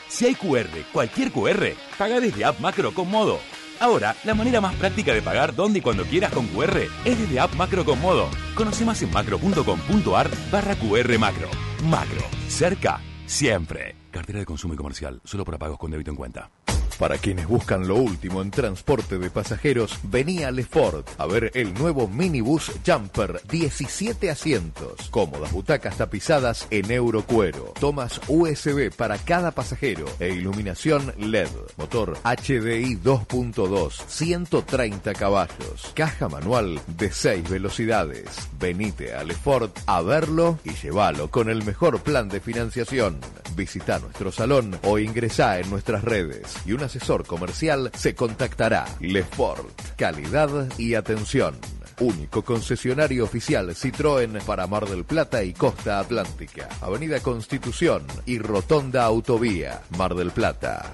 Si 0.10 0.26
hay 0.26 0.36
QR, 0.36 0.68
cualquier 0.92 1.32
QR, 1.32 1.70
paga 1.98 2.20
desde 2.20 2.44
App 2.44 2.60
Macro 2.60 2.94
con 2.94 3.10
Modo. 3.10 3.40
Ahora, 3.80 4.16
la 4.26 4.34
manera 4.34 4.60
más 4.62 4.76
práctica 4.76 5.14
de 5.14 5.22
pagar 5.22 5.56
donde 5.56 5.80
y 5.80 5.82
cuando 5.82 6.04
quieras 6.04 6.34
con 6.34 6.48
QR 6.48 6.78
es 7.06 7.20
desde 7.20 7.40
App 7.40 7.56
Macro 7.56 7.86
con 7.86 8.00
Modo. 8.02 8.30
Conoce 8.56 8.86
más 8.86 9.02
en 9.02 9.12
macro.com.ar 9.12 10.30
barra 10.52 10.76
QR 10.76 11.18
Macro. 11.18 11.50
Macro, 11.84 12.22
cerca, 12.48 13.00
siempre. 13.26 13.96
Cartera 14.12 14.40
de 14.40 14.46
consumo 14.46 14.74
y 14.74 14.78
comercial, 14.78 15.22
solo 15.24 15.46
para 15.46 15.58
pagos 15.58 15.78
con 15.78 15.92
débito 15.92 16.12
en 16.12 16.18
cuenta. 16.18 16.50
Para 16.98 17.18
quienes 17.18 17.48
buscan 17.48 17.88
lo 17.88 17.96
último 17.96 18.42
en 18.42 18.52
transporte 18.52 19.18
de 19.18 19.30
pasajeros, 19.30 20.00
venía 20.04 20.48
a 20.48 20.52
Lefort 20.52 21.08
a 21.18 21.26
ver 21.26 21.52
el 21.54 21.74
nuevo 21.74 22.08
minibus 22.08 22.72
Jumper 22.86 23.42
17 23.50 24.30
asientos, 24.30 25.10
cómodas 25.10 25.52
butacas 25.52 25.98
tapizadas 25.98 26.68
en 26.72 26.92
eurocuero, 26.92 27.74
tomas 27.80 28.20
USB 28.28 28.92
para 28.96 29.18
cada 29.18 29.52
pasajero 29.52 30.06
e 30.20 30.30
iluminación 30.30 31.14
LED, 31.18 31.50
motor 31.78 32.18
HDI 32.24 32.98
2.2, 32.98 33.94
130 34.08 35.14
caballos, 35.14 35.92
caja 35.94 36.30
manual 36.30 36.80
de 36.88 37.12
6 37.12 37.50
velocidades. 37.50 38.50
Venite 38.60 39.14
a 39.14 39.24
Lefort 39.24 39.78
a 39.86 40.02
verlo 40.02 40.60
y 40.64 40.72
llévalo 40.74 41.30
con 41.30 41.50
el 41.50 41.64
mejor 41.64 42.02
plan 42.02 42.30
de 42.30 42.40
financiación. 42.40 43.20
Visita 43.56 44.00
nuestro 44.00 44.32
salón 44.32 44.78
o 44.84 45.00
ingresá 45.00 45.60
en 45.60 45.70
nuestras 45.70 46.04
redes. 46.04 46.56
Y 46.66 46.74
un 46.80 46.86
asesor 46.86 47.26
comercial 47.26 47.92
se 47.94 48.16
contactará. 48.16 48.86
Lefort, 49.02 49.70
calidad 49.98 50.50
y 50.78 50.94
atención. 50.94 51.58
Único 52.00 52.42
concesionario 52.42 53.26
oficial 53.26 53.76
Citroën 53.76 54.42
para 54.44 54.66
Mar 54.66 54.88
del 54.88 55.04
Plata 55.04 55.44
y 55.44 55.52
Costa 55.52 56.00
Atlántica. 56.00 56.70
Avenida 56.80 57.20
Constitución 57.20 58.04
y 58.26 58.40
Rotonda 58.40 59.04
Autovía, 59.04 59.82
Mar 59.98 60.16
del 60.16 60.32
Plata. 60.32 60.94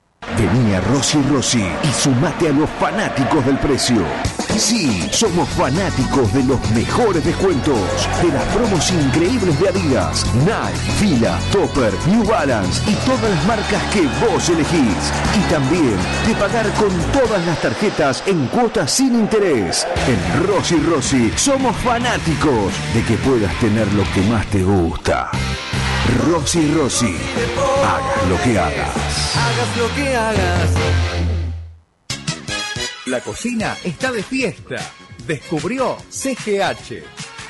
Vení 0.37 0.73
a 0.73 0.81
Rossi 0.81 1.21
Rossi 1.29 1.63
y 1.83 1.93
sumate 1.93 2.49
a 2.49 2.51
los 2.51 2.69
fanáticos 2.79 3.45
del 3.45 3.57
precio. 3.57 4.03
Sí, 4.57 5.07
somos 5.11 5.47
fanáticos 5.49 6.33
de 6.33 6.43
los 6.43 6.59
mejores 6.71 7.23
descuentos, 7.23 7.79
de 8.21 8.29
las 8.29 8.43
promos 8.45 8.91
increíbles 8.91 9.59
de 9.59 9.69
Adidas, 9.69 10.25
Nike, 10.35 10.91
Fila, 10.99 11.39
Topper, 11.51 11.93
New 12.07 12.23
Balance 12.25 12.81
y 12.89 12.95
todas 13.05 13.29
las 13.29 13.45
marcas 13.45 13.83
que 13.93 14.01
vos 14.25 14.49
elegís. 14.49 15.11
Y 15.37 15.51
también 15.51 15.97
de 16.27 16.35
pagar 16.35 16.69
con 16.73 16.89
todas 17.11 17.45
las 17.45 17.61
tarjetas 17.61 18.23
en 18.25 18.47
cuotas 18.47 18.91
sin 18.91 19.13
interés. 19.15 19.87
En 20.07 20.47
Rossi 20.47 20.77
Rossi 20.77 21.31
somos 21.35 21.75
fanáticos 21.77 22.73
de 22.93 23.03
que 23.03 23.15
puedas 23.17 23.53
tener 23.59 23.91
lo 23.93 24.03
que 24.13 24.21
más 24.23 24.45
te 24.47 24.63
gusta. 24.63 25.29
Rossi 26.09 26.73
Rossi, 26.73 27.15
hagas 27.85 28.27
lo 28.27 28.41
que 28.41 28.59
hagas. 28.59 29.35
Hagas 29.37 29.77
lo 29.77 29.95
que 29.95 30.15
hagas. 30.15 30.69
La 33.05 33.21
cocina 33.21 33.77
está 33.83 34.11
de 34.11 34.23
fiesta. 34.23 34.77
Descubrió 35.27 35.97
CGH. 36.09 37.03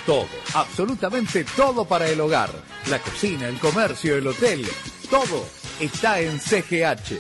Todo, 0.05 0.27
absolutamente 0.53 1.45
todo 1.55 1.85
para 1.85 2.09
el 2.09 2.19
hogar. 2.19 2.49
La 2.89 2.99
cocina, 2.99 3.47
el 3.47 3.57
comercio, 3.57 4.17
el 4.17 4.27
hotel, 4.27 4.67
todo 5.09 5.45
está 5.79 6.19
en 6.19 6.39
CGH. 6.39 7.19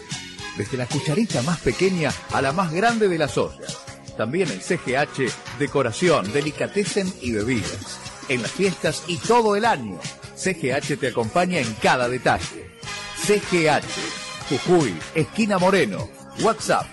Desde 0.57 0.77
la 0.77 0.85
cucharita 0.85 1.41
más 1.43 1.59
pequeña 1.59 2.11
a 2.31 2.41
la 2.41 2.51
más 2.51 2.73
grande 2.73 3.07
de 3.07 3.17
las 3.17 3.37
ollas. 3.37 3.79
También 4.17 4.49
en 4.51 4.59
CGH, 4.59 5.31
decoración, 5.59 6.31
delicatessen 6.33 7.11
y 7.21 7.31
bebidas. 7.31 7.99
En 8.27 8.41
las 8.41 8.51
fiestas 8.51 9.03
y 9.07 9.17
todo 9.17 9.55
el 9.55 9.65
año. 9.65 9.97
CGH 10.41 10.97
te 10.99 11.07
acompaña 11.09 11.59
en 11.59 11.71
cada 11.75 12.09
detalle. 12.09 12.71
CGH, 13.15 14.49
Jujuy, 14.49 14.95
esquina 15.13 15.59
Moreno. 15.59 16.09
WhatsApp 16.41 16.87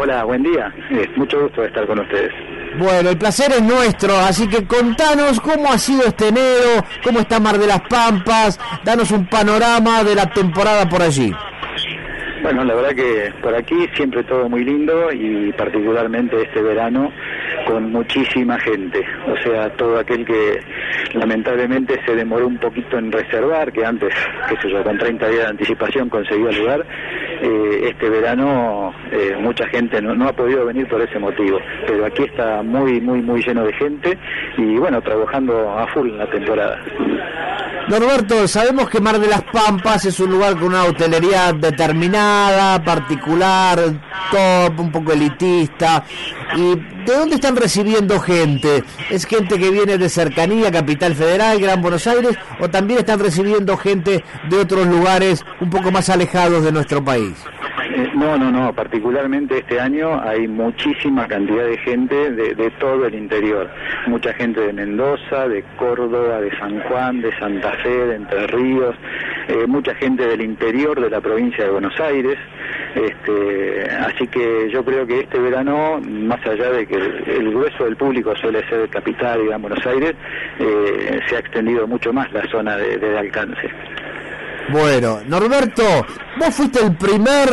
Hola, 0.00 0.22
buen 0.24 0.42
día. 0.44 0.72
Eh, 0.90 1.10
mucho 1.16 1.42
gusto 1.42 1.64
estar 1.64 1.84
con 1.86 1.98
ustedes. 1.98 2.30
Bueno, 2.78 3.10
el 3.10 3.18
placer 3.18 3.50
es 3.50 3.62
nuestro, 3.62 4.16
así 4.16 4.46
que 4.46 4.64
contanos 4.64 5.40
cómo 5.40 5.72
ha 5.72 5.78
sido 5.78 6.04
este 6.04 6.28
enero, 6.28 6.84
cómo 7.02 7.20
está 7.20 7.40
Mar 7.40 7.58
de 7.58 7.66
las 7.66 7.80
Pampas, 7.80 8.60
danos 8.84 9.10
un 9.10 9.26
panorama 9.26 10.04
de 10.04 10.14
la 10.14 10.26
temporada 10.26 10.88
por 10.88 11.02
allí. 11.02 11.32
Bueno, 12.48 12.64
la 12.64 12.76
verdad 12.76 12.94
que 12.94 13.30
por 13.42 13.54
aquí 13.54 13.86
siempre 13.94 14.24
todo 14.24 14.48
muy 14.48 14.64
lindo 14.64 15.12
y 15.12 15.52
particularmente 15.52 16.40
este 16.40 16.62
verano 16.62 17.12
con 17.66 17.92
muchísima 17.92 18.58
gente. 18.60 19.04
O 19.26 19.36
sea, 19.42 19.68
todo 19.76 19.98
aquel 19.98 20.24
que 20.24 20.58
lamentablemente 21.12 22.00
se 22.06 22.16
demoró 22.16 22.46
un 22.46 22.56
poquito 22.56 22.96
en 22.96 23.12
reservar, 23.12 23.70
que 23.70 23.84
antes, 23.84 24.14
qué 24.48 24.56
sé 24.62 24.70
yo, 24.70 24.82
con 24.82 24.96
30 24.96 25.28
días 25.28 25.42
de 25.42 25.50
anticipación 25.50 26.08
conseguía 26.08 26.50
lugar, 26.52 26.86
eh, 27.42 27.90
este 27.90 28.08
verano 28.08 28.94
eh, 29.12 29.36
mucha 29.38 29.68
gente 29.68 30.00
no, 30.00 30.14
no 30.14 30.28
ha 30.28 30.32
podido 30.32 30.64
venir 30.64 30.88
por 30.88 31.02
ese 31.02 31.18
motivo. 31.18 31.58
Pero 31.86 32.06
aquí 32.06 32.22
está 32.22 32.62
muy, 32.62 32.98
muy, 32.98 33.20
muy 33.20 33.42
lleno 33.42 33.62
de 33.62 33.74
gente 33.74 34.18
y 34.56 34.78
bueno, 34.78 35.02
trabajando 35.02 35.78
a 35.78 35.86
full 35.88 36.08
en 36.08 36.16
la 36.16 36.30
temporada. 36.30 36.80
Norberto, 37.88 38.46
sabemos 38.46 38.90
que 38.90 39.00
Mar 39.00 39.18
de 39.18 39.28
las 39.28 39.42
Pampas 39.44 40.04
es 40.04 40.20
un 40.20 40.30
lugar 40.30 40.54
con 40.54 40.64
una 40.64 40.84
hotelería 40.84 41.54
determinada, 41.54 42.84
particular, 42.84 43.78
top, 44.30 44.78
un 44.78 44.92
poco 44.92 45.12
elitista. 45.12 46.04
¿Y 46.56 46.74
de 47.06 47.16
dónde 47.16 47.34
están 47.36 47.56
recibiendo 47.56 48.18
gente? 48.20 48.82
¿Es 49.10 49.26
gente 49.26 49.58
que 49.58 49.70
viene 49.70 49.98
de 49.98 50.08
cercanía, 50.08 50.70
Capital 50.70 51.14
Federal, 51.14 51.60
Gran 51.60 51.82
Buenos 51.82 52.06
Aires? 52.06 52.36
¿O 52.60 52.68
también 52.68 53.00
están 53.00 53.18
recibiendo 53.20 53.76
gente 53.76 54.24
de 54.48 54.56
otros 54.56 54.86
lugares 54.86 55.44
un 55.60 55.70
poco 55.70 55.90
más 55.90 56.08
alejados 56.08 56.64
de 56.64 56.72
nuestro 56.72 57.04
país? 57.04 57.34
Eh, 57.94 58.10
No, 58.14 58.36
no, 58.36 58.50
no, 58.50 58.72
particularmente 58.72 59.58
este 59.58 59.80
año 59.80 60.20
hay 60.22 60.48
muchísima 60.48 61.26
cantidad 61.28 61.64
de 61.64 61.78
gente 61.78 62.30
de, 62.32 62.54
de 62.54 62.70
todo 62.72 63.06
el 63.06 63.14
interior. 63.14 63.70
Mucha 64.06 64.32
gente 64.34 64.60
de 64.60 64.72
Mendoza, 64.72 65.48
de 65.48 65.62
Córdoba, 65.78 66.40
de 66.40 66.50
San 66.58 66.80
Juan, 66.82 67.20
de 67.20 67.36
Santa 67.38 67.72
Fe, 67.82 67.88
de 68.06 68.16
Entre 68.16 68.46
Ríos, 68.48 68.94
eh, 69.48 69.66
mucha 69.66 69.94
gente 69.94 70.26
del 70.26 70.40
interior 70.40 71.00
de 71.00 71.10
la 71.10 71.20
provincia 71.20 71.64
de 71.64 71.70
Buenos 71.70 71.98
Aires. 72.00 72.36
Este, 72.94 73.90
así 73.90 74.26
que 74.28 74.70
yo 74.70 74.84
creo 74.84 75.06
que 75.06 75.20
este 75.20 75.38
verano, 75.38 76.00
más 76.00 76.44
allá 76.46 76.70
de 76.70 76.86
que 76.86 76.94
el, 76.94 77.24
el 77.28 77.50
grueso 77.50 77.84
del 77.84 77.96
público 77.96 78.34
suele 78.36 78.66
ser 78.68 78.80
de 78.82 78.88
Capital 78.88 79.42
y 79.42 79.48
Buenos 79.60 79.84
Aires, 79.86 80.14
eh, 80.58 81.20
se 81.28 81.36
ha 81.36 81.38
extendido 81.40 81.86
mucho 81.86 82.12
más 82.12 82.32
la 82.32 82.48
zona 82.48 82.76
de 82.76 83.18
alcance. 83.18 83.70
Bueno, 84.70 85.20
Norberto, 85.26 85.82
vos 86.38 86.54
fuiste 86.54 86.84
el 86.84 86.94
primer 86.96 87.48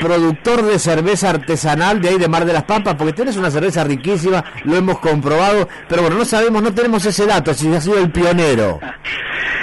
productor 0.00 0.62
de 0.62 0.78
cerveza 0.78 1.28
artesanal 1.28 2.00
de 2.00 2.08
ahí 2.08 2.18
de 2.18 2.26
Mar 2.26 2.46
de 2.46 2.54
las 2.54 2.64
Pampas, 2.64 2.94
porque 2.94 3.12
tenés 3.12 3.36
una 3.36 3.50
cerveza 3.50 3.84
riquísima, 3.84 4.42
lo 4.64 4.76
hemos 4.76 4.98
comprobado, 4.98 5.68
pero 5.88 6.02
bueno, 6.02 6.16
no 6.16 6.24
sabemos, 6.24 6.62
no 6.62 6.72
tenemos 6.72 7.04
ese 7.04 7.26
dato, 7.26 7.52
si 7.52 7.72
has 7.74 7.84
sido 7.84 7.98
el 7.98 8.10
pionero. 8.10 8.80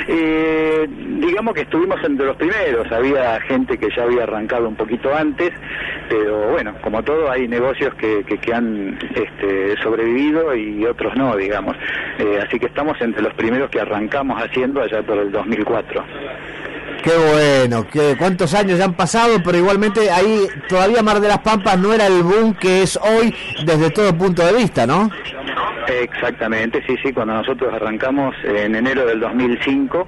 Eh, 0.07 0.87
digamos 0.87 1.53
que 1.55 1.61
estuvimos 1.61 2.03
entre 2.03 2.27
los 2.27 2.35
primeros, 2.35 2.91
había 2.91 3.39
gente 3.41 3.77
que 3.77 3.89
ya 3.95 4.03
había 4.03 4.23
arrancado 4.23 4.67
un 4.67 4.75
poquito 4.75 5.13
antes, 5.15 5.51
pero 6.07 6.51
bueno, 6.51 6.73
como 6.81 7.03
todo 7.03 7.31
hay 7.31 7.47
negocios 7.47 7.93
que 7.95 8.53
han 8.53 8.97
este, 9.15 9.75
sobrevivido 9.81 10.55
y 10.55 10.85
otros 10.85 11.15
no, 11.15 11.35
digamos. 11.35 11.75
Eh, 12.19 12.39
así 12.45 12.59
que 12.59 12.65
estamos 12.65 12.99
entre 12.99 13.21
los 13.21 13.33
primeros 13.35 13.69
que 13.69 13.79
arrancamos 13.79 14.41
haciendo 14.41 14.81
allá 14.81 15.01
por 15.01 15.17
el 15.17 15.31
2004. 15.31 16.03
Qué 17.03 17.11
bueno, 17.11 17.87
que 17.87 18.15
cuántos 18.17 18.53
años 18.53 18.77
ya 18.77 18.85
han 18.85 18.93
pasado, 18.93 19.41
pero 19.43 19.57
igualmente 19.57 20.11
ahí 20.11 20.47
todavía 20.67 21.01
Mar 21.01 21.19
de 21.19 21.29
las 21.29 21.39
Pampas 21.39 21.79
no 21.79 21.93
era 21.93 22.07
el 22.07 22.23
boom 22.23 22.53
que 22.55 22.83
es 22.83 22.97
hoy 22.97 23.33
desde 23.65 23.89
todo 23.89 24.17
punto 24.17 24.45
de 24.45 24.53
vista, 24.53 24.85
¿no? 24.85 25.09
Exactamente, 25.87 26.83
sí, 26.85 26.95
sí, 27.03 27.11
cuando 27.11 27.33
nosotros 27.33 27.73
arrancamos 27.73 28.35
en 28.43 28.75
enero 28.75 29.05
del 29.05 29.19
2005, 29.19 30.07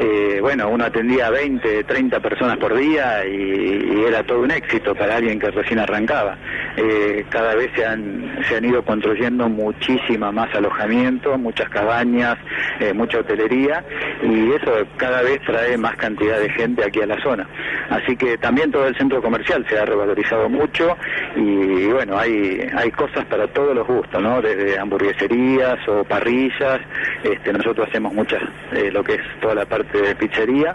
eh, 0.00 0.38
bueno, 0.40 0.68
uno 0.68 0.84
atendía 0.84 1.30
20, 1.30 1.84
30 1.84 2.20
personas 2.20 2.58
por 2.58 2.76
día 2.76 3.24
y, 3.24 3.94
y 3.96 4.04
era 4.06 4.22
todo 4.22 4.40
un 4.40 4.50
éxito 4.50 4.94
para 4.94 5.16
alguien 5.16 5.38
que 5.38 5.50
recién 5.50 5.78
arrancaba. 5.78 6.36
Eh, 6.76 7.24
cada 7.28 7.54
vez 7.54 7.70
se 7.76 7.86
han, 7.86 8.36
se 8.48 8.56
han 8.56 8.64
ido 8.64 8.82
construyendo 8.84 9.48
muchísima 9.48 10.32
más 10.32 10.52
alojamiento, 10.54 11.38
muchas 11.38 11.68
cabañas, 11.68 12.36
eh, 12.80 12.92
mucha 12.92 13.18
hotelería 13.18 13.84
y 14.22 14.50
eso 14.50 14.72
cada 14.96 15.22
vez 15.22 15.40
trae 15.46 15.76
más 15.76 15.96
cantidad 15.96 16.38
de 16.38 16.50
gente 16.50 16.84
aquí 16.84 17.00
a 17.00 17.06
la 17.06 17.20
zona. 17.22 17.48
Así 17.90 18.16
que 18.16 18.36
también 18.38 18.72
todo 18.72 18.88
el 18.88 18.96
centro 18.96 19.22
comercial 19.22 19.64
se 19.68 19.78
ha 19.78 19.84
revalorizado 19.84 20.48
mucho 20.48 20.96
y, 21.36 21.86
bueno, 21.86 22.18
hay, 22.18 22.66
hay 22.76 22.90
cosas 22.90 23.24
para 23.26 23.46
todos 23.48 23.74
los 23.74 23.86
gustos, 23.86 24.20
¿no? 24.20 24.42
Desde 24.42 24.78
hamburgueserías 24.78 25.78
o 25.88 26.04
parrillas, 26.04 26.80
este, 27.22 27.52
nosotros 27.52 27.88
hacemos 27.88 28.12
muchas, 28.12 28.42
eh, 28.72 28.90
lo 28.90 29.04
que 29.04 29.14
es 29.14 29.20
toda 29.40 29.54
la 29.54 29.66
parte 29.66 30.00
de 30.00 30.14
pizzería 30.16 30.74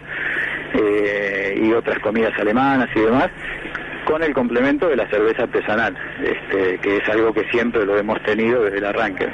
eh, 0.74 1.60
y 1.62 1.72
otras 1.74 2.00
comidas 2.00 2.34
alemanas 2.40 2.90
y 2.96 3.00
demás 3.00 3.30
con 4.10 4.24
el 4.24 4.34
complemento 4.34 4.88
de 4.88 4.96
la 4.96 5.08
cerveza 5.08 5.44
artesanal, 5.44 5.96
este, 6.24 6.80
que 6.80 6.98
es 6.98 7.10
algo 7.10 7.32
que 7.32 7.48
siempre 7.52 7.86
lo 7.86 7.96
hemos 7.96 8.20
tenido 8.24 8.64
desde 8.64 8.80
el 8.80 8.86
arranque. 8.86 9.28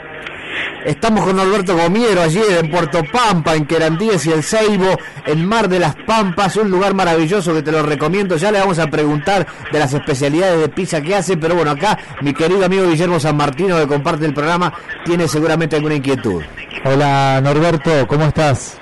Estamos 0.83 1.23
con 1.23 1.37
Norberto 1.37 1.77
Gomiero 1.77 2.21
allí 2.21 2.41
en 2.59 2.69
Puerto 2.69 2.99
Pampa, 3.09 3.55
en 3.55 3.65
Querandíes 3.65 4.25
y 4.25 4.33
el 4.33 4.43
Ceibo, 4.43 4.97
en 5.25 5.47
Mar 5.47 5.69
de 5.69 5.79
las 5.79 5.95
Pampas, 5.95 6.57
un 6.57 6.69
lugar 6.69 6.93
maravilloso 6.93 7.53
que 7.53 7.61
te 7.61 7.71
lo 7.71 7.83
recomiendo. 7.83 8.35
Ya 8.35 8.51
le 8.51 8.59
vamos 8.59 8.77
a 8.79 8.87
preguntar 8.87 9.47
de 9.71 9.79
las 9.79 9.93
especialidades 9.93 10.59
de 10.59 10.67
pizza 10.67 11.01
que 11.01 11.15
hace, 11.15 11.37
pero 11.37 11.55
bueno, 11.55 11.71
acá 11.71 11.97
mi 12.21 12.33
querido 12.33 12.65
amigo 12.65 12.85
Guillermo 12.85 13.17
San 13.17 13.37
Martino, 13.37 13.77
que 13.77 13.87
comparte 13.87 14.25
el 14.25 14.33
programa, 14.33 14.73
tiene 15.05 15.29
seguramente 15.29 15.77
alguna 15.77 15.95
inquietud. 15.95 16.43
Hola 16.83 17.39
Norberto, 17.41 18.05
¿cómo 18.07 18.25
estás? 18.25 18.79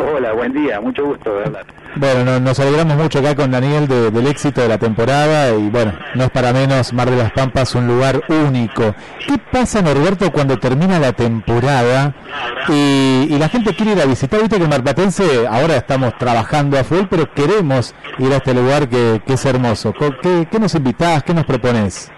Hola, 0.00 0.32
buen 0.32 0.52
día, 0.54 0.80
mucho 0.80 1.04
gusto 1.04 1.36
de 1.36 1.44
hablar. 1.44 1.66
Bueno, 1.98 2.24
no- 2.24 2.38
nos 2.38 2.60
alegramos 2.60 2.96
mucho 2.96 3.18
acá 3.18 3.34
con 3.34 3.50
Daniel 3.50 3.88
de- 3.88 4.10
del 4.12 4.26
éxito 4.28 4.60
de 4.60 4.68
la 4.68 4.78
temporada 4.78 5.50
y 5.50 5.68
bueno, 5.68 5.92
no 6.14 6.24
es 6.24 6.30
para 6.30 6.52
menos 6.52 6.92
Mar 6.92 7.10
de 7.10 7.16
las 7.16 7.32
Pampas 7.32 7.74
un 7.74 7.88
lugar 7.88 8.22
único. 8.28 8.94
¿Qué 9.26 9.36
pasa, 9.50 9.82
Norberto, 9.82 10.30
cuando 10.30 10.58
termina 10.58 11.00
la 11.00 11.12
temporada 11.12 12.14
y, 12.68 13.26
y 13.30 13.38
la 13.38 13.48
gente 13.48 13.74
quiere 13.74 13.92
ir 13.92 14.00
a 14.00 14.04
visitar? 14.06 14.40
Viste 14.40 14.58
que 14.58 14.64
en 14.64 14.70
ahora 15.50 15.76
estamos 15.76 16.16
trabajando 16.18 16.78
a 16.78 16.84
full, 16.84 17.06
pero 17.10 17.32
queremos 17.34 17.94
ir 18.18 18.32
a 18.32 18.36
este 18.36 18.54
lugar 18.54 18.88
que, 18.88 19.20
es 19.32 19.44
hermoso. 19.44 19.92
¿Qué, 20.22 20.46
qué 20.50 20.58
nos 20.60 20.74
invitás? 20.76 21.24
¿Qué 21.24 21.34
nos 21.34 21.46
propones? 21.46 22.12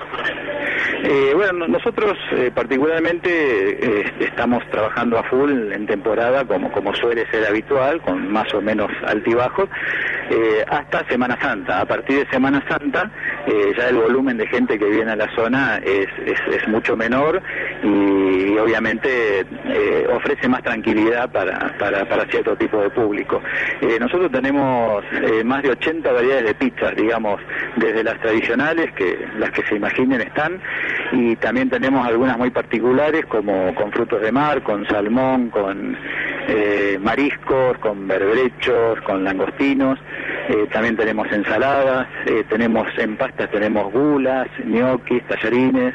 Eh, 1.03 1.33
bueno, 1.35 1.53
no- 1.55 1.69
nosotros 1.69 2.17
eh, 2.33 2.51
particularmente 2.55 3.31
eh, 3.31 4.13
estamos 4.21 4.63
trabajando 4.71 5.19
a 5.19 5.23
full 5.25 5.73
en 5.73 5.87
temporada, 5.87 6.45
como, 6.45 6.71
como 6.73 6.95
suele 6.95 7.27
ser 7.31 7.47
habitual, 7.47 8.03
con 8.03 8.31
más 8.31 8.53
o 8.53 8.61
menos 8.61 8.91
altibajos, 9.07 9.69
eh, 10.31 10.65
hasta 10.69 11.07
Semana 11.09 11.39
Santa. 11.41 11.81
A 11.81 11.87
partir 11.87 12.19
de 12.25 12.31
Semana 12.31 12.63
Santa, 12.69 13.11
ya 13.77 13.89
el 13.89 13.97
volumen 13.97 14.37
de 14.37 14.47
gente 14.47 14.79
que 14.79 14.85
viene 14.85 15.11
a 15.13 15.17
la 15.17 15.35
zona 15.35 15.79
es, 15.79 16.07
es, 16.27 16.69
mucho 16.69 16.97
menor 16.97 17.43
y, 17.83 18.57
obviamente 18.59 19.41
eh, 19.41 20.07
ofrece 20.15 20.49
más 20.49 20.63
tranquilidad 20.63 21.31
para, 21.33 21.75
para, 21.79 22.05
para 22.09 22.25
cierto 22.27 22.55
tipo 22.57 22.81
de 22.81 22.91
público. 22.91 23.41
Nosotros 23.99 24.31
tenemos 24.31 25.03
más 25.45 25.63
de 25.63 25.71
80 25.71 26.13
variedades 26.13 26.45
de 26.45 26.55
pizzas, 26.55 26.95
digamos, 26.95 27.41
desde 27.77 28.05
las 28.05 28.21
tradicionales, 28.21 28.93
que 28.93 29.19
las 29.39 29.51
que 29.51 29.63
se 29.63 29.75
imaginen 29.77 30.21
están, 30.21 30.61
y 31.13 31.37
también 31.37 31.71
tenemos 31.71 32.07
algunas 32.07 32.39
muy 32.39 32.51
particulares 32.51 33.27
como 33.27 33.75
con 33.75 33.91
frutos 33.93 34.21
de 34.21 34.33
mar, 34.33 34.63
con 34.63 34.87
salmón, 34.87 35.51
con 35.51 35.97
eh, 36.49 36.99
mariscos, 37.01 37.79
con 37.79 38.07
berberechos, 38.07 39.01
con 39.03 39.25
langostinos, 39.25 39.99
eh, 40.51 40.67
también 40.73 40.97
tenemos 40.97 41.31
ensaladas, 41.31 42.09
eh, 42.27 42.43
tenemos 42.49 42.87
en 42.99 43.17
pastas 43.17 43.49
tenemos 43.53 43.93
gulas, 43.93 44.49
ñoquis, 44.65 45.23
tallarines, 45.29 45.95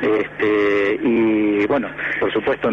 este, 0.00 1.00
y 1.02 1.66
bueno, 1.66 1.88
por 2.20 2.32
supuesto 2.32 2.70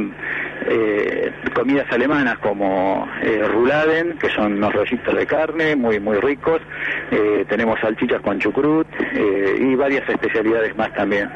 eh, 0.68 1.32
comidas 1.56 1.92
alemanas 1.92 2.38
como 2.40 3.08
rouladen, 3.52 4.20
que 4.20 4.30
son 4.30 4.54
unos 4.54 4.74
rollitos 4.74 5.16
de 5.16 5.26
carne 5.26 5.76
muy 5.76 6.00
muy 6.00 6.18
ricos, 6.18 6.62
tenemos 7.50 7.80
salchichas 7.80 8.22
con 8.22 8.40
chucrut 8.40 8.88
y 9.60 9.76
varias 9.76 10.08
especialidades 10.08 10.76
más 10.76 10.94
también. 10.94 11.30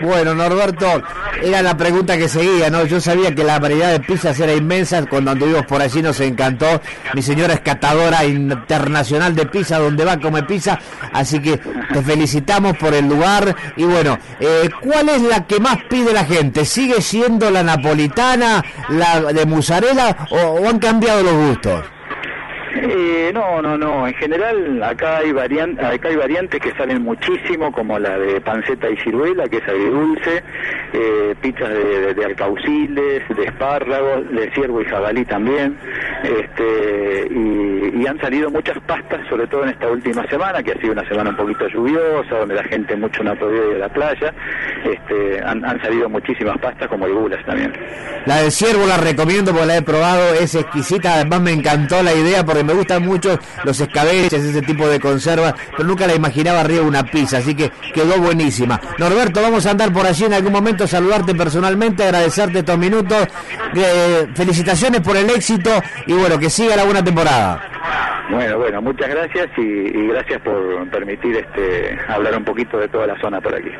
Bueno, 0.00 0.34
Norberto, 0.34 1.02
era 1.42 1.62
la 1.62 1.76
pregunta 1.76 2.16
que 2.16 2.28
seguía, 2.28 2.68
¿no? 2.68 2.84
Yo 2.84 3.00
sabía 3.00 3.34
que 3.34 3.44
la 3.44 3.58
variedad 3.58 3.92
de 3.92 4.00
pizzas 4.00 4.38
era 4.40 4.52
inmensa, 4.52 5.04
cuando 5.06 5.30
anduvimos 5.30 5.66
por 5.66 5.80
allí 5.80 6.02
nos 6.02 6.20
encantó. 6.20 6.80
Mi 7.14 7.22
señora 7.22 7.54
es 7.54 7.60
catadora 7.60 8.24
internacional 8.24 9.34
de 9.34 9.46
pizza, 9.46 9.78
donde 9.78 10.04
va 10.04 10.18
come 10.18 10.42
pizza, 10.42 10.78
así 11.12 11.40
que 11.40 11.58
te 11.92 12.02
felicitamos 12.02 12.76
por 12.76 12.92
el 12.92 13.06
lugar. 13.06 13.54
Y 13.76 13.84
bueno, 13.84 14.18
eh, 14.40 14.68
¿cuál 14.82 15.08
es 15.08 15.22
la 15.22 15.46
que 15.46 15.60
más 15.60 15.78
pide 15.88 16.12
la 16.12 16.24
gente? 16.24 16.64
¿Sigue 16.64 17.00
siendo 17.00 17.50
la 17.50 17.62
napolitana, 17.62 18.64
la 18.88 19.20
de 19.32 19.46
mozzarella 19.46 20.26
o, 20.30 20.36
o 20.36 20.68
han 20.68 20.78
cambiado 20.78 21.22
los 21.22 21.34
gustos? 21.34 21.93
Eh, 22.76 23.30
no, 23.32 23.62
no, 23.62 23.78
no. 23.78 24.06
En 24.06 24.14
general, 24.14 24.82
acá 24.82 25.18
hay, 25.18 25.32
varian- 25.32 25.78
acá 25.84 26.08
hay 26.08 26.16
variantes 26.16 26.60
que 26.60 26.72
salen 26.72 27.02
muchísimo, 27.02 27.70
como 27.72 27.98
la 27.98 28.18
de 28.18 28.40
panceta 28.40 28.90
y 28.90 28.96
ciruela, 28.98 29.44
que 29.48 29.58
es 29.58 29.68
agridulce, 29.68 30.42
eh, 30.92 31.34
pizzas 31.40 31.68
de, 31.70 31.84
de- 32.00 32.14
de 32.14 32.24
alcauciles, 32.24 33.22
de 33.28 33.44
espárragos, 33.44 34.28
de 34.32 34.50
ciervo 34.54 34.80
y 34.80 34.84
jabalí 34.86 35.24
también. 35.24 35.78
Este, 36.24 37.28
y, 37.30 38.02
y 38.02 38.06
han 38.06 38.18
salido 38.20 38.50
muchas 38.50 38.78
pastas, 38.86 39.20
sobre 39.28 39.46
todo 39.46 39.62
en 39.64 39.70
esta 39.70 39.86
última 39.88 40.26
semana, 40.28 40.62
que 40.62 40.72
ha 40.72 40.80
sido 40.80 40.92
una 40.92 41.06
semana 41.08 41.30
un 41.30 41.36
poquito 41.36 41.68
lluviosa, 41.68 42.38
donde 42.38 42.54
la 42.56 42.64
gente 42.64 42.96
mucho 42.96 43.22
no 43.22 43.32
ha 43.32 43.34
podido 43.36 43.70
ir 43.70 43.76
a 43.76 43.80
la 43.80 43.88
playa. 43.88 44.34
Este, 44.84 45.40
han, 45.44 45.62
salido 45.80 46.08
muchísimas 46.08 46.58
pastas, 46.58 46.88
como 46.88 47.06
el 47.06 47.12
gulas 47.14 47.44
también. 47.44 47.72
La 48.26 48.38
del 48.42 48.50
ciervo 48.50 48.86
la 48.86 48.96
recomiendo 48.96 49.52
porque 49.52 49.66
la 49.66 49.76
he 49.76 49.82
probado, 49.82 50.34
es 50.34 50.54
exquisita, 50.54 51.14
además 51.14 51.40
me 51.42 51.52
encantó 51.52 52.02
la 52.02 52.14
idea 52.14 52.42
porque 52.44 52.63
me 52.64 52.74
gustan 52.74 53.04
mucho 53.04 53.38
los 53.64 53.80
escabeches, 53.80 54.42
ese 54.42 54.62
tipo 54.62 54.88
de 54.88 54.98
conservas, 55.00 55.54
pero 55.76 55.88
nunca 55.88 56.06
la 56.06 56.14
imaginaba 56.14 56.60
arriba 56.60 56.80
de 56.80 56.88
una 56.88 57.04
pizza, 57.04 57.38
así 57.38 57.54
que 57.54 57.70
quedó 57.92 58.18
buenísima. 58.18 58.80
Norberto, 58.98 59.42
vamos 59.42 59.66
a 59.66 59.70
andar 59.70 59.92
por 59.92 60.06
allí 60.06 60.24
en 60.24 60.34
algún 60.34 60.52
momento, 60.52 60.86
saludarte 60.86 61.34
personalmente, 61.34 62.04
agradecerte 62.04 62.60
estos 62.60 62.78
minutos, 62.78 63.28
eh, 63.74 64.28
felicitaciones 64.34 65.00
por 65.00 65.16
el 65.16 65.30
éxito 65.30 65.70
y 66.06 66.12
bueno, 66.14 66.38
que 66.38 66.50
siga 66.50 66.76
la 66.76 66.84
buena 66.84 67.02
temporada. 67.02 67.62
Bueno, 68.30 68.58
bueno, 68.58 68.80
muchas 68.80 69.08
gracias 69.08 69.48
y, 69.58 69.60
y 69.60 70.06
gracias 70.08 70.40
por 70.40 70.88
permitir 70.90 71.36
este 71.36 71.98
hablar 72.08 72.36
un 72.36 72.44
poquito 72.44 72.78
de 72.78 72.88
toda 72.88 73.06
la 73.06 73.20
zona 73.20 73.40
por 73.40 73.54
aquí. 73.54 73.70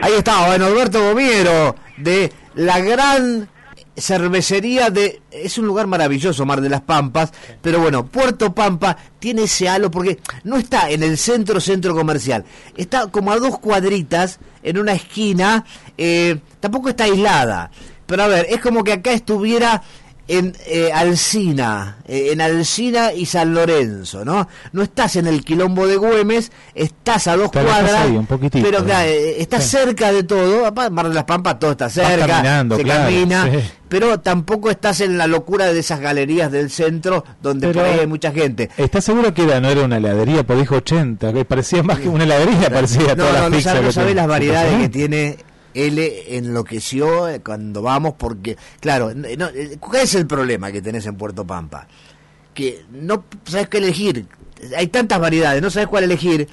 Ahí 0.00 0.14
está, 0.16 0.46
bueno, 0.46 0.66
Alberto 0.66 1.00
Gomiero, 1.00 1.76
de 1.98 2.32
la 2.54 2.80
gran 2.80 3.48
cervecería 3.96 4.90
de... 4.90 5.20
Es 5.30 5.58
un 5.58 5.66
lugar 5.66 5.86
maravilloso, 5.86 6.46
Mar 6.46 6.60
de 6.60 6.68
las 6.68 6.80
Pampas, 6.82 7.32
pero 7.60 7.80
bueno, 7.80 8.06
Puerto 8.06 8.54
Pampa 8.54 8.96
tiene 9.18 9.44
ese 9.44 9.68
halo 9.68 9.90
porque 9.90 10.18
no 10.44 10.56
está 10.56 10.90
en 10.90 11.02
el 11.02 11.18
centro, 11.18 11.60
centro 11.60 11.94
comercial. 11.94 12.44
Está 12.76 13.08
como 13.08 13.32
a 13.32 13.38
dos 13.38 13.58
cuadritas, 13.58 14.38
en 14.62 14.78
una 14.78 14.92
esquina, 14.92 15.64
eh, 15.98 16.38
tampoco 16.60 16.88
está 16.88 17.04
aislada. 17.04 17.70
Pero 18.06 18.22
a 18.24 18.28
ver, 18.28 18.46
es 18.48 18.60
como 18.60 18.84
que 18.84 18.92
acá 18.92 19.12
estuviera 19.12 19.82
en 20.28 20.54
eh, 20.66 20.90
Alsina, 20.94 21.98
eh, 22.06 22.28
en 22.32 22.40
Alsina 22.40 23.12
y 23.12 23.26
San 23.26 23.52
Lorenzo, 23.54 24.24
¿no? 24.24 24.48
No 24.72 24.82
estás 24.82 25.16
en 25.16 25.26
el 25.26 25.44
quilombo 25.44 25.86
de 25.86 25.96
Güemes, 25.96 26.52
estás 26.74 27.26
a 27.26 27.36
dos 27.36 27.50
cuadras, 27.50 27.92
ahí 27.92 28.16
un 28.16 28.26
poquitito, 28.26 28.64
pero 28.64 28.84
claro, 28.84 29.06
¿no? 29.08 29.12
eh, 29.14 29.40
estás 29.42 29.64
Sí. 29.64 29.70
cerca 29.76 30.12
de 30.12 30.22
todo, 30.22 30.70
Mar 30.90 31.08
de 31.08 31.14
las 31.14 31.24
Pampas 31.24 31.58
todo 31.58 31.72
está 31.72 31.90
cerca, 31.90 32.26
caminando, 32.26 32.76
se 32.76 32.84
claro, 32.84 33.04
camina, 33.04 33.50
sí. 33.50 33.58
pero 33.88 34.20
tampoco 34.20 34.70
estás 34.70 35.00
en 35.00 35.18
la 35.18 35.26
locura 35.26 35.72
de 35.72 35.80
esas 35.80 36.00
galerías 36.00 36.50
del 36.52 36.70
centro 36.70 37.24
donde 37.42 37.66
Pero- 37.68 37.80
por 37.80 37.88
ahí 37.90 37.98
hay 38.00 38.06
mucha 38.06 38.30
gente. 38.32 38.70
¿Estás 38.76 39.04
seguro 39.04 39.34
que 39.34 39.42
era, 39.42 39.60
no 39.60 39.68
era 39.68 39.82
una 39.84 39.96
heladería? 39.96 40.44
Porque 40.46 40.60
dijo 40.62 40.76
80, 40.76 41.32
que 41.32 41.44
parecía 41.44 41.82
más 41.82 41.98
que 41.98 42.08
una 42.08 42.24
heladería, 42.24 42.70
parecía 42.70 43.08
No, 43.08 43.24
todas 43.24 43.32
no, 43.34 43.40
las 43.40 43.50
no 43.50 43.60
sabes, 43.60 43.80
no 43.82 43.86
que 43.88 43.92
sabes 43.92 44.14
las 44.14 44.26
variedades 44.28 44.80
que 44.82 44.88
tiene 44.88 45.36
L 45.74 46.36
enloqueció 46.36 47.28
eh, 47.28 47.40
cuando 47.40 47.82
vamos 47.82 48.14
porque, 48.18 48.56
claro, 48.80 49.12
no, 49.14 49.48
eh, 49.48 49.76
¿cuál 49.80 50.02
es 50.02 50.14
el 50.14 50.26
problema 50.26 50.70
que 50.72 50.82
tenés 50.82 51.06
en 51.06 51.16
Puerto 51.16 51.46
Pampa? 51.46 51.86
Que 52.54 52.84
no 52.92 53.24
sabes 53.44 53.68
qué 53.68 53.78
elegir, 53.78 54.26
hay 54.76 54.86
tantas 54.88 55.18
variedades, 55.18 55.62
no 55.62 55.70
sabes 55.70 55.88
cuál 55.88 56.04
elegir 56.04 56.48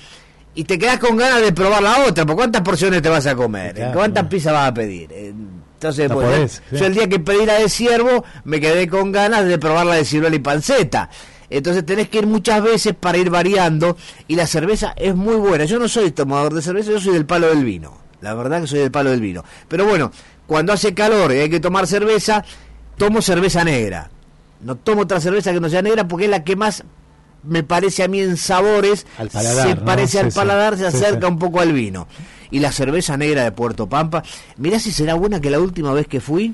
y 0.55 0.63
te 0.63 0.77
quedas 0.79 0.99
con 0.99 1.15
ganas 1.15 1.41
de 1.41 1.51
probar 1.51 1.81
la 1.83 2.05
otra, 2.05 2.25
¿por 2.25 2.35
cuántas 2.35 2.61
porciones 2.61 3.01
te 3.01 3.09
vas 3.09 3.25
a 3.27 3.35
comer? 3.35 3.75
Claro, 3.75 3.93
¿Cuántas 3.93 4.25
pizzas 4.27 4.53
vas 4.53 4.69
a 4.69 4.73
pedir? 4.73 5.11
Eh, 5.11 5.33
Entonces, 5.73 6.09
No 6.09 6.15
pues, 6.15 6.27
podés, 6.27 6.61
yo 6.71 6.77
sí. 6.79 6.85
el 6.85 6.93
día 6.93 7.07
que 7.07 7.19
pedí 7.19 7.45
la 7.45 7.59
de 7.59 7.69
ciervo, 7.69 8.23
me 8.43 8.59
quedé 8.59 8.87
con 8.87 9.11
ganas 9.11 9.45
de 9.45 9.57
probar 9.57 9.85
la 9.85 9.95
de 9.95 10.05
ciruela 10.05 10.35
y 10.35 10.39
panceta. 10.39 11.09
Entonces 11.51 11.85
tenés 11.85 12.09
que 12.09 12.19
ir 12.19 12.27
muchas 12.27 12.61
veces 12.61 12.93
para 12.99 13.17
ir 13.17 13.29
variando 13.29 13.97
y 14.27 14.35
la 14.35 14.45
cerveza 14.45 14.93
es 14.95 15.15
muy 15.15 15.35
buena. 15.35 15.65
Yo 15.65 15.79
no 15.79 15.87
soy 15.87 16.11
tomador 16.11 16.53
de 16.53 16.61
cerveza, 16.61 16.91
yo 16.91 16.99
soy 16.99 17.13
del 17.13 17.25
palo 17.25 17.47
del 17.47 17.63
vino. 17.63 17.97
La 18.21 18.33
verdad 18.33 18.61
que 18.61 18.67
soy 18.67 18.79
del 18.79 18.91
palo 18.91 19.11
del 19.11 19.21
vino. 19.21 19.43
Pero 19.67 19.85
bueno, 19.85 20.11
cuando 20.47 20.73
hace 20.73 20.93
calor 20.93 21.31
y 21.33 21.39
hay 21.39 21.49
que 21.49 21.59
tomar 21.59 21.87
cerveza, 21.87 22.43
tomo 22.97 23.21
cerveza 23.21 23.63
negra. 23.63 24.09
No 24.61 24.75
tomo 24.75 25.01
otra 25.01 25.19
cerveza 25.21 25.53
que 25.53 25.59
no 25.59 25.69
sea 25.69 25.81
negra 25.81 26.07
porque 26.07 26.25
es 26.25 26.31
la 26.31 26.43
que 26.43 26.55
más 26.55 26.83
me 27.43 27.63
parece 27.63 28.03
a 28.03 28.09
mí 28.09 28.19
en 28.19 28.35
sabores, 28.35 29.05
Al 29.17 29.29
paladar, 29.29 29.67
se 29.69 29.75
¿no? 29.75 29.85
parece 29.85 30.11
Sí, 30.11 30.17
al 30.17 30.31
sí. 30.31 30.35
paladar, 30.37 30.77
se 30.77 30.87
acerca 30.87 31.27
sí. 31.27 31.31
un 31.33 31.39
poco 31.39 31.61
al 31.61 31.71
vino. 31.71 32.07
Y 32.51 32.59
la 32.59 32.71
cerveza 32.73 33.15
negra 33.15 33.43
de 33.43 33.51
Puerto 33.53 33.87
Pampa, 33.87 34.23
mirá 34.57 34.79
si 34.79 34.91
será 34.91 35.13
buena 35.13 35.39
que 35.39 35.49
la 35.49 35.59
última 35.59 35.93
vez 35.93 36.07
que 36.07 36.19
fui, 36.19 36.53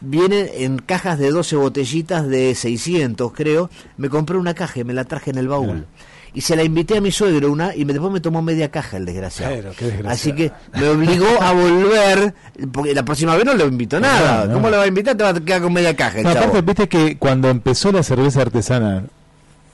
viene 0.00 0.64
en 0.64 0.78
cajas 0.78 1.18
de 1.18 1.30
12 1.30 1.56
botellitas 1.56 2.26
de 2.26 2.54
600, 2.54 3.32
creo. 3.32 3.68
Me 3.98 4.08
compré 4.08 4.38
una 4.38 4.54
caja 4.54 4.80
y 4.80 4.84
me 4.84 4.94
la 4.94 5.04
traje 5.04 5.30
en 5.30 5.36
el 5.38 5.48
baúl. 5.48 5.86
Y 6.32 6.42
se 6.42 6.54
la 6.56 6.62
invité 6.62 6.98
a 6.98 7.00
mi 7.00 7.10
suegro 7.10 7.50
una 7.50 7.74
y 7.74 7.84
me, 7.84 7.92
después 7.92 8.12
me 8.12 8.20
tomó 8.20 8.40
media 8.42 8.70
caja 8.70 8.96
el 8.98 9.04
desgraciado. 9.04 9.52
Claro, 9.54 9.70
qué 9.76 9.84
desgraciado. 9.86 10.14
Así 10.14 10.32
que 10.32 10.52
me 10.78 10.88
obligó 10.88 11.26
a 11.42 11.52
volver, 11.52 12.34
porque 12.72 12.94
la 12.94 13.04
próxima 13.04 13.34
vez 13.36 13.44
no 13.44 13.54
le 13.54 13.64
invito 13.64 13.98
nada. 13.98 14.46
No. 14.46 14.54
¿Cómo 14.54 14.70
le 14.70 14.76
va 14.76 14.84
a 14.84 14.86
invitar? 14.86 15.16
Te 15.16 15.24
va 15.24 15.30
a 15.30 15.34
quedar 15.34 15.60
con 15.62 15.72
media 15.72 15.94
caja. 15.96 16.18
el 16.18 16.24
No, 16.24 16.32
chavo. 16.32 16.46
aparte, 16.46 16.62
viste 16.62 16.88
que 16.88 17.18
cuando 17.18 17.48
empezó 17.48 17.90
la 17.92 18.02
cerveza 18.02 18.42
artesanal, 18.42 19.08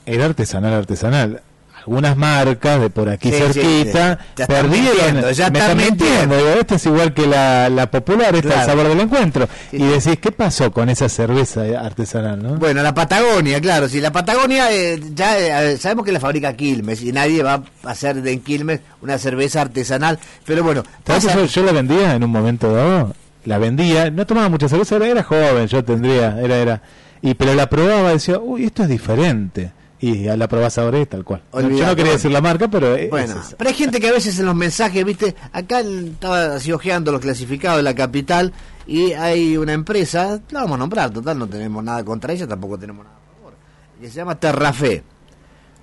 era 0.06 0.24
artesanal, 0.24 0.72
artesanal. 0.72 1.42
Algunas 1.86 2.16
marcas 2.16 2.80
de 2.80 2.90
por 2.90 3.08
aquí 3.08 3.30
Sí, 3.30 3.36
cerquita 3.38 4.18
sí, 4.18 4.24
sí. 4.26 4.34
Ya 4.38 4.46
perdieron. 4.46 5.14
me 5.22 5.30
están 5.30 5.76
mintiendo. 5.76 6.36
este 6.58 6.74
es 6.74 6.86
igual 6.86 7.14
que 7.14 7.26
la, 7.28 7.68
la 7.68 7.88
popular, 7.90 8.34
este 8.34 8.48
es 8.48 8.54
Claro. 8.54 8.60
el 8.60 8.66
sabor 8.66 8.88
del 8.88 9.00
encuentro. 9.00 9.48
y 9.70 9.78
decís, 9.84 10.18
¿qué 10.20 10.32
pasó 10.32 10.72
con 10.72 10.88
esa 10.88 11.08
cerveza 11.08 11.62
artesanal? 11.80 12.42
¿no? 12.42 12.54
Bueno, 12.56 12.82
la 12.82 12.92
Patagonia, 12.92 13.60
claro. 13.60 13.88
Si 13.88 14.00
la 14.00 14.10
Patagonia 14.10 14.72
eh, 14.72 15.00
ya 15.14 15.62
eh, 15.62 15.76
sabemos 15.76 16.04
que 16.04 16.10
la 16.12 16.18
fabrica 16.20 16.54
Quilmes 16.54 17.02
y 17.02 17.12
nadie 17.12 17.42
va 17.44 17.62
a 17.84 17.90
hacer 17.90 18.20
de 18.20 18.40
Quilmes 18.40 18.80
una 19.00 19.16
cerveza 19.18 19.60
artesanal. 19.62 20.18
Pero 20.44 20.64
bueno, 20.64 20.82
¿Sabés 21.06 21.22
que 21.22 21.28
pasa- 21.28 21.40
yo, 21.40 21.46
yo 21.46 21.62
la 21.62 21.72
vendía 21.72 22.14
en 22.14 22.24
un 22.24 22.30
momento 22.30 22.72
dado, 22.72 23.14
la 23.44 23.58
vendía, 23.58 24.10
no 24.10 24.26
tomaba 24.26 24.48
mucha 24.48 24.68
cerveza, 24.68 24.96
era, 24.96 25.06
era 25.06 25.22
joven, 25.22 25.68
yo 25.68 25.84
tendría, 25.84 26.36
era, 26.40 26.56
era, 26.56 26.82
y 27.22 27.34
pero 27.34 27.54
la 27.54 27.68
probaba 27.70 28.10
y 28.10 28.14
decía, 28.14 28.38
uy, 28.40 28.64
esto 28.64 28.82
es 28.82 28.88
diferente. 28.88 29.70
Y 29.98 30.24
ya 30.24 30.36
la 30.36 30.46
probás 30.46 30.76
ahora 30.76 30.98
y 30.98 31.02
es 31.02 31.08
tal 31.08 31.24
cual. 31.24 31.42
yo 31.54 31.86
no 31.86 31.96
quería 31.96 32.12
decir 32.12 32.30
la 32.30 32.42
marca, 32.42 32.68
pero 32.68 32.94
es 32.94 33.08
Bueno, 33.08 33.40
esa. 33.40 33.56
pero 33.56 33.70
hay 33.70 33.76
gente 33.76 33.98
que 33.98 34.08
a 34.08 34.12
veces 34.12 34.38
en 34.38 34.44
los 34.46 34.54
mensajes, 34.54 35.02
viste, 35.04 35.34
acá 35.52 35.80
estaba 35.80 36.56
así 36.56 36.70
ojeando 36.70 37.12
los 37.12 37.20
clasificados 37.22 37.78
de 37.78 37.82
la 37.82 37.94
capital 37.94 38.52
y 38.86 39.12
hay 39.12 39.56
una 39.56 39.72
empresa, 39.72 40.38
la 40.50 40.60
vamos 40.60 40.74
a 40.74 40.78
nombrar, 40.78 41.10
total, 41.10 41.38
no 41.38 41.46
tenemos 41.48 41.82
nada 41.82 42.04
contra 42.04 42.32
ella, 42.34 42.46
tampoco 42.46 42.78
tenemos 42.78 43.04
nada 43.06 43.16
a 43.16 43.36
favor, 43.38 43.54
que 43.98 44.08
se 44.10 44.16
llama 44.16 44.34
Terrafé. 44.38 45.02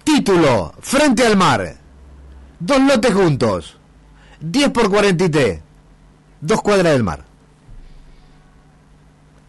Título, 0.03 0.73
frente 0.79 1.25
al 1.25 1.35
mar, 1.35 1.75
dos 2.59 2.79
lotes 2.81 3.13
juntos, 3.13 3.77
10 4.41 4.69
por 4.69 4.91
43, 4.91 5.59
dos 6.39 6.61
cuadras 6.61 6.93
del 6.93 7.03
mar. 7.03 7.23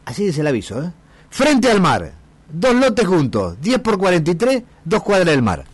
Así 0.06 0.24
dice 0.24 0.40
el 0.40 0.46
aviso, 0.46 0.82
¿eh? 0.82 0.90
Frente 1.30 1.70
al 1.70 1.80
mar, 1.80 2.12
dos 2.48 2.74
lotes 2.74 3.06
juntos, 3.06 3.56
10 3.60 3.78
por 3.80 3.98
43, 3.98 4.62
dos 4.84 5.02
cuadras 5.02 5.28
del 5.28 5.42
mar. 5.42 5.64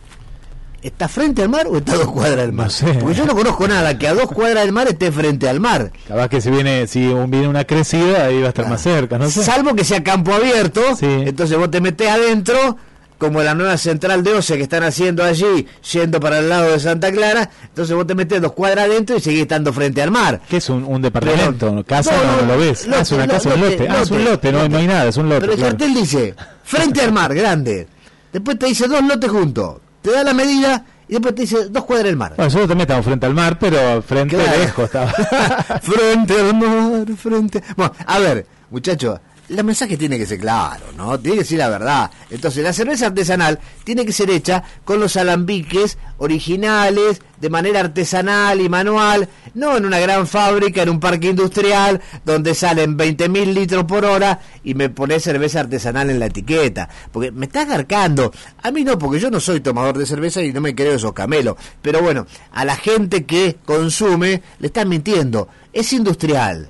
¿Está 0.81 1.07
frente 1.07 1.43
al 1.43 1.49
mar 1.49 1.67
o 1.67 1.77
está 1.77 1.93
a 1.93 1.97
dos 1.97 2.07
cuadras 2.07 2.37
del 2.37 2.53
mar? 2.53 2.65
No 2.65 2.71
sé. 2.71 2.93
Porque 2.95 3.15
yo 3.15 3.25
no 3.25 3.35
conozco 3.35 3.67
nada 3.67 3.99
que 3.99 4.07
a 4.07 4.15
dos 4.15 4.25
cuadras 4.25 4.63
del 4.63 4.71
mar 4.71 4.87
esté 4.87 5.11
frente 5.11 5.47
al 5.47 5.59
mar. 5.59 5.91
Capaz 6.07 6.27
que 6.27 6.41
si 6.41 6.49
viene, 6.49 6.87
si 6.87 7.01
viene 7.01 7.47
una 7.47 7.65
crecida, 7.65 8.25
ahí 8.25 8.39
va 8.39 8.47
a 8.47 8.49
estar 8.49 8.67
más 8.67 8.81
cerca, 8.81 9.19
no 9.19 9.29
sé. 9.29 9.43
Salvo 9.43 9.75
que 9.75 9.83
sea 9.83 10.03
campo 10.03 10.33
abierto, 10.33 10.81
entonces 11.01 11.55
vos 11.57 11.69
te 11.69 11.81
metés 11.81 12.09
adentro, 12.09 12.77
como 13.21 13.43
la 13.43 13.53
nueva 13.53 13.77
central 13.77 14.23
de 14.23 14.33
Oce 14.33 14.57
que 14.57 14.63
están 14.63 14.81
haciendo 14.81 15.23
allí, 15.23 15.67
yendo 15.93 16.19
para 16.19 16.39
el 16.39 16.49
lado 16.49 16.71
de 16.71 16.79
Santa 16.79 17.11
Clara, 17.11 17.51
entonces 17.67 17.95
vos 17.95 18.07
te 18.07 18.15
metés 18.15 18.41
dos 18.41 18.53
cuadras 18.53 18.85
adentro 18.85 19.15
y 19.15 19.19
seguís 19.21 19.41
estando 19.43 19.71
frente 19.71 20.01
al 20.01 20.09
mar. 20.09 20.41
¿Qué 20.49 20.57
es 20.57 20.67
un, 20.69 20.83
un 20.83 21.03
departamento? 21.03 21.69
Pero- 21.69 21.83
¿Casa? 21.85 22.11
No, 22.17 22.23
No, 22.23 22.31
no, 22.31 22.41
no 22.41 22.47
lo 22.55 22.57
ves. 22.59 22.87
lote, 22.87 22.97
ah, 22.97 23.01
es 23.01 23.11
una 23.11 23.27
casa, 23.27 23.49
un 23.53 23.61
lote, 23.61 23.77
lote. 23.77 23.87
Ah, 23.91 24.01
es 24.01 24.09
un 24.09 24.23
lote, 24.25 24.51
lote, 24.51 24.51
no, 24.51 24.69
no 24.69 24.77
hay 24.79 24.87
nada, 24.87 25.05
es 25.07 25.17
un 25.17 25.29
lote. 25.29 25.41
Pero 25.41 25.53
el 25.53 25.59
claro. 25.59 25.77
cartel 25.77 25.93
dice, 25.93 26.35
frente 26.63 27.01
al 27.01 27.11
mar, 27.11 27.35
grande. 27.35 27.87
Después 28.33 28.57
te 28.57 28.65
dice 28.65 28.87
dos 28.87 29.03
lotes 29.03 29.29
juntos. 29.29 29.75
Te 30.01 30.11
da 30.11 30.23
la 30.23 30.33
medida 30.33 30.83
y 31.07 31.11
después 31.13 31.35
te 31.35 31.41
dice 31.43 31.65
dos 31.69 31.85
cuadras 31.85 32.07
del 32.07 32.17
mar. 32.17 32.29
Bueno, 32.29 32.45
nosotros 32.45 32.69
también 32.69 32.85
estamos 32.87 33.05
frente 33.05 33.25
al 33.27 33.33
mar, 33.35 33.59
pero 33.59 34.01
frente 34.01 34.35
Claro. 34.35 34.57
lejos 34.59 34.85
estaba. 34.85 35.11
frente 35.81 36.39
al 36.39 36.55
mar, 36.55 37.05
frente. 37.17 37.61
Bueno, 37.77 37.93
a 38.07 38.17
ver, 38.17 38.47
muchachos, 38.71 39.19
el 39.59 39.63
mensaje 39.63 39.97
tiene 39.97 40.17
que 40.17 40.25
ser 40.25 40.39
claro, 40.39 40.85
¿no? 40.95 41.19
Tiene 41.19 41.39
que 41.39 41.45
ser 41.45 41.59
la 41.59 41.69
verdad. 41.69 42.11
Entonces, 42.29 42.63
la 42.63 42.73
cerveza 42.73 43.07
artesanal 43.07 43.59
tiene 43.83 44.05
que 44.05 44.13
ser 44.13 44.29
hecha 44.29 44.63
con 44.85 44.99
los 44.99 45.17
alambiques 45.17 45.97
originales, 46.17 47.21
de 47.39 47.49
manera 47.49 47.79
artesanal 47.81 48.61
y 48.61 48.69
manual, 48.69 49.27
no 49.53 49.75
en 49.75 49.85
una 49.85 49.99
gran 49.99 50.27
fábrica, 50.27 50.83
en 50.83 50.89
un 50.89 50.99
parque 50.99 51.29
industrial, 51.29 52.01
donde 52.23 52.55
salen 52.55 52.97
20.000 52.97 53.53
litros 53.53 53.83
por 53.85 54.05
hora 54.05 54.39
y 54.63 54.73
me 54.75 54.89
pone 54.89 55.19
cerveza 55.19 55.59
artesanal 55.59 56.09
en 56.09 56.19
la 56.19 56.27
etiqueta. 56.27 56.87
Porque 57.11 57.31
me 57.31 57.47
está 57.47 57.61
agarcando. 57.61 58.31
A 58.61 58.71
mí 58.71 58.83
no, 58.83 58.97
porque 58.97 59.19
yo 59.19 59.29
no 59.31 59.39
soy 59.39 59.59
tomador 59.59 59.97
de 59.97 60.05
cerveza 60.05 60.41
y 60.43 60.53
no 60.53 60.61
me 60.61 60.75
creo 60.75 60.93
esos 60.93 61.13
camelos. 61.13 61.55
Pero 61.81 62.01
bueno, 62.01 62.25
a 62.51 62.63
la 62.63 62.75
gente 62.75 63.25
que 63.25 63.57
consume 63.65 64.41
le 64.59 64.67
están 64.67 64.87
mintiendo. 64.87 65.49
Es 65.73 65.91
industrial. 65.93 66.69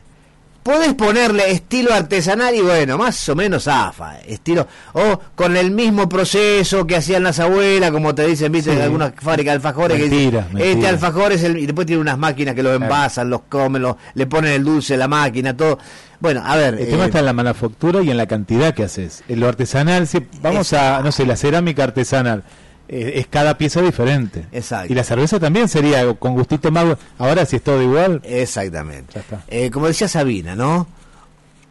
Podés 0.64 0.94
ponerle 0.94 1.50
estilo 1.52 1.92
artesanal 1.92 2.54
y 2.54 2.62
bueno, 2.62 2.96
más 2.96 3.28
o 3.30 3.36
menos 3.36 3.64
zafa, 3.64 4.20
estilo, 4.20 4.68
o 4.94 5.20
con 5.34 5.58
el 5.58 5.72
mismo 5.72 6.08
proceso 6.08 6.86
que 6.86 6.96
hacían 6.98 7.24
las 7.24 7.40
abuelas, 7.40 7.90
como 7.90 8.14
te 8.14 8.28
dicen, 8.28 8.52
viste, 8.52 8.70
Sí. 8.72 8.78
en 8.78 8.84
algunas 8.84 9.14
fábricas 9.16 9.54
de 9.54 9.56
alfajores, 9.56 9.98
Mentira, 10.00 10.48
que 10.52 10.58
dicen, 10.58 10.72
este 10.78 10.88
alfajor 10.88 11.32
es 11.32 11.44
el, 11.44 11.58
y 11.58 11.66
después 11.66 11.88
tiene 11.88 12.00
unas 12.00 12.18
máquinas 12.20 12.54
que 12.54 12.62
lo 12.62 12.74
envasan, 12.76 13.28
los 13.32 13.42
comen, 13.50 13.82
los- 13.82 13.96
le 14.14 14.28
ponen 14.28 14.52
el 14.54 14.64
dulce, 14.64 14.96
la 14.98 15.08
máquina, 15.08 15.58
todo. 15.58 15.80
Bueno, 16.20 16.44
a 16.46 16.56
ver. 16.56 16.76
El 16.76 16.90
tema 16.90 17.04
eh, 17.04 17.08
está 17.08 17.20
en 17.20 17.26
la 17.26 17.34
manufactura 17.34 18.04
y 18.04 18.12
en 18.12 18.18
la 18.18 18.28
cantidad 18.28 18.76
que 18.76 18.84
haces. 18.84 19.24
En 19.28 19.40
lo 19.40 19.48
artesanal, 19.48 20.06
si 20.06 20.20
vamos 20.44 20.74
a, 20.74 21.02
no 21.02 21.12
sé, 21.12 21.26
la 21.26 21.38
cerámica 21.38 21.84
artesanal, 21.86 22.44
eh, 22.92 23.20
es 23.20 23.28
cada 23.28 23.58
pieza 23.58 23.82
diferente. 23.82 24.48
Exacto. 24.52 24.92
Y 24.92 24.96
la 24.96 25.06
cerveza 25.06 25.40
también 25.40 25.70
sería 25.70 26.14
con 26.16 26.34
gustito 26.34 26.72
más. 26.72 26.98
Ahora, 27.18 27.46
si 27.46 27.56
es 27.56 27.64
todo 27.64 27.82
igual. 27.82 28.22
Exactamente. 28.26 29.22
Eh, 29.48 29.72
como 29.72 29.88
decía 29.88 30.10
Sabina, 30.10 30.58
¿no? 30.58 30.88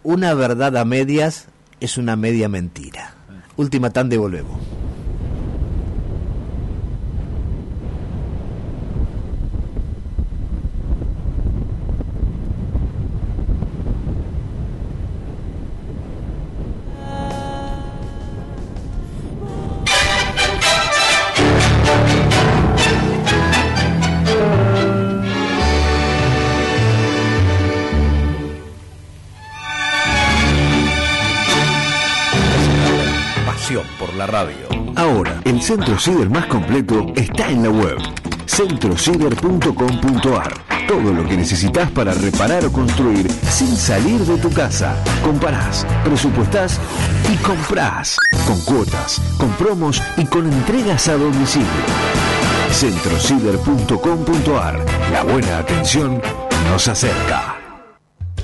Una 0.03 0.33
verdad 0.33 0.75
a 0.79 0.85
medias 0.87 1.49
es 1.79 1.99
una 1.99 2.17
media 2.17 2.49
mentira. 2.49 3.15
Última 3.57 3.91
tanda 3.91 4.15
y 4.15 4.19
por 33.99 34.15
la 34.15 34.27
radio. 34.27 34.69
Ahora, 34.97 35.41
el 35.45 35.61
centro 35.63 35.97
ciber 35.99 36.31
más 36.31 36.47
completo 36.47 37.13
está 37.17 37.51
en 37.51 37.63
la 37.63 37.69
web. 37.71 37.99
centrociber.com.ar 38.47 40.55
Todo 40.89 41.13
lo 41.13 41.29
que 41.29 41.37
necesitas 41.37 41.91
para 41.91 42.15
reparar 42.15 42.65
o 42.65 42.73
construir 42.73 43.31
sin 43.31 43.77
salir 43.77 44.21
de 44.21 44.39
tu 44.39 44.51
casa. 44.51 44.97
Comparás, 45.25 45.87
presupuestás 46.05 46.81
y 47.33 47.37
comprás. 47.37 48.17
Con 48.47 48.61
cuotas, 48.63 49.21
con 49.39 49.51
promos 49.53 50.03
y 50.17 50.25
con 50.27 50.53
entregas 50.53 51.07
a 51.09 51.17
domicilio. 51.17 51.69
centrociber.com.ar 52.73 54.85
La 55.13 55.23
buena 55.23 55.59
atención 55.59 56.21
nos 56.71 56.89
acerca. 56.89 57.60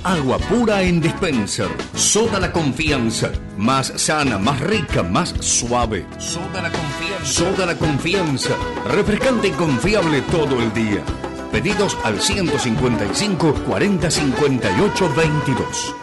Agua 0.04 0.38
pura 0.38 0.82
en 0.82 1.00
dispenser. 1.00 1.68
Soda 1.94 2.38
la 2.40 2.52
confianza. 2.52 3.30
Más 3.56 3.92
sana, 3.96 4.38
más 4.38 4.60
rica, 4.60 5.02
más 5.02 5.34
suave. 5.40 6.06
Soda 6.18 6.62
la 6.62 6.70
confianza. 6.70 7.24
Soda 7.24 7.66
la 7.66 7.76
confianza. 7.76 8.54
Refrescante 8.88 9.48
y 9.48 9.52
confiable 9.52 10.22
todo 10.22 10.60
el 10.62 10.72
día. 10.72 11.02
Pedidos 11.50 11.96
al 12.04 12.20
155 12.20 13.54
40 13.66 14.10
58 14.10 15.12
22. 15.16 15.94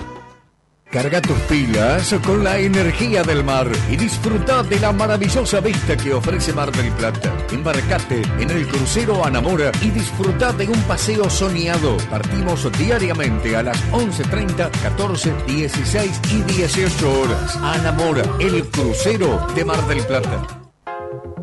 Carga 0.93 1.19
tus 1.19 1.39
pilas 1.49 2.13
con 2.23 2.43
la 2.43 2.59
energía 2.59 3.23
del 3.23 3.43
mar 3.43 3.67
y 3.89 3.97
disfruta 3.97 4.61
de 4.61 4.79
la 4.79 4.91
maravillosa 4.91 5.59
vista 5.59 5.97
que 5.97 6.13
ofrece 6.13 6.53
Mar 6.53 6.71
del 6.71 6.91
Plata. 6.91 7.35
Embarcate 7.51 8.21
en 8.39 8.51
el 8.51 8.67
crucero 8.67 9.25
Anamora 9.25 9.71
y 9.81 9.89
disfruta 9.89 10.53
de 10.53 10.67
un 10.67 10.79
paseo 10.83 11.27
soñado. 11.31 11.97
Partimos 12.11 12.71
diariamente 12.77 13.55
a 13.55 13.63
las 13.63 13.91
11.30, 13.91 14.69
14, 14.69 15.33
16 15.47 16.21
y 16.31 16.41
18 16.43 17.21
horas. 17.21 17.55
Anamora, 17.55 18.21
el 18.39 18.63
crucero 18.69 19.47
de 19.55 19.65
Mar 19.65 19.87
del 19.87 20.05
Plata. 20.05 20.62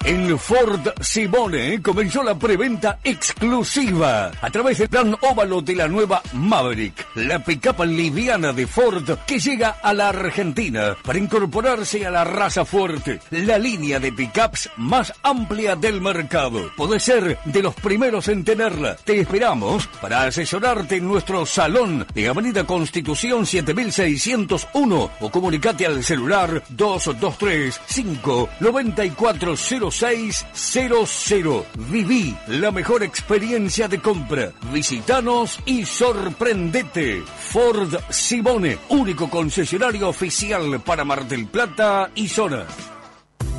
En 0.06 0.40
Ford 0.40 0.88
Simone 1.02 1.82
comenzó 1.82 2.24
la 2.24 2.38
preventa 2.38 3.00
exclusiva 3.04 4.32
a 4.42 4.50
través 4.50 4.78
del 4.78 4.90
plan 4.90 5.16
óvalo 5.22 5.62
de 5.62 5.76
la 5.76 5.88
nueva 5.88 6.22
Maverick, 6.34 7.06
la 7.16 7.44
pickup 7.44 7.84
liviana 7.84 8.54
de 8.54 8.66
Ford 8.66 9.18
que 9.28 9.40
llega 9.40 9.78
a 9.84 9.94
la 9.94 10.10
Argentina 10.10 10.96
para 11.04 11.20
incorporarse 11.20 12.06
a 12.06 12.12
la 12.12 12.24
raza 12.24 12.64
fuerte, 12.66 13.20
la 13.30 13.60
línea 13.60 14.00
de 14.00 14.12
pickups 14.14 14.70
más 14.78 15.14
amplia 15.22 15.76
del 15.76 16.02
mercado. 16.02 16.72
Podés 16.78 17.04
ser 17.04 17.38
de 17.46 17.62
los 17.62 17.76
primeros 17.76 18.30
en 18.30 18.44
tenerla. 18.44 18.96
Te 18.96 19.20
esperamos 19.20 19.88
para 20.02 20.24
asesorarte 20.24 20.96
en 20.96 21.08
nuestro 21.08 21.46
salón 21.46 22.08
de 22.14 22.30
Avenida 22.30 22.64
Constitución 22.64 23.46
7601 23.46 25.12
o 25.20 25.30
comunicate 25.30 25.86
al 25.86 26.04
celular 26.04 26.64
223 26.70 27.82
5 27.86 28.50
94 28.60 29.58
0600. 29.92 31.66
Viví 31.90 32.36
la 32.48 32.72
mejor 32.72 33.04
experiencia 33.04 33.88
de 33.88 34.00
compra. 34.00 34.52
Visítanos 34.74 35.60
y 35.66 35.86
sorprendete. 35.86 37.24
Ford 37.52 37.96
Simone, 38.10 38.78
único 38.90 39.30
concesionario 39.30 40.10
oficial 40.10 40.80
para 40.82 41.06
Mar 41.06 41.28
del 41.28 41.48
Plata 41.48 42.12
y 42.16 42.28
zona. 42.28 42.66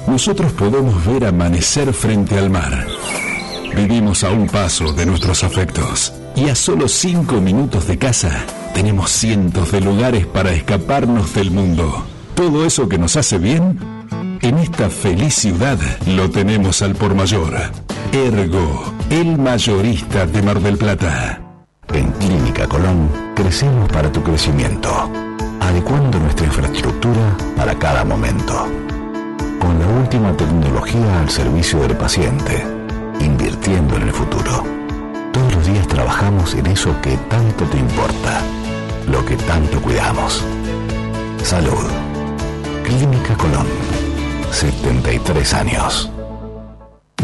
Nosotros 0.06 0.52
podemos 0.52 1.04
ver 1.06 1.26
amanecer 1.26 1.92
frente 1.92 2.38
al 2.38 2.50
mar. 2.50 2.86
Vivimos 3.74 4.24
a 4.24 4.30
un 4.30 4.48
paso 4.48 4.92
de 4.92 5.06
nuestros 5.06 5.44
afectos. 5.44 6.12
Y 6.34 6.48
a 6.48 6.54
solo 6.54 6.88
cinco 6.88 7.40
minutos 7.40 7.86
de 7.86 7.98
casa, 7.98 8.44
tenemos 8.74 9.10
cientos 9.10 9.72
de 9.72 9.80
lugares 9.80 10.26
para 10.26 10.52
escaparnos 10.52 11.34
del 11.34 11.50
mundo. 11.50 12.04
Todo 12.34 12.64
eso 12.64 12.88
que 12.88 12.98
nos 12.98 13.16
hace 13.16 13.38
bien, 13.38 13.78
en 14.42 14.58
esta 14.58 14.90
feliz 14.90 15.34
ciudad 15.34 15.78
lo 16.06 16.30
tenemos 16.30 16.82
al 16.82 16.94
por 16.94 17.14
mayor. 17.14 17.54
Ergo, 18.12 18.92
el 19.10 19.38
mayorista 19.38 20.26
de 20.26 20.42
Mar 20.42 20.60
del 20.60 20.76
Plata. 20.76 21.40
En 21.92 22.10
Clínica 22.12 22.66
Colón 22.66 23.08
crecemos 23.34 23.88
para 23.90 24.10
tu 24.10 24.22
crecimiento, 24.22 25.10
adecuando 25.60 26.18
nuestra 26.18 26.46
infraestructura 26.46 27.36
para 27.56 27.78
cada 27.78 28.04
momento. 28.04 28.66
Con 29.60 29.78
la 29.78 29.86
última 29.86 30.36
tecnología 30.36 31.20
al 31.20 31.30
servicio 31.30 31.80
del 31.80 31.96
paciente, 31.96 32.64
invirtiendo 33.20 33.96
en 33.96 34.02
el 34.02 34.12
futuro. 34.12 34.64
Todos 35.32 35.54
los 35.54 35.66
días 35.66 35.86
trabajamos 35.86 36.54
en 36.54 36.66
eso 36.66 36.94
que 37.02 37.16
tanto 37.28 37.64
te 37.64 37.78
importa, 37.78 38.40
lo 39.08 39.24
que 39.24 39.36
tanto 39.36 39.80
cuidamos. 39.80 40.44
Salud. 41.42 42.09
Colón. 43.36 43.66
73 44.50 45.54
años. 45.54 46.10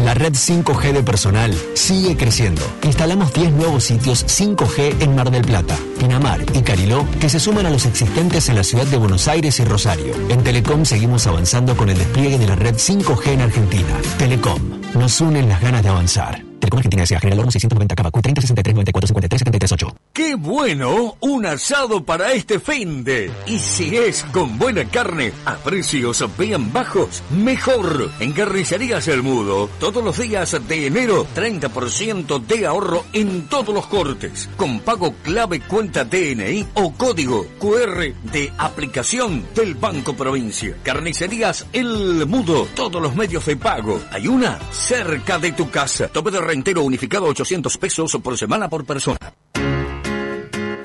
La 0.01 0.13
red 0.13 0.31
5G 0.31 0.93
de 0.93 1.03
personal 1.03 1.53
sigue 1.73 2.15
creciendo. 2.15 2.61
Instalamos 2.83 3.33
10 3.33 3.51
nuevos 3.51 3.83
sitios 3.83 4.25
5G 4.25 5.01
en 5.01 5.15
Mar 5.15 5.29
del 5.29 5.43
Plata, 5.43 5.77
Pinamar 5.97 6.45
y 6.53 6.61
Cariló 6.61 7.05
que 7.19 7.29
se 7.29 7.39
suman 7.39 7.65
a 7.65 7.69
los 7.69 7.85
existentes 7.85 8.49
en 8.49 8.55
la 8.55 8.63
ciudad 8.63 8.85
de 8.85 8.97
Buenos 8.97 9.27
Aires 9.27 9.59
y 9.59 9.65
Rosario. 9.65 10.13
En 10.29 10.43
Telecom 10.43 10.85
seguimos 10.85 11.27
avanzando 11.27 11.75
con 11.75 11.89
el 11.89 11.97
despliegue 11.97 12.37
de 12.37 12.47
la 12.47 12.55
red 12.55 12.75
5G 12.75 13.27
en 13.27 13.41
Argentina. 13.41 14.01
Telecom, 14.17 14.61
nos 14.95 15.19
unen 15.21 15.49
las 15.49 15.61
ganas 15.61 15.83
de 15.83 15.89
avanzar. 15.89 16.47
Telecom 16.59 16.79
Argentina 16.79 17.03
S.A. 17.03 17.19
General 17.19 17.39
Horno 17.39 17.51
690 17.51 17.95
Cabacu 17.95 18.21
30 18.21 18.41
63 18.41 18.75
94 18.75 19.07
53 19.07 19.39
73 19.39 19.71
8. 19.71 19.95
¡Qué 20.13 20.35
bueno! 20.35 21.15
Un 21.19 21.45
asado 21.45 22.03
para 22.03 22.33
este 22.33 22.59
fin 22.59 23.03
de. 23.03 23.31
Y 23.45 23.59
si 23.59 23.95
es 23.95 24.23
con 24.31 24.57
buena 24.57 24.85
carne, 24.85 25.33
a 25.45 25.55
precios 25.57 26.23
bien 26.37 26.73
bajos, 26.73 27.21
mejor. 27.29 28.11
En 28.19 28.33
Carnicerías 28.33 29.07
El 29.07 29.23
Mudo, 29.23 29.69
todos 29.79 30.03
los 30.03 30.17
días 30.17 30.57
de 30.67 30.87
enero, 30.87 31.27
30% 31.35 32.45
de 32.45 32.65
ahorro 32.65 33.05
en 33.13 33.47
todos 33.47 33.73
los 33.73 33.87
cortes. 33.87 34.49
Con 34.57 34.79
pago 34.79 35.13
clave 35.23 35.59
cuenta 35.61 35.86
DNI 35.91 36.67
o 36.75 36.93
código 36.93 37.45
QR 37.59 38.13
de 38.31 38.51
aplicación 38.57 39.47
del 39.55 39.75
Banco 39.75 40.15
Provincia. 40.15 40.75
Carnicerías 40.83 41.65
El 41.73 42.25
Mudo, 42.27 42.67
todos 42.75 43.01
los 43.01 43.15
medios 43.15 43.45
de 43.45 43.55
pago. 43.57 44.01
Hay 44.11 44.27
una 44.27 44.59
cerca 44.71 45.39
de 45.39 45.51
tu 45.51 45.69
casa. 45.69 46.07
Tope 46.07 46.31
de 46.31 46.41
rentero 46.41 46.83
unificado 46.83 47.25
800 47.25 47.77
pesos 47.77 48.17
por 48.21 48.37
semana 48.37 48.69
por 48.69 48.85
persona. 48.85 49.17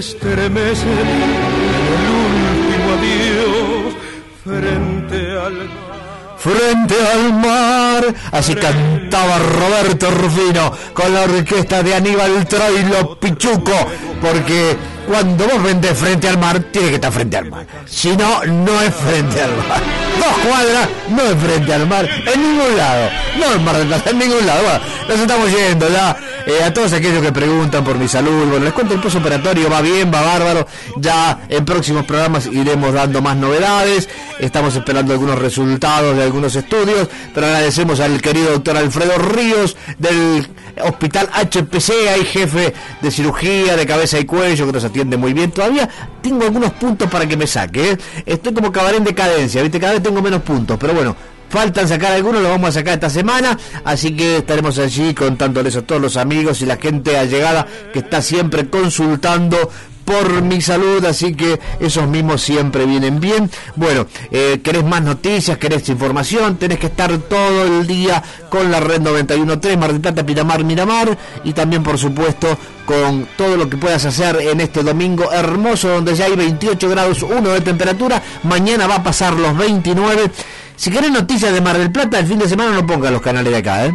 Estremece 0.00 0.86
el 0.86 2.04
último 2.24 2.86
adiós 2.98 3.94
frente 4.42 5.18
al 5.38 5.56
mar. 5.68 6.36
Frente 6.38 6.94
al 7.14 7.32
mar, 7.34 8.14
así 8.32 8.54
cantaba 8.54 9.38
Roberto 9.38 10.10
Rufino 10.10 10.72
con 10.94 11.12
la 11.12 11.24
orquesta 11.24 11.82
de 11.82 11.94
Aníbal 11.94 12.48
Troilo 12.48 13.20
Pichuco, 13.20 13.76
porque 14.22 14.74
cuando 15.10 15.44
vos 15.44 15.60
vendés 15.60 15.98
frente 15.98 16.28
al 16.28 16.38
mar, 16.38 16.60
tiene 16.70 16.90
que 16.90 16.94
estar 16.94 17.10
frente 17.10 17.36
al 17.36 17.50
mar. 17.50 17.66
Si 17.84 18.16
no, 18.16 18.44
no 18.44 18.80
es 18.80 18.94
frente 18.94 19.42
al 19.42 19.50
mar. 19.56 19.82
Dos 20.16 20.48
cuadras, 20.48 20.88
no 21.08 21.22
es 21.22 21.36
frente 21.36 21.74
al 21.74 21.88
mar, 21.88 22.08
en 22.32 22.40
ningún 22.40 22.76
lado. 22.76 23.10
No 23.36 23.52
en 23.52 23.64
Mar 23.64 23.76
del 23.76 23.88
Plata, 23.88 24.10
en 24.10 24.18
ningún 24.20 24.46
lado. 24.46 24.62
Nos 25.08 25.18
estamos 25.18 25.50
yendo 25.50 25.88
ya. 25.88 26.16
Eh, 26.46 26.62
a 26.62 26.72
todos 26.72 26.92
aquellos 26.92 27.22
que 27.22 27.32
preguntan 27.32 27.82
por 27.82 27.98
mi 27.98 28.06
salud, 28.06 28.46
bueno, 28.46 28.64
les 28.64 28.72
cuento 28.72 28.94
el 28.94 29.00
postoperatorio, 29.00 29.68
va 29.68 29.80
bien, 29.80 30.12
va 30.14 30.20
bárbaro. 30.20 30.66
Ya 30.96 31.40
en 31.48 31.64
próximos 31.64 32.04
programas 32.04 32.46
iremos 32.46 32.92
dando 32.92 33.20
más 33.20 33.36
novedades. 33.36 34.08
Estamos 34.38 34.76
esperando 34.76 35.12
algunos 35.12 35.38
resultados 35.38 36.16
de 36.16 36.22
algunos 36.22 36.54
estudios, 36.54 37.08
pero 37.34 37.46
agradecemos 37.46 37.98
al 37.98 38.22
querido 38.22 38.52
doctor 38.52 38.76
Alfredo 38.76 39.18
Ríos 39.18 39.76
del 39.98 40.46
Hospital 40.82 41.28
HPC, 41.32 41.90
hay 42.12 42.24
jefe 42.24 42.72
de 43.00 43.10
cirugía 43.10 43.76
de 43.76 43.86
cabeza 43.86 44.18
y 44.18 44.24
cuello 44.24 44.66
que 44.66 44.72
nos 44.72 44.84
atiende 44.84 45.16
muy 45.16 45.32
bien. 45.32 45.50
Todavía 45.50 45.88
tengo 46.22 46.44
algunos 46.44 46.72
puntos 46.72 47.08
para 47.10 47.26
que 47.26 47.36
me 47.36 47.46
saque. 47.46 47.92
¿eh? 47.92 47.98
Estoy 48.26 48.54
como 48.54 48.72
cabaret 48.72 48.98
en 48.98 49.04
decadencia, 49.04 49.62
¿viste? 49.62 49.80
Cada 49.80 49.94
vez 49.94 50.02
tengo 50.02 50.22
menos 50.22 50.42
puntos, 50.42 50.76
pero 50.78 50.94
bueno, 50.94 51.16
Faltan 51.50 51.88
sacar 51.88 52.12
algunos, 52.12 52.42
los 52.42 52.50
vamos 52.52 52.68
a 52.68 52.72
sacar 52.72 52.94
esta 52.94 53.10
semana, 53.10 53.58
así 53.84 54.14
que 54.14 54.36
estaremos 54.36 54.78
allí 54.78 55.12
contándoles 55.14 55.74
a 55.74 55.82
todos 55.82 56.00
los 56.00 56.16
amigos 56.16 56.62
y 56.62 56.66
la 56.66 56.76
gente 56.76 57.18
allegada 57.18 57.66
que 57.92 57.98
está 57.98 58.22
siempre 58.22 58.70
consultando 58.70 59.68
por 60.04 60.42
mi 60.42 60.60
salud, 60.60 61.04
así 61.04 61.34
que 61.34 61.60
esos 61.78 62.08
mismos 62.08 62.42
siempre 62.42 62.86
vienen 62.86 63.20
bien. 63.20 63.50
Bueno, 63.76 64.06
eh, 64.30 64.60
querés 64.62 64.84
más 64.84 65.02
noticias, 65.02 65.58
querés 65.58 65.88
información, 65.88 66.56
tenés 66.56 66.78
que 66.78 66.86
estar 66.86 67.16
todo 67.18 67.64
el 67.64 67.86
día 67.86 68.22
con 68.48 68.70
la 68.70 68.80
red 68.80 69.00
91.3, 69.00 69.76
Mar 69.76 69.92
del 69.92 70.00
Plata, 70.00 70.24
Piramar, 70.24 70.64
Miramar, 70.64 71.16
y 71.44 71.52
también 71.52 71.82
por 71.82 71.98
supuesto 71.98 72.58
con 72.84 73.28
todo 73.36 73.56
lo 73.56 73.70
que 73.70 73.76
puedas 73.76 74.04
hacer 74.04 74.36
en 74.40 74.60
este 74.60 74.82
domingo 74.82 75.30
hermoso, 75.32 75.88
donde 75.88 76.14
ya 76.14 76.24
hay 76.24 76.34
28 76.34 76.88
grados 76.88 77.22
1 77.22 77.48
de 77.50 77.60
temperatura, 77.60 78.20
mañana 78.42 78.86
va 78.86 78.96
a 78.96 79.02
pasar 79.02 79.34
los 79.34 79.56
29. 79.56 80.30
Si 80.74 80.90
querés 80.90 81.10
noticias 81.10 81.52
de 81.52 81.60
Mar 81.60 81.78
del 81.78 81.92
Plata, 81.92 82.18
el 82.18 82.26
fin 82.26 82.38
de 82.38 82.48
semana 82.48 82.72
no 82.72 82.86
pongas 82.86 83.12
los 83.12 83.22
canales 83.22 83.52
de 83.52 83.58
acá, 83.58 83.86
¿eh? 83.86 83.94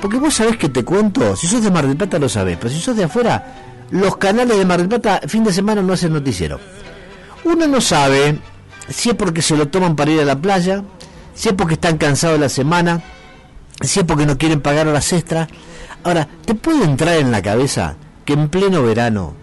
Porque 0.00 0.16
vos 0.16 0.34
sabés 0.34 0.56
que 0.56 0.68
te 0.68 0.84
cuento, 0.84 1.36
si 1.36 1.46
sos 1.46 1.62
de 1.62 1.70
Mar 1.70 1.86
del 1.86 1.96
Plata 1.96 2.18
lo 2.18 2.28
sabés, 2.28 2.56
pero 2.58 2.72
si 2.72 2.80
sos 2.80 2.96
de 2.96 3.04
afuera, 3.04 3.69
los 3.90 4.16
canales 4.16 4.56
de 4.56 4.64
Mar 4.64 4.78
del 4.78 4.88
Plata 4.88 5.20
fin 5.26 5.44
de 5.44 5.52
semana 5.52 5.82
no 5.82 5.92
hacen 5.92 6.12
noticiero. 6.12 6.60
Uno 7.44 7.66
no 7.66 7.80
sabe 7.80 8.38
si 8.88 9.10
es 9.10 9.14
porque 9.14 9.42
se 9.42 9.56
lo 9.56 9.68
toman 9.68 9.96
para 9.96 10.10
ir 10.10 10.20
a 10.20 10.24
la 10.24 10.36
playa, 10.36 10.84
si 11.34 11.48
es 11.48 11.54
porque 11.54 11.74
están 11.74 11.98
cansados 11.98 12.38
la 12.38 12.48
semana, 12.48 13.02
si 13.80 14.00
es 14.00 14.06
porque 14.06 14.26
no 14.26 14.38
quieren 14.38 14.60
pagar 14.60 14.88
horas 14.88 15.12
extras. 15.12 15.48
Ahora, 16.02 16.28
¿te 16.44 16.54
puede 16.54 16.84
entrar 16.84 17.16
en 17.16 17.30
la 17.30 17.42
cabeza 17.42 17.96
que 18.24 18.34
en 18.34 18.48
pleno 18.48 18.82
verano, 18.82 19.34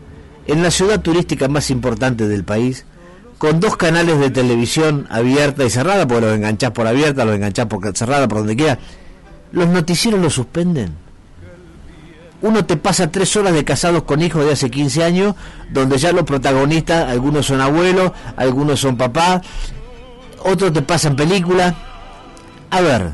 en 0.48 0.64
la 0.64 0.72
ciudad 0.72 1.02
turística 1.02 1.48
más 1.48 1.70
importante 1.70 2.28
del 2.28 2.44
país, 2.44 2.86
con 3.38 3.60
dos 3.60 3.78
canales 3.78 4.20
de 4.20 4.32
televisión 4.32 5.08
abierta 5.10 5.64
y 5.64 5.70
cerrada, 5.70 6.08
porque 6.08 6.26
los 6.26 6.36
enganchás 6.36 6.72
por 6.72 6.88
abierta, 6.88 7.26
los 7.26 7.36
enganchás 7.36 7.68
por 7.68 7.96
cerrada, 7.96 8.28
por 8.28 8.40
donde 8.40 8.56
quiera, 8.56 8.80
los 9.52 9.68
noticieros 9.68 10.20
los 10.20 10.34
suspenden? 10.34 11.07
Uno 12.42 12.66
te 12.66 12.78
pasa 12.78 13.12
tres 13.12 13.36
horas 13.36 13.54
de 13.54 13.66
casados 13.66 14.04
con 14.04 14.22
hijos 14.22 14.46
de 14.46 14.52
hace 14.52 14.70
15 14.70 15.04
años, 15.04 15.36
donde 15.72 15.98
ya 15.98 16.12
los 16.12 16.24
protagonistas, 16.24 17.10
algunos 17.10 17.48
son 17.48 17.62
abuelos, 17.62 18.12
algunos 18.36 18.80
son 18.80 18.96
papás, 18.96 19.42
otros 20.44 20.72
te 20.72 20.82
pasan 20.82 21.16
películas. 21.16 21.74
A 22.70 22.82
ver, 22.82 23.14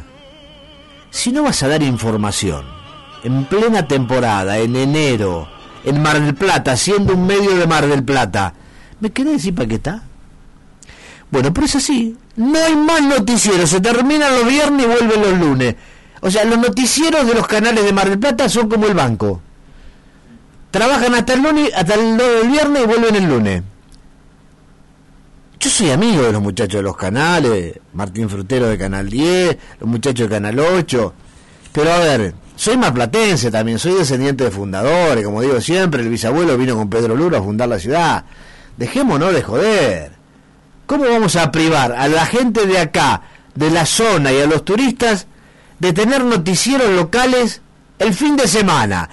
si 1.10 1.32
no 1.32 1.44
vas 1.44 1.64
a 1.64 1.70
dar 1.70 1.82
información 1.84 2.66
en 3.24 3.46
plena 3.46 3.88
temporada, 3.88 4.58
en 4.58 4.76
enero, 4.76 5.48
en 5.86 6.02
Mar 6.02 6.20
del 6.22 6.36
Plata, 6.36 6.76
siendo 6.76 7.14
un 7.14 7.26
medio 7.26 7.56
de 7.56 7.66
Mar 7.66 7.88
del 7.88 8.04
Plata, 8.04 8.54
¿me 9.00 9.12
querés 9.12 9.34
decir 9.34 9.56
para 9.56 9.68
qué 9.68 9.76
está? 9.76 10.04
Bueno, 11.32 11.52
pero 11.54 11.66
es 11.66 11.76
así. 11.76 12.16
No 12.36 12.60
hay 12.60 12.76
más 12.76 13.02
noticieros. 13.02 13.70
Se 13.70 13.82
terminan 13.82 14.32
los 14.34 14.48
viernes 14.48 14.86
y 14.86 14.88
vuelven 14.88 15.22
los 15.22 15.40
lunes. 15.40 15.76
O 16.26 16.32
sea, 16.32 16.46
los 16.46 16.58
noticieros 16.58 17.28
de 17.28 17.34
los 17.34 17.46
canales 17.48 17.84
de 17.84 17.92
Mar 17.92 18.10
del 18.10 18.18
Plata 18.18 18.48
son 18.48 18.70
como 18.70 18.88
el 18.88 18.94
banco. 18.94 19.42
trabajan 20.72 21.14
hasta 21.16 21.34
el 21.34 21.44
lunes, 21.44 21.70
hasta 21.76 21.96
el, 21.96 22.18
viernes 22.50 22.84
y 22.84 22.88
vuelven 22.88 23.16
el 23.16 23.26
lunes. 23.26 23.64
Yo 25.60 25.70
soy 25.70 25.92
amigo 25.92 26.24
de 26.24 26.32
los 26.32 26.42
muchachos 26.42 26.76
de 26.76 26.82
los 26.82 26.96
canales, 26.96 27.78
Martín 27.92 28.30
Frutero 28.30 28.70
de 28.70 28.78
Canal 28.78 29.10
10, 29.10 29.58
los 29.82 29.90
muchachos 29.90 30.30
de 30.30 30.36
Canal 30.36 30.60
8, 30.60 31.14
pero 31.74 31.92
a 31.92 32.00
ver, 32.00 32.34
soy 32.56 32.78
marplatense 32.78 33.52
también, 33.52 33.78
soy 33.78 33.94
descendiente 33.94 34.46
de 34.46 34.52
fundadores, 34.52 35.26
como 35.26 35.42
digo 35.42 35.60
siempre, 35.60 36.04
el 36.04 36.10
bisabuelo 36.10 36.58
vino 36.58 36.76
con 36.78 36.90
Pedro 36.90 37.18
Luro 37.18 37.38
a 37.38 37.44
fundar 37.44 37.68
la 37.68 37.80
ciudad. 37.80 38.24
Dejémonos 38.78 39.34
de 39.34 39.44
joder. 39.44 40.12
¿Cómo 40.86 41.04
vamos 41.04 41.36
a 41.36 41.52
privar 41.52 41.92
a 41.92 42.08
la 42.08 42.26
gente 42.26 42.66
de 42.66 42.80
acá, 42.80 43.24
de 43.56 43.70
la 43.70 43.86
zona 43.86 44.32
y 44.32 44.40
a 44.40 44.48
los 44.48 44.64
turistas 44.64 45.28
de 45.84 45.92
tener 45.92 46.24
noticieros 46.24 46.90
locales 46.92 47.62
el 48.00 48.14
fin 48.14 48.38
de 48.38 48.48
semana? 48.48 49.10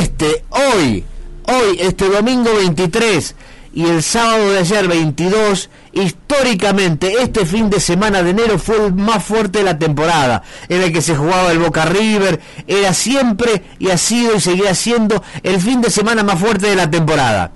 Este, 0.00 0.44
hoy, 0.50 1.04
hoy, 1.46 1.76
este 1.78 2.08
domingo 2.08 2.52
23 2.56 3.36
y 3.72 3.84
el 3.84 4.02
sábado 4.02 4.50
de 4.50 4.58
ayer 4.58 4.88
22, 4.88 5.70
históricamente 5.92 7.22
este 7.22 7.46
fin 7.46 7.70
de 7.70 7.78
semana 7.78 8.24
de 8.24 8.30
enero 8.30 8.58
fue 8.58 8.84
el 8.84 8.94
más 8.94 9.22
fuerte 9.22 9.60
de 9.60 9.64
la 9.64 9.78
temporada, 9.78 10.42
en 10.68 10.82
el 10.82 10.92
que 10.92 11.02
se 11.02 11.14
jugaba 11.14 11.52
el 11.52 11.60
Boca 11.60 11.84
River, 11.84 12.40
era 12.66 12.92
siempre 12.92 13.62
y 13.78 13.90
ha 13.90 13.96
sido 13.96 14.34
y 14.34 14.40
seguirá 14.40 14.74
siendo 14.74 15.22
el 15.44 15.60
fin 15.60 15.80
de 15.80 15.90
semana 15.90 16.24
más 16.24 16.40
fuerte 16.40 16.66
de 16.66 16.74
la 16.74 16.90
temporada. 16.90 17.52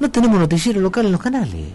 No 0.00 0.10
tenemos 0.10 0.40
noticiero 0.40 0.80
local 0.80 1.06
en 1.06 1.12
los 1.12 1.20
canales. 1.20 1.66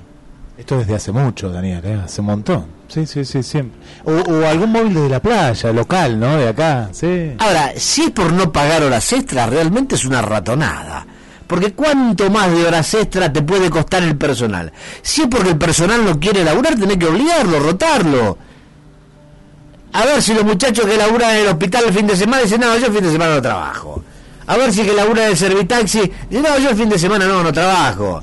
Esto 0.57 0.77
desde 0.77 0.95
hace 0.95 1.13
mucho, 1.13 1.49
Daniel, 1.49 1.81
¿eh? 1.85 2.01
hace 2.03 2.19
un 2.19 2.27
montón. 2.27 2.78
Sí, 2.89 3.05
sí, 3.05 3.23
sí, 3.23 3.43
siempre. 3.43 3.79
O, 4.03 4.45
algún 4.45 4.71
móvil 4.71 4.95
desde 4.95 5.09
la 5.09 5.21
playa, 5.21 5.71
local, 5.71 6.19
¿no? 6.19 6.37
De 6.37 6.49
acá, 6.49 6.89
sí. 6.91 7.33
Ahora, 7.37 7.73
si 7.77 8.05
es 8.05 8.11
por 8.11 8.33
no 8.33 8.51
pagar 8.51 8.83
horas 8.83 9.13
extras, 9.13 9.49
realmente 9.49 9.95
es 9.95 10.05
una 10.05 10.21
ratonada. 10.21 11.05
Porque 11.45 11.73
cuánto 11.73 12.29
más 12.29 12.51
de 12.51 12.65
horas 12.65 12.93
extras 12.93 13.31
te 13.31 13.41
puede 13.43 13.69
costar 13.69 14.03
el 14.03 14.15
personal. 14.17 14.71
Si 15.01 15.21
es 15.21 15.27
porque 15.27 15.49
el 15.49 15.57
personal 15.57 16.03
no 16.03 16.19
quiere 16.19 16.43
laburar, 16.43 16.75
tenés 16.75 16.97
que 16.97 17.05
obligarlo, 17.05 17.59
rotarlo. 17.59 18.37
A 19.93 20.05
ver 20.05 20.21
si 20.21 20.33
los 20.33 20.43
muchachos 20.43 20.85
que 20.85 20.97
laburan 20.97 21.31
en 21.31 21.41
el 21.41 21.47
hospital 21.47 21.85
el 21.87 21.93
fin 21.93 22.07
de 22.07 22.15
semana 22.15 22.43
dicen, 22.43 22.61
no, 22.61 22.77
yo 22.77 22.87
el 22.87 22.93
fin 22.93 23.03
de 23.03 23.11
semana 23.11 23.35
no 23.35 23.41
trabajo. 23.41 24.03
A 24.47 24.57
ver 24.57 24.73
si 24.73 24.83
que 24.83 24.93
labura 24.93 25.25
en 25.25 25.31
el 25.31 25.37
servitaxi 25.37 26.11
dice, 26.29 26.41
no, 26.41 26.57
yo 26.57 26.71
el 26.71 26.75
fin 26.75 26.89
de 26.89 26.97
semana 26.97 27.27
no, 27.27 27.43
no 27.43 27.53
trabajo. 27.53 28.21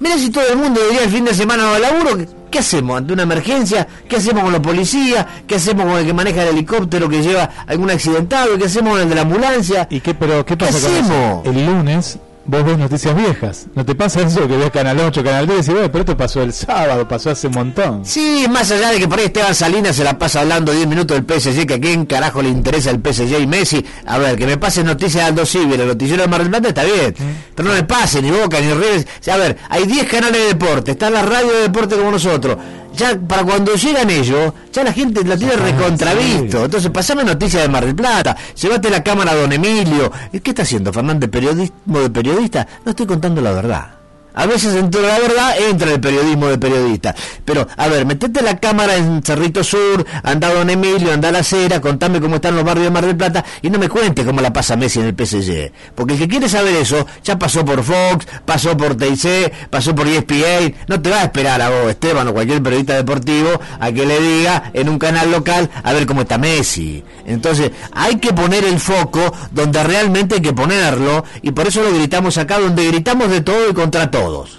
Mira 0.00 0.18
si 0.18 0.30
todo 0.30 0.46
el 0.46 0.56
mundo 0.56 0.80
diría 0.88 1.04
el 1.04 1.10
fin 1.10 1.24
de 1.24 1.34
semana 1.34 1.64
no 1.64 1.78
laburo, 1.78 2.18
¿qué, 2.54 2.58
¿qué 2.58 2.58
hacemos 2.60 2.96
ante 2.96 3.12
una 3.12 3.24
emergencia? 3.24 3.86
¿Qué 4.08 4.16
hacemos 4.16 4.44
con 4.44 4.52
los 4.52 4.60
policías? 4.60 5.26
¿Qué 5.46 5.56
hacemos 5.56 5.86
con 5.86 5.98
el 5.98 6.06
que 6.06 6.12
maneja 6.12 6.42
el 6.42 6.50
helicóptero 6.50 7.08
que 7.08 7.20
lleva 7.20 7.50
algún 7.66 7.90
accidentado? 7.90 8.56
¿Qué 8.56 8.66
hacemos 8.66 8.92
con 8.92 9.02
el 9.02 9.08
de 9.08 9.14
la 9.14 9.22
ambulancia? 9.22 9.86
¿Y 9.90 10.00
qué, 10.00 10.14
pero 10.14 10.44
qué 10.46 10.56
pasa 10.56 10.80
con 10.80 10.96
eso? 10.96 11.00
hacemos? 11.00 11.46
El 11.46 11.66
lunes 11.66 12.18
vos 12.46 12.64
ves 12.64 12.78
noticias 12.78 13.16
viejas. 13.16 13.66
¿No 13.74 13.84
te 13.84 13.94
pasa 13.94 14.22
eso 14.22 14.46
que 14.46 14.56
ves 14.56 14.70
Canal 14.70 14.98
8, 14.98 15.24
Canal 15.24 15.46
10 15.46 15.68
y 15.68 15.72
pero 15.72 16.00
esto 16.00 16.16
pasó 16.16 16.42
el 16.42 16.52
sábado, 16.52 17.06
pasó 17.08 17.30
hace 17.30 17.46
un 17.46 17.54
montón? 17.54 18.04
Sí, 18.04 18.46
más 18.50 18.70
allá 18.70 18.90
de 18.90 18.98
que 18.98 19.08
por 19.08 19.18
ahí 19.18 19.26
Esteban 19.26 19.54
Salinas 19.54 19.96
se 19.96 20.04
la 20.04 20.18
pasa 20.18 20.40
hablando 20.40 20.72
10 20.72 20.86
minutos 20.86 21.16
del 21.16 21.40
PSG, 21.40 21.66
que 21.66 21.74
a 21.74 21.80
quién 21.80 22.06
carajo 22.06 22.42
le 22.42 22.48
interesa 22.48 22.90
el 22.90 23.00
PSG 23.00 23.40
y 23.40 23.46
Messi. 23.46 23.84
A 24.06 24.18
ver, 24.18 24.36
que 24.36 24.46
me 24.46 24.56
pasen 24.56 24.86
noticias 24.86 25.24
de 25.24 25.28
Aldo 25.28 25.46
Civi, 25.46 25.74
el 25.74 25.86
noticiero 25.86 26.22
de 26.22 26.28
Mar 26.28 26.40
del 26.40 26.50
Plata 26.50 26.68
está 26.68 26.84
bien, 26.84 27.14
pero 27.54 27.68
no 27.68 27.74
me 27.74 27.84
pase 27.84 28.20
ni 28.20 28.30
Boca 28.30 28.60
ni 28.60 28.72
River. 28.72 29.06
A 29.32 29.36
ver, 29.36 29.56
hay 29.68 29.86
10 29.86 30.08
canales 30.08 30.40
de 30.40 30.46
deporte, 30.48 30.92
está 30.92 31.10
la 31.10 31.22
radio 31.22 31.52
de 31.52 31.62
deporte 31.62 31.96
como 31.96 32.10
nosotros. 32.10 32.56
Ya 32.96 33.18
para 33.18 33.44
cuando 33.44 33.74
llegan 33.74 34.10
ellos, 34.10 34.52
ya 34.72 34.84
la 34.84 34.92
gente 34.92 35.24
la 35.24 35.36
tiene 35.36 35.56
recontravisto. 35.56 36.64
Entonces, 36.64 36.90
pasame 36.90 37.24
noticias 37.24 37.62
de 37.62 37.68
Mar 37.68 37.84
del 37.84 37.94
Plata, 37.94 38.36
llevate 38.54 38.90
la 38.90 39.02
cámara 39.02 39.32
a 39.32 39.34
don 39.34 39.52
Emilio. 39.52 40.12
¿Qué 40.30 40.50
está 40.50 40.62
haciendo 40.62 40.92
Fernández? 40.92 41.28
¿Periodismo 41.30 42.00
de 42.00 42.10
periodista? 42.10 42.66
No 42.84 42.90
estoy 42.90 43.06
contando 43.06 43.40
la 43.40 43.52
verdad. 43.52 44.03
A 44.34 44.46
veces 44.46 44.74
dentro 44.74 45.00
de 45.00 45.08
la 45.08 45.18
verdad 45.18 45.54
entra 45.68 45.92
el 45.92 46.00
periodismo 46.00 46.48
de 46.48 46.58
periodista. 46.58 47.14
Pero, 47.44 47.66
a 47.76 47.88
ver, 47.88 48.04
metete 48.04 48.42
la 48.42 48.58
cámara 48.58 48.96
en 48.96 49.22
Cerrito 49.22 49.62
Sur, 49.62 50.04
anda 50.22 50.52
Don 50.52 50.68
Emilio, 50.70 51.12
anda 51.12 51.30
la 51.30 51.38
acera, 51.38 51.80
contame 51.80 52.20
cómo 52.20 52.36
están 52.36 52.56
los 52.56 52.64
barrios 52.64 52.86
de 52.86 52.90
Mar 52.90 53.06
del 53.06 53.16
Plata 53.16 53.44
y 53.62 53.70
no 53.70 53.78
me 53.78 53.88
cuente 53.88 54.24
cómo 54.24 54.40
la 54.40 54.52
pasa 54.52 54.76
Messi 54.76 55.00
en 55.00 55.06
el 55.06 55.14
PSG. 55.14 55.72
Porque 55.94 56.14
el 56.14 56.18
que 56.18 56.28
quiere 56.28 56.48
saber 56.48 56.74
eso 56.74 57.06
ya 57.22 57.38
pasó 57.38 57.64
por 57.64 57.82
Fox, 57.82 58.26
pasó 58.44 58.76
por 58.76 58.96
TIC, 58.96 59.52
pasó 59.70 59.94
por 59.94 60.08
ESPN. 60.08 60.74
No 60.88 61.00
te 61.00 61.10
va 61.10 61.20
a 61.20 61.24
esperar 61.24 61.62
a 61.62 61.70
vos, 61.70 61.90
Esteban, 61.90 62.26
o 62.28 62.32
cualquier 62.32 62.62
periodista 62.62 62.94
deportivo, 62.94 63.60
a 63.78 63.92
que 63.92 64.04
le 64.04 64.20
diga 64.20 64.70
en 64.72 64.88
un 64.88 64.98
canal 64.98 65.30
local 65.30 65.70
a 65.82 65.92
ver 65.92 66.06
cómo 66.06 66.22
está 66.22 66.38
Messi. 66.38 67.04
Entonces, 67.26 67.70
hay 67.92 68.16
que 68.16 68.32
poner 68.32 68.64
el 68.64 68.80
foco 68.80 69.32
donde 69.52 69.82
realmente 69.82 70.36
hay 70.36 70.42
que 70.42 70.52
ponerlo 70.52 71.24
y 71.42 71.52
por 71.52 71.66
eso 71.66 71.82
lo 71.82 71.92
gritamos 71.92 72.36
acá, 72.38 72.58
donde 72.58 72.86
gritamos 72.86 73.30
de 73.30 73.40
todo 73.40 73.70
y 73.70 73.74
contra 73.74 74.10
todos. 74.24 74.58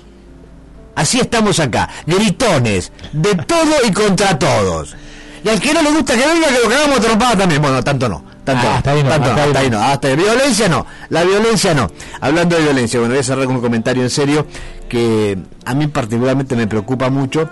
Así 0.95 1.19
estamos 1.19 1.59
acá, 1.59 1.89
gritones, 2.05 2.91
de 3.11 3.35
todo 3.35 3.75
y 3.87 3.91
contra 3.91 4.37
todos. 4.39 4.95
Y 5.43 5.49
al 5.49 5.59
que 5.59 5.73
no 5.73 5.81
le 5.81 5.91
gusta 5.91 6.13
que 6.13 6.25
venga, 6.25 6.47
que 6.47 6.59
lo 6.63 6.69
cagamos 6.69 6.99
tropada 7.01 7.37
también. 7.37 7.61
Bueno, 7.61 7.83
tanto 7.83 8.07
no. 8.07 8.23
Tanto, 8.43 8.67
Ah, 8.67 8.77
hasta 8.77 8.91
ahí 8.91 9.03
no, 9.03 9.09
tanto 9.09 9.29
hasta 9.29 9.41
ahí 9.41 9.47
hasta 9.47 9.59
ahí 9.59 9.69
no. 9.69 9.79
Hasta 9.81 10.07
ahí. 10.07 10.15
Violencia 10.15 10.69
no. 10.69 10.85
La 11.09 11.23
violencia 11.23 11.73
no. 11.73 11.91
Hablando 12.21 12.55
de 12.55 12.63
violencia, 12.63 12.99
bueno, 12.99 13.13
voy 13.13 13.19
a 13.19 13.23
cerrar 13.23 13.45
con 13.45 13.55
un 13.55 13.61
comentario 13.61 14.03
en 14.03 14.09
serio 14.09 14.47
que 14.87 15.37
a 15.65 15.73
mí 15.73 15.87
particularmente 15.87 16.55
me 16.55 16.67
preocupa 16.67 17.09
mucho. 17.09 17.49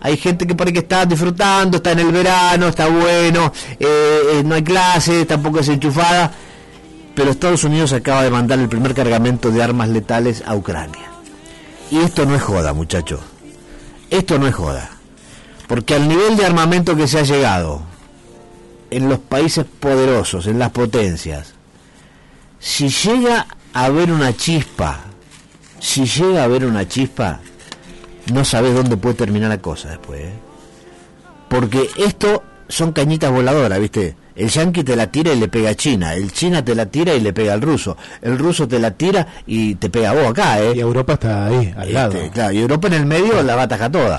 Hay 0.00 0.16
gente 0.18 0.46
que 0.46 0.54
ahí 0.62 0.72
que 0.72 0.78
está 0.80 1.04
disfrutando, 1.04 1.78
está 1.78 1.92
en 1.92 1.98
el 2.00 2.12
verano, 2.12 2.68
está 2.68 2.86
bueno, 2.86 3.52
eh, 3.80 4.20
eh, 4.34 4.42
no 4.44 4.54
hay 4.54 4.62
clases, 4.62 5.26
tampoco 5.26 5.60
es 5.60 5.68
enchufada. 5.68 6.30
Pero 7.14 7.30
Estados 7.30 7.64
Unidos 7.64 7.92
acaba 7.92 8.22
de 8.22 8.30
mandar 8.30 8.58
el 8.58 8.68
primer 8.68 8.94
cargamento 8.94 9.50
de 9.50 9.62
armas 9.62 9.88
letales 9.88 10.44
a 10.46 10.54
Ucrania. 10.54 11.15
Y 11.90 11.98
esto 11.98 12.26
no 12.26 12.34
es 12.34 12.42
joda, 12.42 12.72
muchachos. 12.72 13.20
Esto 14.10 14.38
no 14.38 14.46
es 14.46 14.54
joda. 14.54 14.90
Porque 15.66 15.94
al 15.94 16.08
nivel 16.08 16.36
de 16.36 16.46
armamento 16.46 16.96
que 16.96 17.08
se 17.08 17.18
ha 17.18 17.22
llegado 17.22 17.82
en 18.90 19.08
los 19.08 19.18
países 19.18 19.64
poderosos, 19.64 20.46
en 20.46 20.58
las 20.58 20.70
potencias, 20.70 21.54
si 22.58 22.88
llega 22.88 23.46
a 23.72 23.84
haber 23.84 24.10
una 24.10 24.36
chispa, 24.36 25.00
si 25.80 26.06
llega 26.06 26.42
a 26.42 26.44
haber 26.44 26.64
una 26.64 26.88
chispa, 26.88 27.40
no 28.32 28.44
sabes 28.44 28.74
dónde 28.74 28.96
puede 28.96 29.14
terminar 29.14 29.50
la 29.50 29.58
cosa 29.58 29.90
después. 29.90 30.20
¿eh? 30.20 30.32
Porque 31.48 31.88
esto 31.96 32.42
son 32.68 32.92
cañitas 32.92 33.30
voladoras, 33.30 33.78
¿viste? 33.78 34.16
El 34.36 34.50
yanqui 34.50 34.84
te 34.84 34.94
la 34.94 35.06
tira 35.06 35.32
y 35.32 35.40
le 35.40 35.48
pega 35.48 35.70
a 35.70 35.74
China, 35.74 36.14
el 36.14 36.30
China 36.30 36.62
te 36.62 36.74
la 36.74 36.84
tira 36.86 37.14
y 37.14 37.20
le 37.20 37.32
pega 37.32 37.54
al 37.54 37.62
ruso, 37.62 37.96
el 38.20 38.38
ruso 38.38 38.68
te 38.68 38.78
la 38.78 38.90
tira 38.90 39.26
y 39.46 39.76
te 39.76 39.88
pega 39.88 40.10
a 40.10 40.12
vos 40.12 40.26
acá, 40.26 40.60
¿eh? 40.60 40.74
Y 40.76 40.80
Europa 40.80 41.14
está 41.14 41.46
ahí, 41.46 41.72
al 41.74 41.92
lado. 41.94 42.12
Este, 42.12 42.30
claro, 42.30 42.52
y 42.52 42.58
Europa 42.58 42.88
en 42.88 42.92
el 42.92 43.06
medio 43.06 43.42
la 43.42 43.54
bataja 43.54 43.90
toda. 43.90 44.18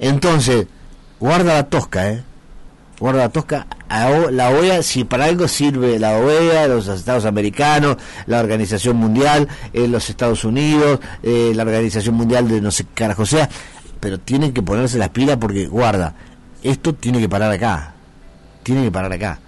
Entonces, 0.00 0.66
guarda 1.20 1.54
la 1.54 1.62
tosca, 1.68 2.10
¿eh? 2.10 2.22
Guarda 2.98 3.20
la 3.20 3.28
tosca. 3.28 3.66
La 4.32 4.50
OEA, 4.50 4.82
si 4.82 5.04
para 5.04 5.26
algo 5.26 5.46
sirve 5.46 6.00
la 6.00 6.18
OEA, 6.18 6.66
los 6.66 6.88
Estados 6.88 7.24
Americanos, 7.24 7.96
la 8.26 8.40
Organización 8.40 8.96
Mundial, 8.96 9.46
eh, 9.72 9.86
los 9.86 10.10
Estados 10.10 10.44
Unidos, 10.44 10.98
eh, 11.22 11.52
la 11.54 11.62
Organización 11.62 12.16
Mundial 12.16 12.48
de 12.48 12.60
no 12.60 12.72
sé 12.72 12.84
qué 12.84 12.94
carajo 12.94 13.24
sea, 13.24 13.48
pero 14.00 14.18
tienen 14.18 14.52
que 14.52 14.62
ponerse 14.62 14.98
las 14.98 15.10
pilas 15.10 15.36
porque, 15.36 15.68
guarda, 15.68 16.12
esto 16.64 16.92
tiene 16.92 17.20
que 17.20 17.28
parar 17.28 17.52
acá. 17.52 17.94
Tiene 18.64 18.82
que 18.82 18.90
parar 18.90 19.12
acá 19.12 19.38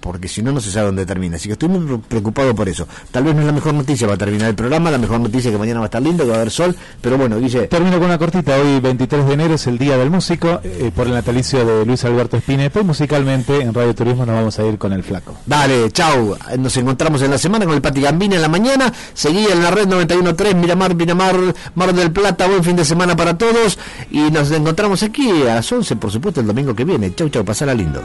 porque 0.00 0.28
si 0.28 0.42
no, 0.42 0.52
no 0.52 0.60
se 0.60 0.70
sabe 0.70 0.86
dónde 0.86 1.06
termina. 1.06 1.36
Así 1.36 1.48
que 1.48 1.52
estoy 1.52 1.68
muy 1.68 1.80
pre- 1.86 1.98
preocupado 1.98 2.54
por 2.54 2.68
eso. 2.68 2.86
Tal 3.10 3.24
vez 3.24 3.34
no 3.34 3.40
es 3.40 3.46
la 3.46 3.52
mejor 3.52 3.74
noticia 3.74 4.06
para 4.06 4.18
terminar 4.18 4.48
el 4.48 4.54
programa, 4.54 4.90
la 4.90 4.98
mejor 4.98 5.20
noticia 5.20 5.48
es 5.50 5.54
que 5.54 5.58
mañana 5.58 5.80
va 5.80 5.86
a 5.86 5.88
estar 5.88 6.02
lindo, 6.02 6.24
que 6.24 6.30
va 6.30 6.36
a 6.36 6.40
haber 6.40 6.50
sol, 6.50 6.74
pero 7.00 7.16
bueno, 7.18 7.38
Guille, 7.38 7.68
Termino 7.68 7.96
con 7.98 8.06
una 8.06 8.18
cortita. 8.18 8.56
Hoy, 8.56 8.80
23 8.80 9.26
de 9.26 9.32
enero, 9.34 9.54
es 9.54 9.66
el 9.66 9.78
Día 9.78 9.96
del 9.96 10.10
Músico, 10.10 10.60
eh, 10.64 10.90
por 10.94 11.06
el 11.06 11.12
natalicio 11.14 11.64
de 11.64 11.84
Luis 11.86 12.04
Alberto 12.04 12.36
Spinetta. 12.38 12.80
Y 12.80 12.84
musicalmente, 12.84 13.60
en 13.60 13.72
Radio 13.74 13.94
Turismo, 13.94 14.24
nos 14.26 14.34
vamos 14.34 14.58
a 14.58 14.66
ir 14.66 14.78
con 14.78 14.92
el 14.92 15.02
flaco. 15.02 15.34
dale, 15.46 15.90
chau. 15.92 16.36
Nos 16.58 16.76
encontramos 16.76 17.22
en 17.22 17.30
la 17.30 17.38
semana 17.38 17.64
con 17.66 17.74
el 17.74 17.82
Pati 17.82 18.00
Gambini 18.00 18.36
en 18.36 18.42
la 18.42 18.48
mañana. 18.48 18.92
Seguí 19.14 19.46
en 19.46 19.62
la 19.62 19.70
red 19.70 19.86
91.3, 19.88 20.54
Miramar, 20.54 20.94
Miramar, 20.94 21.36
Mar 21.74 21.94
del 21.94 22.10
Plata. 22.10 22.46
Buen 22.46 22.64
fin 22.64 22.76
de 22.76 22.84
semana 22.84 23.14
para 23.16 23.36
todos. 23.36 23.78
Y 24.10 24.30
nos 24.30 24.50
encontramos 24.50 25.02
aquí 25.02 25.30
a 25.42 25.56
las 25.56 25.70
11, 25.72 25.96
por 25.96 26.10
supuesto, 26.10 26.40
el 26.40 26.46
domingo 26.46 26.74
que 26.74 26.84
viene. 26.84 27.14
Chau, 27.14 27.28
chau, 27.28 27.44
pasala 27.44 27.74
lindo. 27.74 28.00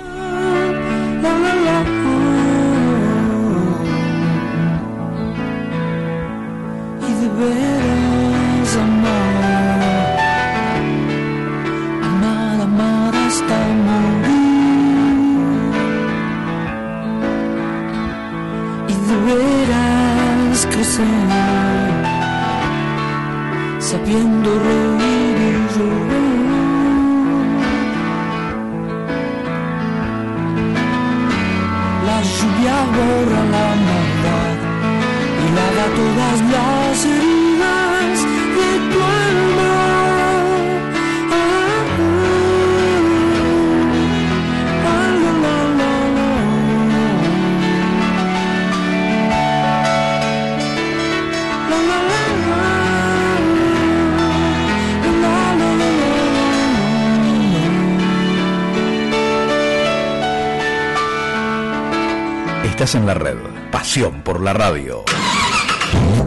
En 62.94 63.08
la 63.08 63.16
red. 63.16 63.36
Pasión 63.72 64.22
por 64.22 64.40
la 64.40 64.54
radio. 64.54 65.04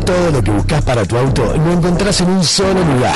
Todo 0.04 0.30
lo 0.32 0.42
que 0.42 0.50
buscas 0.50 0.82
para 0.82 1.04
tu 1.04 1.16
auto 1.16 1.44
lo 1.44 1.72
encontrás 1.72 2.20
en 2.20 2.30
un 2.30 2.42
solo 2.42 2.82
lugar. 2.84 3.14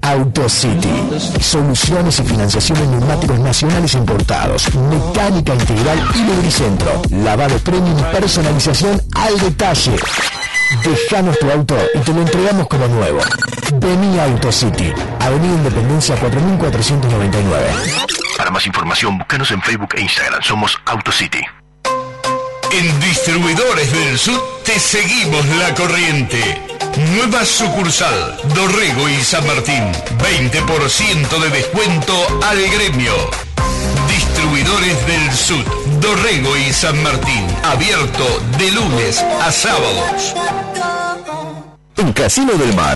AutoCity. 0.00 1.42
Soluciones 1.42 2.20
y 2.20 2.22
financiación 2.22 2.78
en 2.78 2.90
neumáticos 2.92 3.38
nacionales 3.38 3.92
importados. 3.92 4.74
Mecánica 4.74 5.54
integral 5.54 6.08
y 6.14 6.22
lubricentro. 6.22 7.02
Lavado 7.10 7.58
premium 7.58 7.98
y 7.98 8.02
personalización 8.14 8.98
al 9.14 9.38
detalle. 9.40 9.96
Dejanos 10.82 11.38
tu 11.38 11.50
auto 11.50 11.76
y 11.94 11.98
te 11.98 12.14
lo 12.14 12.22
entregamos 12.22 12.66
como 12.66 12.88
nuevo. 12.88 13.20
Vení 13.74 14.18
a 14.18 14.24
AutoCity. 14.24 14.90
Avenida 15.20 15.54
Independencia 15.54 16.16
4499. 16.16 17.66
Para 18.38 18.50
más 18.50 18.66
información, 18.66 19.18
búscanos 19.18 19.50
en 19.50 19.60
Facebook 19.60 19.90
e 19.96 20.00
Instagram. 20.00 20.42
Somos 20.42 20.78
AutoCity. 20.86 21.63
En 22.76 22.98
Distribuidores 22.98 23.92
del 23.92 24.18
Sur 24.18 24.62
te 24.64 24.80
seguimos 24.80 25.46
la 25.60 25.72
corriente. 25.76 26.60
Nueva 27.14 27.44
sucursal, 27.44 28.36
Dorrego 28.52 29.08
y 29.08 29.22
San 29.22 29.46
Martín. 29.46 29.84
20% 30.18 31.38
de 31.38 31.50
descuento 31.50 32.14
al 32.42 32.60
gremio. 32.70 33.12
Distribuidores 34.08 35.06
del 35.06 35.32
Sur, 35.32 35.64
Dorrego 36.00 36.56
y 36.56 36.72
San 36.72 37.00
Martín. 37.00 37.46
Abierto 37.62 38.40
de 38.58 38.72
lunes 38.72 39.18
a 39.40 39.52
sábados. 39.52 40.34
En 41.96 42.12
Casino 42.12 42.54
del 42.54 42.74
Mar 42.74 42.92